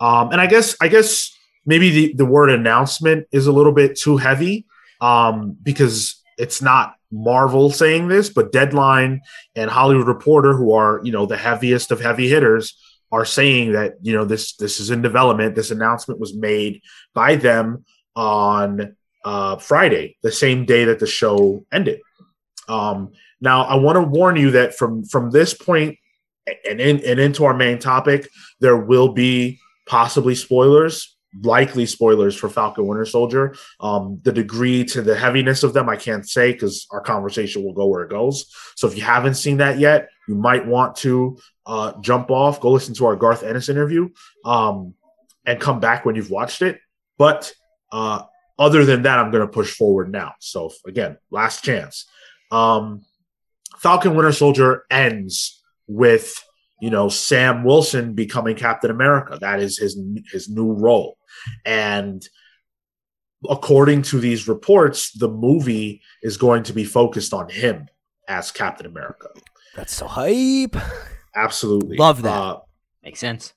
Um, 0.00 0.30
and 0.30 0.40
I 0.40 0.46
guess 0.46 0.76
I 0.80 0.88
guess 0.88 1.34
maybe 1.66 1.90
the, 1.90 2.14
the 2.14 2.26
word 2.26 2.50
announcement 2.50 3.26
is 3.32 3.46
a 3.46 3.52
little 3.52 3.72
bit 3.72 3.96
too 3.96 4.16
heavy 4.16 4.66
um, 5.00 5.56
because 5.62 6.22
it's 6.38 6.62
not 6.62 6.94
Marvel 7.10 7.70
saying 7.70 8.08
this, 8.08 8.28
but 8.30 8.52
Deadline 8.52 9.20
and 9.56 9.70
Hollywood 9.70 10.06
Reporter, 10.06 10.54
who 10.54 10.72
are 10.72 11.00
you 11.02 11.12
know 11.12 11.26
the 11.26 11.36
heaviest 11.36 11.90
of 11.90 12.00
heavy 12.00 12.28
hitters, 12.28 12.76
are 13.10 13.24
saying 13.24 13.72
that 13.72 13.94
you 14.02 14.12
know 14.12 14.24
this 14.24 14.56
this 14.56 14.80
is 14.80 14.90
in 14.90 15.02
development. 15.02 15.54
This 15.54 15.70
announcement 15.70 16.20
was 16.20 16.36
made 16.36 16.82
by 17.14 17.36
them 17.36 17.84
on 18.14 18.96
uh, 19.24 19.56
Friday, 19.56 20.16
the 20.22 20.32
same 20.32 20.64
day 20.64 20.84
that 20.84 20.98
the 20.98 21.06
show 21.06 21.64
ended. 21.72 22.00
Um, 22.68 23.12
now, 23.40 23.64
I 23.64 23.76
want 23.76 23.96
to 23.96 24.02
warn 24.02 24.36
you 24.36 24.52
that 24.52 24.74
from 24.74 25.04
from 25.04 25.30
this 25.30 25.54
point 25.54 25.96
and 26.68 26.80
in 26.80 27.04
and 27.04 27.20
into 27.20 27.44
our 27.44 27.54
main 27.54 27.78
topic, 27.78 28.28
there 28.60 28.76
will 28.76 29.12
be 29.12 29.60
possibly 29.86 30.34
spoilers, 30.34 31.16
likely 31.42 31.86
spoilers 31.86 32.34
for 32.36 32.48
Falcon 32.48 32.86
Winter 32.86 33.06
Soldier. 33.06 33.54
Um, 33.80 34.20
the 34.22 34.32
degree 34.32 34.84
to 34.86 35.02
the 35.02 35.16
heaviness 35.16 35.62
of 35.62 35.72
them, 35.72 35.88
I 35.88 35.96
can't 35.96 36.28
say 36.28 36.52
because 36.52 36.86
our 36.90 37.00
conversation 37.00 37.64
will 37.64 37.74
go 37.74 37.86
where 37.86 38.02
it 38.02 38.10
goes. 38.10 38.52
So 38.76 38.88
if 38.88 38.96
you 38.96 39.02
haven't 39.02 39.34
seen 39.34 39.58
that 39.58 39.78
yet, 39.78 40.08
you 40.26 40.34
might 40.34 40.66
want 40.66 40.96
to 40.96 41.38
uh, 41.66 41.92
jump 42.00 42.30
off, 42.30 42.60
go 42.60 42.70
listen 42.70 42.94
to 42.94 43.06
our 43.06 43.16
Garth 43.16 43.42
Ennis 43.42 43.68
interview, 43.68 44.08
um, 44.44 44.94
and 45.46 45.60
come 45.60 45.80
back 45.80 46.04
when 46.04 46.16
you've 46.16 46.30
watched 46.30 46.62
it. 46.62 46.80
But 47.18 47.52
uh, 47.92 48.22
other 48.58 48.84
than 48.84 49.02
that, 49.02 49.18
I'm 49.18 49.30
going 49.30 49.46
to 49.46 49.52
push 49.52 49.74
forward 49.74 50.10
now. 50.10 50.34
So 50.40 50.70
again, 50.86 51.18
last 51.30 51.62
chance. 51.62 52.06
Um, 52.50 53.04
Falcon 53.80 54.14
Winter 54.14 54.32
Soldier 54.32 54.84
ends 54.90 55.62
with 55.86 56.44
you 56.80 56.90
know 56.90 57.08
Sam 57.08 57.64
Wilson 57.64 58.14
becoming 58.14 58.56
Captain 58.56 58.90
America. 58.90 59.38
That 59.40 59.60
is 59.60 59.78
his 59.78 59.98
his 60.30 60.48
new 60.48 60.72
role, 60.72 61.18
and 61.64 62.22
according 63.48 64.02
to 64.02 64.18
these 64.18 64.48
reports, 64.48 65.12
the 65.12 65.28
movie 65.28 66.02
is 66.22 66.36
going 66.36 66.64
to 66.64 66.72
be 66.72 66.84
focused 66.84 67.32
on 67.32 67.48
him 67.48 67.88
as 68.28 68.50
Captain 68.50 68.86
America. 68.86 69.28
That's 69.76 69.94
so 69.94 70.06
hype. 70.06 70.76
Absolutely, 71.34 71.96
Love 71.96 72.22
that. 72.22 72.32
Uh, 72.32 72.60
Makes 73.02 73.20
sense. 73.20 73.54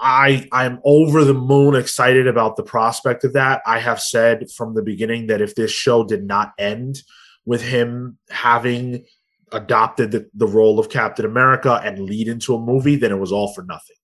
I 0.00 0.48
I'm 0.50 0.80
over 0.84 1.24
the 1.24 1.34
moon 1.34 1.74
excited 1.74 2.26
about 2.26 2.56
the 2.56 2.62
prospect 2.62 3.22
of 3.24 3.34
that. 3.34 3.62
I 3.66 3.78
have 3.78 4.00
said 4.00 4.50
from 4.50 4.74
the 4.74 4.82
beginning 4.82 5.26
that 5.28 5.40
if 5.40 5.54
this 5.54 5.70
show 5.70 6.04
did 6.04 6.24
not 6.24 6.52
end 6.58 7.02
with 7.44 7.62
him 7.62 8.18
having 8.30 9.04
adopted 9.52 10.10
the, 10.10 10.28
the 10.34 10.46
role 10.46 10.78
of 10.78 10.90
Captain 10.90 11.24
America 11.24 11.80
and 11.84 12.00
lead 12.00 12.28
into 12.28 12.54
a 12.54 12.60
movie, 12.60 12.96
then 12.96 13.12
it 13.12 13.18
was 13.18 13.32
all 13.32 13.52
for 13.52 13.62
nothing. 13.64 13.96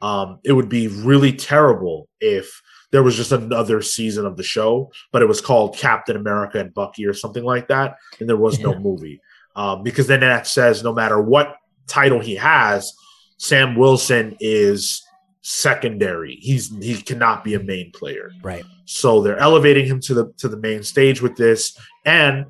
Um, 0.00 0.38
it 0.44 0.52
would 0.52 0.68
be 0.68 0.88
really 0.88 1.32
terrible 1.32 2.08
if 2.20 2.62
there 2.90 3.02
was 3.02 3.16
just 3.16 3.32
another 3.32 3.82
season 3.82 4.26
of 4.26 4.36
the 4.36 4.42
show, 4.42 4.90
but 5.12 5.22
it 5.22 5.26
was 5.26 5.40
called 5.40 5.76
Captain 5.76 6.16
America 6.16 6.58
and 6.58 6.74
Bucky 6.74 7.06
or 7.06 7.14
something 7.14 7.44
like 7.44 7.68
that, 7.68 7.96
and 8.18 8.28
there 8.28 8.36
was 8.36 8.58
no 8.58 8.78
movie. 8.78 9.20
Um, 9.56 9.82
because 9.82 10.06
then 10.06 10.20
that 10.20 10.46
says 10.46 10.82
no 10.82 10.92
matter 10.92 11.20
what 11.20 11.56
title 11.86 12.20
he 12.20 12.36
has, 12.36 12.92
Sam 13.38 13.74
Wilson 13.74 14.36
is 14.40 15.02
secondary. 15.42 16.36
He's 16.36 16.68
he 16.78 17.00
cannot 17.02 17.44
be 17.44 17.54
a 17.54 17.60
main 17.60 17.92
player. 17.92 18.32
Right. 18.42 18.64
So 18.84 19.22
they're 19.22 19.38
elevating 19.38 19.86
him 19.86 20.00
to 20.02 20.14
the 20.14 20.32
to 20.38 20.48
the 20.48 20.56
main 20.56 20.82
stage 20.82 21.22
with 21.22 21.36
this, 21.36 21.76
and 22.04 22.46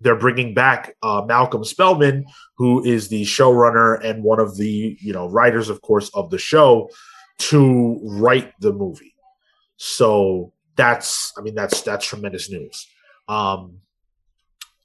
they're 0.00 0.16
bringing 0.16 0.54
back 0.54 0.96
uh, 1.02 1.22
Malcolm 1.26 1.64
Spellman, 1.64 2.26
who 2.56 2.84
is 2.84 3.08
the 3.08 3.22
showrunner 3.24 4.02
and 4.04 4.22
one 4.22 4.40
of 4.40 4.56
the 4.56 4.96
you 5.00 5.12
know 5.12 5.28
writers, 5.28 5.68
of 5.68 5.82
course, 5.82 6.10
of 6.14 6.30
the 6.30 6.38
show, 6.38 6.90
to 7.38 8.00
write 8.02 8.52
the 8.60 8.72
movie. 8.72 9.14
So 9.76 10.52
that's 10.76 11.32
I 11.38 11.42
mean 11.42 11.54
that's 11.54 11.82
that's 11.82 12.06
tremendous 12.06 12.50
news. 12.50 12.86
Um, 13.28 13.78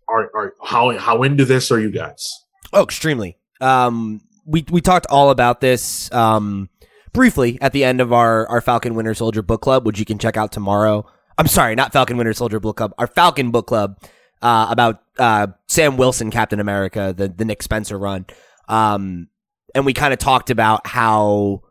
are 0.08 0.30
are 0.36 0.54
how 0.64 0.98
how 0.98 1.24
into 1.24 1.46
this 1.46 1.72
are 1.72 1.80
you 1.80 1.92
guys? 1.92 2.46
Oh, 2.74 2.84
extremely. 2.84 3.38
Um, 3.62 4.22
we 4.46 4.66
we 4.70 4.82
talked 4.82 5.08
all 5.10 5.30
about 5.30 5.62
this 5.62 6.12
um, 6.12 6.70
briefly 7.14 7.58
at 7.62 7.72
the 7.74 7.84
end 7.84 8.02
of 8.02 8.14
our 8.14 8.48
our 8.50 8.62
Falcon 8.62 8.96
Winter 8.96 9.14
Soldier 9.14 9.42
book 9.42 9.62
club, 9.62 9.86
which 9.86 10.00
you 10.00 10.06
can 10.06 10.18
check 10.18 10.38
out 10.38 10.52
tomorrow. 10.52 11.06
I'm 11.38 11.48
sorry, 11.48 11.76
not 11.76 11.92
Falcon 11.92 12.18
Winter 12.18 12.34
Soldier 12.34 12.60
book 12.60 12.78
club. 12.78 12.94
Our 12.98 13.08
Falcon 13.08 13.52
book 13.52 13.68
club 13.68 14.00
uh, 14.42 14.68
about 14.70 15.02
uh, 15.18 15.48
Sam 15.68 15.98
Wilson, 15.98 16.32
Captain 16.32 16.60
America, 16.60 17.14
the 17.16 17.28
the 17.28 17.46
Nick 17.46 17.64
Spencer 17.64 17.98
run. 17.98 18.26
Um, 18.68 19.28
and 19.74 19.86
we 19.86 19.94
kind 19.94 20.14
of 20.14 20.20
talked 20.20 20.50
about 20.50 20.88
how 20.88 21.62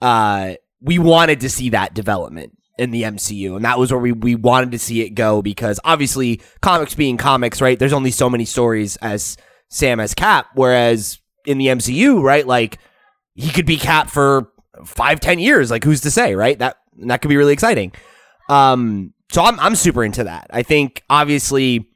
uh, 0.00 0.54
we 0.80 0.98
wanted 0.98 1.40
to 1.40 1.50
see 1.50 1.70
that 1.70 1.94
development 1.94 2.56
in 2.78 2.90
the 2.90 3.02
MCU, 3.02 3.56
and 3.56 3.64
that 3.64 3.78
was 3.78 3.90
where 3.90 4.00
we 4.00 4.12
we 4.12 4.34
wanted 4.34 4.72
to 4.72 4.78
see 4.78 5.02
it 5.02 5.10
go 5.10 5.42
because 5.42 5.80
obviously 5.84 6.40
comics 6.60 6.94
being 6.94 7.16
comics, 7.16 7.60
right? 7.60 7.78
There's 7.78 7.92
only 7.92 8.10
so 8.10 8.30
many 8.30 8.44
stories 8.44 8.96
as 8.96 9.36
Sam 9.68 10.00
as 10.00 10.14
Cap, 10.14 10.46
whereas 10.54 11.18
in 11.44 11.58
the 11.58 11.66
MCU, 11.66 12.22
right, 12.22 12.46
like 12.46 12.78
he 13.34 13.50
could 13.50 13.66
be 13.66 13.76
Cap 13.76 14.08
for 14.08 14.52
five, 14.84 15.20
ten 15.20 15.38
years. 15.38 15.70
Like 15.70 15.84
who's 15.84 16.02
to 16.02 16.10
say, 16.10 16.34
right? 16.34 16.58
That 16.58 16.78
that 17.06 17.20
could 17.20 17.28
be 17.28 17.36
really 17.36 17.52
exciting. 17.52 17.92
Um, 18.48 19.12
so 19.30 19.42
I'm 19.42 19.58
I'm 19.60 19.74
super 19.74 20.04
into 20.04 20.24
that. 20.24 20.48
I 20.50 20.62
think 20.62 21.04
obviously, 21.10 21.88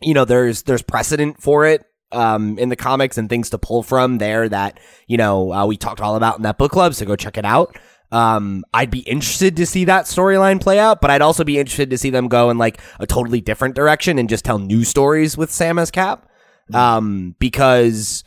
you 0.00 0.14
know, 0.14 0.24
there's 0.24 0.62
there's 0.62 0.82
precedent 0.82 1.42
for 1.42 1.66
it 1.66 1.84
um 2.12 2.56
in 2.58 2.68
the 2.68 2.76
comics 2.76 3.18
and 3.18 3.28
things 3.28 3.50
to 3.50 3.58
pull 3.58 3.82
from 3.82 4.18
there 4.18 4.48
that 4.48 4.78
you 5.08 5.16
know 5.16 5.52
uh, 5.52 5.66
we 5.66 5.76
talked 5.76 6.00
all 6.00 6.14
about 6.14 6.36
in 6.36 6.42
that 6.42 6.58
book 6.58 6.72
club. 6.72 6.94
So 6.94 7.04
go 7.04 7.16
check 7.16 7.36
it 7.36 7.44
out. 7.44 7.76
Um, 8.12 8.64
I'd 8.72 8.90
be 8.90 9.00
interested 9.00 9.56
to 9.56 9.66
see 9.66 9.84
that 9.86 10.04
storyline 10.04 10.60
play 10.60 10.78
out, 10.78 11.00
but 11.00 11.10
I'd 11.10 11.22
also 11.22 11.42
be 11.42 11.58
interested 11.58 11.90
to 11.90 11.98
see 11.98 12.10
them 12.10 12.28
go 12.28 12.50
in 12.50 12.58
like 12.58 12.80
a 13.00 13.06
totally 13.06 13.40
different 13.40 13.74
direction 13.74 14.18
and 14.18 14.28
just 14.28 14.44
tell 14.44 14.58
new 14.58 14.84
stories 14.84 15.36
with 15.36 15.50
Sam 15.50 15.78
as 15.78 15.90
Cap. 15.90 16.28
Um, 16.72 17.36
because 17.38 18.24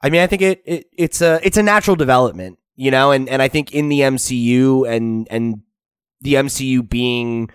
I 0.00 0.10
mean, 0.10 0.20
I 0.20 0.26
think 0.26 0.42
it, 0.42 0.62
it 0.64 0.86
it's 0.96 1.20
a 1.20 1.40
it's 1.42 1.56
a 1.56 1.62
natural 1.62 1.96
development, 1.96 2.58
you 2.76 2.90
know, 2.90 3.10
and 3.12 3.28
and 3.28 3.40
I 3.40 3.48
think 3.48 3.72
in 3.72 3.88
the 3.88 4.00
MCU 4.00 4.88
and 4.88 5.28
and 5.30 5.62
the 6.22 6.34
MCU 6.34 6.88
being 6.88 7.50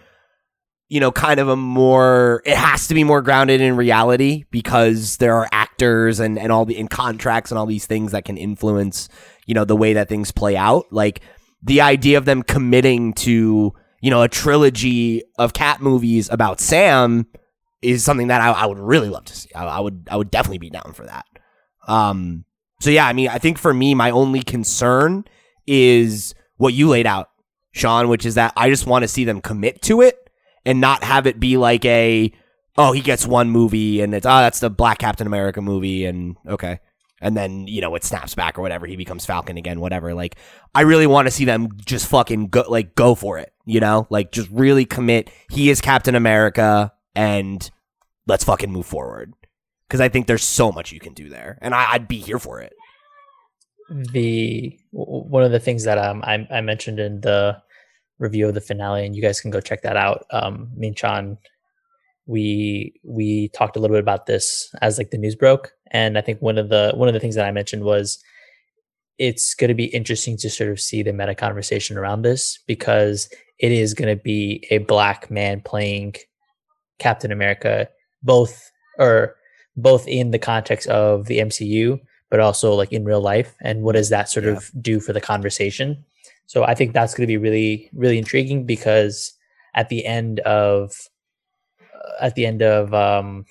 you 0.89 0.99
know 0.99 1.11
kind 1.11 1.39
of 1.39 1.49
a 1.49 1.55
more 1.55 2.41
it 2.45 2.55
has 2.55 2.87
to 2.87 2.93
be 2.93 3.03
more 3.03 3.21
grounded 3.21 3.59
in 3.59 3.75
reality 3.75 4.45
because 4.51 5.17
there 5.17 5.35
are 5.35 5.47
actors 5.51 6.19
and 6.19 6.39
and 6.39 6.51
all 6.51 6.65
the 6.65 6.77
in 6.77 6.87
contracts 6.87 7.51
and 7.51 7.57
all 7.57 7.65
these 7.65 7.85
things 7.85 8.13
that 8.13 8.23
can 8.23 8.37
influence 8.37 9.09
you 9.45 9.53
know 9.53 9.65
the 9.65 9.75
way 9.75 9.93
that 9.93 10.07
things 10.07 10.31
play 10.31 10.55
out 10.55 10.85
like 10.91 11.21
the 11.61 11.81
idea 11.81 12.17
of 12.17 12.25
them 12.25 12.41
committing 12.43 13.13
to 13.13 13.73
you 14.01 14.09
know 14.09 14.21
a 14.21 14.29
trilogy 14.29 15.23
of 15.37 15.53
Cap 15.53 15.81
movies 15.81 16.29
about 16.29 16.59
Sam 16.59 17.27
is 17.81 18.03
something 18.03 18.27
that 18.27 18.41
I, 18.41 18.51
I 18.51 18.65
would 18.65 18.79
really 18.79 19.09
love 19.09 19.25
to 19.25 19.35
see. 19.35 19.49
I, 19.53 19.65
I 19.65 19.79
would 19.79 20.07
I 20.09 20.15
would 20.17 20.31
definitely 20.31 20.59
be 20.59 20.69
down 20.69 20.93
for 20.93 21.05
that. 21.05 21.25
Um, 21.87 22.45
so 22.81 22.89
yeah, 22.89 23.07
I 23.07 23.13
mean, 23.13 23.29
I 23.29 23.37
think 23.37 23.57
for 23.57 23.73
me, 23.73 23.95
my 23.95 24.11
only 24.11 24.41
concern 24.43 25.25
is 25.65 26.35
what 26.57 26.73
you 26.73 26.89
laid 26.89 27.07
out, 27.07 27.29
Sean, 27.77 28.09
which 28.09 28.25
is 28.25 28.35
that 28.35 28.53
I 28.57 28.69
just 28.69 28.85
want 28.87 29.03
to 29.03 29.07
see 29.07 29.23
them 29.23 29.41
commit 29.41 29.81
to 29.83 30.01
it 30.01 30.29
and 30.65 30.81
not 30.81 31.03
have 31.03 31.27
it 31.27 31.39
be 31.39 31.57
like 31.57 31.85
a 31.85 32.31
oh 32.77 32.91
he 32.91 33.01
gets 33.01 33.25
one 33.25 33.49
movie 33.49 34.01
and 34.01 34.13
it's 34.13 34.25
oh 34.25 34.39
that's 34.39 34.59
the 34.59 34.69
Black 34.69 34.97
Captain 34.99 35.27
America 35.27 35.61
movie 35.61 36.05
and 36.05 36.35
okay. 36.47 36.79
And 37.19 37.35
then, 37.35 37.65
you 37.65 37.81
know, 37.81 37.95
it 37.95 38.03
snaps 38.03 38.35
back 38.35 38.59
or 38.59 38.61
whatever. 38.61 38.85
He 38.85 38.95
becomes 38.95 39.25
Falcon 39.25 39.57
again, 39.57 39.79
whatever. 39.79 40.13
Like, 40.13 40.35
I 40.75 40.81
really 40.81 41.07
want 41.07 41.27
to 41.27 41.31
see 41.31 41.45
them 41.45 41.69
just 41.83 42.07
fucking 42.09 42.49
go, 42.49 42.63
like, 42.67 42.93
go 42.93 43.15
for 43.15 43.39
it, 43.39 43.51
you 43.65 43.79
know? 43.79 44.05
Like, 44.11 44.31
just 44.31 44.47
really 44.51 44.85
commit. 44.85 45.31
He 45.49 45.71
is 45.71 45.81
Captain 45.81 46.13
America 46.13 46.93
and 47.15 47.67
let's 48.27 48.43
fucking 48.43 48.71
move 48.71 48.85
forward. 48.85 49.33
Because 49.87 49.99
I 49.99 50.09
think 50.09 50.27
there's 50.27 50.43
so 50.43 50.71
much 50.71 50.91
you 50.91 50.99
can 50.99 51.13
do 51.15 51.27
there. 51.27 51.57
And 51.59 51.73
I, 51.73 51.93
I'd 51.93 52.07
be 52.07 52.19
here 52.19 52.37
for 52.37 52.61
it. 52.61 52.73
the 53.89 54.77
one 54.91 55.43
of 55.43 55.51
the 55.51 55.59
things 55.59 55.85
that 55.85 55.97
um 55.97 56.21
I, 56.23 56.47
I 56.51 56.61
mentioned 56.61 56.99
in 56.99 57.21
the 57.21 57.61
review 58.19 58.47
of 58.47 58.53
the 58.53 58.61
finale, 58.61 59.05
and 59.05 59.15
you 59.15 59.21
guys 59.21 59.41
can 59.41 59.51
go 59.51 59.61
check 59.61 59.81
that 59.83 59.97
out. 59.97 60.25
Um, 60.31 60.69
Sean, 60.95 61.37
we 62.25 62.93
we 63.03 63.49
talked 63.49 63.75
a 63.75 63.79
little 63.79 63.95
bit 63.95 64.01
about 64.03 64.25
this 64.25 64.73
as 64.81 64.97
like 64.97 65.11
the 65.11 65.17
news 65.17 65.35
broke, 65.35 65.71
and 65.91 66.17
I 66.17 66.21
think 66.21 66.41
one 66.41 66.57
of 66.57 66.69
the 66.69 66.91
one 66.95 67.07
of 67.07 67.13
the 67.13 67.19
things 67.19 67.35
that 67.35 67.45
I 67.45 67.51
mentioned 67.51 67.83
was 67.83 68.19
it's 69.17 69.55
going 69.55 69.69
to 69.69 69.73
be 69.73 69.85
interesting 69.85 70.37
to 70.37 70.49
sort 70.49 70.69
of 70.69 70.79
see 70.79 71.01
the 71.01 71.11
meta 71.13 71.33
conversation 71.33 71.97
around 71.97 72.21
this 72.21 72.59
because 72.67 73.29
it 73.57 73.71
is 73.71 73.95
going 73.95 74.15
to 74.15 74.21
be 74.21 74.63
a 74.69 74.77
black 74.79 75.31
man 75.31 75.59
playing 75.61 76.13
Captain 76.99 77.31
America, 77.31 77.89
both 78.21 78.71
or 78.99 79.35
both 79.75 80.07
in 80.07 80.31
the 80.31 80.39
context 80.39 80.87
of 80.87 81.25
the 81.25 81.39
MCU, 81.39 81.99
but 82.29 82.39
also 82.39 82.73
like 82.73 82.91
in 82.91 83.05
real 83.05 83.21
life 83.21 83.55
and 83.61 83.81
what 83.81 83.95
does 83.95 84.09
that 84.09 84.29
sort 84.29 84.45
Yeah. 84.45 84.51
of 84.53 84.71
do 84.81 84.99
for 84.99 85.13
the 85.13 85.21
conversation 85.21 86.03
so 86.47 86.63
i 86.63 86.73
think 86.73 86.93
that's 86.93 87.13
going 87.13 87.23
to 87.23 87.27
be 87.27 87.37
really 87.37 87.89
really 87.93 88.17
intriguing 88.17 88.65
because 88.65 89.33
at 89.75 89.89
the 89.89 90.05
end 90.05 90.39
of 90.41 90.93
uh, 91.81 92.25
at 92.25 92.35
the 92.35 92.45
end 92.45 92.61
of 92.61 92.93
um 92.93 93.45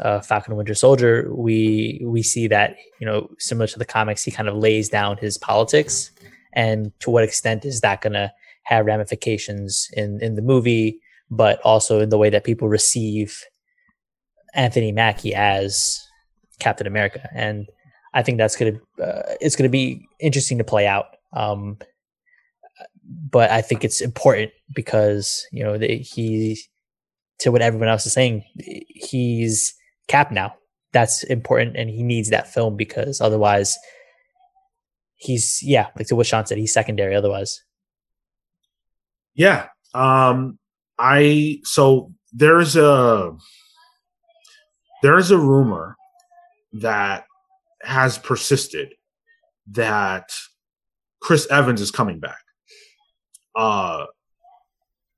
uh, 0.00 0.20
falcon 0.20 0.56
winter 0.56 0.74
soldier 0.74 1.28
we 1.34 2.00
we 2.04 2.22
see 2.22 2.46
that 2.46 2.76
you 3.00 3.06
know 3.06 3.28
similar 3.38 3.66
to 3.66 3.78
the 3.78 3.84
comics 3.84 4.22
he 4.22 4.30
kind 4.30 4.48
of 4.48 4.56
lays 4.56 4.88
down 4.88 5.16
his 5.16 5.38
politics 5.38 6.10
and 6.52 6.92
to 7.00 7.10
what 7.10 7.24
extent 7.24 7.64
is 7.64 7.80
that 7.80 8.00
going 8.00 8.12
to 8.12 8.32
have 8.62 8.86
ramifications 8.86 9.88
in 9.94 10.20
in 10.22 10.34
the 10.34 10.42
movie 10.42 11.00
but 11.30 11.60
also 11.62 12.00
in 12.00 12.10
the 12.10 12.18
way 12.18 12.30
that 12.30 12.44
people 12.44 12.68
receive 12.68 13.42
anthony 14.54 14.92
mackie 14.92 15.34
as 15.34 16.00
captain 16.60 16.86
america 16.86 17.28
and 17.34 17.68
I 18.14 18.22
think 18.22 18.38
that's 18.38 18.56
gonna 18.56 18.78
uh, 19.02 19.34
it's 19.40 19.56
gonna 19.56 19.68
be 19.68 20.06
interesting 20.20 20.58
to 20.58 20.64
play 20.64 20.86
out. 20.86 21.16
Um, 21.32 21.78
but 23.08 23.50
I 23.50 23.62
think 23.62 23.84
it's 23.84 24.00
important 24.00 24.52
because 24.74 25.46
you 25.50 25.64
know 25.64 25.78
the, 25.78 25.98
he 25.98 26.60
to 27.40 27.52
what 27.52 27.62
everyone 27.62 27.88
else 27.88 28.06
is 28.06 28.12
saying, 28.12 28.44
he's 28.56 29.74
Cap 30.08 30.32
now. 30.32 30.54
That's 30.92 31.22
important, 31.24 31.76
and 31.76 31.88
he 31.88 32.02
needs 32.02 32.30
that 32.30 32.52
film 32.52 32.76
because 32.76 33.20
otherwise, 33.20 33.76
he's 35.16 35.60
yeah, 35.62 35.88
like 35.96 36.06
to 36.08 36.16
what 36.16 36.26
Sean 36.26 36.46
said, 36.46 36.58
he's 36.58 36.72
secondary. 36.72 37.14
Otherwise, 37.14 37.62
Yeah. 39.34 39.68
Um 39.94 40.58
I 40.98 41.60
so 41.64 42.12
there's 42.32 42.76
a 42.76 43.36
there's 45.02 45.30
a 45.30 45.38
rumor 45.38 45.96
that 46.72 47.24
has 47.82 48.18
persisted 48.18 48.94
that 49.70 50.30
Chris 51.20 51.46
Evans 51.50 51.80
is 51.80 51.90
coming 51.90 52.18
back. 52.18 52.38
Uh 53.58 54.06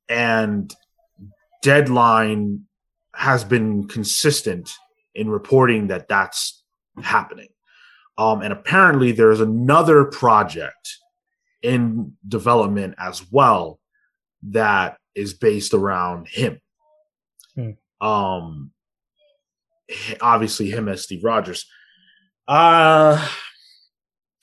and 0.08 0.74
Deadline 1.62 2.64
has 3.14 3.44
been 3.44 3.86
consistent 3.86 4.70
in 5.14 5.28
reporting 5.28 5.88
that 5.88 6.08
that's 6.08 6.62
happening. 7.02 7.48
Um, 8.18 8.42
and 8.42 8.52
apparently, 8.52 9.12
there's 9.12 9.40
another 9.40 10.04
project 10.04 10.98
in 11.62 12.14
development 12.26 12.94
as 12.98 13.30
well 13.30 13.78
that 14.42 14.98
is 15.14 15.34
based 15.34 15.74
around 15.74 16.28
him. 16.28 16.60
Hmm. 17.54 17.70
Um, 18.00 18.72
obviously, 20.20 20.70
him 20.70 20.88
as 20.88 21.02
Steve 21.02 21.24
Rogers. 21.24 21.66
Uh, 22.48 23.26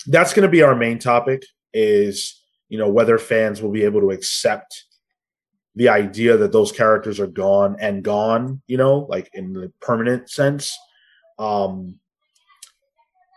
that's 0.08 0.34
going 0.34 0.44
to 0.44 0.52
be 0.52 0.62
our 0.62 0.76
main 0.76 1.00
topic. 1.00 1.44
Is 1.74 2.37
you 2.70 2.78
know 2.78 2.90
whether 2.90 3.18
fans 3.18 3.62
will 3.62 3.72
be 3.72 3.84
able 3.84 4.02
to 4.02 4.12
accept 4.12 4.86
the 5.76 5.90
idea 5.90 6.38
that 6.38 6.52
those 6.52 6.72
characters 6.72 7.20
are 7.20 7.28
gone 7.28 7.78
and 7.80 8.04
gone. 8.04 8.62
You 8.68 8.78
know, 8.78 9.00
like 9.10 9.30
in 9.34 9.54
the 9.54 9.72
permanent 9.82 10.30
sense. 10.30 10.78
Um, 11.40 12.00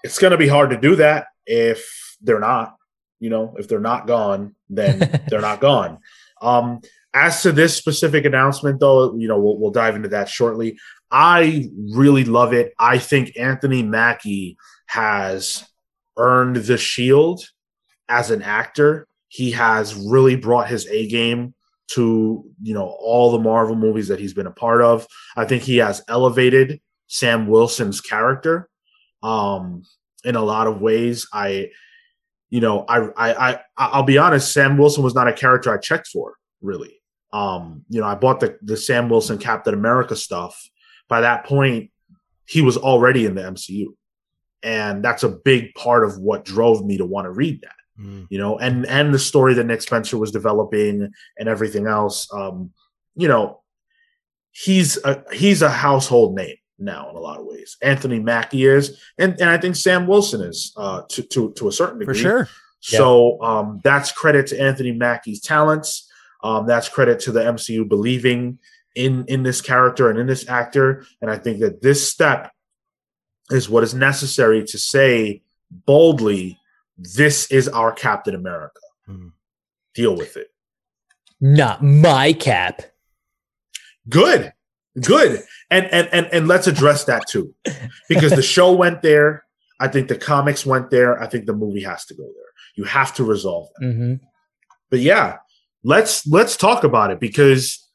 it's 0.03 0.19
going 0.19 0.31
to 0.31 0.39
be 0.39 0.49
hard 0.49 0.71
to 0.71 0.81
do 0.81 0.97
that 0.97 1.27
if 1.47 2.17
they're 2.23 2.41
not. 2.41 2.77
You 3.19 3.29
know, 3.29 3.55
if 3.59 3.69
they're 3.69 3.81
not 3.81 4.07
gone, 4.07 4.55
then 4.71 5.21
they're 5.29 5.41
not 5.41 5.61
gone. 5.61 5.99
Um, 6.41 6.81
as 7.13 7.43
to 7.43 7.53
this 7.53 7.77
specific 7.77 8.25
announcement, 8.25 8.81
though, 8.81 9.15
you 9.17 9.29
know, 9.29 9.39
we'll, 9.39 9.59
we'll 9.59 9.71
dive 9.71 9.97
into 9.97 10.09
that 10.11 10.29
shortly. 10.29 10.79
I 11.11 11.69
really 11.93 12.25
love 12.25 12.53
it. 12.53 12.73
I 12.79 12.99
think 12.99 13.37
Anthony 13.37 13.83
Mackie 13.83 14.57
has 14.87 15.67
earned 16.17 16.57
the 16.57 16.79
shield 16.79 17.45
as 18.09 18.31
an 18.31 18.43
actor. 18.43 19.07
He 19.31 19.53
has 19.53 19.95
really 19.95 20.35
brought 20.35 20.69
his 20.69 20.87
A 20.89 21.07
game 21.07 21.55
to, 21.93 22.45
you 22.63 22.75
know, 22.75 22.85
all 22.85 23.31
the 23.31 23.39
Marvel 23.39 23.77
movies 23.77 24.09
that 24.09 24.19
he's 24.19 24.35
been 24.35 24.47
a 24.49 24.53
part 24.53 24.83
of. 24.83 25.07
I 25.37 25.45
think 25.45 25.63
he 25.63 25.79
has 25.79 26.03
elevated 26.09 26.81
Sam 27.07 27.47
Wilson's 27.47 28.01
character 28.01 28.69
um 29.23 29.83
in 30.25 30.35
a 30.35 30.43
lot 30.43 30.67
of 30.67 30.81
ways. 30.81 31.27
I 31.33 31.71
you 32.51 32.61
know, 32.61 32.85
I 32.89 33.09
I 33.17 33.53
I 33.53 33.61
I'll 33.77 34.03
be 34.03 34.19
honest, 34.19 34.53
Sam 34.53 34.77
Wilson 34.77 35.05
was 35.05 35.15
not 35.15 35.29
a 35.29 35.33
character 35.33 35.73
I 35.73 35.79
checked 35.79 36.09
for, 36.09 36.35
really. 36.61 37.01
Um, 37.33 37.85
you 37.89 38.01
know, 38.01 38.07
I 38.09 38.17
bought 38.17 38.41
the 38.41 38.59
the 38.63 38.77
Sam 38.77 39.09
Wilson 39.09 39.39
Captain 39.39 39.75
America 39.75 40.17
stuff. 40.17 40.61
By 41.09 41.21
that 41.21 41.45
point, 41.45 41.91
he 42.47 42.63
was 42.63 42.77
already 42.77 43.27
in 43.27 43.37
the 43.37 43.43
MCU. 43.43 43.87
And 44.63 45.05
that's 45.05 45.23
a 45.23 45.29
big 45.29 45.73
part 45.75 46.05
of 46.05 46.19
what 46.19 46.45
drove 46.45 46.85
me 46.85 46.99
to 46.99 47.07
want 47.07 47.25
to 47.27 47.31
read 47.31 47.63
that 47.63 47.80
Mm. 48.01 48.27
you 48.31 48.39
know, 48.39 48.59
and 48.59 48.87
and 48.87 49.13
the 49.13 49.19
story 49.19 49.55
that 49.55 49.65
Nick 49.65 49.83
Spencer 49.83 50.17
was 50.17 50.31
developing 50.31 51.11
and 51.39 51.49
everything 51.49 51.87
else. 51.87 52.33
Um, 52.33 52.73
you 53.15 53.29
know, 53.29 53.61
he's 54.53 54.97
a 55.05 55.23
he's 55.33 55.63
a 55.63 55.71
household 55.71 56.35
name 56.35 56.57
now 56.79 57.11
in 57.11 57.17
a 57.17 57.21
lot 57.21 57.39
of 57.39 57.47
ways. 57.47 57.77
Anthony 57.83 58.19
Mackie 58.19 58.65
is, 58.65 59.01
and 59.19 59.39
and 59.41 59.51
I 59.51 59.59
think 59.59 59.77
Sam 59.77 60.07
Wilson 60.07 60.41
is 60.41 60.73
uh, 60.77 61.03
to 61.11 61.23
to 61.23 61.53
to 61.53 61.69
a 61.69 61.73
certain 61.73 61.99
degree. 61.99 62.15
For 62.15 62.21
sure. 62.21 62.49
So 62.83 63.41
um, 63.43 63.81
that's 63.85 64.11
credit 64.11 64.47
to 64.49 64.61
Anthony 64.61 64.93
Mackie's 64.93 65.41
talents. 65.43 66.11
Um, 66.43 66.67
that's 66.67 66.89
credit 66.89 67.21
to 67.21 67.33
the 67.33 67.41
MCU 67.41 67.89
believing 67.89 68.59
in 68.95 69.25
in 69.27 69.43
this 69.43 69.61
character 69.61 70.11
and 70.11 70.19
in 70.19 70.27
this 70.27 70.49
actor. 70.49 71.05
And 71.21 71.31
I 71.31 71.37
think 71.37 71.61
that 71.61 71.83
this 71.83 72.11
step 72.11 72.51
is 73.51 73.69
what 73.69 73.83
is 73.83 73.95
necessary 73.95 74.65
to 74.65 74.79
say 74.79 75.43
boldly, 75.71 76.59
"This 77.01 77.51
is 77.51 77.69
our 77.69 77.93
Captain 77.93 78.35
America." 78.35 78.81
Hmm. 79.07 79.29
Deal 79.95 80.17
with 80.17 80.37
it. 80.37 80.49
Not 81.41 81.83
my 81.83 82.33
cap. 82.33 82.83
Good, 84.09 84.53
good, 85.03 85.43
and 85.71 85.87
and 85.87 86.09
and 86.13 86.27
and 86.33 86.49
let's 86.49 86.67
address 86.67 87.05
that 87.05 87.27
too, 87.29 87.55
because 88.09 88.33
the 88.33 88.43
show 88.57 88.73
went 88.73 89.03
there. 89.03 89.45
I 89.81 89.89
think 89.89 90.09
the 90.09 90.17
comics 90.17 90.67
went 90.67 90.91
there. 90.91 91.21
I 91.23 91.27
think 91.27 91.47
the 91.47 91.55
movie 91.55 91.83
has 91.83 92.05
to 92.07 92.15
go 92.15 92.25
there. 92.25 92.53
You 92.77 92.85
have 92.85 93.15
to 93.15 93.25
resolve 93.25 93.69
that. 93.79 93.93
hmm 93.93 94.15
but 94.91 94.99
yeah, 94.99 95.37
let's 95.85 96.27
let's 96.27 96.57
talk 96.57 96.85
about 96.85 97.11
it 97.11 97.21
because 97.21 97.89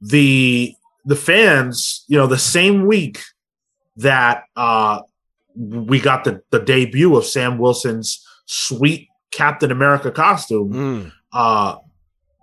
the 0.00 0.74
the 1.04 1.16
fans, 1.16 2.04
you 2.08 2.16
know, 2.16 2.28
the 2.28 2.38
same 2.38 2.86
week 2.86 3.20
that 3.96 4.44
uh 4.56 5.00
we 5.56 6.00
got 6.00 6.24
the 6.24 6.42
the 6.50 6.58
debut 6.60 7.16
of 7.16 7.24
Sam 7.24 7.58
Wilson's 7.58 8.24
sweet 8.46 9.08
Captain 9.32 9.70
America 9.70 10.10
costume, 10.10 10.72
Mm. 10.72 11.12
uh 11.32 11.76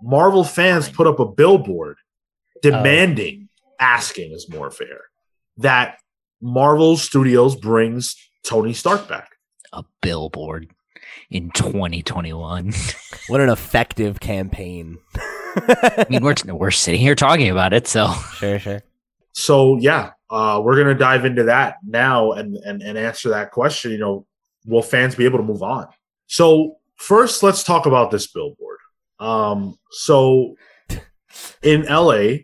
Marvel 0.02 0.44
fans 0.44 0.88
put 0.88 1.06
up 1.06 1.20
a 1.20 1.26
billboard 1.26 1.96
demanding, 2.62 3.48
asking 3.78 4.32
is 4.32 4.48
more 4.48 4.70
fair, 4.70 5.02
that 5.58 5.98
Marvel 6.40 6.96
Studios 6.96 7.54
brings 7.54 8.16
Tony 8.44 8.72
Stark 8.72 9.08
back. 9.08 9.30
A 9.72 9.84
billboard 10.00 10.70
in 11.30 11.50
2021. 11.50 12.72
What 13.28 13.40
an 13.40 13.48
effective 13.50 14.18
campaign. 14.18 14.98
I 15.14 16.06
mean, 16.10 16.24
we're 16.24 16.34
we're 16.48 16.70
sitting 16.72 17.00
here 17.00 17.14
talking 17.14 17.48
about 17.48 17.72
it, 17.72 17.86
so 17.86 18.12
sure, 18.34 18.58
sure. 18.58 18.82
so 19.32 19.76
yeah 19.78 20.10
uh 20.30 20.60
we're 20.64 20.76
gonna 20.76 20.94
dive 20.94 21.24
into 21.24 21.44
that 21.44 21.76
now 21.84 22.32
and 22.32 22.56
and, 22.56 22.82
and 22.82 22.96
answer 22.96 23.28
that 23.30 23.50
question 23.50 23.90
you 23.90 23.98
know 23.98 24.26
will 24.66 24.82
fans 24.82 25.14
be 25.14 25.24
able 25.24 25.38
to 25.38 25.44
move 25.44 25.62
on? 25.62 25.86
So 26.26 26.76
first 26.96 27.42
let's 27.42 27.62
talk 27.64 27.86
about 27.86 28.10
this 28.10 28.26
billboard. 28.26 28.78
Um 29.18 29.76
so 29.90 30.54
in 31.62 31.82
la 31.86 32.36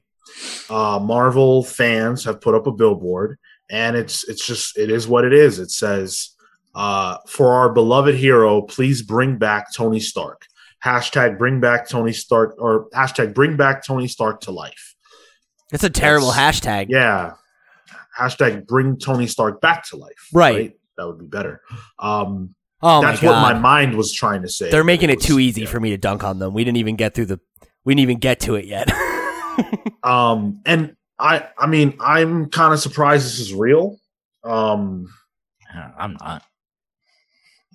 uh 0.70 0.98
marvel 0.98 1.62
fans 1.62 2.24
have 2.24 2.40
put 2.40 2.54
up 2.54 2.66
a 2.66 2.72
billboard 2.72 3.38
and 3.70 3.96
it's 3.96 4.28
it's 4.28 4.46
just 4.46 4.78
it 4.78 4.90
is 4.90 5.06
what 5.08 5.24
it 5.24 5.32
is. 5.32 5.58
It 5.58 5.70
says 5.70 6.30
uh 6.74 7.18
for 7.28 7.54
our 7.54 7.72
beloved 7.72 8.14
hero 8.14 8.62
please 8.62 9.02
bring 9.02 9.38
back 9.38 9.72
tony 9.74 10.00
stark. 10.00 10.42
Hashtag 10.84 11.38
bring 11.38 11.60
back 11.60 11.88
tony 11.88 12.12
stark 12.12 12.54
or 12.58 12.88
hashtag 12.90 13.34
bring 13.34 13.56
back 13.56 13.84
tony 13.84 14.08
stark 14.08 14.40
to 14.42 14.50
life. 14.52 14.94
It's 15.72 15.84
a 15.84 15.90
terrible 15.90 16.30
That's- 16.30 16.60
hashtag. 16.60 16.86
yeah. 16.90 17.32
Hashtag 18.18 18.66
bring 18.66 18.98
Tony 18.98 19.26
Stark 19.26 19.60
back 19.60 19.86
to 19.88 19.96
life. 19.96 20.28
Right. 20.32 20.74
That 20.96 21.06
would 21.06 21.18
be 21.18 21.26
better. 21.26 21.60
Um, 21.98 22.54
Oh 22.82 23.00
that's 23.00 23.22
my 23.22 23.30
what 23.30 23.40
my 23.40 23.54
mind 23.58 23.96
was 23.96 24.12
trying 24.12 24.42
to 24.42 24.48
say. 24.50 24.70
They're 24.70 24.84
making 24.84 25.08
it 25.08 25.16
was- 25.16 25.24
too 25.24 25.38
easy 25.38 25.62
yeah. 25.62 25.66
for 25.68 25.80
me 25.80 25.90
to 25.90 25.96
dunk 25.96 26.22
on 26.24 26.38
them. 26.38 26.52
We 26.52 26.62
didn't 26.62 26.76
even 26.76 26.94
get 26.96 27.14
through 27.14 27.26
the 27.26 27.40
we 27.84 27.94
didn't 27.94 28.02
even 28.02 28.18
get 28.18 28.40
to 28.40 28.54
it 28.56 28.64
yet. 28.66 28.90
Um, 30.02 30.60
and 30.66 30.94
I, 31.18 31.46
I 31.58 31.66
mean, 31.66 31.96
I'm 31.98 32.50
kind 32.50 32.74
of 32.74 32.78
surprised 32.78 33.24
this 33.24 33.40
is 33.40 33.54
real. 33.54 33.98
Um, 34.44 35.08
I'm 35.98 36.16
not. 36.20 36.42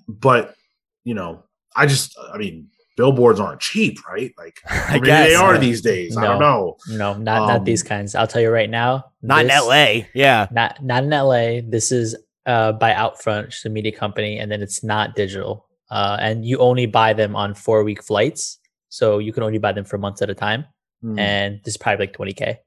but 0.07 0.55
you 1.03 1.13
know, 1.15 1.43
I 1.75 1.87
just, 1.87 2.15
I 2.31 2.37
mean, 2.37 2.67
billboards 3.01 3.39
aren't 3.39 3.61
cheap, 3.69 3.95
right? 4.07 4.31
Like, 4.37 4.57
I 4.69 4.93
maybe 4.93 5.05
guess 5.07 5.27
they 5.29 5.35
are 5.35 5.53
yeah. 5.55 5.59
these 5.67 5.81
days. 5.81 6.15
I 6.17 6.23
don't 6.27 6.39
know. 6.39 6.77
No, 6.89 7.13
not 7.13 7.39
not 7.51 7.59
Um, 7.59 7.63
these 7.63 7.83
kinds. 7.83 8.15
I'll 8.15 8.27
tell 8.33 8.41
you 8.45 8.51
right 8.59 8.69
now. 8.69 8.89
Not 9.21 9.43
this- 9.43 9.51
in 9.51 9.67
LA. 9.69 9.85
Yeah. 10.13 10.47
Not 10.51 10.71
not 10.91 11.03
in 11.03 11.09
LA. 11.09 11.61
This 11.75 11.91
is 11.91 12.07
uh, 12.45 12.71
by 12.83 12.91
Outfront, 12.93 13.43
which 13.47 13.57
is 13.59 13.65
a 13.65 13.69
media 13.69 13.91
company, 14.03 14.33
and 14.39 14.51
then 14.51 14.61
it's 14.65 14.83
not 14.83 15.15
digital. 15.15 15.53
Uh, 15.89 16.17
and 16.27 16.45
you 16.45 16.57
only 16.59 16.85
buy 16.99 17.13
them 17.13 17.35
on 17.35 17.53
four 17.53 17.83
week 17.83 18.01
flights, 18.03 18.59
so 18.89 19.19
you 19.19 19.31
can 19.33 19.43
only 19.43 19.57
buy 19.59 19.71
them 19.73 19.85
for 19.85 19.97
months 19.97 20.21
at 20.21 20.29
a 20.29 20.35
time. 20.47 20.65
Hmm, 21.01 21.17
And 21.19 21.59
this 21.63 21.73
is 21.73 21.77
probably 21.77 22.05
like 22.05 22.13
twenty 22.13 22.33
k. 22.33 22.59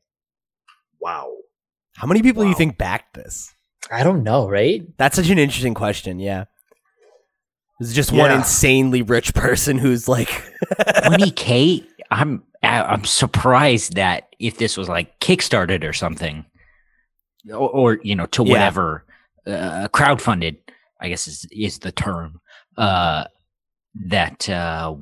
wow. 1.01 1.31
How 1.97 2.07
many 2.09 2.23
people 2.23 2.43
do 2.43 2.49
you 2.49 2.55
think 2.57 2.77
backed 2.77 3.15
this? 3.15 3.55
I 3.91 4.03
don't 4.03 4.23
know, 4.25 4.49
right? 4.49 4.83
That's 4.99 5.15
such 5.17 5.29
an 5.31 5.39
interesting 5.39 5.75
question. 5.75 6.19
Yeah. 6.19 6.45
It's 7.81 7.93
just 7.93 8.13
one 8.13 8.31
insanely 8.31 9.03
rich 9.03 9.35
person 9.35 9.79
who's 9.79 10.09
like 10.09 10.29
20k. 10.73 11.85
I'm 12.11 12.43
I- 12.63 12.83
I'm 12.83 13.05
surprised 13.05 13.95
that 13.97 14.29
if 14.39 14.59
this 14.59 14.77
was 14.77 14.89
like 14.89 15.19
kickstarted 15.21 15.85
or 15.85 15.93
something, 15.93 16.45
or, 17.51 17.69
or 17.71 17.99
you 18.03 18.15
know 18.15 18.27
to 18.27 18.45
Yeah. 18.45 18.53
whatever 18.53 19.05
uh, 19.47 19.89
crowdfunded, 19.93 20.59
I 21.01 21.09
guess 21.09 21.27
is 21.27 21.47
is 21.51 21.81
the 21.81 21.93
term 21.93 22.41
uh, 22.79 23.25
that 24.07 24.49
uh, 24.49 24.95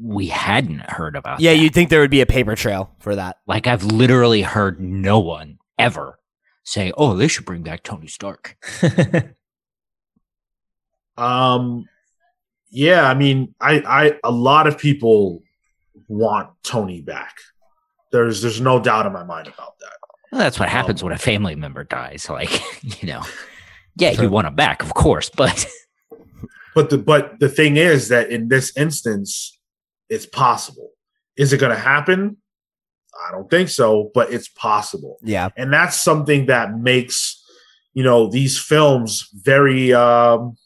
we 0.00 0.26
hadn't 0.28 0.88
heard 0.90 1.16
about. 1.16 1.40
Yeah, 1.40 1.52
that. 1.52 1.58
you'd 1.58 1.74
think 1.74 1.90
there 1.90 2.00
would 2.00 2.10
be 2.10 2.22
a 2.22 2.26
paper 2.26 2.56
trail 2.56 2.90
for 2.98 3.14
that. 3.16 3.36
like 3.46 3.66
I've 3.66 3.84
literally 3.84 4.42
heard 4.42 4.80
no 4.80 5.18
one 5.20 5.58
ever 5.78 6.18
say, 6.64 6.92
"Oh, 6.96 7.14
they 7.14 7.28
should 7.28 7.44
bring 7.44 7.62
back 7.62 7.82
Tony 7.82 8.06
Stark." 8.08 8.56
Um, 11.20 11.86
yeah, 12.70 13.08
I 13.08 13.14
mean, 13.14 13.54
I, 13.60 13.80
I, 13.80 14.18
a 14.24 14.30
lot 14.30 14.66
of 14.66 14.78
people 14.78 15.42
want 16.08 16.50
Tony 16.62 17.00
back. 17.00 17.36
There's, 18.12 18.42
there's 18.42 18.60
no 18.60 18.80
doubt 18.80 19.06
in 19.06 19.12
my 19.12 19.24
mind 19.24 19.48
about 19.48 19.78
that. 19.80 19.92
Well, 20.32 20.40
that's 20.40 20.58
what 20.58 20.68
Um, 20.68 20.72
happens 20.72 21.02
when 21.02 21.12
a 21.12 21.18
family 21.18 21.54
member 21.56 21.84
dies. 21.84 22.28
Like 22.30 22.62
you 23.02 23.08
know, 23.08 23.22
yeah, 23.96 24.10
you 24.12 24.30
want 24.30 24.46
him 24.46 24.54
back, 24.54 24.82
of 24.82 24.94
course, 24.94 25.30
but 25.30 25.66
But 26.74 26.90
the, 26.90 26.98
but 26.98 27.40
the 27.40 27.48
thing 27.48 27.76
is 27.76 28.08
that 28.08 28.30
in 28.30 28.46
this 28.48 28.76
instance, 28.76 29.58
it's 30.08 30.26
possible. 30.26 30.90
Is 31.36 31.52
it 31.52 31.58
going 31.58 31.74
to 31.74 31.78
happen? 31.78 32.36
I 33.28 33.32
don't 33.32 33.50
think 33.50 33.68
so, 33.70 34.10
but 34.14 34.32
it's 34.32 34.48
possible. 34.48 35.18
Yeah. 35.22 35.48
And 35.56 35.72
that's 35.72 35.96
something 35.96 36.46
that 36.46 36.78
makes, 36.78 37.44
you 37.92 38.04
know, 38.04 38.30
these 38.30 38.56
films 38.58 39.28
very 39.34 39.92
um 39.92 40.56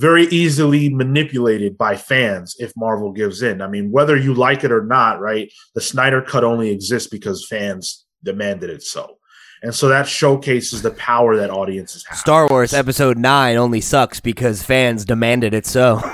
very 0.00 0.24
easily 0.28 0.88
manipulated 0.88 1.76
by 1.76 1.94
fans 1.94 2.56
if 2.58 2.72
Marvel 2.74 3.12
gives 3.12 3.42
in. 3.42 3.60
I 3.60 3.68
mean, 3.68 3.90
whether 3.90 4.16
you 4.16 4.32
like 4.32 4.64
it 4.64 4.72
or 4.72 4.82
not, 4.82 5.20
right? 5.20 5.52
The 5.74 5.82
Snyder 5.82 6.22
cut 6.22 6.42
only 6.42 6.70
exists 6.70 7.08
because 7.08 7.46
fans 7.46 8.06
demanded 8.24 8.70
it 8.70 8.82
so. 8.82 9.18
And 9.62 9.74
so 9.74 9.88
that 9.88 10.08
showcases 10.08 10.80
the 10.80 10.92
power 10.92 11.36
that 11.36 11.50
audiences 11.50 12.06
have. 12.06 12.16
Star 12.16 12.48
Wars 12.48 12.72
Episode 12.72 13.18
9 13.18 13.56
only 13.58 13.82
sucks 13.82 14.20
because 14.20 14.62
fans 14.62 15.04
demanded 15.04 15.52
it 15.52 15.66
so. 15.66 16.00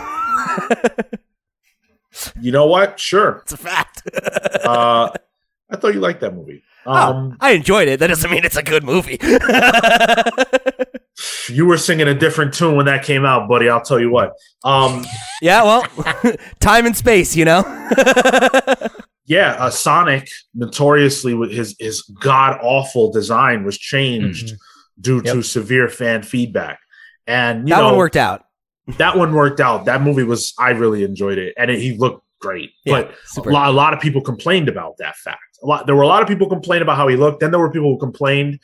You 2.41 2.53
know 2.53 2.67
what? 2.67 2.99
Sure. 2.99 3.41
it's 3.43 3.53
a 3.53 3.57
fact. 3.57 4.03
Uh, 4.65 5.11
I 5.71 5.77
thought 5.77 5.95
you 5.95 6.01
liked 6.01 6.21
that 6.21 6.35
movie. 6.35 6.63
Um, 6.87 7.33
oh, 7.33 7.37
I 7.41 7.53
enjoyed 7.53 7.89
it. 7.89 8.01
That 8.01 8.07
doesn't 8.07 8.31
mean 8.31 8.45
it's 8.45 8.57
a 8.57 8.63
good 8.63 8.85
movie. 8.85 9.19
you 11.49 11.67
were 11.67 11.79
singing 11.79 12.09
a 12.09 12.15
different 12.15 12.55
tune 12.55 12.77
when 12.77 12.87
that 12.87 13.05
came 13.05 13.25
out, 13.25 13.49
buddy. 13.49 13.69
I'll 13.69 13.81
tell 13.81 14.01
you 14.01 14.11
what. 14.11 14.33
Um, 14.65 15.05
yeah, 15.41 15.63
well, 15.63 15.87
time 16.61 16.87
and 16.87 16.97
space, 16.97 17.37
you 17.37 17.45
know? 17.45 17.63
yeah, 19.27 19.57
uh, 19.59 19.71
Sonic, 19.71 20.29
notoriously 20.55 21.35
with 21.35 21.51
his 21.51 21.77
his 21.79 22.03
god 22.03 22.59
awful 22.63 23.13
design, 23.13 23.65
was 23.65 23.79
changed 23.79 24.55
due 25.01 25.21
to 25.23 25.43
severe 25.43 25.89
fan 25.89 26.23
feedback, 26.23 26.79
and 27.27 27.69
you 27.69 27.75
that 27.75 27.81
know 27.81 27.89
one 27.91 27.99
worked 27.99 28.17
out. 28.17 28.45
that 28.99 29.17
one 29.17 29.35
worked 29.35 29.61
out. 29.61 29.85
That 29.87 30.03
movie 30.03 30.25
was 30.25 30.55
I 30.59 30.71
really 30.71 31.05
enjoyed 31.05 31.39
it, 31.39 31.55
and 31.59 31.71
it, 31.71 31.81
he 31.81 31.97
looked 31.97 32.23
great. 32.41 32.71
Yeah, 32.85 33.03
but 33.03 33.15
super. 33.25 33.51
a 33.51 33.53
lot, 33.53 33.69
a 33.69 33.73
lot 33.73 33.95
of 33.95 34.01
people 34.01 34.21
complained 34.21 34.69
about 34.69 34.97
that 34.99 35.17
fact. 35.17 35.41
A 35.63 35.67
lot, 35.67 35.87
there 35.87 35.97
were 35.97 36.03
a 36.03 36.07
lot 36.09 36.23
of 36.23 36.29
people 36.29 36.49
complained 36.49 36.83
about 36.83 36.97
how 36.97 37.09
he 37.09 37.17
looked. 37.17 37.41
Then 37.41 37.51
there 37.51 37.61
were 37.61 37.71
people 37.71 37.93
who 37.93 37.99
complained 37.99 38.61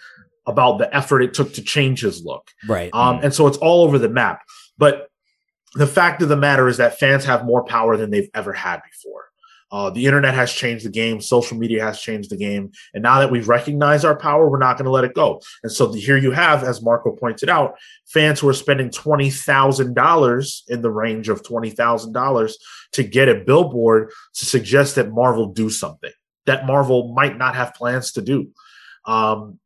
about 0.46 0.78
the 0.78 0.94
effort 0.94 1.22
it 1.22 1.34
took 1.34 1.54
to 1.54 1.62
change 1.62 2.00
his 2.00 2.24
look. 2.24 2.50
Right. 2.66 2.90
Um, 2.92 3.20
and 3.22 3.32
so 3.32 3.46
it's 3.46 3.58
all 3.58 3.84
over 3.84 3.98
the 3.98 4.08
map. 4.08 4.42
But 4.78 5.08
the 5.74 5.86
fact 5.86 6.22
of 6.22 6.28
the 6.28 6.36
matter 6.36 6.68
is 6.68 6.76
that 6.78 6.98
fans 6.98 7.24
have 7.24 7.44
more 7.44 7.64
power 7.64 7.96
than 7.96 8.10
they've 8.10 8.30
ever 8.34 8.52
had 8.52 8.80
before. 8.82 9.28
Uh, 9.70 9.88
the 9.88 10.04
internet 10.04 10.34
has 10.34 10.52
changed 10.52 10.84
the 10.84 10.90
game. 10.90 11.18
Social 11.18 11.56
media 11.56 11.82
has 11.82 11.98
changed 11.98 12.28
the 12.28 12.36
game. 12.36 12.70
And 12.92 13.02
now 13.02 13.20
that 13.20 13.30
we've 13.30 13.48
recognized 13.48 14.04
our 14.04 14.16
power, 14.16 14.50
we're 14.50 14.58
not 14.58 14.76
going 14.76 14.84
to 14.84 14.90
let 14.90 15.04
it 15.04 15.14
go. 15.14 15.40
And 15.62 15.72
so 15.72 15.86
the, 15.86 15.98
here 15.98 16.18
you 16.18 16.30
have, 16.32 16.62
as 16.62 16.82
Marco 16.82 17.12
pointed 17.12 17.48
out, 17.48 17.78
fans 18.04 18.40
who 18.40 18.50
are 18.50 18.54
spending 18.54 18.90
$20,000 18.90 20.62
in 20.68 20.82
the 20.82 20.90
range 20.90 21.30
of 21.30 21.42
$20,000 21.42 22.52
to 22.92 23.02
get 23.02 23.30
a 23.30 23.36
billboard 23.36 24.10
to 24.34 24.44
suggest 24.44 24.96
that 24.96 25.10
Marvel 25.10 25.46
do 25.46 25.70
something 25.70 26.12
that 26.46 26.66
Marvel 26.66 27.12
might 27.14 27.38
not 27.38 27.54
have 27.54 27.74
plans 27.74 28.12
to 28.12 28.22
do. 28.22 28.48
Um, 29.04 29.58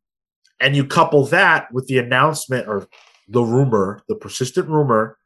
and 0.59 0.75
you 0.75 0.85
couple 0.85 1.25
that 1.27 1.71
with 1.71 1.87
the 1.87 1.99
announcement 1.99 2.67
or 2.67 2.87
the 3.27 3.41
rumor, 3.41 4.01
the 4.07 4.15
persistent 4.15 4.67
rumor 4.69 5.17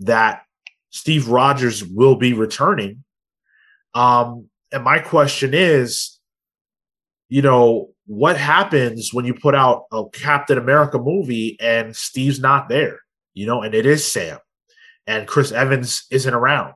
that 0.00 0.42
Steve 0.90 1.28
Rogers 1.28 1.84
will 1.84 2.16
be 2.16 2.32
returning. 2.32 3.04
Um, 3.94 4.48
and 4.72 4.84
my 4.84 4.98
question 4.98 5.52
is, 5.54 6.18
you 7.28 7.42
know, 7.42 7.90
what 8.06 8.36
happens 8.36 9.12
when 9.12 9.24
you 9.24 9.34
put 9.34 9.54
out 9.54 9.84
a 9.92 10.04
Captain 10.12 10.58
America 10.58 10.98
movie 10.98 11.56
and 11.60 11.94
Steve's 11.94 12.40
not 12.40 12.68
there? 12.68 13.00
You 13.34 13.46
know, 13.46 13.62
and 13.62 13.74
it 13.74 13.84
is 13.84 14.10
Sam, 14.10 14.38
and 15.06 15.26
Chris 15.26 15.52
Evans 15.52 16.06
isn't 16.10 16.32
around. 16.32 16.74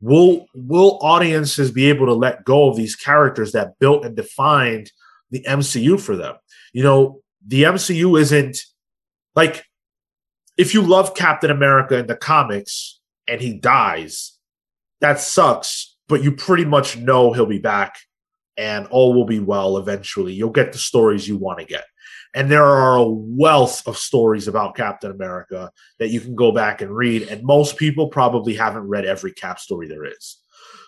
Will 0.00 0.46
will 0.54 0.98
audiences 1.02 1.70
be 1.70 1.88
able 1.88 2.06
to 2.06 2.14
let 2.14 2.44
go 2.44 2.68
of 2.68 2.76
these 2.76 2.96
characters 2.96 3.52
that 3.52 3.78
built 3.78 4.04
and 4.04 4.16
defined 4.16 4.92
the 5.30 5.42
MCU 5.48 6.00
for 6.00 6.16
them? 6.16 6.36
You 6.72 6.82
know, 6.82 7.20
the 7.46 7.64
MCU 7.64 8.20
isn't 8.20 8.58
like 9.34 9.64
if 10.56 10.74
you 10.74 10.82
love 10.82 11.14
Captain 11.14 11.50
America 11.50 11.96
in 11.96 12.06
the 12.06 12.16
comics 12.16 13.00
and 13.26 13.40
he 13.40 13.54
dies, 13.54 14.36
that 15.00 15.20
sucks, 15.20 15.96
but 16.08 16.22
you 16.22 16.32
pretty 16.32 16.64
much 16.64 16.96
know 16.96 17.32
he'll 17.32 17.46
be 17.46 17.58
back 17.58 17.96
and 18.56 18.86
all 18.88 19.14
will 19.14 19.24
be 19.24 19.38
well 19.38 19.78
eventually. 19.78 20.34
You'll 20.34 20.50
get 20.50 20.72
the 20.72 20.78
stories 20.78 21.26
you 21.26 21.36
want 21.38 21.60
to 21.60 21.64
get. 21.64 21.84
And 22.34 22.50
there 22.50 22.64
are 22.64 22.96
a 22.96 23.08
wealth 23.08 23.86
of 23.88 23.96
stories 23.96 24.46
about 24.46 24.76
Captain 24.76 25.10
America 25.10 25.70
that 25.98 26.10
you 26.10 26.20
can 26.20 26.36
go 26.36 26.52
back 26.52 26.80
and 26.80 26.94
read. 26.94 27.22
And 27.22 27.42
most 27.42 27.76
people 27.76 28.08
probably 28.08 28.54
haven't 28.54 28.86
read 28.86 29.04
every 29.04 29.32
Cap 29.32 29.58
story 29.58 29.88
there 29.88 30.04
is. 30.04 30.38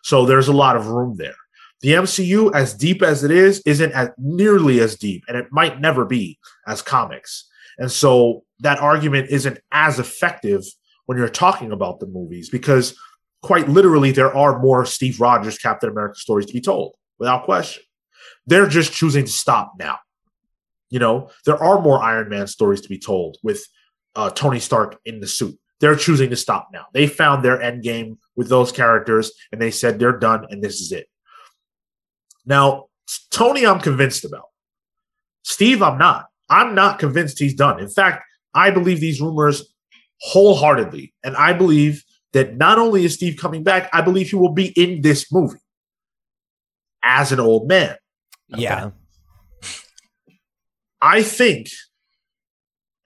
So 0.05 0.27
there's 0.27 0.49
a 0.49 0.53
lot 0.53 0.77
of 0.77 0.89
room 0.89 1.17
there. 1.17 1.35
The 1.83 1.91
MCU, 1.91 2.55
as 2.55 2.75
deep 2.75 3.03
as 3.03 3.25
it 3.25 3.31
is, 3.31 3.61
isn't 3.67 3.93
as 3.93 4.11
nearly 4.17 4.81
as 4.81 4.97
deep, 4.97 5.25
and 5.29 5.37
it 5.37 5.49
might 5.51 5.81
never 5.81 6.05
be 6.05 6.39
as 6.67 6.81
comics. 6.81 7.49
And 7.79 7.91
so 7.91 8.45
that 8.61 8.79
argument 8.79 9.31
isn't 9.31 9.59
as 9.73 9.99
effective 9.99 10.65
when 11.07 11.19
you're 11.19 11.29
talking 11.29 11.73
about 11.73 11.99
the 11.99 12.07
movies 12.07 12.49
because 12.49 12.97
quite 13.43 13.69
literally 13.69 14.13
there 14.13 14.35
are 14.35 14.61
more 14.61 14.87
Steve 14.87 15.21
Rogers 15.21 15.59
Captain 15.59 15.91
America 15.91 16.17
stories 16.17 16.47
to 16.47 16.53
be 16.53 16.61
told 16.61 16.95
without 17.19 17.45
question. 17.45 17.83
They're 18.47 18.69
just 18.69 18.93
choosing 18.93 19.25
to 19.25 19.33
stop 19.33 19.73
now. 19.79 19.99
You 20.91 21.01
know, 21.01 21.31
there 21.45 21.61
are 21.63 21.81
more 21.81 22.01
Iron 22.01 22.29
Man 22.29 22.47
stories 22.47 22.83
to 22.83 22.89
be 22.89 22.99
told 22.99 23.39
with 23.43 23.67
uh, 24.15 24.31
Tony 24.31 24.61
Stark 24.61 25.01
in 25.05 25.21
the 25.21 25.27
suit. 25.27 25.59
They're 25.81 25.97
choosing 25.97 26.31
to 26.31 26.37
stop 26.37 26.69
now. 26.73 26.87
They 26.93 27.09
found 27.09 27.45
their 27.45 27.61
end 27.61 27.83
game 27.83 28.19
with 28.37 28.49
those 28.49 28.71
characters 28.71 29.33
and 29.51 29.61
they 29.61 29.73
said 29.73 29.99
they're 29.99 30.19
done 30.19 30.47
and 30.51 30.63
this 30.63 30.81
is 30.81 30.93
it. 30.93 31.09
Now, 32.45 32.87
Tony, 33.31 33.67
I'm 33.67 33.81
convinced 33.81 34.25
about. 34.25 34.47
Steve, 35.45 35.83
I'm 35.83 35.99
not. 35.99 36.27
I'm 36.51 36.75
not 36.75 36.99
convinced 36.99 37.39
he's 37.39 37.55
done. 37.55 37.81
In 37.81 37.89
fact, 37.89 38.25
I 38.55 38.71
believe 38.71 39.01
these 39.01 39.21
rumors 39.21 39.73
wholeheartedly. 40.21 41.13
And 41.25 41.37
I 41.37 41.53
believe 41.53 42.05
that 42.33 42.57
not 42.57 42.79
only 42.79 43.05
is 43.05 43.15
Steve 43.15 43.37
coming 43.39 43.63
back, 43.63 43.91
I 43.93 44.03
believe 44.03 44.31
he 44.31 44.37
will 44.37 44.53
be 44.53 44.67
in 44.69 45.03
this 45.03 45.33
movie 45.33 45.59
as 47.03 47.33
an 47.33 47.41
old 47.41 47.69
man. 47.69 47.97
yeah. 48.49 48.91
I 51.01 51.23
think, 51.23 51.69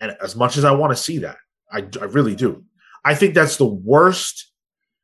and 0.01 0.15
as 0.23 0.37
much 0.37 0.59
as 0.59 0.65
I 0.65 0.73
want 0.73 0.95
to 0.95 1.03
see 1.03 1.19
that, 1.19 1.39
I, 1.73 1.87
I 2.01 2.05
really 2.05 2.37
do. 2.37 2.65
I 3.05 3.15
think 3.15 3.35
that's 3.35 3.57
the 3.57 3.65
worst 3.65 4.53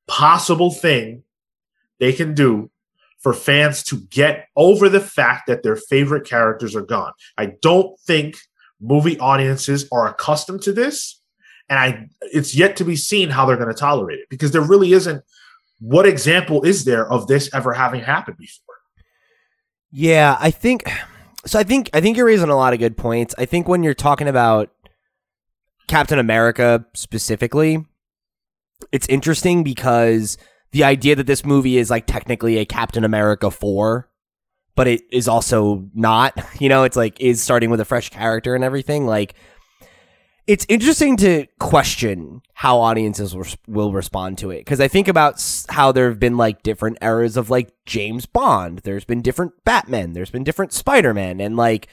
possible 0.07 0.71
thing 0.71 1.23
they 2.01 2.13
can 2.13 2.35
do 2.35 2.71
for 3.23 3.33
fans 3.33 3.83
to 3.85 4.01
get 4.11 4.49
over 4.57 4.89
the 4.89 5.01
fact 5.01 5.47
that 5.47 5.63
their 5.63 5.77
favorite 5.77 6.27
characters 6.27 6.75
are 6.75 6.83
gone. 6.83 7.13
I 7.39 7.53
don't 7.63 7.99
think 8.01 8.37
movie 8.81 9.19
audiences 9.19 9.89
are 9.93 10.09
accustomed 10.09 10.63
to 10.63 10.73
this, 10.73 11.21
and 11.69 11.79
I 11.79 12.09
it's 12.21 12.55
yet 12.55 12.77
to 12.77 12.85
be 12.85 12.97
seen 12.97 13.31
how 13.31 13.47
they're 13.47 13.57
going 13.57 13.69
to 13.69 13.75
tolerate 13.75 14.19
it 14.19 14.27
because 14.29 14.51
there 14.51 14.63
really 14.63 14.93
isn't. 14.93 15.23
What 15.79 16.07
example 16.07 16.63
is 16.65 16.85
there 16.85 17.11
of 17.11 17.27
this 17.27 17.53
ever 17.55 17.73
having 17.73 18.03
happened 18.03 18.39
before? 18.39 18.75
Yeah, 19.91 20.37
I 20.41 20.51
think 20.51 20.85
so 21.47 21.59
I 21.59 21.65
think 21.65 21.91
I 21.93 22.01
think 22.01 22.17
you're 22.17 22.27
raising 22.27 22.49
a 22.49 22.57
lot 22.57 22.73
of 22.73 22.79
good 22.79 22.97
points. 22.97 23.35
I 23.39 23.45
think 23.45 23.69
when 23.69 23.83
you're 23.83 23.95
talking 23.95 24.29
about 24.29 24.71
Captain 25.87 26.19
America 26.19 26.85
specifically, 26.95 27.85
it's 28.91 29.07
interesting 29.09 29.63
because 29.63 30.39
the 30.73 30.85
idea 30.85 31.15
that 31.17 31.27
this 31.27 31.45
movie 31.45 31.79
is 31.79 31.91
like 31.91 32.07
technically 32.07 32.59
a 32.59 32.65
Captain 32.65 33.05
America 33.05 33.51
4, 33.51 34.09
but 34.75 34.89
it 34.89 35.03
is 35.11 35.29
also 35.29 35.89
not, 35.95 36.39
you 36.61 36.69
know, 36.69 36.85
it's 36.85 36.97
like 36.97 37.21
is 37.21 37.43
starting 37.43 37.71
with 37.71 37.81
a 37.81 37.85
fresh 37.85 38.11
character 38.11 38.55
and 38.55 38.65
everything 38.65 39.07
like 39.07 39.35
it's 40.49 40.67
interesting 40.69 41.17
to 41.17 41.47
question 41.61 42.43
how 42.53 42.81
audiences 42.81 43.37
res- 43.37 43.57
will 43.69 43.93
respond 43.93 44.39
to 44.39 44.51
it 44.51 44.59
because 44.59 44.81
I 44.81 44.89
think 44.89 45.07
about 45.07 45.35
s- 45.35 45.65
how 45.69 45.93
there 45.93 46.09
have 46.09 46.19
been 46.19 46.37
like 46.37 46.65
different 46.65 46.99
eras 47.01 47.37
of 47.37 47.49
like 47.49 47.73
James 47.87 48.27
Bond. 48.27 48.81
There's 48.81 49.05
been 49.05 49.23
different 49.23 49.53
Batman. 49.65 50.15
There's 50.15 50.33
been 50.33 50.43
different 50.43 50.73
Spider 50.73 51.15
Man, 51.15 51.41
and 51.41 51.57
like 51.57 51.87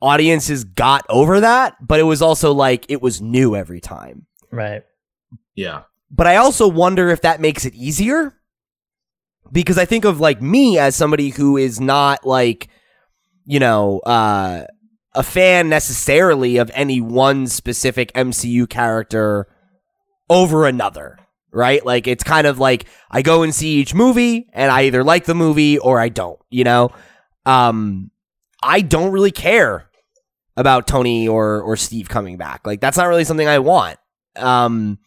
audiences 0.00 0.62
got 0.62 1.04
over 1.08 1.40
that, 1.40 1.84
but 1.84 1.98
it 1.98 2.04
was 2.04 2.22
also 2.22 2.52
like 2.52 2.86
it 2.88 3.02
was 3.02 3.20
new 3.20 3.56
every 3.56 3.80
time. 3.80 4.26
Right. 4.52 4.84
Yeah, 5.56 5.82
But 6.10 6.26
I 6.26 6.36
also 6.36 6.68
wonder 6.68 7.08
if 7.08 7.22
that 7.22 7.40
makes 7.40 7.64
it 7.64 7.74
easier 7.74 8.34
because 9.52 9.78
I 9.78 9.84
think 9.84 10.04
of 10.04 10.20
like 10.20 10.40
me 10.40 10.78
as 10.78 10.96
somebody 10.96 11.30
who 11.30 11.56
is 11.56 11.80
not 11.80 12.26
like 12.26 12.68
you 13.44 13.60
know 13.60 14.00
uh 14.00 14.64
a 15.14 15.22
fan 15.22 15.68
necessarily 15.68 16.58
of 16.58 16.70
any 16.74 17.00
one 17.00 17.46
specific 17.46 18.12
MCU 18.12 18.68
character 18.68 19.48
over 20.28 20.66
another, 20.66 21.18
right? 21.50 21.84
Like 21.84 22.06
it's 22.06 22.22
kind 22.22 22.46
of 22.46 22.58
like 22.58 22.84
I 23.10 23.22
go 23.22 23.42
and 23.42 23.54
see 23.54 23.76
each 23.76 23.94
movie 23.94 24.46
and 24.52 24.70
I 24.70 24.82
either 24.82 25.02
like 25.02 25.24
the 25.24 25.34
movie 25.34 25.78
or 25.78 25.98
I 25.98 26.10
don't, 26.10 26.38
you 26.50 26.64
know? 26.64 26.90
Um 27.46 28.10
I 28.62 28.82
don't 28.82 29.12
really 29.12 29.30
care 29.30 29.88
about 30.56 30.86
Tony 30.86 31.26
or 31.26 31.62
or 31.62 31.76
Steve 31.76 32.08
coming 32.10 32.36
back. 32.36 32.66
Like 32.66 32.80
that's 32.80 32.98
not 32.98 33.06
really 33.06 33.24
something 33.24 33.48
I 33.48 33.60
want. 33.60 33.98
Um 34.36 34.98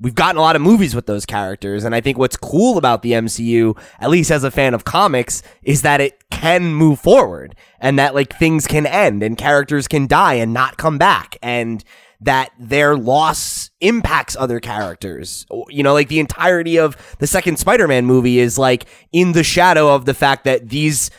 we've 0.00 0.14
gotten 0.14 0.38
a 0.38 0.40
lot 0.42 0.56
of 0.56 0.62
movies 0.62 0.94
with 0.94 1.06
those 1.06 1.26
characters. 1.26 1.84
And 1.84 1.94
I 1.94 2.00
think 2.00 2.18
what's 2.18 2.36
cool 2.36 2.78
about 2.78 3.02
the 3.02 3.12
MCU, 3.12 3.78
at 4.00 4.10
least 4.10 4.30
as 4.30 4.44
a 4.44 4.50
fan 4.50 4.74
of 4.74 4.84
comics, 4.84 5.42
is 5.62 5.82
that 5.82 6.00
it 6.00 6.22
can 6.30 6.74
move 6.74 7.00
forward 7.00 7.54
and 7.78 7.98
that 7.98 8.14
like 8.14 8.36
things 8.36 8.66
can 8.66 8.86
end 8.86 9.22
and 9.22 9.36
characters 9.36 9.86
can 9.88 10.06
die 10.06 10.34
and 10.34 10.52
not 10.52 10.76
come 10.76 10.98
back. 10.98 11.36
And 11.42 11.84
that 12.22 12.52
their 12.58 12.96
loss 12.96 13.70
impacts 13.80 14.36
other 14.36 14.60
characters. 14.60 15.44
You 15.68 15.82
know, 15.82 15.92
like 15.92 16.08
the 16.08 16.20
entirety 16.20 16.78
of 16.78 16.96
the 17.18 17.26
second 17.26 17.58
Spider 17.58 17.88
Man 17.88 18.06
movie 18.06 18.38
is 18.38 18.56
like 18.56 18.86
in 19.10 19.32
the 19.32 19.42
shadow 19.42 19.92
of 19.92 20.04
the 20.04 20.14
fact 20.14 20.44
that 20.44 20.68
these 20.68 21.10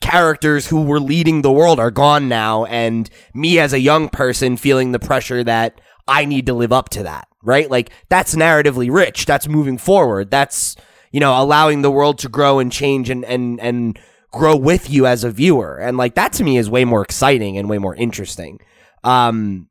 characters 0.00 0.66
who 0.66 0.82
were 0.82 1.00
leading 1.00 1.42
the 1.42 1.52
world 1.52 1.78
are 1.78 1.90
gone 1.90 2.28
now. 2.28 2.64
And 2.64 3.08
me 3.34 3.58
as 3.58 3.72
a 3.72 3.80
young 3.80 4.08
person 4.08 4.56
feeling 4.56 4.92
the 4.92 4.98
pressure 4.98 5.44
that 5.44 5.80
I 6.08 6.24
need 6.24 6.46
to 6.46 6.54
live 6.54 6.72
up 6.72 6.88
to 6.90 7.02
that, 7.02 7.28
right? 7.46 7.70
Like 7.70 7.90
that's 8.08 8.34
narratively 8.34 8.92
rich. 8.92 9.26
That's 9.26 9.48
moving 9.48 9.78
forward. 9.78 10.30
That's, 10.30 10.76
you 11.12 11.20
know, 11.20 11.40
allowing 11.40 11.82
the 11.82 11.90
world 11.90 12.18
to 12.18 12.28
grow 12.28 12.58
and 12.58 12.70
change 12.72 13.08
and, 13.10 13.24
and, 13.24 13.60
and, 13.60 13.98
grow 14.32 14.56
with 14.56 14.90
you 14.90 15.06
as 15.06 15.24
a 15.24 15.30
viewer 15.30 15.78
and 15.78 15.96
like 15.96 16.14
that 16.14 16.30
to 16.30 16.44
me 16.44 16.58
is 16.58 16.68
way 16.68 16.84
more 16.84 17.00
exciting 17.00 17.56
and 17.56 17.70
way 17.70 17.78
more 17.78 17.94
interesting 17.94 18.58
um 19.02 19.66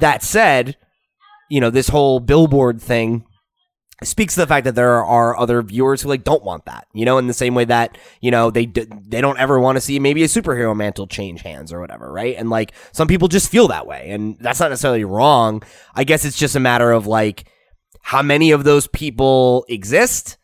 that 0.00 0.22
said, 0.22 0.76
you 1.50 1.60
know, 1.60 1.70
this 1.70 1.88
whole 1.88 2.20
billboard 2.20 2.80
thing 2.80 3.24
speaks 4.02 4.34
to 4.34 4.40
the 4.40 4.46
fact 4.46 4.64
that 4.64 4.74
there 4.74 5.04
are 5.04 5.36
other 5.38 5.62
viewers 5.62 6.02
who 6.02 6.08
like 6.08 6.24
don't 6.24 6.42
want 6.42 6.64
that 6.64 6.86
you 6.92 7.04
know 7.04 7.16
in 7.18 7.26
the 7.26 7.32
same 7.32 7.54
way 7.54 7.64
that 7.64 7.96
you 8.20 8.30
know 8.30 8.50
they 8.50 8.66
d- 8.66 8.86
they 9.06 9.20
don't 9.20 9.38
ever 9.38 9.60
want 9.60 9.76
to 9.76 9.80
see 9.80 9.98
maybe 9.98 10.22
a 10.22 10.26
superhero 10.26 10.76
mantle 10.76 11.06
change 11.06 11.42
hands 11.42 11.72
or 11.72 11.80
whatever 11.80 12.12
right? 12.12 12.36
And 12.36 12.50
like 12.50 12.72
some 12.92 13.08
people 13.08 13.28
just 13.28 13.50
feel 13.50 13.68
that 13.68 13.86
way 13.86 14.10
and 14.10 14.36
that's 14.40 14.60
not 14.60 14.70
necessarily 14.70 15.04
wrong. 15.04 15.62
I 15.94 16.04
guess 16.04 16.24
it's 16.24 16.38
just 16.38 16.56
a 16.56 16.60
matter 16.60 16.90
of 16.92 17.06
like 17.06 17.44
how 18.02 18.22
many 18.22 18.50
of 18.50 18.64
those 18.64 18.86
people 18.88 19.64
exist 19.68 20.36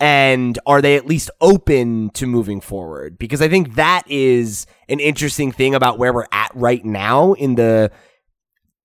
and 0.00 0.58
are 0.66 0.82
they 0.82 0.96
at 0.96 1.06
least 1.06 1.30
open 1.40 2.10
to 2.10 2.26
moving 2.26 2.60
forward? 2.60 3.16
Because 3.18 3.40
i 3.40 3.48
think 3.48 3.74
that 3.76 4.02
is 4.08 4.66
an 4.88 5.00
interesting 5.00 5.52
thing 5.52 5.74
about 5.74 5.98
where 5.98 6.12
we're 6.12 6.26
at 6.32 6.50
right 6.54 6.84
now 6.84 7.32
in 7.34 7.54
the 7.54 7.90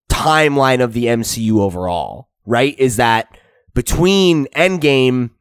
timeline 0.09 0.83
of 0.83 0.93
the 0.93 1.05
MCU 1.05 1.59
overall, 1.59 2.29
right? 2.45 2.77
Is 2.77 2.97
that 2.97 3.37
between 3.73 4.45
Endgame 4.47 5.31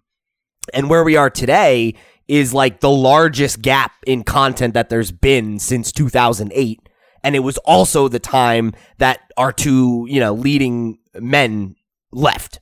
and 0.75 0.91
where 0.91 1.05
we 1.05 1.17
are 1.17 1.31
today 1.31 1.95
is 2.27 2.53
like 2.53 2.81
the 2.81 2.91
largest 2.91 3.63
gap 3.63 3.93
in 4.07 4.23
content 4.23 4.75
that 4.75 4.91
there's 4.91 5.11
been 5.11 5.59
since 5.59 5.91
2008. 5.93 6.81
And 7.25 7.35
it 7.35 7.41
was 7.41 7.59
also 7.59 8.07
the 8.09 8.19
time 8.19 8.73
that 8.99 9.21
our 9.37 9.53
two, 9.53 10.07
you 10.09 10.21
know, 10.21 10.35
leading 10.35 10.99
men 11.15 11.75
left. 12.13 12.61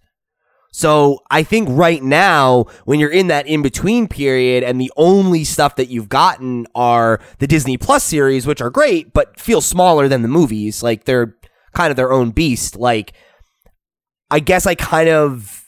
So 0.72 1.20
I 1.30 1.42
think 1.42 1.68
right 1.70 2.02
now, 2.02 2.66
when 2.84 3.00
you're 3.00 3.10
in 3.10 3.28
that 3.28 3.46
in 3.46 3.62
between 3.62 4.08
period 4.08 4.62
and 4.62 4.80
the 4.80 4.92
only 4.96 5.42
stuff 5.42 5.76
that 5.76 5.88
you've 5.88 6.08
gotten 6.08 6.66
are 6.74 7.18
the 7.38 7.46
Disney 7.46 7.78
Plus 7.78 8.04
series, 8.04 8.46
which 8.46 8.60
are 8.60 8.70
great, 8.70 9.12
but 9.12 9.40
feel 9.40 9.60
smaller 9.60 10.06
than 10.06 10.22
the 10.22 10.28
movies. 10.28 10.82
Like 10.82 11.04
they're 11.04 11.34
kind 11.72 11.90
of 11.90 11.96
their 11.96 12.12
own 12.12 12.30
beast. 12.30 12.76
Like, 12.76 13.12
I 14.30 14.40
guess 14.40 14.66
I 14.66 14.74
kind 14.74 15.08
of, 15.08 15.64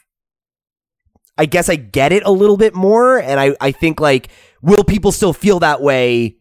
I 1.37 1.47
guess 1.47 1.69
I 1.69 1.77
get 1.77 2.13
it 2.13 2.25
a 2.25 2.31
little 2.31 2.57
bit 2.57 2.75
more. 2.75 3.19
And 3.19 3.39
I, 3.39 3.55
I 3.61 3.73
think, 3.73 4.01
like, 4.01 4.29
will 4.63 4.85
people 4.85 5.13
still 5.13 5.33
feel 5.33 5.61
that 5.61 5.81
way 5.81 6.37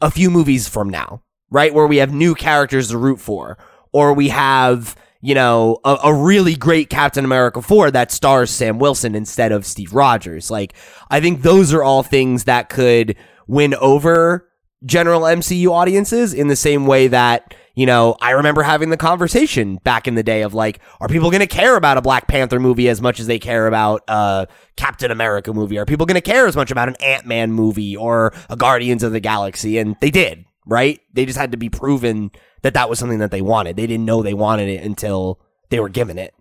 a 0.00 0.10
few 0.10 0.30
movies 0.30 0.68
from 0.68 0.90
now, 0.90 1.22
right? 1.50 1.72
Where 1.72 1.86
we 1.86 1.98
have 1.98 2.12
new 2.12 2.34
characters 2.34 2.88
to 2.88 2.98
root 2.98 3.20
for, 3.20 3.58
or 3.92 4.12
we 4.12 4.28
have, 4.28 4.96
you 5.20 5.34
know, 5.34 5.78
a, 5.84 5.96
a, 6.04 6.14
really 6.14 6.54
great 6.54 6.90
Captain 6.90 7.24
America 7.24 7.62
4 7.62 7.92
that 7.92 8.12
stars 8.12 8.50
Sam 8.50 8.78
Wilson 8.78 9.14
instead 9.14 9.52
of 9.52 9.64
Steve 9.64 9.94
Rogers. 9.94 10.50
Like, 10.50 10.74
I 11.08 11.20
think 11.20 11.42
those 11.42 11.72
are 11.72 11.82
all 11.82 12.02
things 12.02 12.44
that 12.44 12.68
could 12.68 13.16
win 13.46 13.74
over 13.74 14.48
general 14.84 15.22
MCU 15.22 15.70
audiences 15.70 16.34
in 16.34 16.48
the 16.48 16.56
same 16.56 16.86
way 16.86 17.08
that, 17.08 17.54
you 17.76 17.84
know, 17.84 18.16
I 18.22 18.30
remember 18.30 18.62
having 18.62 18.88
the 18.88 18.96
conversation 18.96 19.76
back 19.76 20.08
in 20.08 20.14
the 20.14 20.22
day 20.22 20.40
of 20.42 20.54
like, 20.54 20.80
are 20.98 21.08
people 21.08 21.30
going 21.30 21.40
to 21.40 21.46
care 21.46 21.76
about 21.76 21.98
a 21.98 22.02
Black 22.02 22.26
Panther 22.26 22.58
movie 22.58 22.88
as 22.88 23.02
much 23.02 23.20
as 23.20 23.26
they 23.26 23.38
care 23.38 23.66
about 23.66 24.02
a 24.08 24.48
Captain 24.76 25.10
America 25.10 25.52
movie? 25.52 25.78
Are 25.78 25.84
people 25.84 26.06
going 26.06 26.14
to 26.14 26.22
care 26.22 26.46
as 26.46 26.56
much 26.56 26.70
about 26.70 26.88
an 26.88 26.96
Ant 27.02 27.26
Man 27.26 27.52
movie 27.52 27.94
or 27.94 28.32
a 28.48 28.56
Guardians 28.56 29.02
of 29.02 29.12
the 29.12 29.20
Galaxy? 29.20 29.76
And 29.76 29.94
they 30.00 30.10
did, 30.10 30.46
right? 30.64 31.00
They 31.12 31.26
just 31.26 31.38
had 31.38 31.52
to 31.52 31.58
be 31.58 31.68
proven 31.68 32.30
that 32.62 32.72
that 32.72 32.88
was 32.88 32.98
something 32.98 33.18
that 33.18 33.30
they 33.30 33.42
wanted. 33.42 33.76
They 33.76 33.86
didn't 33.86 34.06
know 34.06 34.22
they 34.22 34.34
wanted 34.34 34.70
it 34.70 34.82
until 34.82 35.38
they 35.68 35.78
were 35.78 35.90
given 35.90 36.16
it. 36.16 36.32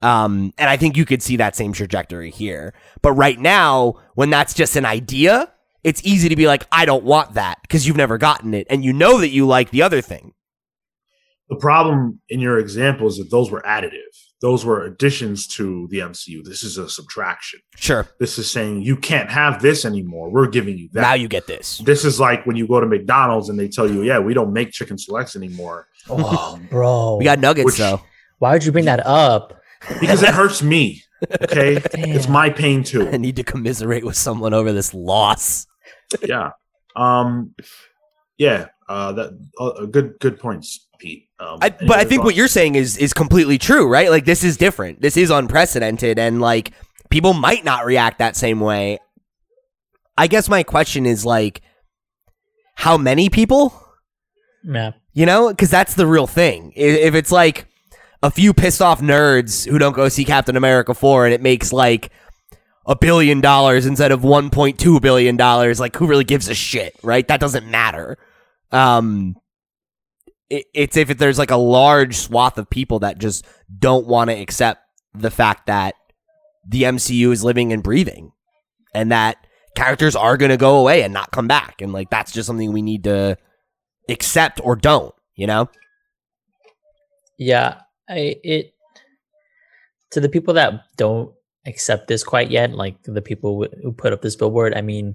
Um, 0.00 0.54
and 0.56 0.70
I 0.70 0.78
think 0.78 0.96
you 0.96 1.04
could 1.04 1.22
see 1.22 1.36
that 1.36 1.56
same 1.56 1.74
trajectory 1.74 2.30
here. 2.30 2.72
But 3.02 3.12
right 3.12 3.38
now, 3.38 3.96
when 4.14 4.30
that's 4.30 4.54
just 4.54 4.76
an 4.76 4.86
idea, 4.86 5.52
it's 5.84 6.00
easy 6.04 6.30
to 6.30 6.36
be 6.36 6.46
like, 6.46 6.66
I 6.72 6.86
don't 6.86 7.04
want 7.04 7.34
that 7.34 7.58
because 7.60 7.86
you've 7.86 7.98
never 7.98 8.16
gotten 8.16 8.54
it 8.54 8.66
and 8.70 8.82
you 8.82 8.94
know 8.94 9.18
that 9.20 9.28
you 9.28 9.46
like 9.46 9.72
the 9.72 9.82
other 9.82 10.00
thing. 10.00 10.32
The 11.50 11.56
problem 11.56 12.20
in 12.28 12.40
your 12.40 12.58
example 12.58 13.06
is 13.08 13.18
that 13.18 13.30
those 13.30 13.50
were 13.50 13.60
additive. 13.66 13.92
Those 14.40 14.64
were 14.64 14.84
additions 14.84 15.46
to 15.48 15.86
the 15.90 15.98
MCU. 15.98 16.42
This 16.44 16.62
is 16.62 16.78
a 16.78 16.88
subtraction. 16.88 17.60
Sure. 17.76 18.06
This 18.18 18.38
is 18.38 18.50
saying 18.50 18.82
you 18.82 18.96
can't 18.96 19.28
have 19.30 19.60
this 19.60 19.84
anymore. 19.84 20.30
We're 20.30 20.48
giving 20.48 20.78
you 20.78 20.88
that. 20.92 21.02
Now 21.02 21.12
you 21.14 21.28
get 21.28 21.46
this. 21.46 21.78
This 21.78 22.04
is 22.06 22.18
like 22.18 22.46
when 22.46 22.56
you 22.56 22.66
go 22.66 22.80
to 22.80 22.86
McDonald's 22.86 23.50
and 23.50 23.58
they 23.58 23.68
tell 23.68 23.90
you, 23.90 24.02
yeah, 24.02 24.18
we 24.18 24.32
don't 24.32 24.52
make 24.54 24.70
chicken 24.70 24.96
selects 24.96 25.36
anymore. 25.36 25.88
Oh, 26.08 26.54
um, 26.54 26.66
bro. 26.70 27.16
We 27.16 27.24
got 27.24 27.38
nuggets 27.38 27.66
Which- 27.66 27.78
though. 27.78 28.00
Why 28.38 28.52
would 28.54 28.64
you 28.64 28.72
bring 28.72 28.86
that 28.86 29.04
up? 29.04 29.60
Because 30.00 30.22
it 30.22 30.30
hurts 30.30 30.62
me. 30.62 31.02
Okay. 31.42 31.74
Damn. 31.92 32.08
It's 32.16 32.28
my 32.28 32.48
pain 32.48 32.82
too. 32.82 33.06
I 33.08 33.18
need 33.18 33.36
to 33.36 33.44
commiserate 33.44 34.04
with 34.04 34.16
someone 34.16 34.54
over 34.54 34.72
this 34.72 34.94
loss. 34.94 35.66
Yeah. 36.22 36.52
Um 36.96 37.54
yeah. 38.38 38.68
Uh 38.88 39.12
that 39.12 39.38
uh, 39.58 39.84
good 39.84 40.14
good 40.20 40.38
points, 40.40 40.86
Pete. 41.00 41.28
Um, 41.38 41.58
I, 41.60 41.70
but 41.70 41.92
I 41.92 42.00
other 42.00 42.08
think 42.08 42.24
what 42.24 42.34
you're 42.34 42.48
saying 42.48 42.74
is 42.76 42.96
is 42.96 43.12
completely 43.12 43.58
true, 43.58 43.88
right? 43.88 44.10
Like 44.10 44.24
this 44.24 44.44
is 44.44 44.56
different. 44.56 45.00
This 45.00 45.16
is 45.16 45.30
unprecedented, 45.30 46.18
and 46.18 46.40
like 46.40 46.72
people 47.10 47.32
might 47.32 47.64
not 47.64 47.84
react 47.84 48.18
that 48.18 48.36
same 48.36 48.60
way. 48.60 48.98
I 50.16 50.26
guess 50.26 50.48
my 50.48 50.62
question 50.62 51.06
is 51.06 51.24
like, 51.24 51.62
how 52.74 52.96
many 52.96 53.30
people? 53.30 53.74
Yeah. 54.64 54.92
You 55.12 55.26
know, 55.26 55.48
because 55.48 55.70
that's 55.70 55.94
the 55.94 56.06
real 56.06 56.26
thing. 56.26 56.72
If 56.76 57.14
it's 57.14 57.32
like 57.32 57.66
a 58.22 58.30
few 58.30 58.52
pissed 58.52 58.82
off 58.82 59.00
nerds 59.00 59.68
who 59.68 59.78
don't 59.78 59.94
go 59.94 60.08
see 60.08 60.24
Captain 60.24 60.56
America 60.56 60.94
4 60.94 61.26
and 61.26 61.34
it 61.34 61.40
makes 61.40 61.72
like 61.72 62.10
a 62.86 62.94
billion 62.94 63.40
dollars 63.40 63.86
instead 63.86 64.12
of 64.12 64.20
1.2 64.20 65.00
billion 65.00 65.36
dollars, 65.36 65.80
like 65.80 65.96
who 65.96 66.06
really 66.06 66.24
gives 66.24 66.48
a 66.48 66.54
shit, 66.54 66.94
right? 67.02 67.26
That 67.28 67.40
doesn't 67.40 67.66
matter. 67.70 68.18
Um, 68.72 69.36
it, 69.36 69.39
it's 70.50 70.96
if 70.96 71.08
there's 71.16 71.38
like 71.38 71.50
a 71.50 71.56
large 71.56 72.16
swath 72.16 72.58
of 72.58 72.68
people 72.68 72.98
that 73.00 73.18
just 73.18 73.46
don't 73.78 74.06
want 74.06 74.30
to 74.30 74.36
accept 74.36 74.82
the 75.14 75.30
fact 75.30 75.66
that 75.66 75.94
the 76.66 76.82
MCU 76.82 77.32
is 77.32 77.44
living 77.44 77.72
and 77.72 77.82
breathing 77.82 78.32
and 78.94 79.12
that 79.12 79.46
characters 79.76 80.16
are 80.16 80.36
going 80.36 80.50
to 80.50 80.56
go 80.56 80.78
away 80.78 81.02
and 81.02 81.14
not 81.14 81.30
come 81.30 81.46
back. 81.46 81.80
And 81.80 81.92
like, 81.92 82.10
that's 82.10 82.32
just 82.32 82.46
something 82.46 82.72
we 82.72 82.82
need 82.82 83.04
to 83.04 83.38
accept 84.08 84.60
or 84.62 84.76
don't, 84.76 85.14
you 85.36 85.46
know? 85.46 85.70
Yeah, 87.38 87.80
I 88.08 88.36
it 88.44 88.74
to 90.10 90.20
the 90.20 90.28
people 90.28 90.54
that 90.54 90.82
don't 90.96 91.32
accept 91.66 92.08
this 92.08 92.22
quite 92.22 92.50
yet, 92.50 92.72
like 92.72 92.96
the 93.04 93.22
people 93.22 93.62
wh- 93.62 93.82
who 93.82 93.92
put 93.92 94.12
up 94.12 94.20
this 94.20 94.36
billboard. 94.36 94.74
I 94.74 94.82
mean, 94.82 95.14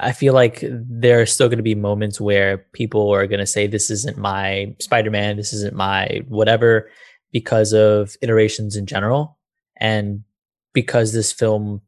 I 0.00 0.12
feel 0.12 0.34
like 0.34 0.64
there 0.70 1.20
are 1.20 1.26
still 1.26 1.48
going 1.48 1.58
to 1.58 1.62
be 1.62 1.74
moments 1.74 2.20
where 2.20 2.58
people 2.72 3.10
are 3.10 3.26
going 3.26 3.40
to 3.40 3.46
say, 3.46 3.66
"This 3.66 3.90
isn't 3.90 4.18
my 4.18 4.74
Spider-Man. 4.80 5.36
This 5.36 5.52
isn't 5.52 5.76
my 5.76 6.22
whatever," 6.28 6.90
because 7.32 7.72
of 7.72 8.16
iterations 8.20 8.74
in 8.76 8.86
general, 8.86 9.38
and 9.78 10.22
because 10.72 11.12
this 11.12 11.32
film, 11.32 11.82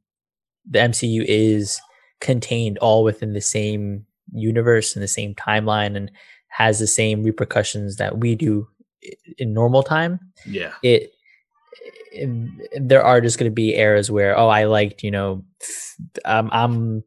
the 0.70 0.78
MCU 0.78 1.24
is 1.26 1.80
contained 2.20 2.78
all 2.78 3.02
within 3.04 3.32
the 3.32 3.40
same 3.40 4.04
universe 4.32 4.94
and 4.94 5.02
the 5.02 5.08
same 5.08 5.34
timeline 5.34 5.96
and 5.96 6.10
has 6.48 6.78
the 6.78 6.86
same 6.86 7.22
repercussions 7.22 7.96
that 7.96 8.18
we 8.18 8.34
do 8.34 8.68
in 9.38 9.54
normal 9.54 9.82
time 9.82 10.18
Yeah. 10.46 10.72
it, 10.82 11.12
it- 12.12 12.86
there 12.88 13.02
are 13.02 13.20
just 13.20 13.38
going 13.38 13.50
to 13.50 13.54
be 13.54 13.76
eras 13.76 14.10
where 14.10 14.36
oh 14.36 14.48
i 14.48 14.64
liked 14.64 15.04
you 15.04 15.10
know 15.10 15.44
I'm, 16.24 16.50
I'm 16.52 17.04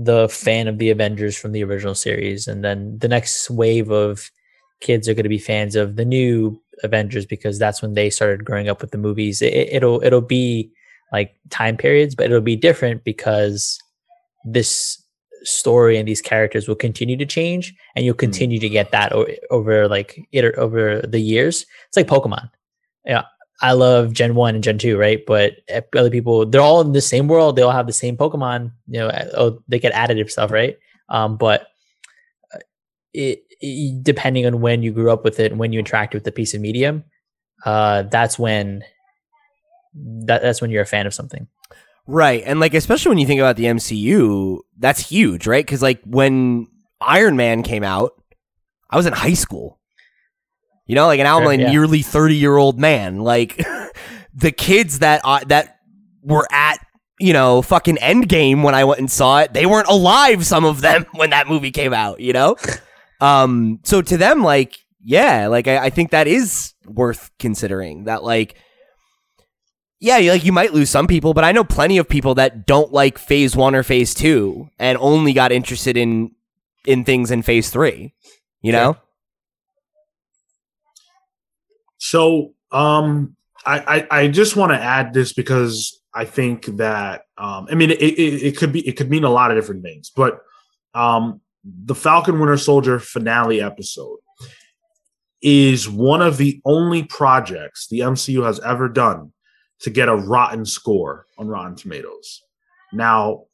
the 0.00 0.28
fan 0.28 0.68
of 0.68 0.78
the 0.78 0.90
avengers 0.90 1.36
from 1.36 1.50
the 1.50 1.64
original 1.64 1.94
series 1.94 2.46
and 2.46 2.62
then 2.62 2.96
the 3.00 3.08
next 3.08 3.50
wave 3.50 3.90
of 3.90 4.30
kids 4.80 5.08
are 5.08 5.14
going 5.14 5.24
to 5.24 5.28
be 5.28 5.38
fans 5.38 5.74
of 5.74 5.96
the 5.96 6.04
new 6.04 6.60
avengers 6.84 7.26
because 7.26 7.58
that's 7.58 7.82
when 7.82 7.94
they 7.94 8.08
started 8.08 8.44
growing 8.44 8.68
up 8.68 8.80
with 8.80 8.92
the 8.92 8.98
movies. 8.98 9.42
It, 9.42 9.52
it'll 9.52 10.00
it'll 10.04 10.20
be 10.20 10.70
like 11.12 11.34
time 11.50 11.76
periods 11.76 12.14
but 12.14 12.26
it'll 12.26 12.40
be 12.40 12.54
different 12.54 13.02
because 13.02 13.76
this 14.44 15.02
story 15.42 15.98
and 15.98 16.06
these 16.06 16.22
characters 16.22 16.68
will 16.68 16.76
continue 16.76 17.16
to 17.16 17.26
change 17.26 17.74
and 17.96 18.04
you'll 18.04 18.14
mm. 18.14 18.18
continue 18.18 18.60
to 18.60 18.68
get 18.68 18.92
that 18.92 19.12
o- 19.12 19.26
over 19.50 19.88
like 19.88 20.28
it 20.30 20.54
over 20.54 21.02
the 21.02 21.20
years. 21.20 21.66
It's 21.88 21.96
like 21.96 22.06
pokemon. 22.06 22.48
Yeah 23.04 23.24
I 23.60 23.72
love 23.72 24.12
Gen 24.12 24.34
One 24.34 24.54
and 24.54 24.62
Gen 24.62 24.78
Two, 24.78 24.96
right? 24.96 25.24
But 25.26 25.54
other 25.96 26.10
people, 26.10 26.46
they're 26.46 26.60
all 26.60 26.80
in 26.80 26.92
the 26.92 27.00
same 27.00 27.28
world. 27.28 27.56
They 27.56 27.62
all 27.62 27.72
have 27.72 27.86
the 27.86 27.92
same 27.92 28.16
Pokemon. 28.16 28.72
You 28.86 29.00
know, 29.00 29.08
uh, 29.08 29.28
oh, 29.36 29.62
they 29.68 29.78
get 29.78 29.92
additive 29.92 30.30
stuff, 30.30 30.50
right? 30.50 30.78
Um, 31.08 31.36
but 31.36 31.66
uh, 32.54 32.58
it, 33.12 33.42
it 33.60 34.02
depending 34.02 34.46
on 34.46 34.60
when 34.60 34.82
you 34.82 34.92
grew 34.92 35.10
up 35.10 35.24
with 35.24 35.40
it 35.40 35.50
and 35.50 35.58
when 35.58 35.72
you 35.72 35.78
interact 35.78 36.14
with 36.14 36.24
the 36.24 36.32
piece 36.32 36.54
of 36.54 36.60
medium, 36.60 37.04
uh, 37.64 38.02
that's 38.02 38.38
when 38.38 38.84
that 39.94 40.42
that's 40.42 40.60
when 40.60 40.70
you're 40.70 40.82
a 40.82 40.86
fan 40.86 41.06
of 41.06 41.14
something. 41.14 41.48
Right. 42.06 42.42
And 42.46 42.60
like 42.60 42.74
especially 42.74 43.10
when 43.10 43.18
you 43.18 43.26
think 43.26 43.40
about 43.40 43.56
the 43.56 43.64
MCU, 43.64 44.60
that's 44.78 45.00
huge, 45.00 45.46
right? 45.46 45.66
Cuz 45.66 45.82
like 45.82 46.00
when 46.04 46.68
Iron 47.00 47.36
Man 47.36 47.62
came 47.62 47.84
out, 47.84 48.12
I 48.90 48.96
was 48.96 49.06
in 49.06 49.12
high 49.12 49.34
school. 49.34 49.78
You 50.88 50.96
know, 50.96 51.06
like 51.06 51.20
and 51.20 51.28
I'm 51.28 51.42
Sure, 51.42 51.52
a 51.52 51.56
yeah. 51.56 51.70
nearly 51.70 52.00
30-year-old 52.00 52.80
man. 52.80 53.20
Like 53.20 53.56
the 54.34 54.50
kids 54.50 54.98
that 54.98 55.20
uh, 55.22 55.40
that 55.46 55.76
were 56.22 56.48
at 56.50 56.78
you 57.20 57.32
know, 57.32 57.62
fucking 57.62 57.96
Endgame 57.96 58.62
when 58.62 58.74
I 58.74 58.84
went 58.84 59.00
and 59.00 59.10
saw 59.10 59.40
it. 59.40 59.52
They 59.52 59.66
weren't 59.66 59.88
alive, 59.88 60.46
some 60.46 60.64
of 60.64 60.80
them, 60.80 61.04
when 61.14 61.30
that 61.30 61.48
movie 61.48 61.72
came 61.72 61.92
out, 61.92 62.20
you 62.20 62.32
know? 62.32 62.56
um, 63.20 63.80
so 63.82 64.00
to 64.02 64.16
them, 64.16 64.42
like, 64.42 64.78
yeah, 65.02 65.48
like 65.48 65.66
I, 65.66 65.86
I 65.86 65.90
think 65.90 66.10
that 66.10 66.28
is 66.28 66.74
worth 66.86 67.30
considering. 67.38 68.04
That 68.04 68.22
like 68.22 68.56
yeah, 70.00 70.18
like 70.18 70.44
you 70.44 70.52
might 70.52 70.72
lose 70.72 70.90
some 70.90 71.06
people, 71.06 71.34
but 71.34 71.44
I 71.44 71.52
know 71.52 71.64
plenty 71.64 71.98
of 71.98 72.08
people 72.08 72.34
that 72.36 72.66
don't 72.66 72.92
like 72.92 73.18
phase 73.18 73.56
one 73.56 73.74
or 73.74 73.82
phase 73.82 74.14
two 74.14 74.68
and 74.78 74.96
only 75.00 75.32
got 75.32 75.50
interested 75.50 75.96
in 75.96 76.32
in 76.86 77.04
things 77.04 77.30
in 77.30 77.42
phase 77.42 77.70
three. 77.70 78.14
You 78.60 78.72
know? 78.72 78.96
So, 81.98 82.54
um, 82.72 83.36
I, 83.66 84.06
I, 84.10 84.20
I 84.22 84.28
just 84.28 84.56
want 84.56 84.72
to 84.72 84.80
add 84.80 85.12
this 85.12 85.32
because 85.32 86.00
I 86.14 86.24
think 86.24 86.66
that, 86.78 87.22
um, 87.36 87.66
I 87.70 87.74
mean, 87.74 87.90
it, 87.90 88.00
it, 88.00 88.42
it 88.46 88.56
could 88.56 88.72
be, 88.72 88.86
it 88.86 88.96
could 88.96 89.10
mean 89.10 89.24
a 89.24 89.30
lot 89.30 89.50
of 89.50 89.56
different 89.56 89.82
things, 89.82 90.10
but, 90.14 90.40
um, 90.94 91.40
the 91.64 91.94
Falcon 91.94 92.38
Winter 92.38 92.56
Soldier 92.56 92.98
finale 92.98 93.60
episode 93.60 94.18
is 95.42 95.88
one 95.88 96.22
of 96.22 96.36
the 96.36 96.60
only 96.64 97.02
projects 97.04 97.88
the 97.88 98.00
MCU 98.00 98.44
has 98.44 98.58
ever 98.60 98.88
done 98.88 99.32
to 99.80 99.90
get 99.90 100.08
a 100.08 100.16
rotten 100.16 100.64
score 100.64 101.26
on 101.36 101.46
Rotten 101.46 101.76
Tomatoes. 101.76 102.42
Now, 102.92 103.44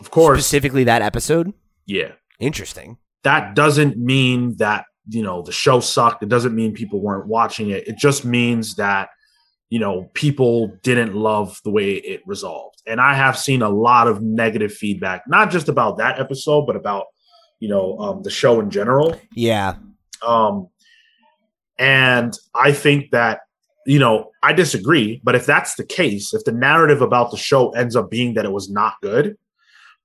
of 0.00 0.10
course, 0.10 0.40
Specifically 0.40 0.84
that 0.84 1.02
episode. 1.02 1.52
yeah, 1.86 2.12
Interesting. 2.38 2.98
that 3.22 3.54
doesn't 3.54 3.96
mean 3.96 4.56
that 4.58 4.84
you 5.08 5.22
know 5.22 5.42
the 5.42 5.52
show 5.52 5.80
sucked 5.80 6.22
it 6.22 6.28
doesn't 6.28 6.54
mean 6.54 6.72
people 6.72 7.00
weren't 7.00 7.26
watching 7.26 7.70
it 7.70 7.86
it 7.88 7.96
just 7.98 8.24
means 8.24 8.76
that 8.76 9.08
you 9.68 9.78
know 9.78 10.10
people 10.14 10.68
didn't 10.82 11.14
love 11.14 11.60
the 11.64 11.70
way 11.70 11.94
it 11.94 12.20
resolved 12.26 12.80
and 12.86 13.00
i 13.00 13.12
have 13.14 13.36
seen 13.36 13.62
a 13.62 13.68
lot 13.68 14.06
of 14.06 14.22
negative 14.22 14.72
feedback 14.72 15.22
not 15.26 15.50
just 15.50 15.68
about 15.68 15.98
that 15.98 16.20
episode 16.20 16.66
but 16.66 16.76
about 16.76 17.06
you 17.58 17.68
know 17.68 17.98
um, 17.98 18.22
the 18.22 18.30
show 18.30 18.60
in 18.60 18.70
general 18.70 19.18
Yeah. 19.34 19.74
um, 20.26 20.68
and 21.78 22.36
I 22.54 22.72
think 22.72 23.10
that, 23.10 23.40
you 23.86 23.98
know, 23.98 24.30
I 24.42 24.52
disagree. 24.52 25.20
But 25.24 25.34
if 25.34 25.46
that's 25.46 25.74
the 25.74 25.84
case, 25.84 26.32
if 26.32 26.44
the 26.44 26.52
narrative 26.52 27.00
about 27.02 27.30
the 27.30 27.36
show 27.36 27.70
ends 27.70 27.96
up 27.96 28.10
being 28.10 28.34
that 28.34 28.44
it 28.44 28.52
was 28.52 28.70
not 28.70 28.94
good, 29.02 29.36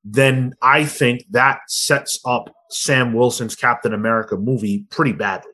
then 0.04 0.54
I 0.62 0.86
think 0.86 1.26
that 1.32 1.60
sets 1.68 2.20
up 2.26 2.54
Sam 2.70 3.14
Wilson's 3.14 3.56
Captain 3.56 3.94
America 3.94 4.38
movie 4.38 4.86
pretty 4.90 5.14
badly. 5.14 5.52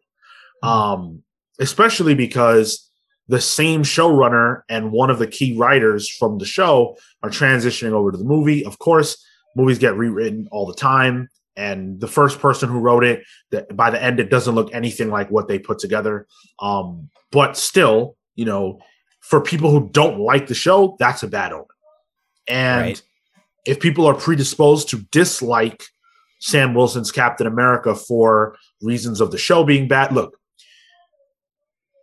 Um, 0.62 1.24
especially 1.60 2.16
because 2.16 2.90
the 3.28 3.42
same 3.42 3.84
showrunner 3.84 4.62
and 4.70 4.92
one 4.92 5.10
of 5.10 5.20
the 5.20 5.28
key 5.28 5.58
writers 5.58 6.10
from 6.10 6.38
the 6.38 6.46
show 6.46 6.98
are 7.22 7.30
transitioning 7.30 7.92
over 7.92 8.12
to 8.12 8.18
the 8.18 8.24
movie. 8.24 8.66
Of 8.66 8.80
course, 8.80 9.24
movies 9.56 9.80
get 9.80 9.96
rewritten 9.98 10.48
all 10.52 10.66
the 10.66 10.74
time. 10.74 11.30
And 11.56 12.00
the 12.00 12.08
first 12.08 12.40
person 12.40 12.70
who 12.70 12.80
wrote 12.80 13.04
it 13.04 13.24
that 13.52 13.76
by 13.76 13.92
the 13.92 14.02
end 14.02 14.20
it 14.20 14.30
doesn't 14.32 14.56
look 14.56 14.74
anything 14.74 15.10
like 15.10 15.30
what 15.30 15.48
they 15.48 15.60
put 15.60 15.78
together 15.78 16.26
um 16.60 17.10
but 17.32 17.56
still 17.56 18.18
you 18.34 18.44
know 18.44 18.80
for 19.20 19.40
people 19.40 19.70
who 19.70 19.88
don't 19.92 20.20
like 20.20 20.48
the 20.48 20.56
show 20.56 20.96
that's 20.98 21.22
a 21.22 21.28
bad 21.28 21.54
omen 21.54 21.68
and 22.48 22.82
Right. 22.82 23.02
If 23.66 23.80
people 23.80 24.06
are 24.06 24.14
predisposed 24.14 24.90
to 24.90 24.98
dislike 25.12 25.84
sam 26.40 26.74
wilson's 26.74 27.12
captain 27.12 27.48
america 27.48 27.96
for 27.96 28.56
reasons 28.82 29.22
of 29.22 29.32
the 29.32 29.38
show 29.38 29.64
being 29.64 29.88
bad 29.88 30.12
look 30.12 30.38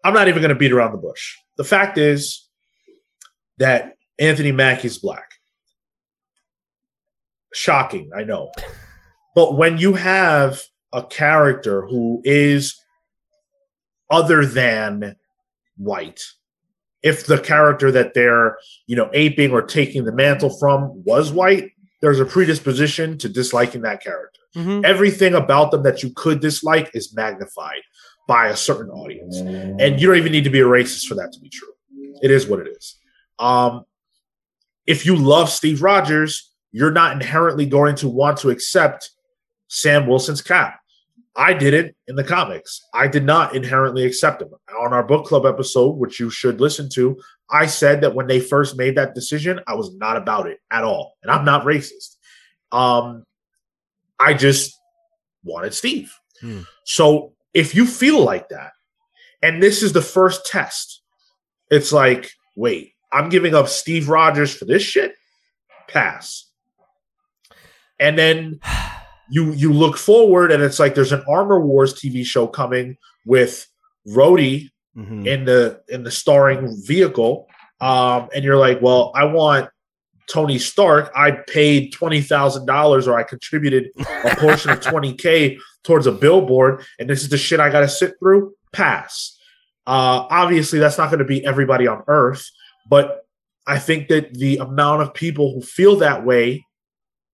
i'm 0.04 0.14
not 0.14 0.28
even 0.28 0.40
going 0.40 0.50
to 0.50 0.54
beat 0.54 0.72
around 0.72 0.92
the 0.92 0.98
bush. 0.98 1.34
The 1.56 1.64
fact 1.64 1.98
is 1.98 2.48
that 3.58 3.96
anthony 4.18 4.52
mackie's 4.52 4.98
black. 4.98 5.30
Shocking 7.52 8.10
i 8.16 8.24
know. 8.24 8.52
But 9.34 9.56
when 9.56 9.78
you 9.78 9.94
have 9.94 10.60
a 10.92 11.04
character 11.04 11.86
who 11.86 12.20
is 12.24 12.78
other 14.10 14.44
than 14.44 15.16
white, 15.76 16.20
if 17.02 17.26
the 17.26 17.38
character 17.38 17.90
that 17.90 18.14
they're, 18.14 18.58
you 18.86 18.96
know, 18.96 19.08
aping 19.12 19.52
or 19.52 19.62
taking 19.62 20.04
the 20.04 20.12
mantle 20.12 20.50
from 20.58 21.02
was 21.04 21.32
white, 21.32 21.70
there's 22.02 22.20
a 22.20 22.24
predisposition 22.24 23.16
to 23.18 23.28
disliking 23.28 23.82
that 23.82 24.02
character. 24.02 24.40
Mhm. 24.56 24.84
Everything 24.84 25.34
about 25.34 25.70
them 25.70 25.82
that 25.84 26.02
you 26.02 26.10
could 26.14 26.40
dislike 26.40 26.90
is 26.94 27.14
magnified 27.14 27.80
by 28.26 28.48
a 28.48 28.56
certain 28.56 28.90
audience. 28.90 29.38
And 29.38 30.00
you 30.00 30.06
don't 30.08 30.16
even 30.16 30.32
need 30.32 30.44
to 30.44 30.50
be 30.50 30.60
a 30.60 30.64
racist 30.64 31.06
for 31.06 31.14
that 31.16 31.32
to 31.32 31.40
be 31.40 31.48
true. 31.48 31.72
It 32.22 32.30
is 32.30 32.46
what 32.46 32.60
it 32.60 32.68
is. 32.68 32.96
Um, 33.38 33.84
if 34.86 35.06
you 35.06 35.16
love 35.16 35.50
Steve 35.50 35.82
Rogers, 35.82 36.52
you're 36.72 36.90
not 36.90 37.12
inherently 37.12 37.66
going 37.66 37.96
to 37.96 38.08
want 38.08 38.38
to 38.38 38.50
accept 38.50 39.10
Sam 39.68 40.06
Wilson's 40.06 40.42
cap. 40.42 40.79
I 41.36 41.54
didn't 41.54 41.94
in 42.08 42.16
the 42.16 42.24
comics. 42.24 42.82
I 42.92 43.06
did 43.06 43.24
not 43.24 43.54
inherently 43.54 44.04
accept 44.04 44.42
him. 44.42 44.50
On 44.80 44.92
our 44.92 45.02
book 45.02 45.26
club 45.26 45.46
episode, 45.46 45.96
which 45.96 46.18
you 46.18 46.28
should 46.28 46.60
listen 46.60 46.88
to, 46.94 47.20
I 47.50 47.66
said 47.66 48.00
that 48.00 48.14
when 48.14 48.26
they 48.26 48.40
first 48.40 48.76
made 48.76 48.96
that 48.96 49.14
decision, 49.14 49.60
I 49.66 49.74
was 49.74 49.94
not 49.94 50.16
about 50.16 50.48
it 50.48 50.58
at 50.70 50.84
all. 50.84 51.16
And 51.22 51.30
I'm 51.30 51.44
not 51.44 51.64
racist. 51.64 52.16
Um, 52.72 53.24
I 54.18 54.34
just 54.34 54.78
wanted 55.44 55.72
Steve. 55.72 56.12
Hmm. 56.40 56.62
So 56.84 57.32
if 57.54 57.74
you 57.74 57.86
feel 57.86 58.22
like 58.24 58.48
that, 58.48 58.72
and 59.42 59.62
this 59.62 59.82
is 59.82 59.92
the 59.92 60.02
first 60.02 60.46
test, 60.46 61.00
it's 61.70 61.92
like, 61.92 62.30
wait, 62.56 62.92
I'm 63.12 63.28
giving 63.28 63.54
up 63.54 63.68
Steve 63.68 64.08
Rogers 64.08 64.54
for 64.54 64.64
this 64.64 64.82
shit? 64.82 65.14
Pass. 65.88 66.50
And 67.98 68.18
then 68.18 68.60
you 69.30 69.52
you 69.52 69.72
look 69.72 69.96
forward 69.96 70.50
and 70.52 70.62
it's 70.62 70.78
like 70.78 70.94
there's 70.94 71.12
an 71.12 71.22
Armor 71.28 71.60
Wars 71.60 71.94
TV 71.94 72.24
show 72.24 72.46
coming 72.46 72.96
with 73.26 73.66
Rhodey 74.08 74.70
Mhm. 74.96 75.24
in 75.24 75.44
the 75.44 75.80
in 75.88 76.02
the 76.02 76.10
starring 76.10 76.76
vehicle. 76.84 77.46
Um 77.80 78.28
and 78.34 78.42
you're 78.44 78.56
like 78.56 78.82
well 78.82 79.12
i 79.14 79.24
want 79.24 79.68
tony 80.28 80.58
stark. 80.58 81.10
I 81.14 81.30
paid 81.30 81.92
$20000 81.92 83.06
or 83.08 83.18
i 83.18 83.22
contributed 83.22 83.90
a 84.24 84.36
portion 84.36 84.70
of 84.70 84.80
20k 84.90 85.58
towards 85.84 86.06
a 86.06 86.12
billboard 86.12 86.82
and 86.98 87.08
this 87.08 87.22
is 87.22 87.28
the 87.28 87.38
shit 87.38 87.60
i 87.60 87.70
gotta 87.70 87.88
sit 87.88 88.14
through? 88.18 88.52
Pass. 88.72 89.38
Uh 89.86 90.26
obviously 90.30 90.78
that's 90.80 90.98
not 90.98 91.08
going 91.10 91.18
to 91.20 91.24
be 91.24 91.44
everybody 91.44 91.86
on 91.86 92.02
earth 92.08 92.44
but 92.88 93.24
i 93.66 93.78
think 93.78 94.08
that 94.08 94.34
the 94.34 94.56
amount 94.58 95.02
of 95.02 95.14
people 95.14 95.52
who 95.54 95.62
feel 95.62 95.96
that 95.96 96.24
way 96.24 96.64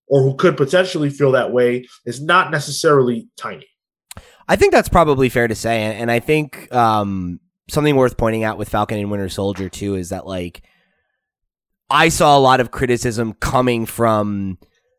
or 0.09 0.23
who 0.23 0.35
could 0.37 0.57
potentially 0.57 1.11
feel 1.11 1.33
that 1.33 1.53
way 1.53 1.87
is 2.05 2.23
not 2.23 2.51
necessarily 2.51 3.29
tiny. 3.37 3.67
I 4.49 4.57
think 4.57 4.73
that's 4.73 4.89
probably 4.89 5.29
fair 5.29 5.49
to 5.49 5.55
say, 5.55 5.83
and, 5.83 6.11
I 6.11 6.21
think 6.21 6.73
um, 6.73 7.41
something 7.69 7.97
worth 7.97 8.17
pointing 8.17 8.45
out 8.45 8.59
with 8.59 8.69
Falcon 8.69 8.99
and 8.99 9.11
Winter 9.11 9.29
Soldier 9.29 9.69
too 9.69 9.97
is 9.97 10.11
that 10.11 10.27
like 10.27 10.63
I 11.91 12.09
saw 12.09 12.37
a 12.37 12.41
lot 12.41 12.61
of 12.61 12.71
criticism 12.71 13.33
coming 13.35 13.87
from 13.87 14.59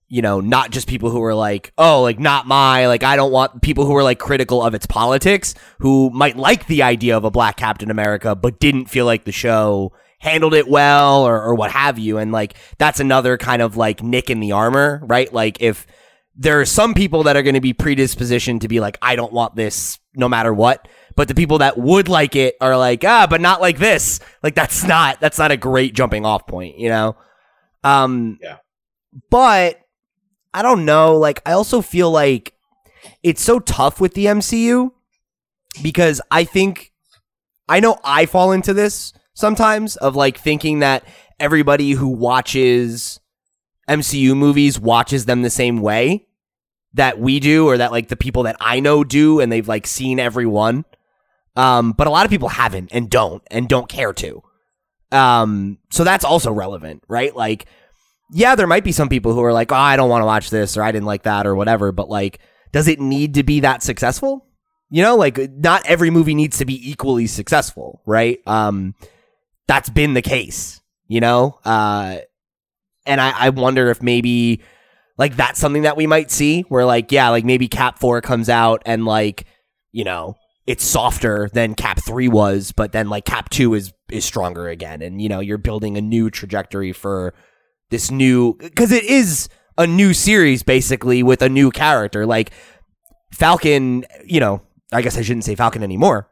you 0.10 0.22
know 0.22 0.40
not 0.40 0.72
just 0.72 0.88
people 0.88 1.10
who 1.10 1.20
were 1.20 1.36
like 1.36 1.74
oh 1.78 2.02
like 2.02 2.20
not 2.20 2.48
my 2.48 2.88
like 2.88 3.04
I 3.04 3.16
don't 3.16 3.32
want 3.32 3.62
people 3.62 3.86
who 3.86 3.94
were 3.94 4.04
like 4.04 4.20
critical 4.20 4.64
of 4.64 4.74
its 4.74 4.86
politics 4.86 5.54
who 5.80 6.10
might 6.12 6.38
like 6.38 6.68
the 6.68 6.84
idea 6.84 7.16
of 7.18 7.24
a 7.24 7.32
black 7.32 7.58
Captain 7.58 7.92
America 7.92 8.36
but 8.36 8.60
didn't 8.60 8.86
feel 8.86 9.06
like 9.06 9.26
the 9.26 9.32
show 9.32 9.92
handled 10.20 10.54
it 10.54 10.68
well 10.68 11.28
or, 11.28 11.42
or 11.42 11.56
what 11.56 11.72
have 11.72 12.00
you 12.00 12.18
and 12.18 12.32
like 12.32 12.56
that's 12.80 13.00
another 13.00 13.38
kind 13.38 13.62
of 13.62 13.78
like 13.78 14.02
nick 14.02 14.30
in 14.30 14.40
the 14.40 14.52
armor 14.52 15.00
right 15.06 15.32
like 15.32 15.62
if 15.62 15.86
there 16.38 16.62
are 16.62 16.66
some 16.66 16.94
people 16.94 17.24
that 17.24 17.36
are 17.36 17.42
going 17.42 17.56
to 17.56 17.62
be 17.62 17.74
predispositioned 17.74 18.62
to 18.62 18.68
be 18.68 18.80
like, 18.80 18.98
I 19.02 19.16
don't 19.16 19.34
want 19.34 19.56
this 19.56 19.98
no 20.16 20.30
matter 20.30 20.54
what. 20.54 20.88
But 21.16 21.28
the 21.28 21.36
people 21.36 21.58
that 21.58 21.78
would 21.80 22.08
like 22.08 22.36
it 22.36 22.56
are 22.62 22.78
like, 22.78 23.04
ah, 23.04 23.26
but 23.28 23.42
not 23.42 23.60
like 23.60 23.80
this. 23.80 24.20
Like 24.44 24.54
that's 24.54 24.84
not 24.84 25.20
that's 25.20 25.40
not 25.40 25.52
a 25.52 25.58
great 25.58 25.96
jumping 25.96 26.26
off 26.26 26.46
point, 26.46 26.78
you 26.78 26.90
know? 26.90 27.18
Um 27.84 28.38
Yeah. 28.42 28.58
But 29.32 29.82
I 30.54 30.62
don't 30.62 30.86
know. 30.86 31.18
Like 31.18 31.42
I 31.44 31.54
also 31.54 31.82
feel 31.82 32.12
like 32.12 32.54
it's 33.24 33.42
so 33.42 33.60
tough 33.60 34.00
with 34.00 34.14
the 34.14 34.26
MCU 34.26 34.92
because 35.82 36.22
I 36.30 36.44
think 36.44 36.92
I 37.68 37.80
know 37.80 38.00
I 38.04 38.28
fall 38.28 38.52
into 38.52 38.76
this 38.76 39.12
sometimes 39.38 39.98
of 39.98 40.16
like 40.16 40.36
thinking 40.36 40.80
that 40.80 41.04
everybody 41.40 41.92
who 41.92 42.08
watches 42.08 43.20
MCU 43.88 44.36
movies 44.36 44.80
watches 44.80 45.26
them 45.26 45.44
the 45.44 45.52
same 45.52 45.80
way 45.80 46.26
that 46.96 47.20
we 47.20 47.40
do 47.40 47.68
or 47.68 47.78
that 47.78 47.92
like 47.92 48.08
the 48.08 48.16
people 48.16 48.44
that 48.44 48.58
I 48.60 48.80
know 48.80 49.04
do 49.04 49.40
and 49.40 49.52
they've 49.52 49.68
like 49.68 49.86
seen 49.86 50.20
every 50.20 50.48
one. 50.48 50.86
Um, 51.56 51.92
but 51.92 52.08
a 52.08 52.10
lot 52.10 52.26
of 52.26 52.32
people 52.32 52.50
haven't 52.50 52.90
and 52.92 53.12
don't 53.12 53.44
and 53.52 53.70
don't 53.70 53.88
care 53.88 54.12
to. 54.12 54.42
Um, 55.12 55.78
so 55.92 56.04
that's 56.04 56.26
also 56.26 56.52
relevant, 56.52 57.04
right? 57.08 57.36
Like, 57.36 57.68
yeah, 58.34 58.56
there 58.56 58.66
might 58.66 58.84
be 58.84 58.92
some 58.92 59.08
people 59.08 59.34
who 59.34 59.44
are 59.44 59.54
like, 59.54 59.72
oh, 59.72 59.76
I 59.76 59.98
don't 59.98 60.10
want 60.10 60.24
to 60.24 60.28
watch 60.28 60.50
this 60.50 60.76
or 60.78 60.82
I 60.82 60.92
didn't 60.92 61.06
like 61.06 61.24
that 61.24 61.46
or 61.46 61.56
whatever, 61.56 61.92
but 61.92 62.10
like, 62.10 62.40
does 62.72 62.88
it 62.88 63.00
need 63.00 63.36
to 63.36 63.44
be 63.44 63.60
that 63.60 63.84
successful? 63.84 64.48
You 64.90 65.04
know, 65.04 65.16
like 65.16 65.38
not 65.38 65.86
every 65.86 66.10
movie 66.10 66.34
needs 66.34 66.58
to 66.58 66.66
be 66.66 66.90
equally 66.90 67.28
successful, 67.28 68.02
right? 68.08 68.40
Um, 68.48 68.96
that's 69.68 69.90
been 69.90 70.14
the 70.14 70.22
case, 70.22 70.82
you 71.08 71.20
know? 71.20 71.60
Uh, 71.64 72.20
and 73.06 73.22
I, 73.22 73.34
I 73.38 73.50
wonder 73.50 73.90
if 73.90 74.02
maybe 74.02 74.62
like 75.18 75.36
that's 75.36 75.60
something 75.60 75.84
that 75.84 75.98
we 75.98 76.08
might 76.08 76.32
see 76.32 76.62
where 76.64 76.86
like, 76.86 77.12
yeah, 77.12 77.30
like 77.30 77.46
maybe 77.46 77.68
Cap 77.68 78.00
4 78.00 78.22
comes 78.22 78.50
out 78.50 78.82
and 78.86 79.06
like, 79.06 79.46
you 79.92 80.04
know, 80.04 80.36
it's 80.66 80.84
softer 80.84 81.50
than 81.54 81.76
Cap 81.76 82.00
3 82.04 82.28
was, 82.28 82.72
but 82.72 82.92
then 82.92 83.10
like 83.10 83.26
Cap 83.26 83.50
2 83.50 83.74
is 83.74 83.94
is 84.10 84.24
stronger 84.24 84.70
again 84.70 85.02
and 85.02 85.22
you 85.22 85.28
know, 85.28 85.40
you're 85.42 85.58
building 85.58 85.98
a 85.98 86.02
new 86.02 86.30
trajectory 86.30 86.94
for 86.94 87.34
this 87.90 88.12
new 88.12 88.54
cuz 88.76 88.92
it 88.92 89.04
is 89.04 89.50
a 89.78 89.88
new 89.88 90.14
series 90.14 90.64
basically 90.64 91.24
with 91.24 91.42
a 91.42 91.50
new 91.50 91.72
character. 91.72 92.26
Like 92.26 92.52
Falcon, 93.32 94.06
you 94.26 94.40
know, 94.40 94.62
I 94.92 95.02
guess 95.02 95.18
I 95.18 95.22
shouldn't 95.22 95.46
say 95.46 95.56
Falcon 95.56 95.84
anymore. 95.84 96.30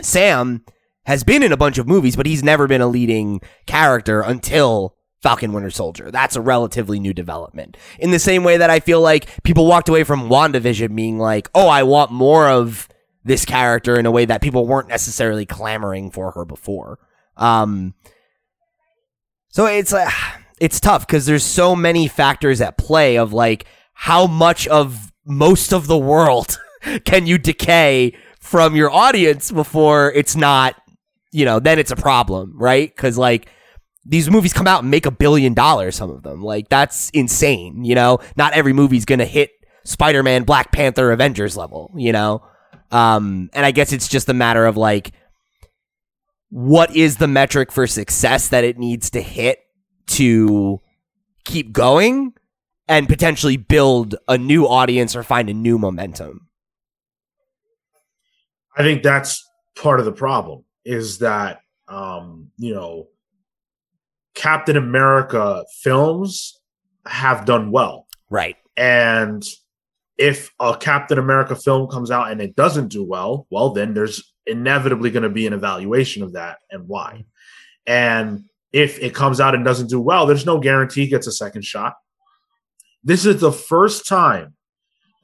Sam 0.00 0.64
has 1.04 1.24
been 1.24 1.42
in 1.42 1.52
a 1.52 1.56
bunch 1.56 1.78
of 1.78 1.86
movies, 1.86 2.16
but 2.16 2.26
he's 2.26 2.42
never 2.42 2.66
been 2.66 2.80
a 2.80 2.86
leading 2.86 3.40
character 3.66 4.20
until 4.20 4.96
Falcon 5.22 5.52
Winter 5.52 5.70
Soldier. 5.70 6.10
That's 6.10 6.36
a 6.36 6.40
relatively 6.40 6.98
new 6.98 7.12
development. 7.12 7.76
In 7.98 8.10
the 8.10 8.18
same 8.18 8.44
way 8.44 8.56
that 8.56 8.70
I 8.70 8.80
feel 8.80 9.00
like 9.00 9.42
people 9.42 9.66
walked 9.66 9.88
away 9.88 10.04
from 10.04 10.28
WandaVision 10.28 10.94
being 10.94 11.18
like, 11.18 11.48
oh, 11.54 11.68
I 11.68 11.84
want 11.84 12.10
more 12.10 12.48
of 12.48 12.88
this 13.24 13.44
character 13.44 13.98
in 13.98 14.06
a 14.06 14.10
way 14.10 14.24
that 14.24 14.42
people 14.42 14.66
weren't 14.66 14.88
necessarily 14.88 15.46
clamoring 15.46 16.10
for 16.10 16.32
her 16.32 16.44
before. 16.44 16.98
Um, 17.36 17.94
so 19.48 19.66
it's 19.66 19.92
like, 19.92 20.12
it's 20.60 20.80
tough 20.80 21.06
because 21.06 21.26
there's 21.26 21.44
so 21.44 21.76
many 21.76 22.08
factors 22.08 22.60
at 22.60 22.78
play 22.78 23.16
of 23.16 23.32
like 23.32 23.66
how 23.92 24.26
much 24.26 24.66
of 24.68 25.12
most 25.24 25.72
of 25.72 25.86
the 25.86 25.98
world 25.98 26.58
can 27.04 27.26
you 27.26 27.38
decay 27.38 28.12
from 28.40 28.74
your 28.74 28.90
audience 28.90 29.52
before 29.52 30.12
it's 30.12 30.34
not, 30.34 30.74
you 31.32 31.44
know, 31.44 31.58
then 31.58 31.78
it's 31.78 31.90
a 31.90 31.96
problem, 31.96 32.52
right? 32.56 32.94
Because 32.94 33.18
like 33.18 33.48
these 34.04 34.30
movies 34.30 34.52
come 34.52 34.66
out 34.66 34.82
and 34.82 34.90
make 34.90 35.06
a 35.06 35.10
billion 35.10 35.54
dollars, 35.54 35.96
some 35.96 36.10
of 36.10 36.22
them. 36.22 36.42
Like 36.42 36.68
that's 36.68 37.10
insane, 37.10 37.84
you 37.84 37.94
know? 37.94 38.18
Not 38.36 38.52
every 38.52 38.72
movie's 38.72 39.04
gonna 39.04 39.24
hit 39.24 39.50
Spider 39.84 40.22
Man, 40.22 40.44
Black 40.44 40.70
Panther, 40.70 41.10
Avengers 41.10 41.56
level, 41.56 41.92
you 41.96 42.12
know? 42.12 42.42
Um, 42.90 43.48
and 43.54 43.64
I 43.64 43.70
guess 43.70 43.92
it's 43.92 44.08
just 44.08 44.28
a 44.28 44.34
matter 44.34 44.66
of 44.66 44.76
like, 44.76 45.12
what 46.50 46.94
is 46.94 47.16
the 47.16 47.28
metric 47.28 47.72
for 47.72 47.86
success 47.86 48.48
that 48.48 48.64
it 48.64 48.78
needs 48.78 49.08
to 49.10 49.22
hit 49.22 49.58
to 50.08 50.80
keep 51.44 51.72
going 51.72 52.34
and 52.86 53.08
potentially 53.08 53.56
build 53.56 54.16
a 54.28 54.36
new 54.36 54.66
audience 54.66 55.16
or 55.16 55.22
find 55.22 55.48
a 55.48 55.54
new 55.54 55.78
momentum? 55.78 56.48
I 58.76 58.82
think 58.82 59.02
that's 59.02 59.42
part 59.74 59.98
of 59.98 60.04
the 60.04 60.12
problem 60.12 60.64
is 60.84 61.18
that 61.18 61.60
um, 61.88 62.50
you 62.56 62.74
know 62.74 63.08
Captain 64.34 64.76
America 64.76 65.64
films 65.82 66.60
have 67.06 67.44
done 67.44 67.70
well. 67.70 68.06
Right. 68.30 68.56
And 68.76 69.44
if 70.18 70.52
a 70.60 70.76
Captain 70.76 71.18
America 71.18 71.56
film 71.56 71.90
comes 71.90 72.10
out 72.10 72.30
and 72.30 72.40
it 72.40 72.56
doesn't 72.56 72.88
do 72.88 73.04
well, 73.04 73.46
well, 73.50 73.70
then 73.70 73.94
there's 73.94 74.32
inevitably 74.46 75.10
going 75.10 75.22
to 75.22 75.28
be 75.28 75.46
an 75.46 75.52
evaluation 75.52 76.22
of 76.22 76.32
that 76.32 76.58
and 76.70 76.88
why. 76.88 77.24
And 77.86 78.44
if 78.72 78.98
it 79.00 79.14
comes 79.14 79.40
out 79.40 79.54
and 79.54 79.64
doesn't 79.64 79.90
do 79.90 80.00
well, 80.00 80.26
there's 80.26 80.46
no 80.46 80.58
guarantee 80.58 81.04
it 81.04 81.08
gets 81.08 81.26
a 81.26 81.32
second 81.32 81.64
shot. 81.64 81.94
This 83.04 83.26
is 83.26 83.40
the 83.40 83.52
first 83.52 84.06
time 84.06 84.54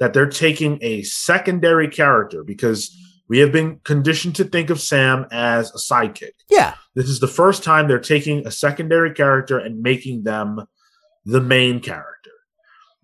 that 0.01 0.13
they're 0.13 0.29
taking 0.29 0.79
a 0.83 1.03
secondary 1.03 1.89
character 1.89 2.45
because 2.45 2.97
we 3.29 3.39
have 3.39 3.53
been 3.53 3.81
conditioned 3.85 4.37
to 4.37 4.45
think 4.45 4.71
of 4.71 4.81
Sam 4.81 5.27
as 5.31 5.71
a 5.71 5.79
sidekick. 5.79 6.33
Yeah. 6.49 6.75
This 6.95 7.09
is 7.09 7.21
the 7.21 7.29
first 7.29 7.63
time 7.63 7.87
they're 7.87 7.99
taking 7.99 8.47
a 8.47 8.51
secondary 8.51 9.13
character 9.13 9.59
and 9.59 9.83
making 9.83 10.25
them 10.25 10.67
the 11.25 11.41
main 11.41 11.81
character, 11.81 12.31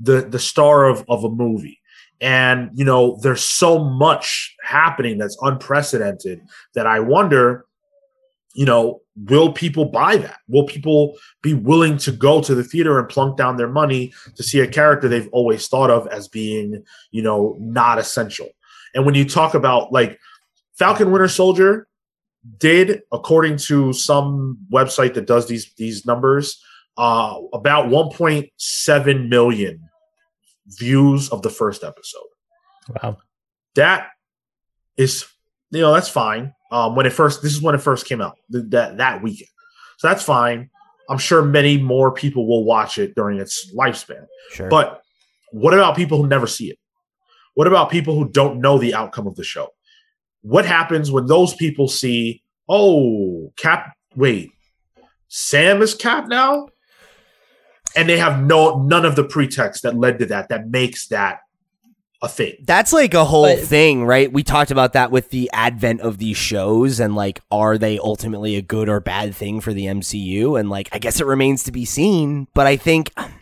the 0.00 0.22
the 0.22 0.38
star 0.38 0.86
of, 0.86 1.04
of 1.08 1.24
a 1.24 1.28
movie. 1.28 1.80
And 2.20 2.70
you 2.74 2.84
know, 2.84 3.18
there's 3.22 3.42
so 3.42 3.78
much 3.78 4.56
happening 4.62 5.18
that's 5.18 5.36
unprecedented 5.42 6.40
that 6.74 6.86
I 6.86 7.00
wonder, 7.00 7.66
you 8.54 8.64
know, 8.64 9.02
will 9.16 9.52
people 9.52 9.84
buy 9.84 10.16
that? 10.16 10.38
Will 10.48 10.64
people 10.64 11.18
be 11.42 11.52
willing 11.52 11.98
to 11.98 12.12
go 12.12 12.40
to 12.40 12.54
the 12.54 12.64
theater 12.64 12.98
and 12.98 13.08
plunk 13.08 13.36
down 13.36 13.56
their 13.56 13.68
money 13.68 14.12
to 14.36 14.42
see 14.42 14.60
a 14.60 14.66
character 14.66 15.08
they've 15.08 15.28
always 15.32 15.68
thought 15.68 15.90
of 15.90 16.06
as 16.08 16.28
being, 16.28 16.82
you 17.10 17.22
know, 17.22 17.56
not 17.58 17.98
essential? 17.98 18.48
And 18.94 19.04
when 19.04 19.14
you 19.14 19.24
talk 19.24 19.54
about 19.54 19.92
like 19.92 20.18
Falcon 20.78 21.10
Winter 21.10 21.28
Soldier 21.28 21.88
did, 22.58 23.02
according 23.12 23.56
to 23.56 23.92
some 23.92 24.58
website 24.72 25.14
that 25.14 25.26
does 25.26 25.46
these 25.48 25.72
these 25.74 26.06
numbers, 26.06 26.62
uh, 26.96 27.38
about 27.52 27.86
1.7 27.86 29.28
million 29.28 29.88
views 30.66 31.28
of 31.30 31.42
the 31.42 31.50
first 31.50 31.82
episode. 31.82 32.22
Wow. 33.02 33.18
That 33.74 34.10
is, 34.96 35.26
you 35.70 35.80
know, 35.80 35.92
that's 35.92 36.08
fine. 36.08 36.54
Um, 36.70 36.94
when 36.94 37.06
it 37.06 37.12
first, 37.12 37.42
this 37.42 37.52
is 37.52 37.62
when 37.62 37.74
it 37.74 37.80
first 37.80 38.06
came 38.06 38.20
out 38.20 38.36
th- 38.50 38.64
that 38.68 38.98
that 38.98 39.22
weekend, 39.22 39.50
so 39.98 40.08
that's 40.08 40.22
fine. 40.22 40.70
I'm 41.08 41.18
sure 41.18 41.42
many 41.42 41.78
more 41.78 42.12
people 42.12 42.46
will 42.46 42.64
watch 42.64 42.98
it 42.98 43.14
during 43.14 43.38
its 43.38 43.72
lifespan. 43.74 44.26
Sure. 44.52 44.68
But 44.68 45.02
what 45.52 45.74
about 45.74 45.96
people 45.96 46.20
who 46.20 46.26
never 46.26 46.46
see 46.46 46.70
it? 46.70 46.78
What 47.54 47.66
about 47.66 47.90
people 47.90 48.14
who 48.14 48.28
don't 48.28 48.60
know 48.60 48.78
the 48.78 48.94
outcome 48.94 49.26
of 49.26 49.36
the 49.36 49.44
show? 49.44 49.68
What 50.42 50.66
happens 50.66 51.10
when 51.10 51.26
those 51.26 51.54
people 51.54 51.88
see, 51.88 52.42
oh, 52.68 53.52
Cap, 53.56 53.96
wait, 54.14 54.50
Sam 55.28 55.80
is 55.82 55.94
Cap 55.94 56.28
now? 56.28 56.68
And 57.96 58.08
they 58.08 58.18
have 58.18 58.42
no 58.42 58.82
none 58.82 59.04
of 59.04 59.14
the 59.14 59.24
pretext 59.24 59.84
that 59.84 59.96
led 59.96 60.18
to 60.18 60.26
that 60.26 60.48
that 60.48 60.68
makes 60.68 61.06
that 61.08 61.40
a 62.20 62.28
thing. 62.28 62.54
That's 62.64 62.92
like 62.92 63.14
a 63.14 63.24
whole 63.24 63.44
But- 63.54 63.60
thing, 63.60 64.04
right? 64.04 64.32
We 64.32 64.42
talked 64.42 64.72
about 64.72 64.94
that 64.94 65.12
with 65.12 65.30
the 65.30 65.48
advent 65.52 66.00
of 66.00 66.18
these 66.18 66.36
shows 66.36 66.98
and 66.98 67.14
like 67.14 67.40
are 67.52 67.78
they 67.78 67.98
ultimately 68.00 68.56
a 68.56 68.62
good 68.62 68.88
or 68.88 68.98
bad 68.98 69.34
thing 69.34 69.60
for 69.60 69.72
the 69.72 69.86
MCU 69.86 70.58
and 70.58 70.68
like 70.70 70.88
I 70.90 70.98
guess 70.98 71.20
it 71.20 71.26
remains 71.26 71.62
to 71.64 71.72
be 71.72 71.84
seen, 71.84 72.48
but 72.52 72.66
I 72.66 72.76
think 72.76 73.12
um, 73.16 73.32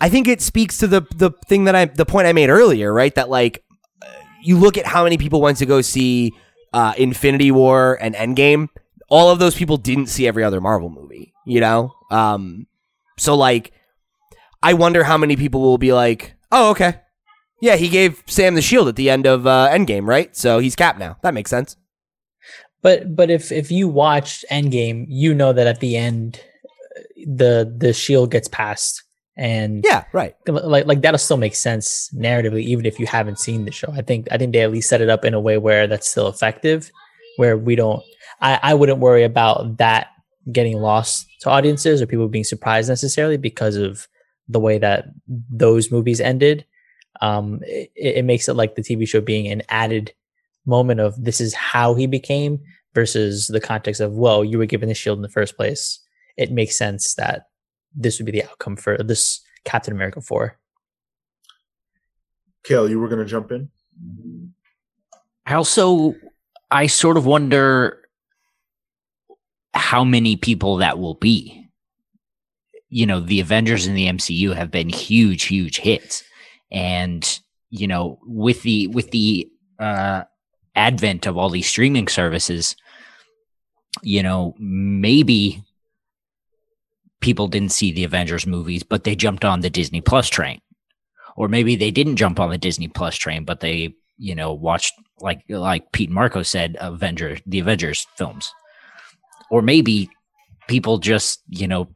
I 0.00 0.08
think 0.08 0.28
it 0.28 0.40
speaks 0.40 0.78
to 0.78 0.86
the 0.86 1.02
the 1.14 1.30
thing 1.46 1.64
that 1.64 1.74
I 1.74 1.84
the 1.86 2.06
point 2.06 2.26
I 2.26 2.32
made 2.32 2.50
earlier, 2.50 2.92
right? 2.92 3.14
That 3.14 3.28
like 3.28 3.64
you 4.42 4.58
look 4.58 4.78
at 4.78 4.86
how 4.86 5.04
many 5.04 5.18
people 5.18 5.40
went 5.40 5.58
to 5.58 5.66
go 5.66 5.80
see 5.80 6.32
uh 6.72 6.94
Infinity 6.96 7.50
War 7.50 7.98
and 8.00 8.14
Endgame, 8.14 8.68
all 9.08 9.30
of 9.30 9.38
those 9.38 9.54
people 9.54 9.76
didn't 9.76 10.06
see 10.06 10.26
every 10.26 10.44
other 10.44 10.60
Marvel 10.60 10.88
movie, 10.88 11.32
you 11.46 11.60
know? 11.60 11.92
Um 12.10 12.66
so 13.18 13.34
like 13.36 13.72
I 14.62 14.74
wonder 14.74 15.04
how 15.04 15.16
many 15.18 15.36
people 15.36 15.62
will 15.62 15.78
be 15.78 15.92
like, 15.92 16.34
"Oh, 16.52 16.70
okay. 16.70 17.00
Yeah, 17.60 17.76
he 17.76 17.88
gave 17.88 18.22
Sam 18.26 18.54
the 18.54 18.62
shield 18.62 18.88
at 18.88 18.96
the 18.96 19.10
end 19.10 19.26
of 19.26 19.46
uh, 19.46 19.68
Endgame, 19.70 20.06
right? 20.06 20.34
So 20.34 20.58
he's 20.58 20.74
Cap 20.76 20.98
now. 20.98 21.16
That 21.22 21.34
makes 21.34 21.50
sense. 21.50 21.76
But 22.82 23.14
but 23.14 23.30
if 23.30 23.52
if 23.52 23.70
you 23.70 23.88
watched 23.88 24.44
Endgame, 24.50 25.04
you 25.08 25.34
know 25.34 25.52
that 25.52 25.66
at 25.66 25.80
the 25.80 25.96
end, 25.96 26.40
uh, 26.96 27.00
the 27.26 27.74
the 27.76 27.92
shield 27.92 28.30
gets 28.30 28.48
passed, 28.48 29.02
and 29.40 29.82
Yeah, 29.84 30.04
right. 30.12 30.34
like 30.46 30.84
like 30.86 31.00
that'll 31.00 31.18
still 31.18 31.38
make 31.38 31.54
sense 31.54 32.10
narratively, 32.14 32.62
even 32.62 32.84
if 32.84 33.00
you 33.00 33.06
haven't 33.06 33.38
seen 33.38 33.64
the 33.64 33.72
show. 33.72 33.90
I 33.90 34.02
think 34.02 34.28
I 34.30 34.36
think 34.36 34.52
they 34.52 34.60
at 34.60 34.70
least 34.70 34.90
set 34.90 35.00
it 35.00 35.08
up 35.08 35.24
in 35.24 35.32
a 35.32 35.40
way 35.40 35.56
where 35.56 35.86
that's 35.86 36.08
still 36.08 36.28
effective, 36.28 36.90
where 37.38 37.56
we 37.56 37.74
don't. 37.74 38.02
I 38.42 38.60
I 38.62 38.74
wouldn't 38.74 38.98
worry 38.98 39.24
about 39.24 39.78
that 39.78 40.08
getting 40.52 40.76
lost 40.76 41.26
to 41.40 41.48
audiences 41.50 42.02
or 42.02 42.06
people 42.06 42.28
being 42.28 42.44
surprised 42.44 42.90
necessarily 42.90 43.38
because 43.38 43.76
of 43.76 44.06
the 44.46 44.60
way 44.60 44.76
that 44.78 45.06
those 45.26 45.90
movies 45.90 46.20
ended. 46.20 46.66
Um, 47.22 47.60
it, 47.62 47.90
it 47.96 48.24
makes 48.26 48.46
it 48.48 48.54
like 48.54 48.74
the 48.74 48.82
TV 48.82 49.08
show 49.08 49.20
being 49.22 49.46
an 49.50 49.62
added 49.70 50.12
moment 50.66 51.00
of 51.00 51.22
this 51.22 51.40
is 51.40 51.54
how 51.54 51.94
he 51.94 52.06
became 52.06 52.60
versus 52.94 53.46
the 53.46 53.60
context 53.60 54.00
of 54.02 54.12
well 54.12 54.44
you 54.44 54.58
were 54.58 54.66
given 54.66 54.88
the 54.90 54.94
shield 54.94 55.18
in 55.18 55.22
the 55.22 55.28
first 55.30 55.56
place. 55.56 55.98
It 56.36 56.52
makes 56.52 56.76
sense 56.76 57.14
that 57.14 57.46
this 57.94 58.18
would 58.18 58.26
be 58.26 58.32
the 58.32 58.44
outcome 58.44 58.76
for 58.76 58.98
this 58.98 59.40
Captain 59.64 59.94
America 59.94 60.20
4. 60.20 60.56
Cale, 62.64 62.88
you 62.88 63.00
were 63.00 63.08
going 63.08 63.20
to 63.20 63.24
jump 63.24 63.52
in? 63.52 63.70
I 65.46 65.54
also 65.54 66.14
I 66.70 66.86
sort 66.86 67.16
of 67.16 67.26
wonder 67.26 68.08
how 69.74 70.04
many 70.04 70.36
people 70.36 70.76
that 70.76 70.98
will 70.98 71.14
be. 71.14 71.68
You 72.88 73.06
know, 73.06 73.20
the 73.20 73.40
Avengers 73.40 73.86
in 73.86 73.94
the 73.94 74.06
MCU 74.06 74.54
have 74.54 74.70
been 74.70 74.88
huge, 74.88 75.44
huge 75.44 75.78
hits. 75.78 76.24
And, 76.70 77.40
you 77.70 77.86
know, 77.86 78.18
with 78.24 78.62
the 78.62 78.88
with 78.88 79.10
the 79.10 79.50
uh 79.78 80.24
advent 80.76 81.26
of 81.26 81.36
all 81.36 81.50
these 81.50 81.68
streaming 81.68 82.08
services, 82.08 82.76
you 84.02 84.22
know, 84.22 84.54
maybe 84.58 85.64
people 87.20 87.48
didn't 87.48 87.72
see 87.72 87.92
the 87.92 88.04
Avengers 88.04 88.46
movies, 88.46 88.82
but 88.82 89.04
they 89.04 89.14
jumped 89.14 89.44
on 89.44 89.60
the 89.60 89.70
Disney 89.70 90.00
Plus 90.00 90.28
train. 90.28 90.60
Or 91.36 91.48
maybe 91.48 91.76
they 91.76 91.90
didn't 91.90 92.16
jump 92.16 92.40
on 92.40 92.50
the 92.50 92.58
Disney 92.58 92.88
Plus 92.88 93.16
train, 93.16 93.44
but 93.44 93.60
they, 93.60 93.94
you 94.18 94.34
know, 94.34 94.52
watched 94.52 94.94
like 95.20 95.42
like 95.48 95.92
Pete 95.92 96.10
Marco 96.10 96.42
said, 96.42 96.76
Avenger 96.80 97.38
the 97.46 97.60
Avengers 97.60 98.06
films. 98.16 98.52
Or 99.50 99.62
maybe 99.62 100.10
people 100.68 100.98
just, 100.98 101.42
you 101.48 101.66
know, 101.66 101.88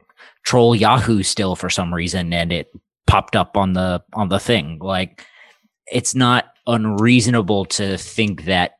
troll 0.45 0.75
Yahoo 0.75 1.23
still 1.23 1.57
for 1.57 1.71
some 1.71 1.93
reason 1.93 2.33
and 2.33 2.53
it 2.53 2.69
popped 3.07 3.37
up 3.37 3.57
on 3.57 3.73
the 3.73 4.03
on 4.13 4.29
the 4.29 4.39
thing. 4.39 4.79
Like 4.81 5.27
it's 5.87 6.15
not 6.15 6.47
unreasonable 6.67 7.67
to 7.67 7.99
think 7.99 8.45
that 8.45 8.73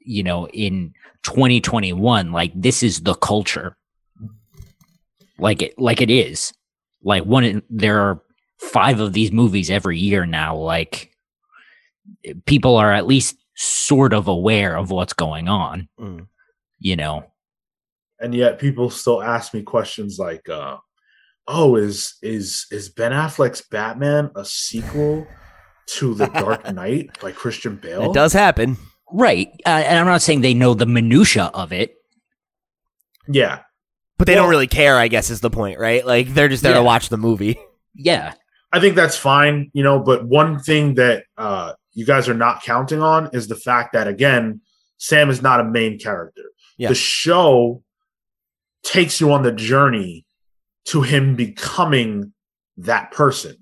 you 0.00 0.22
know 0.22 0.48
in 0.48 0.92
2021 1.24 2.32
like 2.32 2.52
this 2.54 2.82
is 2.82 3.00
the 3.02 3.14
culture 3.14 3.76
like 5.38 5.62
it 5.62 5.78
like 5.78 6.00
it 6.00 6.10
is. 6.10 6.52
Like 7.02 7.24
one 7.24 7.62
there 7.70 8.00
are 8.00 8.22
five 8.58 9.00
of 9.00 9.12
these 9.12 9.32
movies 9.32 9.70
every 9.70 9.98
year 9.98 10.24
now 10.24 10.54
like 10.56 11.10
people 12.46 12.76
are 12.76 12.92
at 12.92 13.06
least 13.06 13.36
sort 13.56 14.12
of 14.12 14.28
aware 14.28 14.76
of 14.76 14.90
what's 14.90 15.12
going 15.12 15.48
on 15.48 15.88
Mm. 15.98 16.26
you 16.78 16.94
know? 16.96 17.24
And 18.20 18.34
yet 18.34 18.60
people 18.60 18.88
still 18.88 19.20
ask 19.22 19.52
me 19.52 19.62
questions 19.62 20.16
like 20.18 20.48
uh 20.48 20.76
oh 21.48 21.74
is 21.74 22.14
is 22.22 22.66
is 22.70 22.88
ben 22.88 23.10
affleck's 23.10 23.62
batman 23.62 24.30
a 24.36 24.44
sequel 24.44 25.26
to 25.86 26.14
the 26.14 26.26
dark 26.28 26.72
knight 26.72 27.10
by 27.20 27.32
christian 27.32 27.74
bale? 27.76 28.10
It 28.10 28.14
does 28.14 28.32
happen. 28.32 28.76
right 29.12 29.48
uh, 29.66 29.70
and 29.70 29.98
i'm 29.98 30.06
not 30.06 30.22
saying 30.22 30.40
they 30.42 30.54
know 30.54 30.72
the 30.74 30.86
minutia 30.86 31.46
of 31.52 31.72
it. 31.72 31.96
Yeah 33.26 33.60
But 34.18 34.26
they 34.26 34.34
Well- 34.34 34.44
don't 34.44 34.50
really 34.50 34.66
care, 34.68 34.96
I 34.98 35.08
guess, 35.08 35.30
is 35.30 35.40
the 35.40 35.50
point, 35.50 35.78
right? 35.78 36.06
Like 36.06 36.32
they're 36.34 36.48
just 36.48 36.62
there 36.62 36.72
Yeah. 36.72 36.78
to 36.78 36.84
watch 36.84 37.08
the 37.08 37.16
movie. 37.18 37.58
yeah 37.94 38.32
i 38.72 38.80
think 38.80 38.96
that's 38.96 39.18
fine 39.18 39.70
you 39.74 39.82
know 39.82 39.98
but 39.98 40.24
one 40.24 40.58
thing 40.58 40.94
that 40.94 41.24
uh 41.36 41.74
you 41.92 42.06
guys 42.06 42.26
are 42.26 42.32
not 42.32 42.62
counting 42.62 43.02
on 43.02 43.28
is 43.34 43.46
the 43.48 43.54
fact 43.54 43.92
that 43.92 44.08
again 44.08 44.62
sam 44.96 45.28
is 45.28 45.42
not 45.42 45.60
a 45.60 45.64
main 45.64 45.98
character 45.98 46.40
Yeah. 46.78 46.88
the 46.88 46.94
show 46.94 47.82
takes 48.82 49.20
you 49.20 49.30
on 49.30 49.42
the 49.42 49.52
journey 49.52 50.24
to 50.86 51.02
him 51.02 51.36
becoming 51.36 52.32
that 52.78 53.12
person 53.12 53.56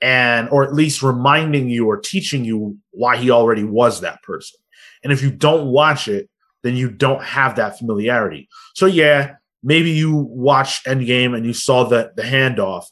and 0.00 0.48
or 0.48 0.64
at 0.64 0.72
least 0.72 1.02
reminding 1.02 1.68
you 1.68 1.86
or 1.86 1.98
teaching 2.00 2.42
you 2.42 2.78
why 2.92 3.18
he 3.18 3.30
already 3.30 3.62
was 3.64 4.00
that 4.00 4.22
person 4.22 4.58
and 5.04 5.12
if 5.12 5.22
you 5.22 5.30
don't 5.30 5.66
watch 5.66 6.08
it 6.08 6.30
then 6.62 6.76
you 6.76 6.90
don't 6.90 7.22
have 7.22 7.56
that 7.56 7.76
familiarity 7.78 8.48
so 8.74 8.86
yeah 8.86 9.34
maybe 9.62 9.90
you 9.90 10.14
watched 10.16 10.86
endgame 10.86 11.36
and 11.36 11.44
you 11.46 11.52
saw 11.52 11.84
the 11.84 12.12
the 12.16 12.22
handoff. 12.22 12.84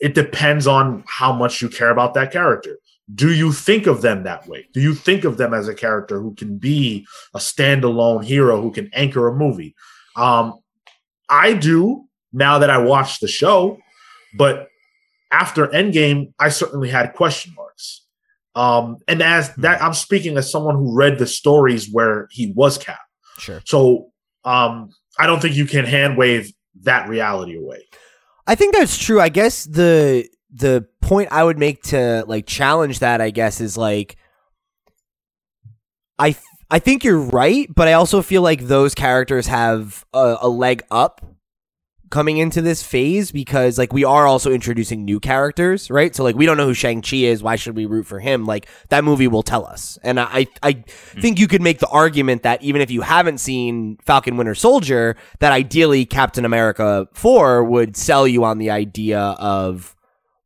It 0.00 0.14
depends 0.14 0.66
on 0.66 1.04
how 1.08 1.32
much 1.32 1.60
you 1.60 1.68
care 1.68 1.90
about 1.90 2.14
that 2.14 2.30
character. 2.32 2.78
Do 3.14 3.32
you 3.32 3.52
think 3.52 3.86
of 3.86 4.02
them 4.02 4.24
that 4.24 4.46
way? 4.46 4.68
Do 4.74 4.80
you 4.80 4.94
think 4.94 5.24
of 5.24 5.38
them 5.38 5.54
as 5.54 5.66
a 5.66 5.74
character 5.74 6.20
who 6.20 6.34
can 6.34 6.58
be 6.58 7.06
a 7.34 7.38
standalone 7.38 8.22
hero 8.24 8.60
who 8.60 8.70
can 8.70 8.90
anchor 8.92 9.26
a 9.28 9.34
movie? 9.34 9.74
Um 10.16 10.54
i 11.30 11.52
do 11.52 12.04
now 12.32 12.58
that 12.58 12.70
i 12.70 12.78
watched 12.78 13.20
the 13.20 13.28
show 13.28 13.76
but 14.36 14.68
after 15.30 15.66
endgame 15.68 16.32
i 16.38 16.48
certainly 16.48 16.88
had 16.88 17.12
question 17.14 17.52
marks. 17.54 18.06
Um 18.54 18.96
and 19.06 19.22
as 19.22 19.54
that 19.56 19.82
i'm 19.82 19.92
speaking 19.94 20.36
as 20.38 20.50
someone 20.50 20.74
who 20.76 20.94
read 20.96 21.18
the 21.18 21.26
stories 21.26 21.90
where 21.90 22.28
he 22.30 22.52
was 22.56 22.78
cap 22.78 23.00
Sure. 23.38 23.60
so 23.66 24.10
um 24.44 24.90
i 25.18 25.26
don't 25.26 25.40
think 25.40 25.56
you 25.56 25.66
can 25.66 25.84
hand 25.84 26.16
wave 26.16 26.52
that 26.82 27.08
reality 27.08 27.56
away 27.56 27.82
I 28.48 28.54
think 28.54 28.74
that's 28.74 28.96
true. 28.96 29.20
I 29.20 29.28
guess 29.28 29.64
the 29.64 30.26
the 30.50 30.86
point 31.02 31.28
I 31.30 31.44
would 31.44 31.58
make 31.58 31.82
to 31.84 32.24
like 32.26 32.46
challenge 32.46 33.00
that, 33.00 33.20
I 33.20 33.28
guess, 33.28 33.60
is 33.60 33.76
like 33.76 34.16
I 36.18 36.30
th- 36.30 36.42
I 36.70 36.78
think 36.78 37.04
you're 37.04 37.20
right, 37.20 37.68
but 37.74 37.88
I 37.88 37.92
also 37.92 38.22
feel 38.22 38.40
like 38.40 38.62
those 38.62 38.94
characters 38.94 39.46
have 39.48 40.02
a, 40.14 40.38
a 40.40 40.48
leg 40.48 40.82
up 40.90 41.20
coming 42.10 42.38
into 42.38 42.62
this 42.62 42.82
phase 42.82 43.30
because 43.30 43.78
like 43.78 43.92
we 43.92 44.04
are 44.04 44.26
also 44.26 44.50
introducing 44.50 45.04
new 45.04 45.20
characters, 45.20 45.90
right? 45.90 46.14
So 46.14 46.24
like 46.24 46.36
we 46.36 46.46
don't 46.46 46.56
know 46.56 46.66
who 46.66 46.74
Shang 46.74 47.02
Chi 47.02 47.18
is. 47.18 47.42
Why 47.42 47.56
should 47.56 47.76
we 47.76 47.86
root 47.86 48.06
for 48.06 48.20
him? 48.20 48.44
Like 48.44 48.68
that 48.88 49.04
movie 49.04 49.28
will 49.28 49.42
tell 49.42 49.66
us, 49.66 49.98
and 50.02 50.18
I 50.18 50.46
I 50.62 50.72
hmm. 50.72 51.20
think 51.20 51.38
you 51.38 51.48
could 51.48 51.62
make 51.62 51.78
the 51.78 51.88
argument 51.88 52.42
that 52.42 52.62
even 52.62 52.80
if 52.80 52.90
you 52.90 53.02
haven't 53.02 53.38
seen 53.38 53.98
Falcon 54.04 54.36
Winter 54.36 54.54
Soldier, 54.54 55.16
that 55.40 55.52
ideally 55.52 56.04
Captain 56.04 56.44
America 56.44 57.08
4 57.14 57.64
would 57.64 57.96
sell 57.96 58.26
you 58.26 58.44
on 58.44 58.58
the 58.58 58.70
idea 58.70 59.20
of 59.20 59.94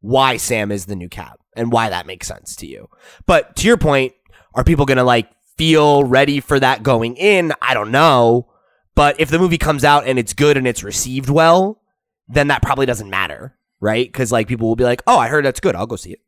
why 0.01 0.37
Sam 0.37 0.73
is 0.73 0.87
the 0.87 0.97
new 0.97 1.09
Cap 1.09 1.39
and 1.57 1.73
why 1.73 1.89
that 1.89 2.07
makes 2.07 2.27
sense 2.27 2.57
to 2.57 2.67
you. 2.67 2.89
But 3.27 3.57
to 3.57 3.67
your 3.67 3.77
point, 3.77 4.13
are 4.55 4.65
people 4.65 4.87
going 4.87 4.99
to 4.99 5.05
like 5.05 5.31
feel 5.57 6.05
ready 6.05 6.41
for 6.41 6.59
that 6.61 6.83
going 6.83 7.17
in? 7.17 7.53
I 7.63 7.75
don't 7.75 7.91
know. 7.91 8.52
But 8.95 9.19
if 9.21 9.31
the 9.31 9.39
movie 9.39 9.59
comes 9.59 9.85
out 9.85 10.07
and 10.07 10.19
it's 10.19 10.35
good 10.35 10.57
and 10.57 10.67
it's 10.67 10.83
received 10.85 11.31
well, 11.31 11.81
then 12.29 12.49
that 12.49 12.63
probably 12.63 12.87
doesn't 12.87 13.09
matter, 13.09 13.57
right? 13.81 14.07
Because 14.07 14.31
like 14.31 14.49
people 14.49 14.69
will 14.69 14.77
be 14.77 14.85
like, 14.85 15.03
"Oh, 15.07 15.19
I 15.19 15.29
heard 15.29 15.45
that's 15.45 15.61
good. 15.61 15.75
I'll 15.75 15.87
go 15.87 15.97
see 15.97 16.13
it." 16.13 16.21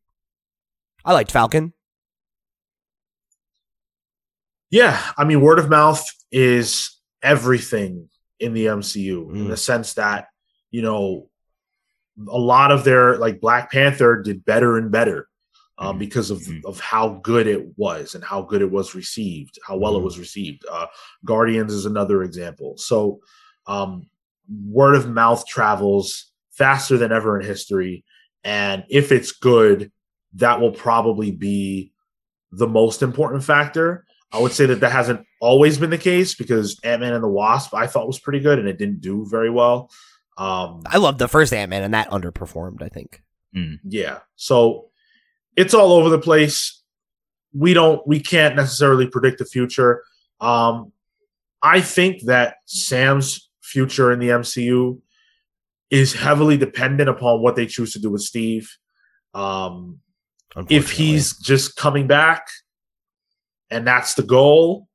I 1.05 1.13
liked 1.13 1.31
Falcon. 1.31 1.73
Yeah, 4.71 5.01
I 5.17 5.25
mean, 5.25 5.41
word 5.41 5.59
of 5.59 5.69
mouth 5.71 6.05
is 6.33 6.99
everything 7.23 8.09
in 8.41 8.55
the 8.55 8.67
MCU 8.67 9.31
in 9.31 9.45
Mm. 9.47 9.49
the 9.49 9.57
sense 9.57 9.95
that 9.95 10.29
you 10.71 10.83
know 10.83 11.31
a 12.29 12.39
lot 12.39 12.71
of 12.73 12.85
their 12.85 13.17
like 13.19 13.41
Black 13.41 13.71
Panther 13.71 14.21
did 14.23 14.45
better 14.45 14.77
and 14.77 14.91
better 14.91 15.29
um, 15.79 15.97
Mhm. 15.97 15.99
because 15.99 16.31
of 16.31 16.39
Mhm. 16.41 16.65
of 16.65 16.79
how 16.81 17.21
good 17.23 17.47
it 17.47 17.77
was 17.77 18.15
and 18.15 18.23
how 18.23 18.43
good 18.43 18.63
it 18.63 18.71
was 18.71 18.95
received, 18.95 19.59
how 19.67 19.77
well 19.77 19.97
it 19.97 20.01
Mhm. 20.01 20.05
was 20.05 20.19
received. 20.19 20.65
Uh, 20.71 20.87
Guardians 21.25 21.73
is 21.73 21.85
another 21.87 22.23
example. 22.23 22.77
So, 22.77 23.21
um, 23.67 24.07
word 24.49 24.95
of 24.95 25.09
mouth 25.11 25.47
travels 25.47 26.31
faster 26.53 26.97
than 26.97 27.11
ever 27.13 27.39
in 27.41 27.47
history, 27.47 28.05
and 28.45 28.85
if 28.89 29.11
it's 29.11 29.33
good, 29.33 29.91
that 30.35 30.61
will 30.61 30.71
probably 30.73 31.31
be 31.33 31.93
the 32.53 32.69
most 32.69 33.03
important 33.03 33.43
factor. 33.43 34.05
I 34.33 34.39
would 34.41 34.53
say 34.53 34.67
that 34.67 34.81
that 34.81 34.93
hasn't 34.93 35.25
always 35.41 35.79
been 35.79 35.91
the 35.91 35.99
case 35.99 36.35
because 36.35 36.79
Ant 36.85 37.01
Man 37.01 37.13
and 37.15 37.23
the 37.25 37.29
Wasp 37.29 37.73
I 37.75 37.87
thought 37.87 38.07
was 38.07 38.19
pretty 38.19 38.41
good 38.41 38.59
and 38.59 38.69
it 38.69 38.79
didn't 38.79 39.01
do 39.01 39.25
very 39.29 39.51
well. 39.51 39.91
Um, 40.37 40.83
I 40.87 40.99
loved 40.99 41.19
the 41.21 41.29
first 41.29 41.53
Ant 41.53 41.71
Man, 41.71 41.83
and 41.83 41.95
that 41.95 42.11
underperformed. 42.11 42.83
I 42.83 42.89
think. 42.89 43.23
yeah, 43.85 44.19
so 44.37 44.91
it's 45.57 45.75
all 45.75 45.93
over 45.93 46.09
the 46.09 46.19
place. 46.19 46.83
We 47.53 47.75
don't, 47.75 48.07
we 48.07 48.21
can't 48.21 48.57
necessarily 48.57 49.07
predict 49.07 49.39
the 49.39 49.45
future. 49.45 50.03
Um, 50.41 50.93
I 51.63 51.81
think 51.81 52.23
that 52.25 52.57
Sam's 52.67 53.49
future 53.63 54.13
in 54.13 54.19
the 54.19 54.29
MCU 54.29 55.01
is 55.91 56.13
heavily 56.13 56.57
dependent 56.57 57.09
upon 57.09 57.41
what 57.41 57.57
they 57.57 57.67
choose 57.67 57.93
to 57.93 58.01
do 58.01 58.11
with 58.11 58.23
Steve. 58.23 58.71
Um, 59.33 60.01
if 60.69 60.91
he's 60.91 61.37
just 61.39 61.77
coming 61.77 62.07
back 62.07 62.49
and 63.71 63.87
that's 63.87 64.15
the 64.15 64.23
goal, 64.23 64.89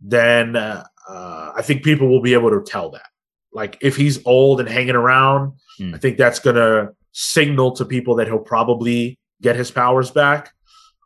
then 0.00 0.56
uh, 0.56 0.84
uh, 1.08 1.52
I 1.54 1.62
think 1.62 1.82
people 1.82 2.08
will 2.08 2.20
be 2.20 2.34
able 2.34 2.50
to 2.50 2.62
tell 2.62 2.90
that. 2.90 3.06
Like 3.52 3.78
if 3.80 3.96
he's 3.96 4.24
old 4.26 4.60
and 4.60 4.68
hanging 4.68 4.96
around, 4.96 5.54
Hmm. 5.78 5.94
I 5.94 5.98
think 5.98 6.16
that's 6.16 6.38
going 6.38 6.56
to 6.56 6.92
signal 7.12 7.72
to 7.72 7.84
people 7.84 8.16
that 8.16 8.26
he'll 8.26 8.38
probably 8.38 9.18
get 9.42 9.56
his 9.56 9.70
powers 9.70 10.10
back. 10.10 10.52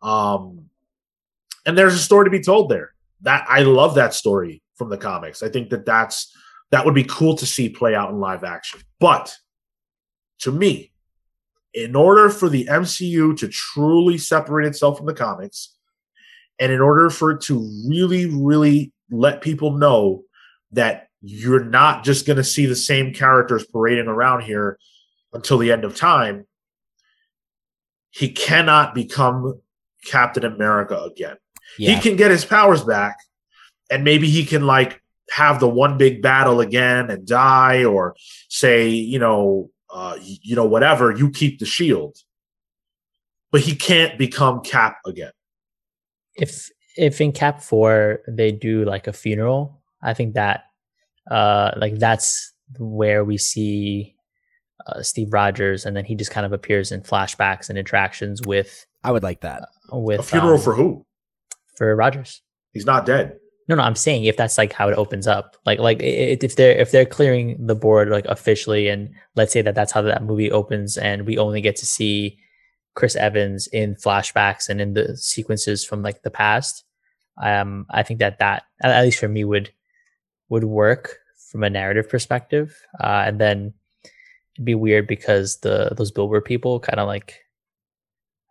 Um, 0.02 0.66
and 1.66 1.76
there's 1.76 1.94
a 1.94 1.98
story 1.98 2.24
to 2.24 2.30
be 2.30 2.40
told 2.40 2.70
there. 2.70 2.92
That 3.22 3.44
I 3.48 3.62
love 3.62 3.96
that 3.96 4.14
story 4.14 4.62
from 4.76 4.88
the 4.88 4.96
comics. 4.96 5.42
I 5.42 5.50
think 5.50 5.70
that 5.70 5.84
that's 5.84 6.34
that 6.70 6.84
would 6.84 6.94
be 6.94 7.04
cool 7.04 7.36
to 7.36 7.46
see 7.46 7.68
play 7.68 7.94
out 7.94 8.10
in 8.10 8.18
live 8.18 8.44
action. 8.44 8.80
But 8.98 9.34
to 10.40 10.52
me, 10.52 10.92
in 11.74 11.94
order 11.94 12.30
for 12.30 12.48
the 12.48 12.66
MCU 12.66 13.36
to 13.36 13.48
truly 13.48 14.18
separate 14.18 14.66
itself 14.66 14.96
from 14.96 15.06
the 15.06 15.14
comics, 15.14 15.76
and 16.58 16.72
in 16.72 16.80
order 16.80 17.10
for 17.10 17.32
it 17.32 17.42
to 17.42 17.58
really, 17.86 18.26
really 18.26 18.92
let 19.10 19.40
people 19.40 19.72
know 19.72 20.22
that 20.72 21.08
you're 21.22 21.64
not 21.64 22.04
just 22.04 22.26
going 22.26 22.36
to 22.36 22.44
see 22.44 22.66
the 22.66 22.76
same 22.76 23.12
characters 23.12 23.66
parading 23.66 24.08
around 24.08 24.42
here 24.42 24.78
until 25.32 25.58
the 25.58 25.72
end 25.72 25.84
of 25.84 25.96
time, 25.96 26.46
he 28.10 28.30
cannot 28.30 28.94
become 28.94 29.60
Captain 30.04 30.44
America 30.44 31.00
again. 31.02 31.36
yeah. 31.78 31.94
He 31.94 32.00
can 32.00 32.16
get 32.16 32.30
his 32.30 32.44
powers 32.44 32.82
back, 32.84 33.16
and 33.90 34.04
maybe 34.04 34.28
he 34.28 34.44
can 34.44 34.66
like 34.66 35.00
have 35.30 35.60
the 35.60 35.68
one 35.68 35.96
big 35.98 36.22
battle 36.22 36.60
again 36.60 37.10
and 37.10 37.26
die, 37.26 37.84
or 37.84 38.16
say, 38.48 38.88
you 38.88 39.18
know, 39.18 39.70
uh, 39.92 40.16
you 40.20 40.56
know, 40.56 40.64
whatever, 40.66 41.12
you 41.12 41.30
keep 41.30 41.58
the 41.58 41.66
shield. 41.66 42.16
But 43.52 43.62
he 43.62 43.74
can't 43.74 44.18
become 44.18 44.60
Cap 44.60 44.98
again. 45.06 45.32
if 46.36 46.70
if 46.96 47.20
in 47.20 47.32
cap 47.32 47.62
4 47.62 48.20
they 48.28 48.52
do 48.52 48.84
like 48.84 49.06
a 49.06 49.12
funeral 49.12 49.80
i 50.02 50.12
think 50.14 50.34
that 50.34 50.64
uh 51.30 51.70
like 51.76 51.98
that's 51.98 52.52
where 52.78 53.24
we 53.24 53.38
see 53.38 54.14
uh, 54.86 55.02
steve 55.02 55.32
rogers 55.32 55.84
and 55.86 55.96
then 55.96 56.04
he 56.04 56.14
just 56.14 56.30
kind 56.30 56.46
of 56.46 56.52
appears 56.52 56.92
in 56.92 57.00
flashbacks 57.02 57.68
and 57.68 57.78
interactions 57.78 58.40
with 58.46 58.86
I 59.02 59.12
would 59.12 59.22
like 59.22 59.40
that. 59.40 59.62
with 59.92 60.20
A 60.20 60.22
funeral 60.22 60.54
um, 60.54 60.60
for 60.60 60.74
who? 60.74 61.04
for 61.76 61.94
rogers 61.96 62.42
He's 62.72 62.86
not 62.86 63.06
dead. 63.06 63.36
no 63.68 63.74
no 63.76 63.82
i'm 63.82 63.94
saying 63.96 64.24
if 64.24 64.36
that's 64.36 64.58
like 64.58 64.72
how 64.72 64.88
it 64.88 64.96
opens 64.98 65.26
up 65.26 65.56
like 65.66 65.78
like 65.78 66.00
i- 66.02 66.06
i- 66.06 66.38
if 66.42 66.56
they're 66.56 66.76
if 66.78 66.90
they're 66.92 67.06
clearing 67.06 67.66
the 67.66 67.74
board 67.74 68.08
like 68.10 68.26
officially 68.26 68.88
and 68.88 69.10
let's 69.36 69.52
say 69.52 69.62
that 69.62 69.74
that's 69.74 69.92
how 69.92 70.02
that 70.02 70.22
movie 70.24 70.50
opens 70.50 70.96
and 70.96 71.26
we 71.26 71.38
only 71.38 71.60
get 71.60 71.76
to 71.76 71.86
see 71.86 72.36
chris 72.94 73.16
evans 73.16 73.66
in 73.68 73.94
flashbacks 73.94 74.68
and 74.68 74.80
in 74.80 74.94
the 74.94 75.16
sequences 75.16 75.84
from 75.84 76.02
like 76.02 76.22
the 76.22 76.30
past 76.30 76.84
um 77.42 77.86
i 77.90 78.02
think 78.02 78.18
that 78.20 78.38
that 78.38 78.64
at 78.82 78.90
at 78.90 79.02
least 79.04 79.18
for 79.18 79.28
me 79.28 79.44
would 79.44 79.70
would 80.48 80.64
work 80.64 81.16
from 81.50 81.62
a 81.64 81.70
narrative 81.70 82.08
perspective 82.08 82.76
uh 83.02 83.22
and 83.26 83.40
then 83.40 83.58
it'd 83.58 83.72
be 84.62 84.74
weird 84.74 85.06
because 85.06 85.58
the 85.60 85.90
those 85.96 86.10
billboard 86.10 86.44
people 86.44 86.80
kind 86.80 87.00
of 87.00 87.06
like 87.06 87.38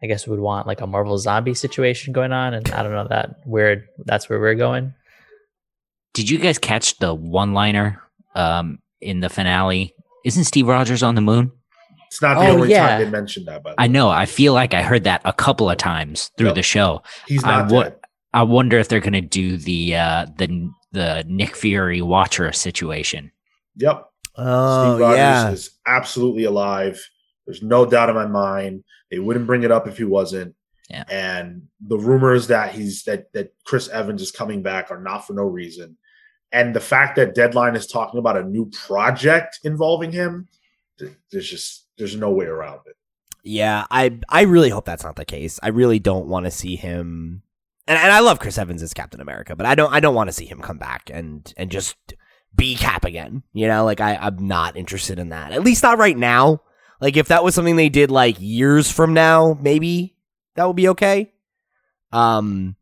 i 0.01 0.07
guess 0.07 0.27
would 0.27 0.39
want 0.39 0.65
like 0.67 0.81
a 0.81 0.87
marvel 0.87 1.17
zombie 1.17 1.53
situation 1.53 2.13
going 2.13 2.31
on 2.31 2.53
and 2.53 2.69
i 2.71 2.81
don't 2.81 2.91
know 2.93 3.07
that 3.09 3.35
where 3.45 3.85
that's 4.05 4.29
where 4.29 4.39
we're 4.39 4.55
going 4.55 4.93
Did 6.13 6.29
you 6.29 6.39
guys 6.39 6.57
catch 6.57 6.97
the 6.97 7.13
one 7.13 7.53
liner 7.53 8.01
um, 8.35 8.79
in 9.01 9.19
the 9.19 9.29
finale? 9.29 9.93
Isn't 10.25 10.43
Steve 10.45 10.67
Rogers 10.67 11.03
on 11.03 11.15
the 11.15 11.21
moon? 11.21 11.51
It's 12.07 12.21
not 12.21 12.39
the 12.39 12.47
Oh, 12.47 12.53
only 12.53 12.69
yeah. 12.71 12.87
time 12.87 13.01
they 13.03 13.09
mentioned 13.09 13.47
that, 13.47 13.61
but 13.63 13.75
I 13.77 13.87
know. 13.87 14.09
I 14.09 14.25
feel 14.25 14.53
like 14.53 14.73
I 14.73 14.81
heard 14.81 15.03
that 15.03 15.21
a 15.25 15.31
couple 15.33 15.69
of 15.69 15.77
times 15.77 16.31
through 16.37 16.47
Yep. 16.47 16.55
the 16.55 16.63
show. 16.63 17.03
he's 17.27 17.43
I 17.43 17.61
not 17.61 17.71
wa- 17.71 17.83
dead. 17.83 17.95
I 18.33 18.43
wonder 18.43 18.77
if 18.79 18.87
they're 18.89 18.99
going 18.99 19.13
to 19.13 19.21
do 19.21 19.57
the 19.57 19.95
uh, 19.95 20.25
the 20.37 20.69
the 20.91 21.23
Nick 21.27 21.55
Fury 21.55 22.01
Watcher 22.01 22.51
situation. 22.51 23.31
Yep. 23.75 24.05
Oh 24.35 24.93
Steve 24.93 25.01
Rogers 25.01 25.17
yeah, 25.17 25.49
is 25.51 25.71
absolutely 25.85 26.45
alive. 26.45 27.03
There's 27.45 27.63
no 27.63 27.85
doubt 27.85 28.09
in 28.09 28.15
my 28.15 28.27
mind. 28.27 28.83
They 29.11 29.19
wouldn't 29.19 29.47
bring 29.47 29.63
it 29.63 29.71
up 29.71 29.87
if 29.87 29.97
he 29.97 30.03
wasn't. 30.03 30.55
Yeah. 30.89 31.03
And 31.09 31.67
the 31.85 31.97
rumors 31.97 32.47
that 32.47 32.73
he's 32.73 33.03
that 33.03 33.31
that 33.33 33.53
Chris 33.65 33.87
Evans 33.89 34.21
is 34.21 34.31
coming 34.31 34.61
back 34.63 34.91
are 34.91 35.01
not 35.01 35.25
for 35.27 35.33
no 35.33 35.43
reason. 35.43 35.97
And 36.51 36.75
the 36.75 36.79
fact 36.79 37.15
that 37.17 37.35
Deadline 37.35 37.75
is 37.75 37.85
talking 37.85 38.19
about 38.19 38.37
a 38.37 38.43
new 38.43 38.65
project 38.71 39.59
involving 39.63 40.11
him, 40.11 40.47
th- 40.97 41.11
there's 41.31 41.49
just 41.49 41.87
there's 41.97 42.15
no 42.15 42.31
way 42.31 42.45
around 42.45 42.79
it. 42.87 42.95
yeah. 43.43 43.85
I 43.91 44.19
I 44.29 44.41
really 44.43 44.69
hope 44.69 44.85
that's 44.85 45.03
not 45.03 45.15
the 45.15 45.25
case. 45.25 45.59
I 45.61 45.69
really 45.69 45.99
don't 45.99 46.27
want 46.27 46.45
to 46.45 46.51
see 46.51 46.75
him. 46.75 47.43
And, 47.87 47.97
and 47.97 48.11
I 48.11 48.19
love 48.19 48.39
Chris 48.39 48.57
Evans 48.57 48.83
as 48.83 48.93
Captain 48.93 49.21
America, 49.21 49.55
but 49.55 49.65
I 49.65 49.75
don't 49.75 49.93
I 49.93 49.99
don't 49.99 50.15
want 50.15 50.27
to 50.29 50.33
see 50.33 50.45
him 50.45 50.61
come 50.61 50.77
back 50.77 51.09
and 51.13 51.51
and 51.57 51.69
just 51.71 51.95
be 52.55 52.75
Cap 52.75 53.05
again. 53.05 53.43
You 53.53 53.67
know, 53.67 53.85
like 53.85 54.01
I 54.01 54.15
I'm 54.15 54.47
not 54.47 54.75
interested 54.77 55.19
in 55.19 55.29
that. 55.29 55.51
At 55.51 55.63
least 55.63 55.83
not 55.83 55.97
right 55.97 56.17
now. 56.17 56.61
Like 57.01 57.15
if 57.17 57.29
that 57.29 57.43
was 57.43 57.55
something 57.55 57.75
they 57.75 57.89
did 57.89 58.11
like 58.11 58.35
years 58.39 58.91
from 58.91 59.13
now, 59.13 59.57
maybe 59.61 60.15
that 60.55 60.65
would 60.65 60.75
be 60.75 60.89
okay. 60.89 61.31
Um, 62.11 62.75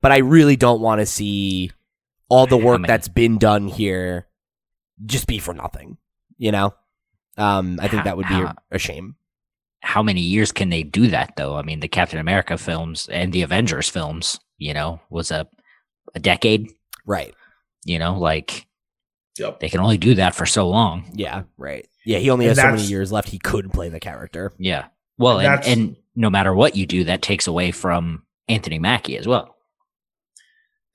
but 0.00 0.12
I 0.12 0.18
really 0.18 0.56
don't 0.56 0.80
want 0.80 1.00
to 1.00 1.06
see 1.06 1.70
all 2.28 2.46
the 2.46 2.56
work 2.56 2.80
many? 2.80 2.88
that's 2.90 3.08
been 3.08 3.38
done 3.38 3.66
here 3.68 4.28
just 5.04 5.26
be 5.26 5.38
for 5.38 5.54
nothing. 5.54 5.96
You 6.38 6.52
know, 6.52 6.74
um, 7.36 7.78
I 7.80 7.88
think 7.88 8.00
How- 8.00 8.04
that 8.04 8.16
would 8.16 8.28
be 8.28 8.34
how- 8.34 8.54
a 8.70 8.78
shame. 8.78 9.16
How 9.82 10.02
many 10.02 10.20
years 10.20 10.52
can 10.52 10.68
they 10.68 10.82
do 10.82 11.08
that 11.08 11.34
though? 11.36 11.56
I 11.56 11.62
mean, 11.62 11.80
the 11.80 11.88
Captain 11.88 12.18
America 12.18 12.58
films 12.58 13.08
and 13.10 13.32
the 13.32 13.40
Avengers 13.42 13.88
films, 13.88 14.38
you 14.58 14.74
know, 14.74 15.00
was 15.08 15.30
a 15.30 15.48
a 16.14 16.20
decade. 16.20 16.68
Right? 17.06 17.34
You 17.84 17.98
know, 17.98 18.18
like 18.18 18.66
Yep. 19.38 19.60
they 19.60 19.68
can 19.68 19.80
only 19.80 19.96
do 19.98 20.14
that 20.16 20.34
for 20.34 20.44
so 20.46 20.68
long. 20.68 21.10
Yeah. 21.14 21.44
Right. 21.56 21.88
Yeah. 22.04 22.18
He 22.18 22.30
only 22.30 22.46
And 22.46 22.56
has 22.56 22.64
so 22.64 22.70
many 22.72 22.82
years 22.82 23.10
left. 23.12 23.28
He 23.28 23.38
could 23.38 23.72
play 23.72 23.88
the 23.88 24.00
character. 24.00 24.52
Yeah. 24.58 24.86
Well, 25.18 25.38
And 25.40 25.64
and, 25.64 25.66
and 25.66 25.96
no 26.14 26.28
matter 26.30 26.54
what 26.54 26.76
you 26.76 26.86
do, 26.86 27.04
that 27.04 27.22
takes 27.22 27.46
away 27.46 27.70
from 27.70 28.24
Anthony 28.48 28.78
Mackie 28.78 29.16
as 29.16 29.26
well. 29.26 29.56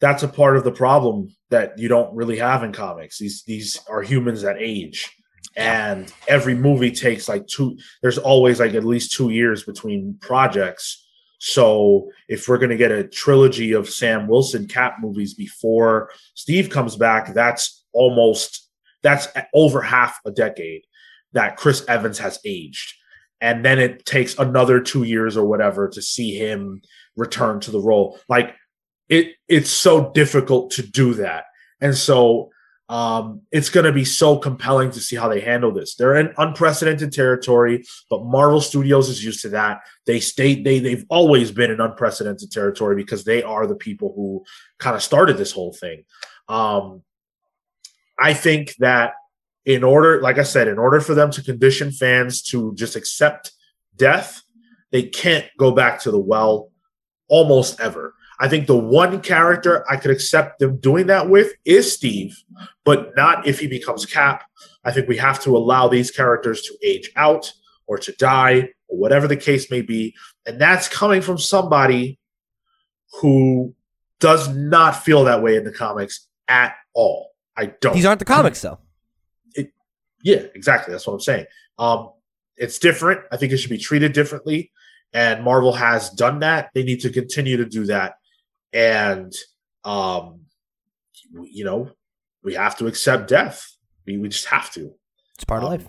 That's 0.02 0.24
a 0.24 0.28
part 0.28 0.58
of 0.58 0.64
the 0.64 0.72
problem 0.72 1.30
that 1.50 1.80
you 1.80 1.88
don't 1.88 2.14
really 2.16 2.38
have 2.38 2.64
in 2.64 2.74
comics. 2.74 3.18
These 3.18 3.44
these 3.44 3.80
are 3.90 4.02
humans 4.02 4.42
that 4.42 4.58
age. 4.60 5.10
And 5.56 6.12
every 6.28 6.54
movie 6.54 6.92
takes 6.92 7.30
like 7.30 7.48
two 7.48 7.78
there's 8.02 8.18
always 8.18 8.60
like 8.60 8.74
at 8.74 8.84
least 8.84 9.14
two 9.14 9.30
years 9.30 9.64
between 9.64 10.18
projects. 10.20 11.02
So 11.40 12.10
if 12.28 12.48
we're 12.48 12.58
gonna 12.58 12.78
get 12.78 12.92
a 12.92 13.08
trilogy 13.08 13.74
of 13.74 13.90
Sam 13.90 14.28
Wilson 14.28 14.68
Cap 14.68 14.98
movies 15.00 15.34
before 15.34 16.10
Steve 16.34 16.70
comes 16.70 16.96
back, 16.96 17.34
that's 17.34 17.86
almost 17.94 18.70
that's 19.04 19.28
over 19.54 19.82
half 19.82 20.20
a 20.26 20.32
decade 20.32 20.84
that 21.34 21.58
Chris 21.58 21.86
Evans 21.88 22.18
has 22.18 22.40
aged. 22.46 22.94
And 23.42 23.64
then 23.64 23.78
it 23.78 24.06
takes 24.06 24.38
another 24.40 24.80
two 24.80 25.04
years 25.04 25.38
or 25.38 25.46
whatever 25.46 25.88
to 25.90 26.02
see 26.02 26.36
him 26.36 26.82
return 27.16 27.60
to 27.62 27.72
the 27.72 27.82
role. 27.82 28.20
Like 28.28 28.56
it 29.10 29.34
it's 29.48 29.70
so 29.70 30.12
difficult 30.14 30.72
to 30.72 30.82
do 30.82 31.14
that. 31.16 31.46
And 31.82 31.96
so 31.96 32.50
um, 32.88 33.42
it's 33.52 33.70
going 33.70 33.86
to 33.86 33.92
be 33.92 34.06
so 34.06 34.38
compelling 34.38 34.92
to 34.92 35.00
see 35.00 35.16
how 35.16 35.28
they 35.28 35.40
handle 35.40 35.74
this. 35.74 35.96
They're 35.96 36.16
in 36.16 36.34
unprecedented 36.38 37.12
territory, 37.12 37.84
but 38.10 38.26
Marvel 38.26 38.62
Studios 38.62 39.10
is 39.10 39.24
used 39.24 39.42
to 39.42 39.50
that. 39.50 39.82
They 40.06 40.20
state 40.20 40.64
they 40.64 40.80
they've 40.80 41.06
always 41.10 41.52
been 41.52 41.72
in 41.72 41.82
unprecedented 41.82 42.52
territory 42.52 42.96
because 42.96 43.24
they 43.24 43.42
are 43.42 43.66
the 43.66 43.76
people 43.76 44.14
who 44.16 44.44
kind 44.78 44.96
of 44.96 45.02
started 45.02 45.38
this 45.38 45.52
whole 45.52 45.74
thing. 45.74 46.04
Um, 46.48 47.02
I 48.20 48.34
think 48.34 48.76
that 48.76 49.14
in 49.66 49.84
order, 49.84 50.22
like 50.22 50.38
I 50.38 50.44
said, 50.44 50.68
in 50.68 50.78
order 50.78 51.02
for 51.02 51.16
them 51.16 51.32
to 51.32 51.42
condition 51.42 51.92
fans 51.92 52.44
to 52.44 52.74
just 52.76 52.96
accept 52.96 53.52
death, 53.96 54.44
they 54.92 55.04
can't 55.04 55.46
go 55.58 55.72
back 55.72 56.02
to 56.02 56.12
the 56.12 56.20
well 56.20 56.72
almost 57.28 57.80
ever. 57.80 58.14
I 58.40 58.50
think 58.50 58.68
the 58.68 58.78
one 58.78 59.22
character 59.22 59.86
I 59.90 59.98
could 59.98 60.12
accept 60.12 60.60
them 60.60 60.78
doing 60.78 61.08
that 61.08 61.30
with 61.30 61.54
is 61.64 61.92
Steve, 61.94 62.44
but 62.84 63.16
not 63.16 63.48
if 63.48 63.60
he 63.60 63.68
becomes 63.68 64.06
Cap. 64.06 64.44
I 64.84 64.92
think 64.92 65.08
we 65.08 65.18
have 65.18 65.42
to 65.44 65.56
allow 65.56 65.88
these 65.88 66.12
characters 66.12 66.62
to 66.64 66.78
age 66.84 67.12
out 67.16 67.52
or 67.88 67.98
to 67.98 68.12
die 68.14 68.70
or 68.88 68.98
whatever 68.98 69.28
the 69.28 69.38
case 69.38 69.72
may 69.72 69.82
be. 69.82 70.16
And 70.46 70.60
that's 70.60 70.88
coming 70.88 71.22
from 71.22 71.38
somebody 71.38 72.20
who 73.22 73.74
does 74.20 74.50
not 74.50 75.04
feel 75.04 75.24
that 75.26 75.42
way 75.42 75.56
in 75.56 75.64
the 75.64 75.72
comics 75.72 76.28
at 76.48 76.76
all. 76.94 77.32
I 77.58 77.68
don't. 77.68 77.94
These 77.94 78.06
aren't 78.06 78.20
the 78.20 78.26
comics, 78.26 78.62
though. 78.62 78.80
Yeah, 80.24 80.42
exactly. 80.56 80.92
That's 80.92 81.06
what 81.06 81.14
I'm 81.14 81.20
saying. 81.20 81.46
Um, 81.78 82.10
it's 82.58 82.80
different. 82.80 83.22
I 83.32 83.38
think 83.38 83.54
it 83.54 83.58
should 83.58 83.70
be 83.70 83.78
treated 83.78 84.14
differently. 84.14 84.72
And 85.14 85.44
Marvel 85.44 85.72
has 85.74 86.10
done 86.10 86.40
that. 86.40 86.72
They 86.74 86.84
need 86.84 87.02
to 87.02 87.10
continue 87.12 87.58
to 87.58 87.66
do 87.66 87.86
that. 87.86 88.16
And, 88.74 89.34
um, 89.84 90.42
you 91.32 91.66
know, 91.66 91.92
we 92.44 92.54
have 92.56 92.78
to 92.78 92.88
accept 92.88 93.28
death. 93.28 93.66
We, 94.06 94.18
we 94.18 94.30
just 94.30 94.46
have 94.46 94.72
to. 94.74 94.94
It's 95.36 95.46
part 95.46 95.64
of 95.64 95.68
Um, 95.68 95.80
life. 95.80 95.88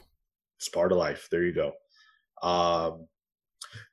It's 0.59 0.69
part 0.69 0.93
of 0.93 0.98
life. 0.98 1.28
There 1.31 1.44
you 1.44 1.53
go. 1.53 1.73
Um, 2.43 3.07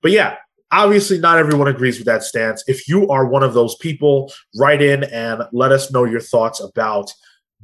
but 0.02 0.12
yeah, 0.12 0.38
obviously, 0.72 1.20
not 1.20 1.38
everyone 1.38 1.68
agrees 1.68 1.98
with 1.98 2.06
that 2.08 2.24
stance. 2.24 2.64
If 2.68 2.88
you 2.88 3.10
are 3.10 3.28
one 3.28 3.44
of 3.44 3.54
those 3.54 3.76
people, 3.76 4.32
write 4.58 4.82
in 4.82 5.04
and 5.04 5.44
let 5.52 5.72
us 5.72 5.92
know 5.92 6.06
your 6.06 6.22
thoughts 6.22 6.60
about 6.62 7.12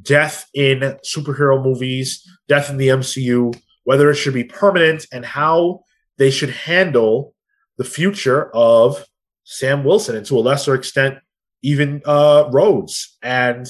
death 0.02 0.48
in 0.54 0.80
superhero 1.06 1.62
movies, 1.64 2.28
death 2.48 2.70
in 2.70 2.78
the 2.78 2.90
MCU, 2.90 3.60
whether 3.84 4.10
it 4.10 4.16
should 4.16 4.34
be 4.34 4.44
permanent, 4.44 5.06
and 5.12 5.26
how 5.26 5.82
they 6.18 6.30
should 6.32 6.52
handle 6.52 7.34
the 7.78 7.84
future 7.84 8.50
of 8.54 9.06
Sam 9.52 9.84
Wilson, 9.84 10.16
and 10.16 10.26
to 10.28 10.38
a 10.38 10.42
lesser 10.42 10.76
extent, 10.76 11.18
even 11.64 12.04
uh, 12.06 12.48
Rhodes, 12.52 13.18
and 13.24 13.68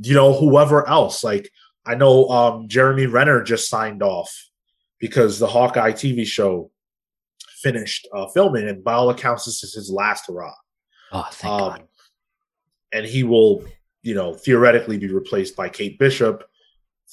you 0.00 0.14
know 0.14 0.32
whoever 0.32 0.88
else. 0.88 1.24
Like 1.24 1.50
I 1.84 1.96
know 1.96 2.28
um, 2.28 2.68
Jeremy 2.68 3.06
Renner 3.06 3.42
just 3.42 3.68
signed 3.68 4.02
off 4.04 4.30
because 5.00 5.38
the 5.40 5.48
Hawkeye 5.48 5.92
TV 5.92 6.24
show 6.24 6.70
finished 7.60 8.06
uh, 8.14 8.28
filming, 8.28 8.68
and 8.68 8.84
by 8.84 8.92
all 8.92 9.10
accounts, 9.10 9.46
this 9.46 9.64
is 9.64 9.74
his 9.74 9.90
last 9.90 10.26
hurrah. 10.28 10.54
Oh, 11.10 11.28
thank 11.32 11.52
Um, 11.52 11.58
God. 11.70 11.82
and 12.92 13.04
he 13.04 13.24
will, 13.24 13.64
you 14.02 14.14
know, 14.14 14.32
theoretically 14.34 14.96
be 14.98 15.08
replaced 15.08 15.56
by 15.56 15.68
Kate 15.68 15.98
Bishop 15.98 16.44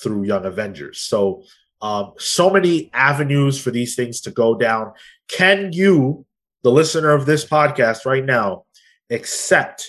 through 0.02 0.24
Young 0.26 0.46
Avengers. 0.46 1.00
So, 1.02 1.44
um, 1.82 2.14
so 2.18 2.50
many 2.50 2.90
avenues 2.94 3.60
for 3.60 3.72
these 3.72 3.96
things 3.96 4.22
to 4.22 4.32
go 4.32 4.56
down. 4.56 4.94
Can 5.28 5.74
you, 5.74 6.26
the 6.64 6.72
listener 6.72 7.12
of 7.12 7.26
this 7.26 7.46
podcast 7.46 8.06
right 8.06 8.26
now, 8.26 8.66
accept 9.10 9.86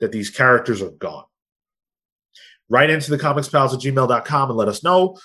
that 0.00 0.12
these 0.12 0.30
characters 0.30 0.82
are 0.82 0.90
gone? 0.90 1.24
write 2.68 2.90
into 2.90 3.10
the 3.10 3.18
comicspals 3.18 3.72
at 3.72 3.80
gmail.com 3.80 4.50
and 4.50 4.58
let 4.58 4.68
us 4.68 4.82
know. 4.82 5.16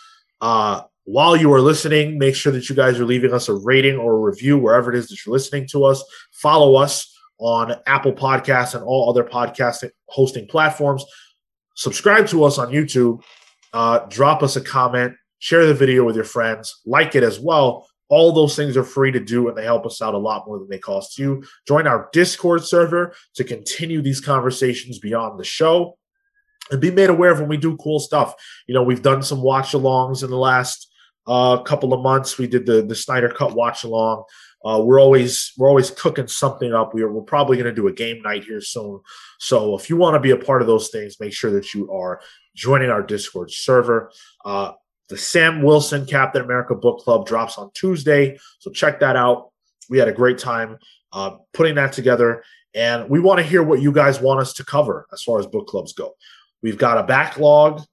Uh, 0.41 0.81
while 1.05 1.35
you 1.35 1.51
are 1.51 1.61
listening, 1.61 2.18
make 2.18 2.35
sure 2.35 2.51
that 2.51 2.69
you 2.69 2.76
guys 2.76 2.99
are 2.99 3.05
leaving 3.05 3.34
us 3.34 3.49
a 3.49 3.53
rating 3.53 3.97
or 3.97 4.15
a 4.15 4.19
review 4.19 4.57
wherever 4.57 4.91
it 4.91 4.97
is 4.97 5.07
that 5.07 5.26
you're 5.26 5.34
listening 5.34 5.68
to 5.68 5.84
us. 5.84 6.03
Follow 6.31 6.76
us 6.76 7.14
on 7.39 7.76
Apple 7.85 8.14
Podcasts 8.14 8.73
and 8.73 8.84
all 8.84 9.10
other 9.10 9.23
podcast 9.23 9.89
hosting 10.07 10.47
platforms. 10.47 11.03
Subscribe 11.76 12.27
to 12.27 12.43
us 12.45 12.57
on 12.57 12.69
YouTube. 12.72 13.22
Uh, 13.73 13.99
drop 14.07 14.43
us 14.43 14.55
a 14.55 14.61
comment. 14.61 15.14
Share 15.39 15.65
the 15.65 15.73
video 15.73 16.05
with 16.05 16.15
your 16.15 16.23
friends. 16.23 16.81
Like 16.85 17.15
it 17.15 17.23
as 17.23 17.39
well. 17.39 17.88
All 18.10 18.32
those 18.32 18.56
things 18.56 18.78
are 18.78 18.84
free 18.84 19.12
to 19.12 19.20
do, 19.20 19.48
and 19.48 19.58
they 19.58 19.64
help 19.64 19.86
us 19.86 20.02
out 20.02 20.14
a 20.14 20.18
lot 20.20 20.46
more 20.46 20.60
than 20.60 20.70
they 20.70 20.80
cost 20.80 21.18
you. 21.18 21.44
Join 21.68 21.88
our 21.88 22.10
Discord 22.14 22.64
server 22.64 23.16
to 23.36 23.44
continue 23.44 24.02
these 24.02 24.22
conversations 24.22 25.00
beyond 25.00 25.40
the 25.40 25.44
show 25.44 25.98
and 26.72 26.80
be 26.82 26.92
made 26.92 27.10
aware 27.10 27.32
of 27.32 27.40
when 27.40 27.50
we 27.50 27.58
do 27.58 27.78
cool 27.78 28.00
stuff. 28.00 28.36
You 28.68 28.74
know, 28.74 28.84
we've 28.84 29.02
done 29.02 29.24
some 29.24 29.42
watch 29.42 29.72
alongs 29.72 30.24
in 30.24 30.30
the 30.30 30.38
last 30.38 30.92
uh, 31.28 31.62
couple 31.62 31.94
of 31.94 32.02
months. 32.02 32.38
We 32.38 32.48
did 32.48 32.66
the 32.66 32.82
the 32.84 32.96
Snyder 32.96 33.30
Cut 33.30 33.56
watch 33.56 33.84
along. 33.84 34.24
Uh, 34.64 34.82
we're 34.84 35.02
always 35.02 35.52
we're 35.58 35.68
always 35.70 35.92
cooking 35.92 36.28
something 36.28 36.74
up. 36.74 36.94
We're, 36.94 37.12
we're 37.12 37.22
probably 37.22 37.58
going 37.58 37.74
to 37.74 37.82
do 37.82 37.88
a 37.88 37.94
game 37.94 38.22
night 38.22 38.46
here 38.46 38.62
soon. 38.62 39.02
So 39.40 39.76
if 39.78 39.90
you 39.90 39.98
want 39.98 40.16
to 40.16 40.20
be 40.20 40.32
a 40.32 40.38
part 40.38 40.62
of 40.62 40.68
those 40.68 40.90
things, 40.90 41.20
make 41.20 41.34
sure 41.34 41.52
that 41.52 41.74
you 41.74 41.92
are 41.92 42.22
joining 42.56 42.90
our 42.90 43.04
Discord 43.04 43.52
server. 43.52 44.12
Uh, 44.46 44.74
the 45.14 45.19
Sam 45.19 45.61
Wilson 45.61 46.07
Captain 46.07 46.41
America 46.41 46.73
Book 46.73 47.02
Club 47.02 47.27
drops 47.27 47.60
on 47.60 47.69
Tuesday, 47.76 48.35
so 48.57 48.72
check 48.72 48.99
that 49.02 49.15
out. 49.15 49.52
We 49.88 49.99
had 49.99 50.07
a 50.07 50.11
great 50.11 50.40
time 50.40 50.80
uh, 51.11 51.38
putting 51.53 51.76
that 51.76 51.94
together, 51.94 52.44
and 52.73 53.07
we 53.07 53.19
want 53.19 53.38
to 53.38 53.44
hear 53.44 53.61
what 53.61 53.80
you 53.80 53.91
guys 53.91 54.19
want 54.19 54.40
us 54.40 54.53
to 54.53 54.65
cover 54.65 55.06
as 55.14 55.22
far 55.22 55.38
as 55.38 55.45
book 55.45 55.68
clubs 55.68 55.94
go. 55.94 56.15
We've 56.64 56.80
got 56.80 56.98
a 56.98 57.03
backlog 57.03 57.84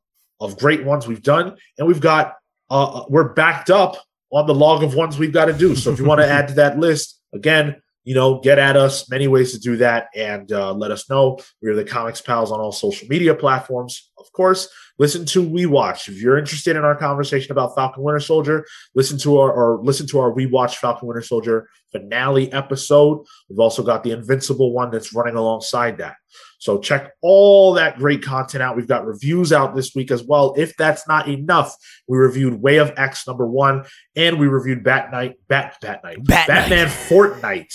of 0.41 0.57
great 0.57 0.83
ones 0.83 1.07
we've 1.07 1.23
done, 1.23 1.59
and 1.77 1.87
we've 1.87 2.01
got 2.01 2.37
uh, 2.71 3.05
we're 3.11 3.35
backed 3.35 3.69
up 3.69 3.99
on 4.33 4.47
the 4.47 4.55
log 4.55 4.83
of 4.83 4.95
ones 4.95 5.19
we've 5.19 5.31
got 5.31 5.45
to 5.45 5.53
do. 5.53 5.77
So 5.77 5.93
if 5.93 5.99
you 5.99 6.07
want 6.07 6.23
to 6.23 6.27
add 6.31 6.49
to 6.49 6.55
that 6.55 6.79
list, 6.79 7.21
again, 7.35 7.83
you 8.11 8.17
know, 8.17 8.41
get 8.41 8.59
at 8.59 8.77
us. 8.77 9.09
Many 9.09 9.29
ways 9.29 9.53
to 9.53 9.61
do 9.61 9.77
that, 9.77 10.09
and 10.17 10.51
uh, 10.51 10.73
let 10.73 10.91
us 10.91 11.09
know. 11.09 11.39
We're 11.63 11.77
the 11.77 11.85
Comics 11.85 12.21
Pals 12.21 12.51
on 12.51 12.59
all 12.59 12.73
social 12.73 13.07
media 13.07 13.37
platforms, 13.37 14.11
of 14.19 14.27
course. 14.33 14.69
Listen 14.99 15.25
to 15.27 15.49
We 15.49 15.67
Watch 15.67 16.09
if 16.09 16.21
you're 16.21 16.37
interested 16.37 16.75
in 16.75 16.83
our 16.83 16.97
conversation 16.97 17.53
about 17.53 17.77
Falcon 17.77 18.03
Winter 18.03 18.19
Soldier. 18.19 18.67
Listen 18.97 19.17
to 19.19 19.39
our 19.39 19.53
or 19.53 19.81
listen 19.85 20.09
to 20.09 20.19
our 20.19 20.33
We 20.33 20.47
Watch 20.47 20.79
Falcon 20.79 21.07
Winter 21.07 21.23
Soldier 21.23 21.69
finale 21.93 22.53
episode. 22.53 23.25
We've 23.49 23.61
also 23.61 23.85
got 23.85 24.03
the 24.03 24.11
Invincible 24.11 24.73
one 24.73 24.91
that's 24.91 25.15
running 25.15 25.37
alongside 25.37 25.99
that. 25.99 26.17
So 26.59 26.81
check 26.81 27.13
all 27.23 27.75
that 27.75 27.99
great 27.99 28.25
content 28.25 28.61
out. 28.61 28.77
We've 28.77 28.89
got 28.89 29.07
reviews 29.07 29.53
out 29.53 29.77
this 29.77 29.95
week 29.95 30.11
as 30.11 30.25
well. 30.25 30.53
If 30.59 30.77
that's 30.77 31.07
not 31.07 31.29
enough, 31.29 31.77
we 32.09 32.19
reviewed 32.19 32.61
Way 32.61 32.79
of 32.79 32.93
X 32.97 33.25
number 33.29 33.47
one, 33.47 33.85
and 34.17 34.41
we 34.41 34.49
reviewed 34.49 34.83
Bat 34.83 35.13
Night, 35.13 35.37
Bat 35.49 35.77
Bat 35.81 36.01
Night, 36.03 36.25
Bat 36.25 36.49
Batman 36.49 36.89
Fortnite 36.89 37.73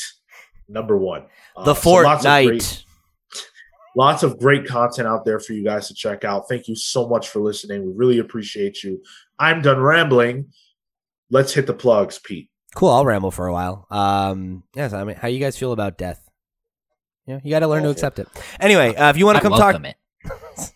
number 0.68 0.98
one. 0.98 1.26
The 1.64 1.72
Uh, 1.72 1.74
so 1.74 1.92
lots 1.92 2.26
of 2.26 2.32
Fortnite. 2.32 2.46
great- 2.48 2.84
lots 3.96 4.24
of 4.24 4.40
great 4.40 4.66
content 4.66 5.08
out 5.08 5.26
there 5.26 5.40
for 5.40 5.54
you 5.54 5.64
guys 5.64 5.88
to 5.88 5.94
check 5.94 6.24
out. 6.24 6.48
Thank 6.50 6.68
you 6.68 6.76
so 6.76 7.08
much 7.08 7.30
for 7.30 7.40
listening. 7.40 7.86
We 7.86 7.94
really 7.96 8.20
appreciate 8.20 8.84
you. 8.84 9.02
I'm 9.40 9.62
done 9.62 9.80
rambling. 9.80 10.48
Let's 11.30 11.54
hit 11.54 11.68
the 11.68 11.74
plugs, 11.74 12.20
Pete. 12.20 12.50
Cool. 12.76 12.90
I'll 12.90 13.06
ramble 13.06 13.32
for 13.32 13.48
a 13.48 13.54
while. 13.54 13.88
Um, 13.90 14.64
yes. 14.76 14.94
I 14.94 15.04
mean, 15.06 15.16
how 15.16 15.28
you 15.28 15.40
guys 15.40 15.58
feel 15.58 15.72
about 15.72 15.98
death? 15.98 16.22
You 17.26 17.36
know, 17.36 17.42
you 17.44 17.50
got 17.50 17.60
to 17.60 17.68
learn 17.68 17.84
to 17.84 17.90
accept 17.90 18.20
it. 18.20 18.28
Anyway, 18.60 18.94
uh, 18.96 19.10
if 19.10 19.18
you 19.18 19.26
want 19.26 19.38
to 19.38 19.42
come 19.42 19.54
talk, 19.54 19.82
it. 19.84 19.96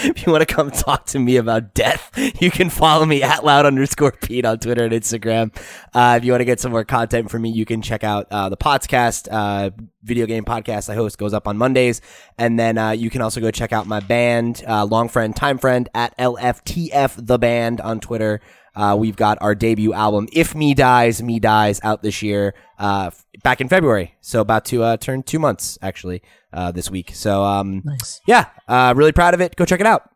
if 0.04 0.26
you 0.26 0.32
want 0.32 0.46
to 0.46 0.54
come 0.54 0.70
talk 0.70 1.04
to 1.04 1.18
me 1.18 1.36
about 1.36 1.74
death, 1.74 2.10
you 2.40 2.50
can 2.50 2.70
follow 2.70 3.04
me 3.04 3.22
at 3.22 3.44
loud 3.44 3.66
underscore 3.66 4.12
Pete 4.12 4.46
on 4.46 4.58
Twitter 4.58 4.84
and 4.84 4.94
Instagram. 4.94 5.54
Uh, 5.92 6.16
if 6.16 6.24
you 6.24 6.32
want 6.32 6.40
to 6.40 6.46
get 6.46 6.58
some 6.58 6.72
more 6.72 6.84
content 6.84 7.30
from 7.30 7.42
me, 7.42 7.50
you 7.50 7.66
can 7.66 7.82
check 7.82 8.02
out 8.02 8.26
uh, 8.30 8.48
the 8.48 8.56
podcast, 8.56 9.28
uh, 9.30 9.70
video 10.02 10.24
game 10.24 10.46
podcast 10.46 10.88
I 10.88 10.94
host 10.94 11.18
goes 11.18 11.34
up 11.34 11.46
on 11.46 11.58
Mondays. 11.58 12.00
And 12.38 12.58
then 12.58 12.78
uh, 12.78 12.92
you 12.92 13.10
can 13.10 13.20
also 13.20 13.42
go 13.42 13.50
check 13.50 13.74
out 13.74 13.86
my 13.86 14.00
band, 14.00 14.64
uh, 14.66 14.86
Long 14.86 15.10
Friend, 15.10 15.36
Time 15.36 15.58
Friend 15.58 15.86
at 15.94 16.16
LFTF 16.16 17.26
The 17.26 17.38
Band 17.38 17.82
on 17.82 18.00
Twitter. 18.00 18.40
Uh, 18.74 18.96
we've 18.98 19.16
got 19.16 19.36
our 19.42 19.54
debut 19.54 19.92
album, 19.92 20.28
If 20.32 20.54
Me 20.54 20.72
Dies, 20.72 21.22
Me 21.22 21.38
Dies, 21.38 21.78
out 21.82 22.02
this 22.02 22.22
year, 22.22 22.54
back 22.78 23.60
in 23.60 23.68
February. 23.68 24.14
So 24.22 24.40
about 24.40 24.64
to 24.66 24.96
turn 24.96 25.24
two 25.24 25.40
months, 25.40 25.76
actually, 25.82 26.22
uh, 26.52 26.70
this 26.72 26.90
week. 26.90 27.10
So, 27.14 27.42
um, 27.44 27.82
Nice. 27.84 28.20
yeah, 28.26 28.46
uh, 28.68 28.92
really 28.96 29.12
proud 29.12 29.34
of 29.34 29.40
it. 29.40 29.56
Go 29.56 29.64
check 29.64 29.80
it 29.80 29.86
out. 29.86 30.08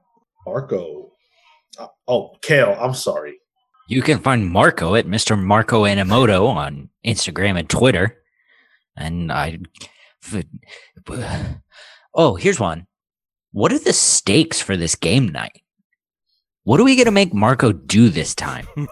Marco. 0.47 1.11
Uh, 1.79 1.87
oh, 2.09 2.37
Cale, 2.43 2.77
I'm 2.81 2.95
sorry. 2.95 3.39
You 3.89 4.01
can 4.03 4.19
find 4.21 4.49
Marco 4.49 4.95
at 4.95 5.07
Mr. 5.07 5.39
Marco 5.41 5.85
Animoto 5.85 6.47
on 6.49 6.89
Instagram 7.05 7.59
and 7.59 7.69
Twitter. 7.69 8.17
And 8.97 9.31
I. 9.33 9.59
Oh, 12.17 12.37
here's 12.37 12.61
one. 12.61 12.87
What 13.51 13.73
are 13.73 13.79
the 13.79 13.93
stakes 13.93 14.61
for 14.61 14.77
this 14.77 14.95
game 14.95 15.29
night? 15.29 15.61
What 16.63 16.79
are 16.79 16.85
we 16.85 16.95
going 16.95 17.07
to 17.07 17.11
make 17.11 17.35
Marco 17.35 17.73
do 17.73 18.09
this 18.09 18.35
time? 18.37 18.67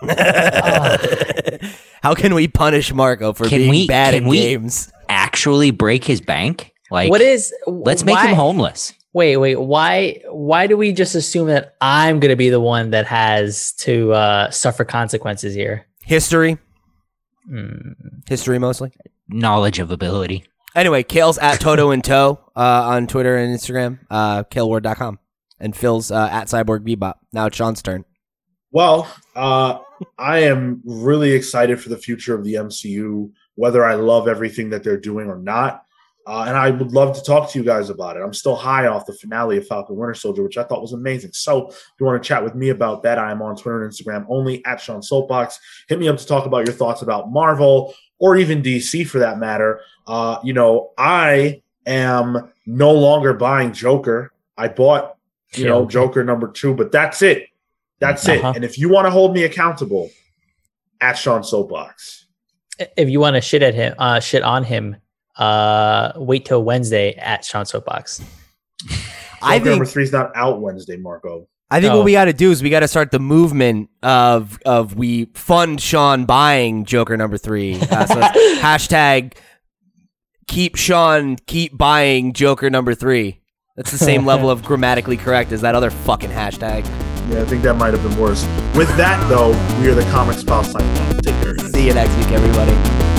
How 2.02 2.14
can 2.14 2.34
we 2.34 2.48
punish 2.48 2.92
Marco 2.92 3.32
for 3.32 3.44
Can 3.48 3.58
being 3.58 3.70
we- 3.70 3.86
bad 3.86 4.14
can 4.14 4.24
at 4.24 4.28
we- 4.28 4.40
games? 4.40 4.90
Actually 5.08 5.70
break 5.70 6.02
his 6.04 6.20
bank? 6.20 6.71
Like, 6.92 7.10
what 7.10 7.20
is? 7.20 7.52
let's 7.66 8.04
make 8.04 8.14
why- 8.16 8.28
him 8.28 8.36
homeless. 8.36 8.92
Wait, 9.14 9.36
wait. 9.36 9.56
Why? 9.60 10.22
Why 10.30 10.66
do 10.66 10.76
we 10.76 10.92
just 10.92 11.14
assume 11.14 11.48
that 11.48 11.74
I'm 11.82 12.18
going 12.18 12.30
to 12.30 12.36
be 12.36 12.48
the 12.48 12.60
one 12.60 12.90
that 12.92 13.06
has 13.06 13.72
to 13.80 14.12
uh, 14.12 14.50
suffer 14.50 14.84
consequences 14.84 15.54
here? 15.54 15.86
History, 16.02 16.58
Hmm. 17.48 17.92
history 18.26 18.58
mostly. 18.58 18.92
Knowledge 19.28 19.78
of 19.78 19.90
ability. 19.90 20.44
Anyway, 20.74 21.02
Cale's 21.02 21.36
at 21.38 21.60
Totointow 21.60 22.38
uh, 22.56 22.60
on 22.60 23.06
Twitter 23.06 23.36
and 23.36 23.54
Instagram, 23.54 23.98
uh, 24.10 24.44
kaleward.com. 24.44 25.18
And 25.60 25.76
Phil's 25.76 26.10
uh, 26.10 26.28
at 26.30 26.46
Cyborg 26.48 26.80
Bebop. 26.80 27.14
Now 27.32 27.46
it's 27.46 27.56
Sean's 27.56 27.82
turn. 27.82 28.04
Well, 28.70 29.06
uh, 29.36 29.78
I 30.18 30.38
am 30.44 30.80
really 30.84 31.32
excited 31.32 31.80
for 31.80 31.88
the 31.90 31.98
future 31.98 32.34
of 32.34 32.42
the 32.44 32.54
MCU, 32.54 33.30
whether 33.56 33.84
I 33.84 33.94
love 33.94 34.26
everything 34.26 34.70
that 34.70 34.82
they're 34.82 34.98
doing 34.98 35.28
or 35.28 35.38
not. 35.38 35.84
Uh, 36.26 36.44
and 36.46 36.56
I 36.56 36.70
would 36.70 36.92
love 36.92 37.16
to 37.16 37.22
talk 37.22 37.50
to 37.50 37.58
you 37.58 37.64
guys 37.64 37.90
about 37.90 38.16
it. 38.16 38.20
I'm 38.20 38.34
still 38.34 38.54
high 38.54 38.86
off 38.86 39.06
the 39.06 39.12
finale 39.12 39.58
of 39.58 39.66
Falcon 39.66 39.96
Winter 39.96 40.14
Soldier, 40.14 40.42
which 40.42 40.58
I 40.58 40.64
thought 40.64 40.80
was 40.80 40.92
amazing. 40.92 41.32
So 41.32 41.68
if 41.68 41.92
you 41.98 42.06
want 42.06 42.22
to 42.22 42.26
chat 42.26 42.44
with 42.44 42.54
me 42.54 42.68
about 42.68 43.02
that, 43.02 43.18
I 43.18 43.30
am 43.30 43.42
on 43.42 43.56
Twitter 43.56 43.82
and 43.82 43.92
Instagram 43.92 44.26
only 44.28 44.64
at 44.64 44.80
Sean 44.80 45.02
Soapbox. 45.02 45.58
Hit 45.88 45.98
me 45.98 46.08
up 46.08 46.18
to 46.18 46.26
talk 46.26 46.46
about 46.46 46.66
your 46.66 46.74
thoughts 46.74 47.02
about 47.02 47.30
Marvel 47.30 47.94
or 48.18 48.36
even 48.36 48.62
DC 48.62 49.06
for 49.06 49.18
that 49.18 49.38
matter. 49.38 49.80
Uh, 50.06 50.38
you 50.44 50.52
know, 50.52 50.90
I 50.96 51.62
am 51.86 52.52
no 52.66 52.92
longer 52.92 53.34
buying 53.34 53.72
Joker. 53.72 54.32
I 54.56 54.68
bought, 54.68 55.16
you 55.54 55.64
know, 55.64 55.86
Joker. 55.86 56.20
Joker 56.20 56.24
number 56.24 56.48
two, 56.48 56.74
but 56.74 56.92
that's 56.92 57.22
it. 57.22 57.48
That's 57.98 58.26
it. 58.28 58.40
Uh-huh. 58.40 58.52
And 58.54 58.64
if 58.64 58.78
you 58.78 58.88
want 58.88 59.06
to 59.06 59.10
hold 59.10 59.34
me 59.34 59.44
accountable, 59.44 60.10
at 61.02 61.18
Sean 61.18 61.44
Soapbox. 61.44 62.26
If 62.96 63.10
you 63.10 63.20
want 63.20 63.34
to 63.34 63.42
shit 63.42 63.62
at 63.62 63.74
him, 63.74 63.94
uh, 63.98 64.20
shit 64.20 64.42
on 64.42 64.64
him, 64.64 64.96
uh, 65.36 66.12
wait 66.16 66.44
till 66.44 66.62
Wednesday 66.62 67.14
at 67.16 67.44
Sean 67.44 67.64
Soapbox. 67.66 68.22
I 69.42 69.58
Joker 69.58 69.70
number 69.70 69.84
think 69.84 69.92
three's 69.92 70.12
not 70.12 70.30
out 70.36 70.60
Wednesday, 70.60 70.96
Marco. 70.96 71.48
I 71.70 71.80
think 71.80 71.92
Oh. 71.94 71.96
what 71.98 72.04
we 72.04 72.12
got 72.12 72.26
to 72.26 72.32
do 72.32 72.50
is 72.50 72.62
we 72.62 72.68
got 72.70 72.80
to 72.80 72.88
start 72.88 73.10
the 73.12 73.18
movement 73.18 73.88
of 74.02 74.58
of 74.66 74.94
we 74.94 75.26
fund 75.34 75.80
Sean 75.80 76.26
buying 76.26 76.84
Joker 76.84 77.16
number 77.16 77.38
three. 77.38 77.80
Uh, 77.80 78.06
so 78.06 78.14
hashtag 78.60 79.34
keep 80.46 80.76
Sean 80.76 81.36
keep 81.46 81.76
buying 81.76 82.34
Joker 82.34 82.68
number 82.70 82.94
three. 82.94 83.40
That's 83.76 83.90
the 83.90 83.98
same 83.98 84.26
level 84.26 84.50
of 84.50 84.62
grammatically 84.66 85.16
correct 85.16 85.50
as 85.50 85.62
that 85.62 85.74
other 85.74 85.90
fucking 85.90 86.30
hashtag. 86.30 86.84
Yeah, 87.30 87.40
I 87.40 87.44
think 87.46 87.62
that 87.62 87.74
might 87.76 87.94
have 87.94 88.02
been 88.02 88.18
worse. 88.18 88.44
With 88.76 88.94
that, 88.98 89.26
though, 89.30 89.50
we 89.80 89.88
are 89.88 89.94
the 89.94 90.02
Comics 90.10 90.44
Pal 90.44 90.64
signing. 90.64 91.18
Take 91.20 91.34
care. 91.42 91.54
guys. 91.54 91.72
See 91.72 91.86
you 91.86 91.94
next 91.94 92.14
week, 92.18 92.32
everybody. 92.32 93.11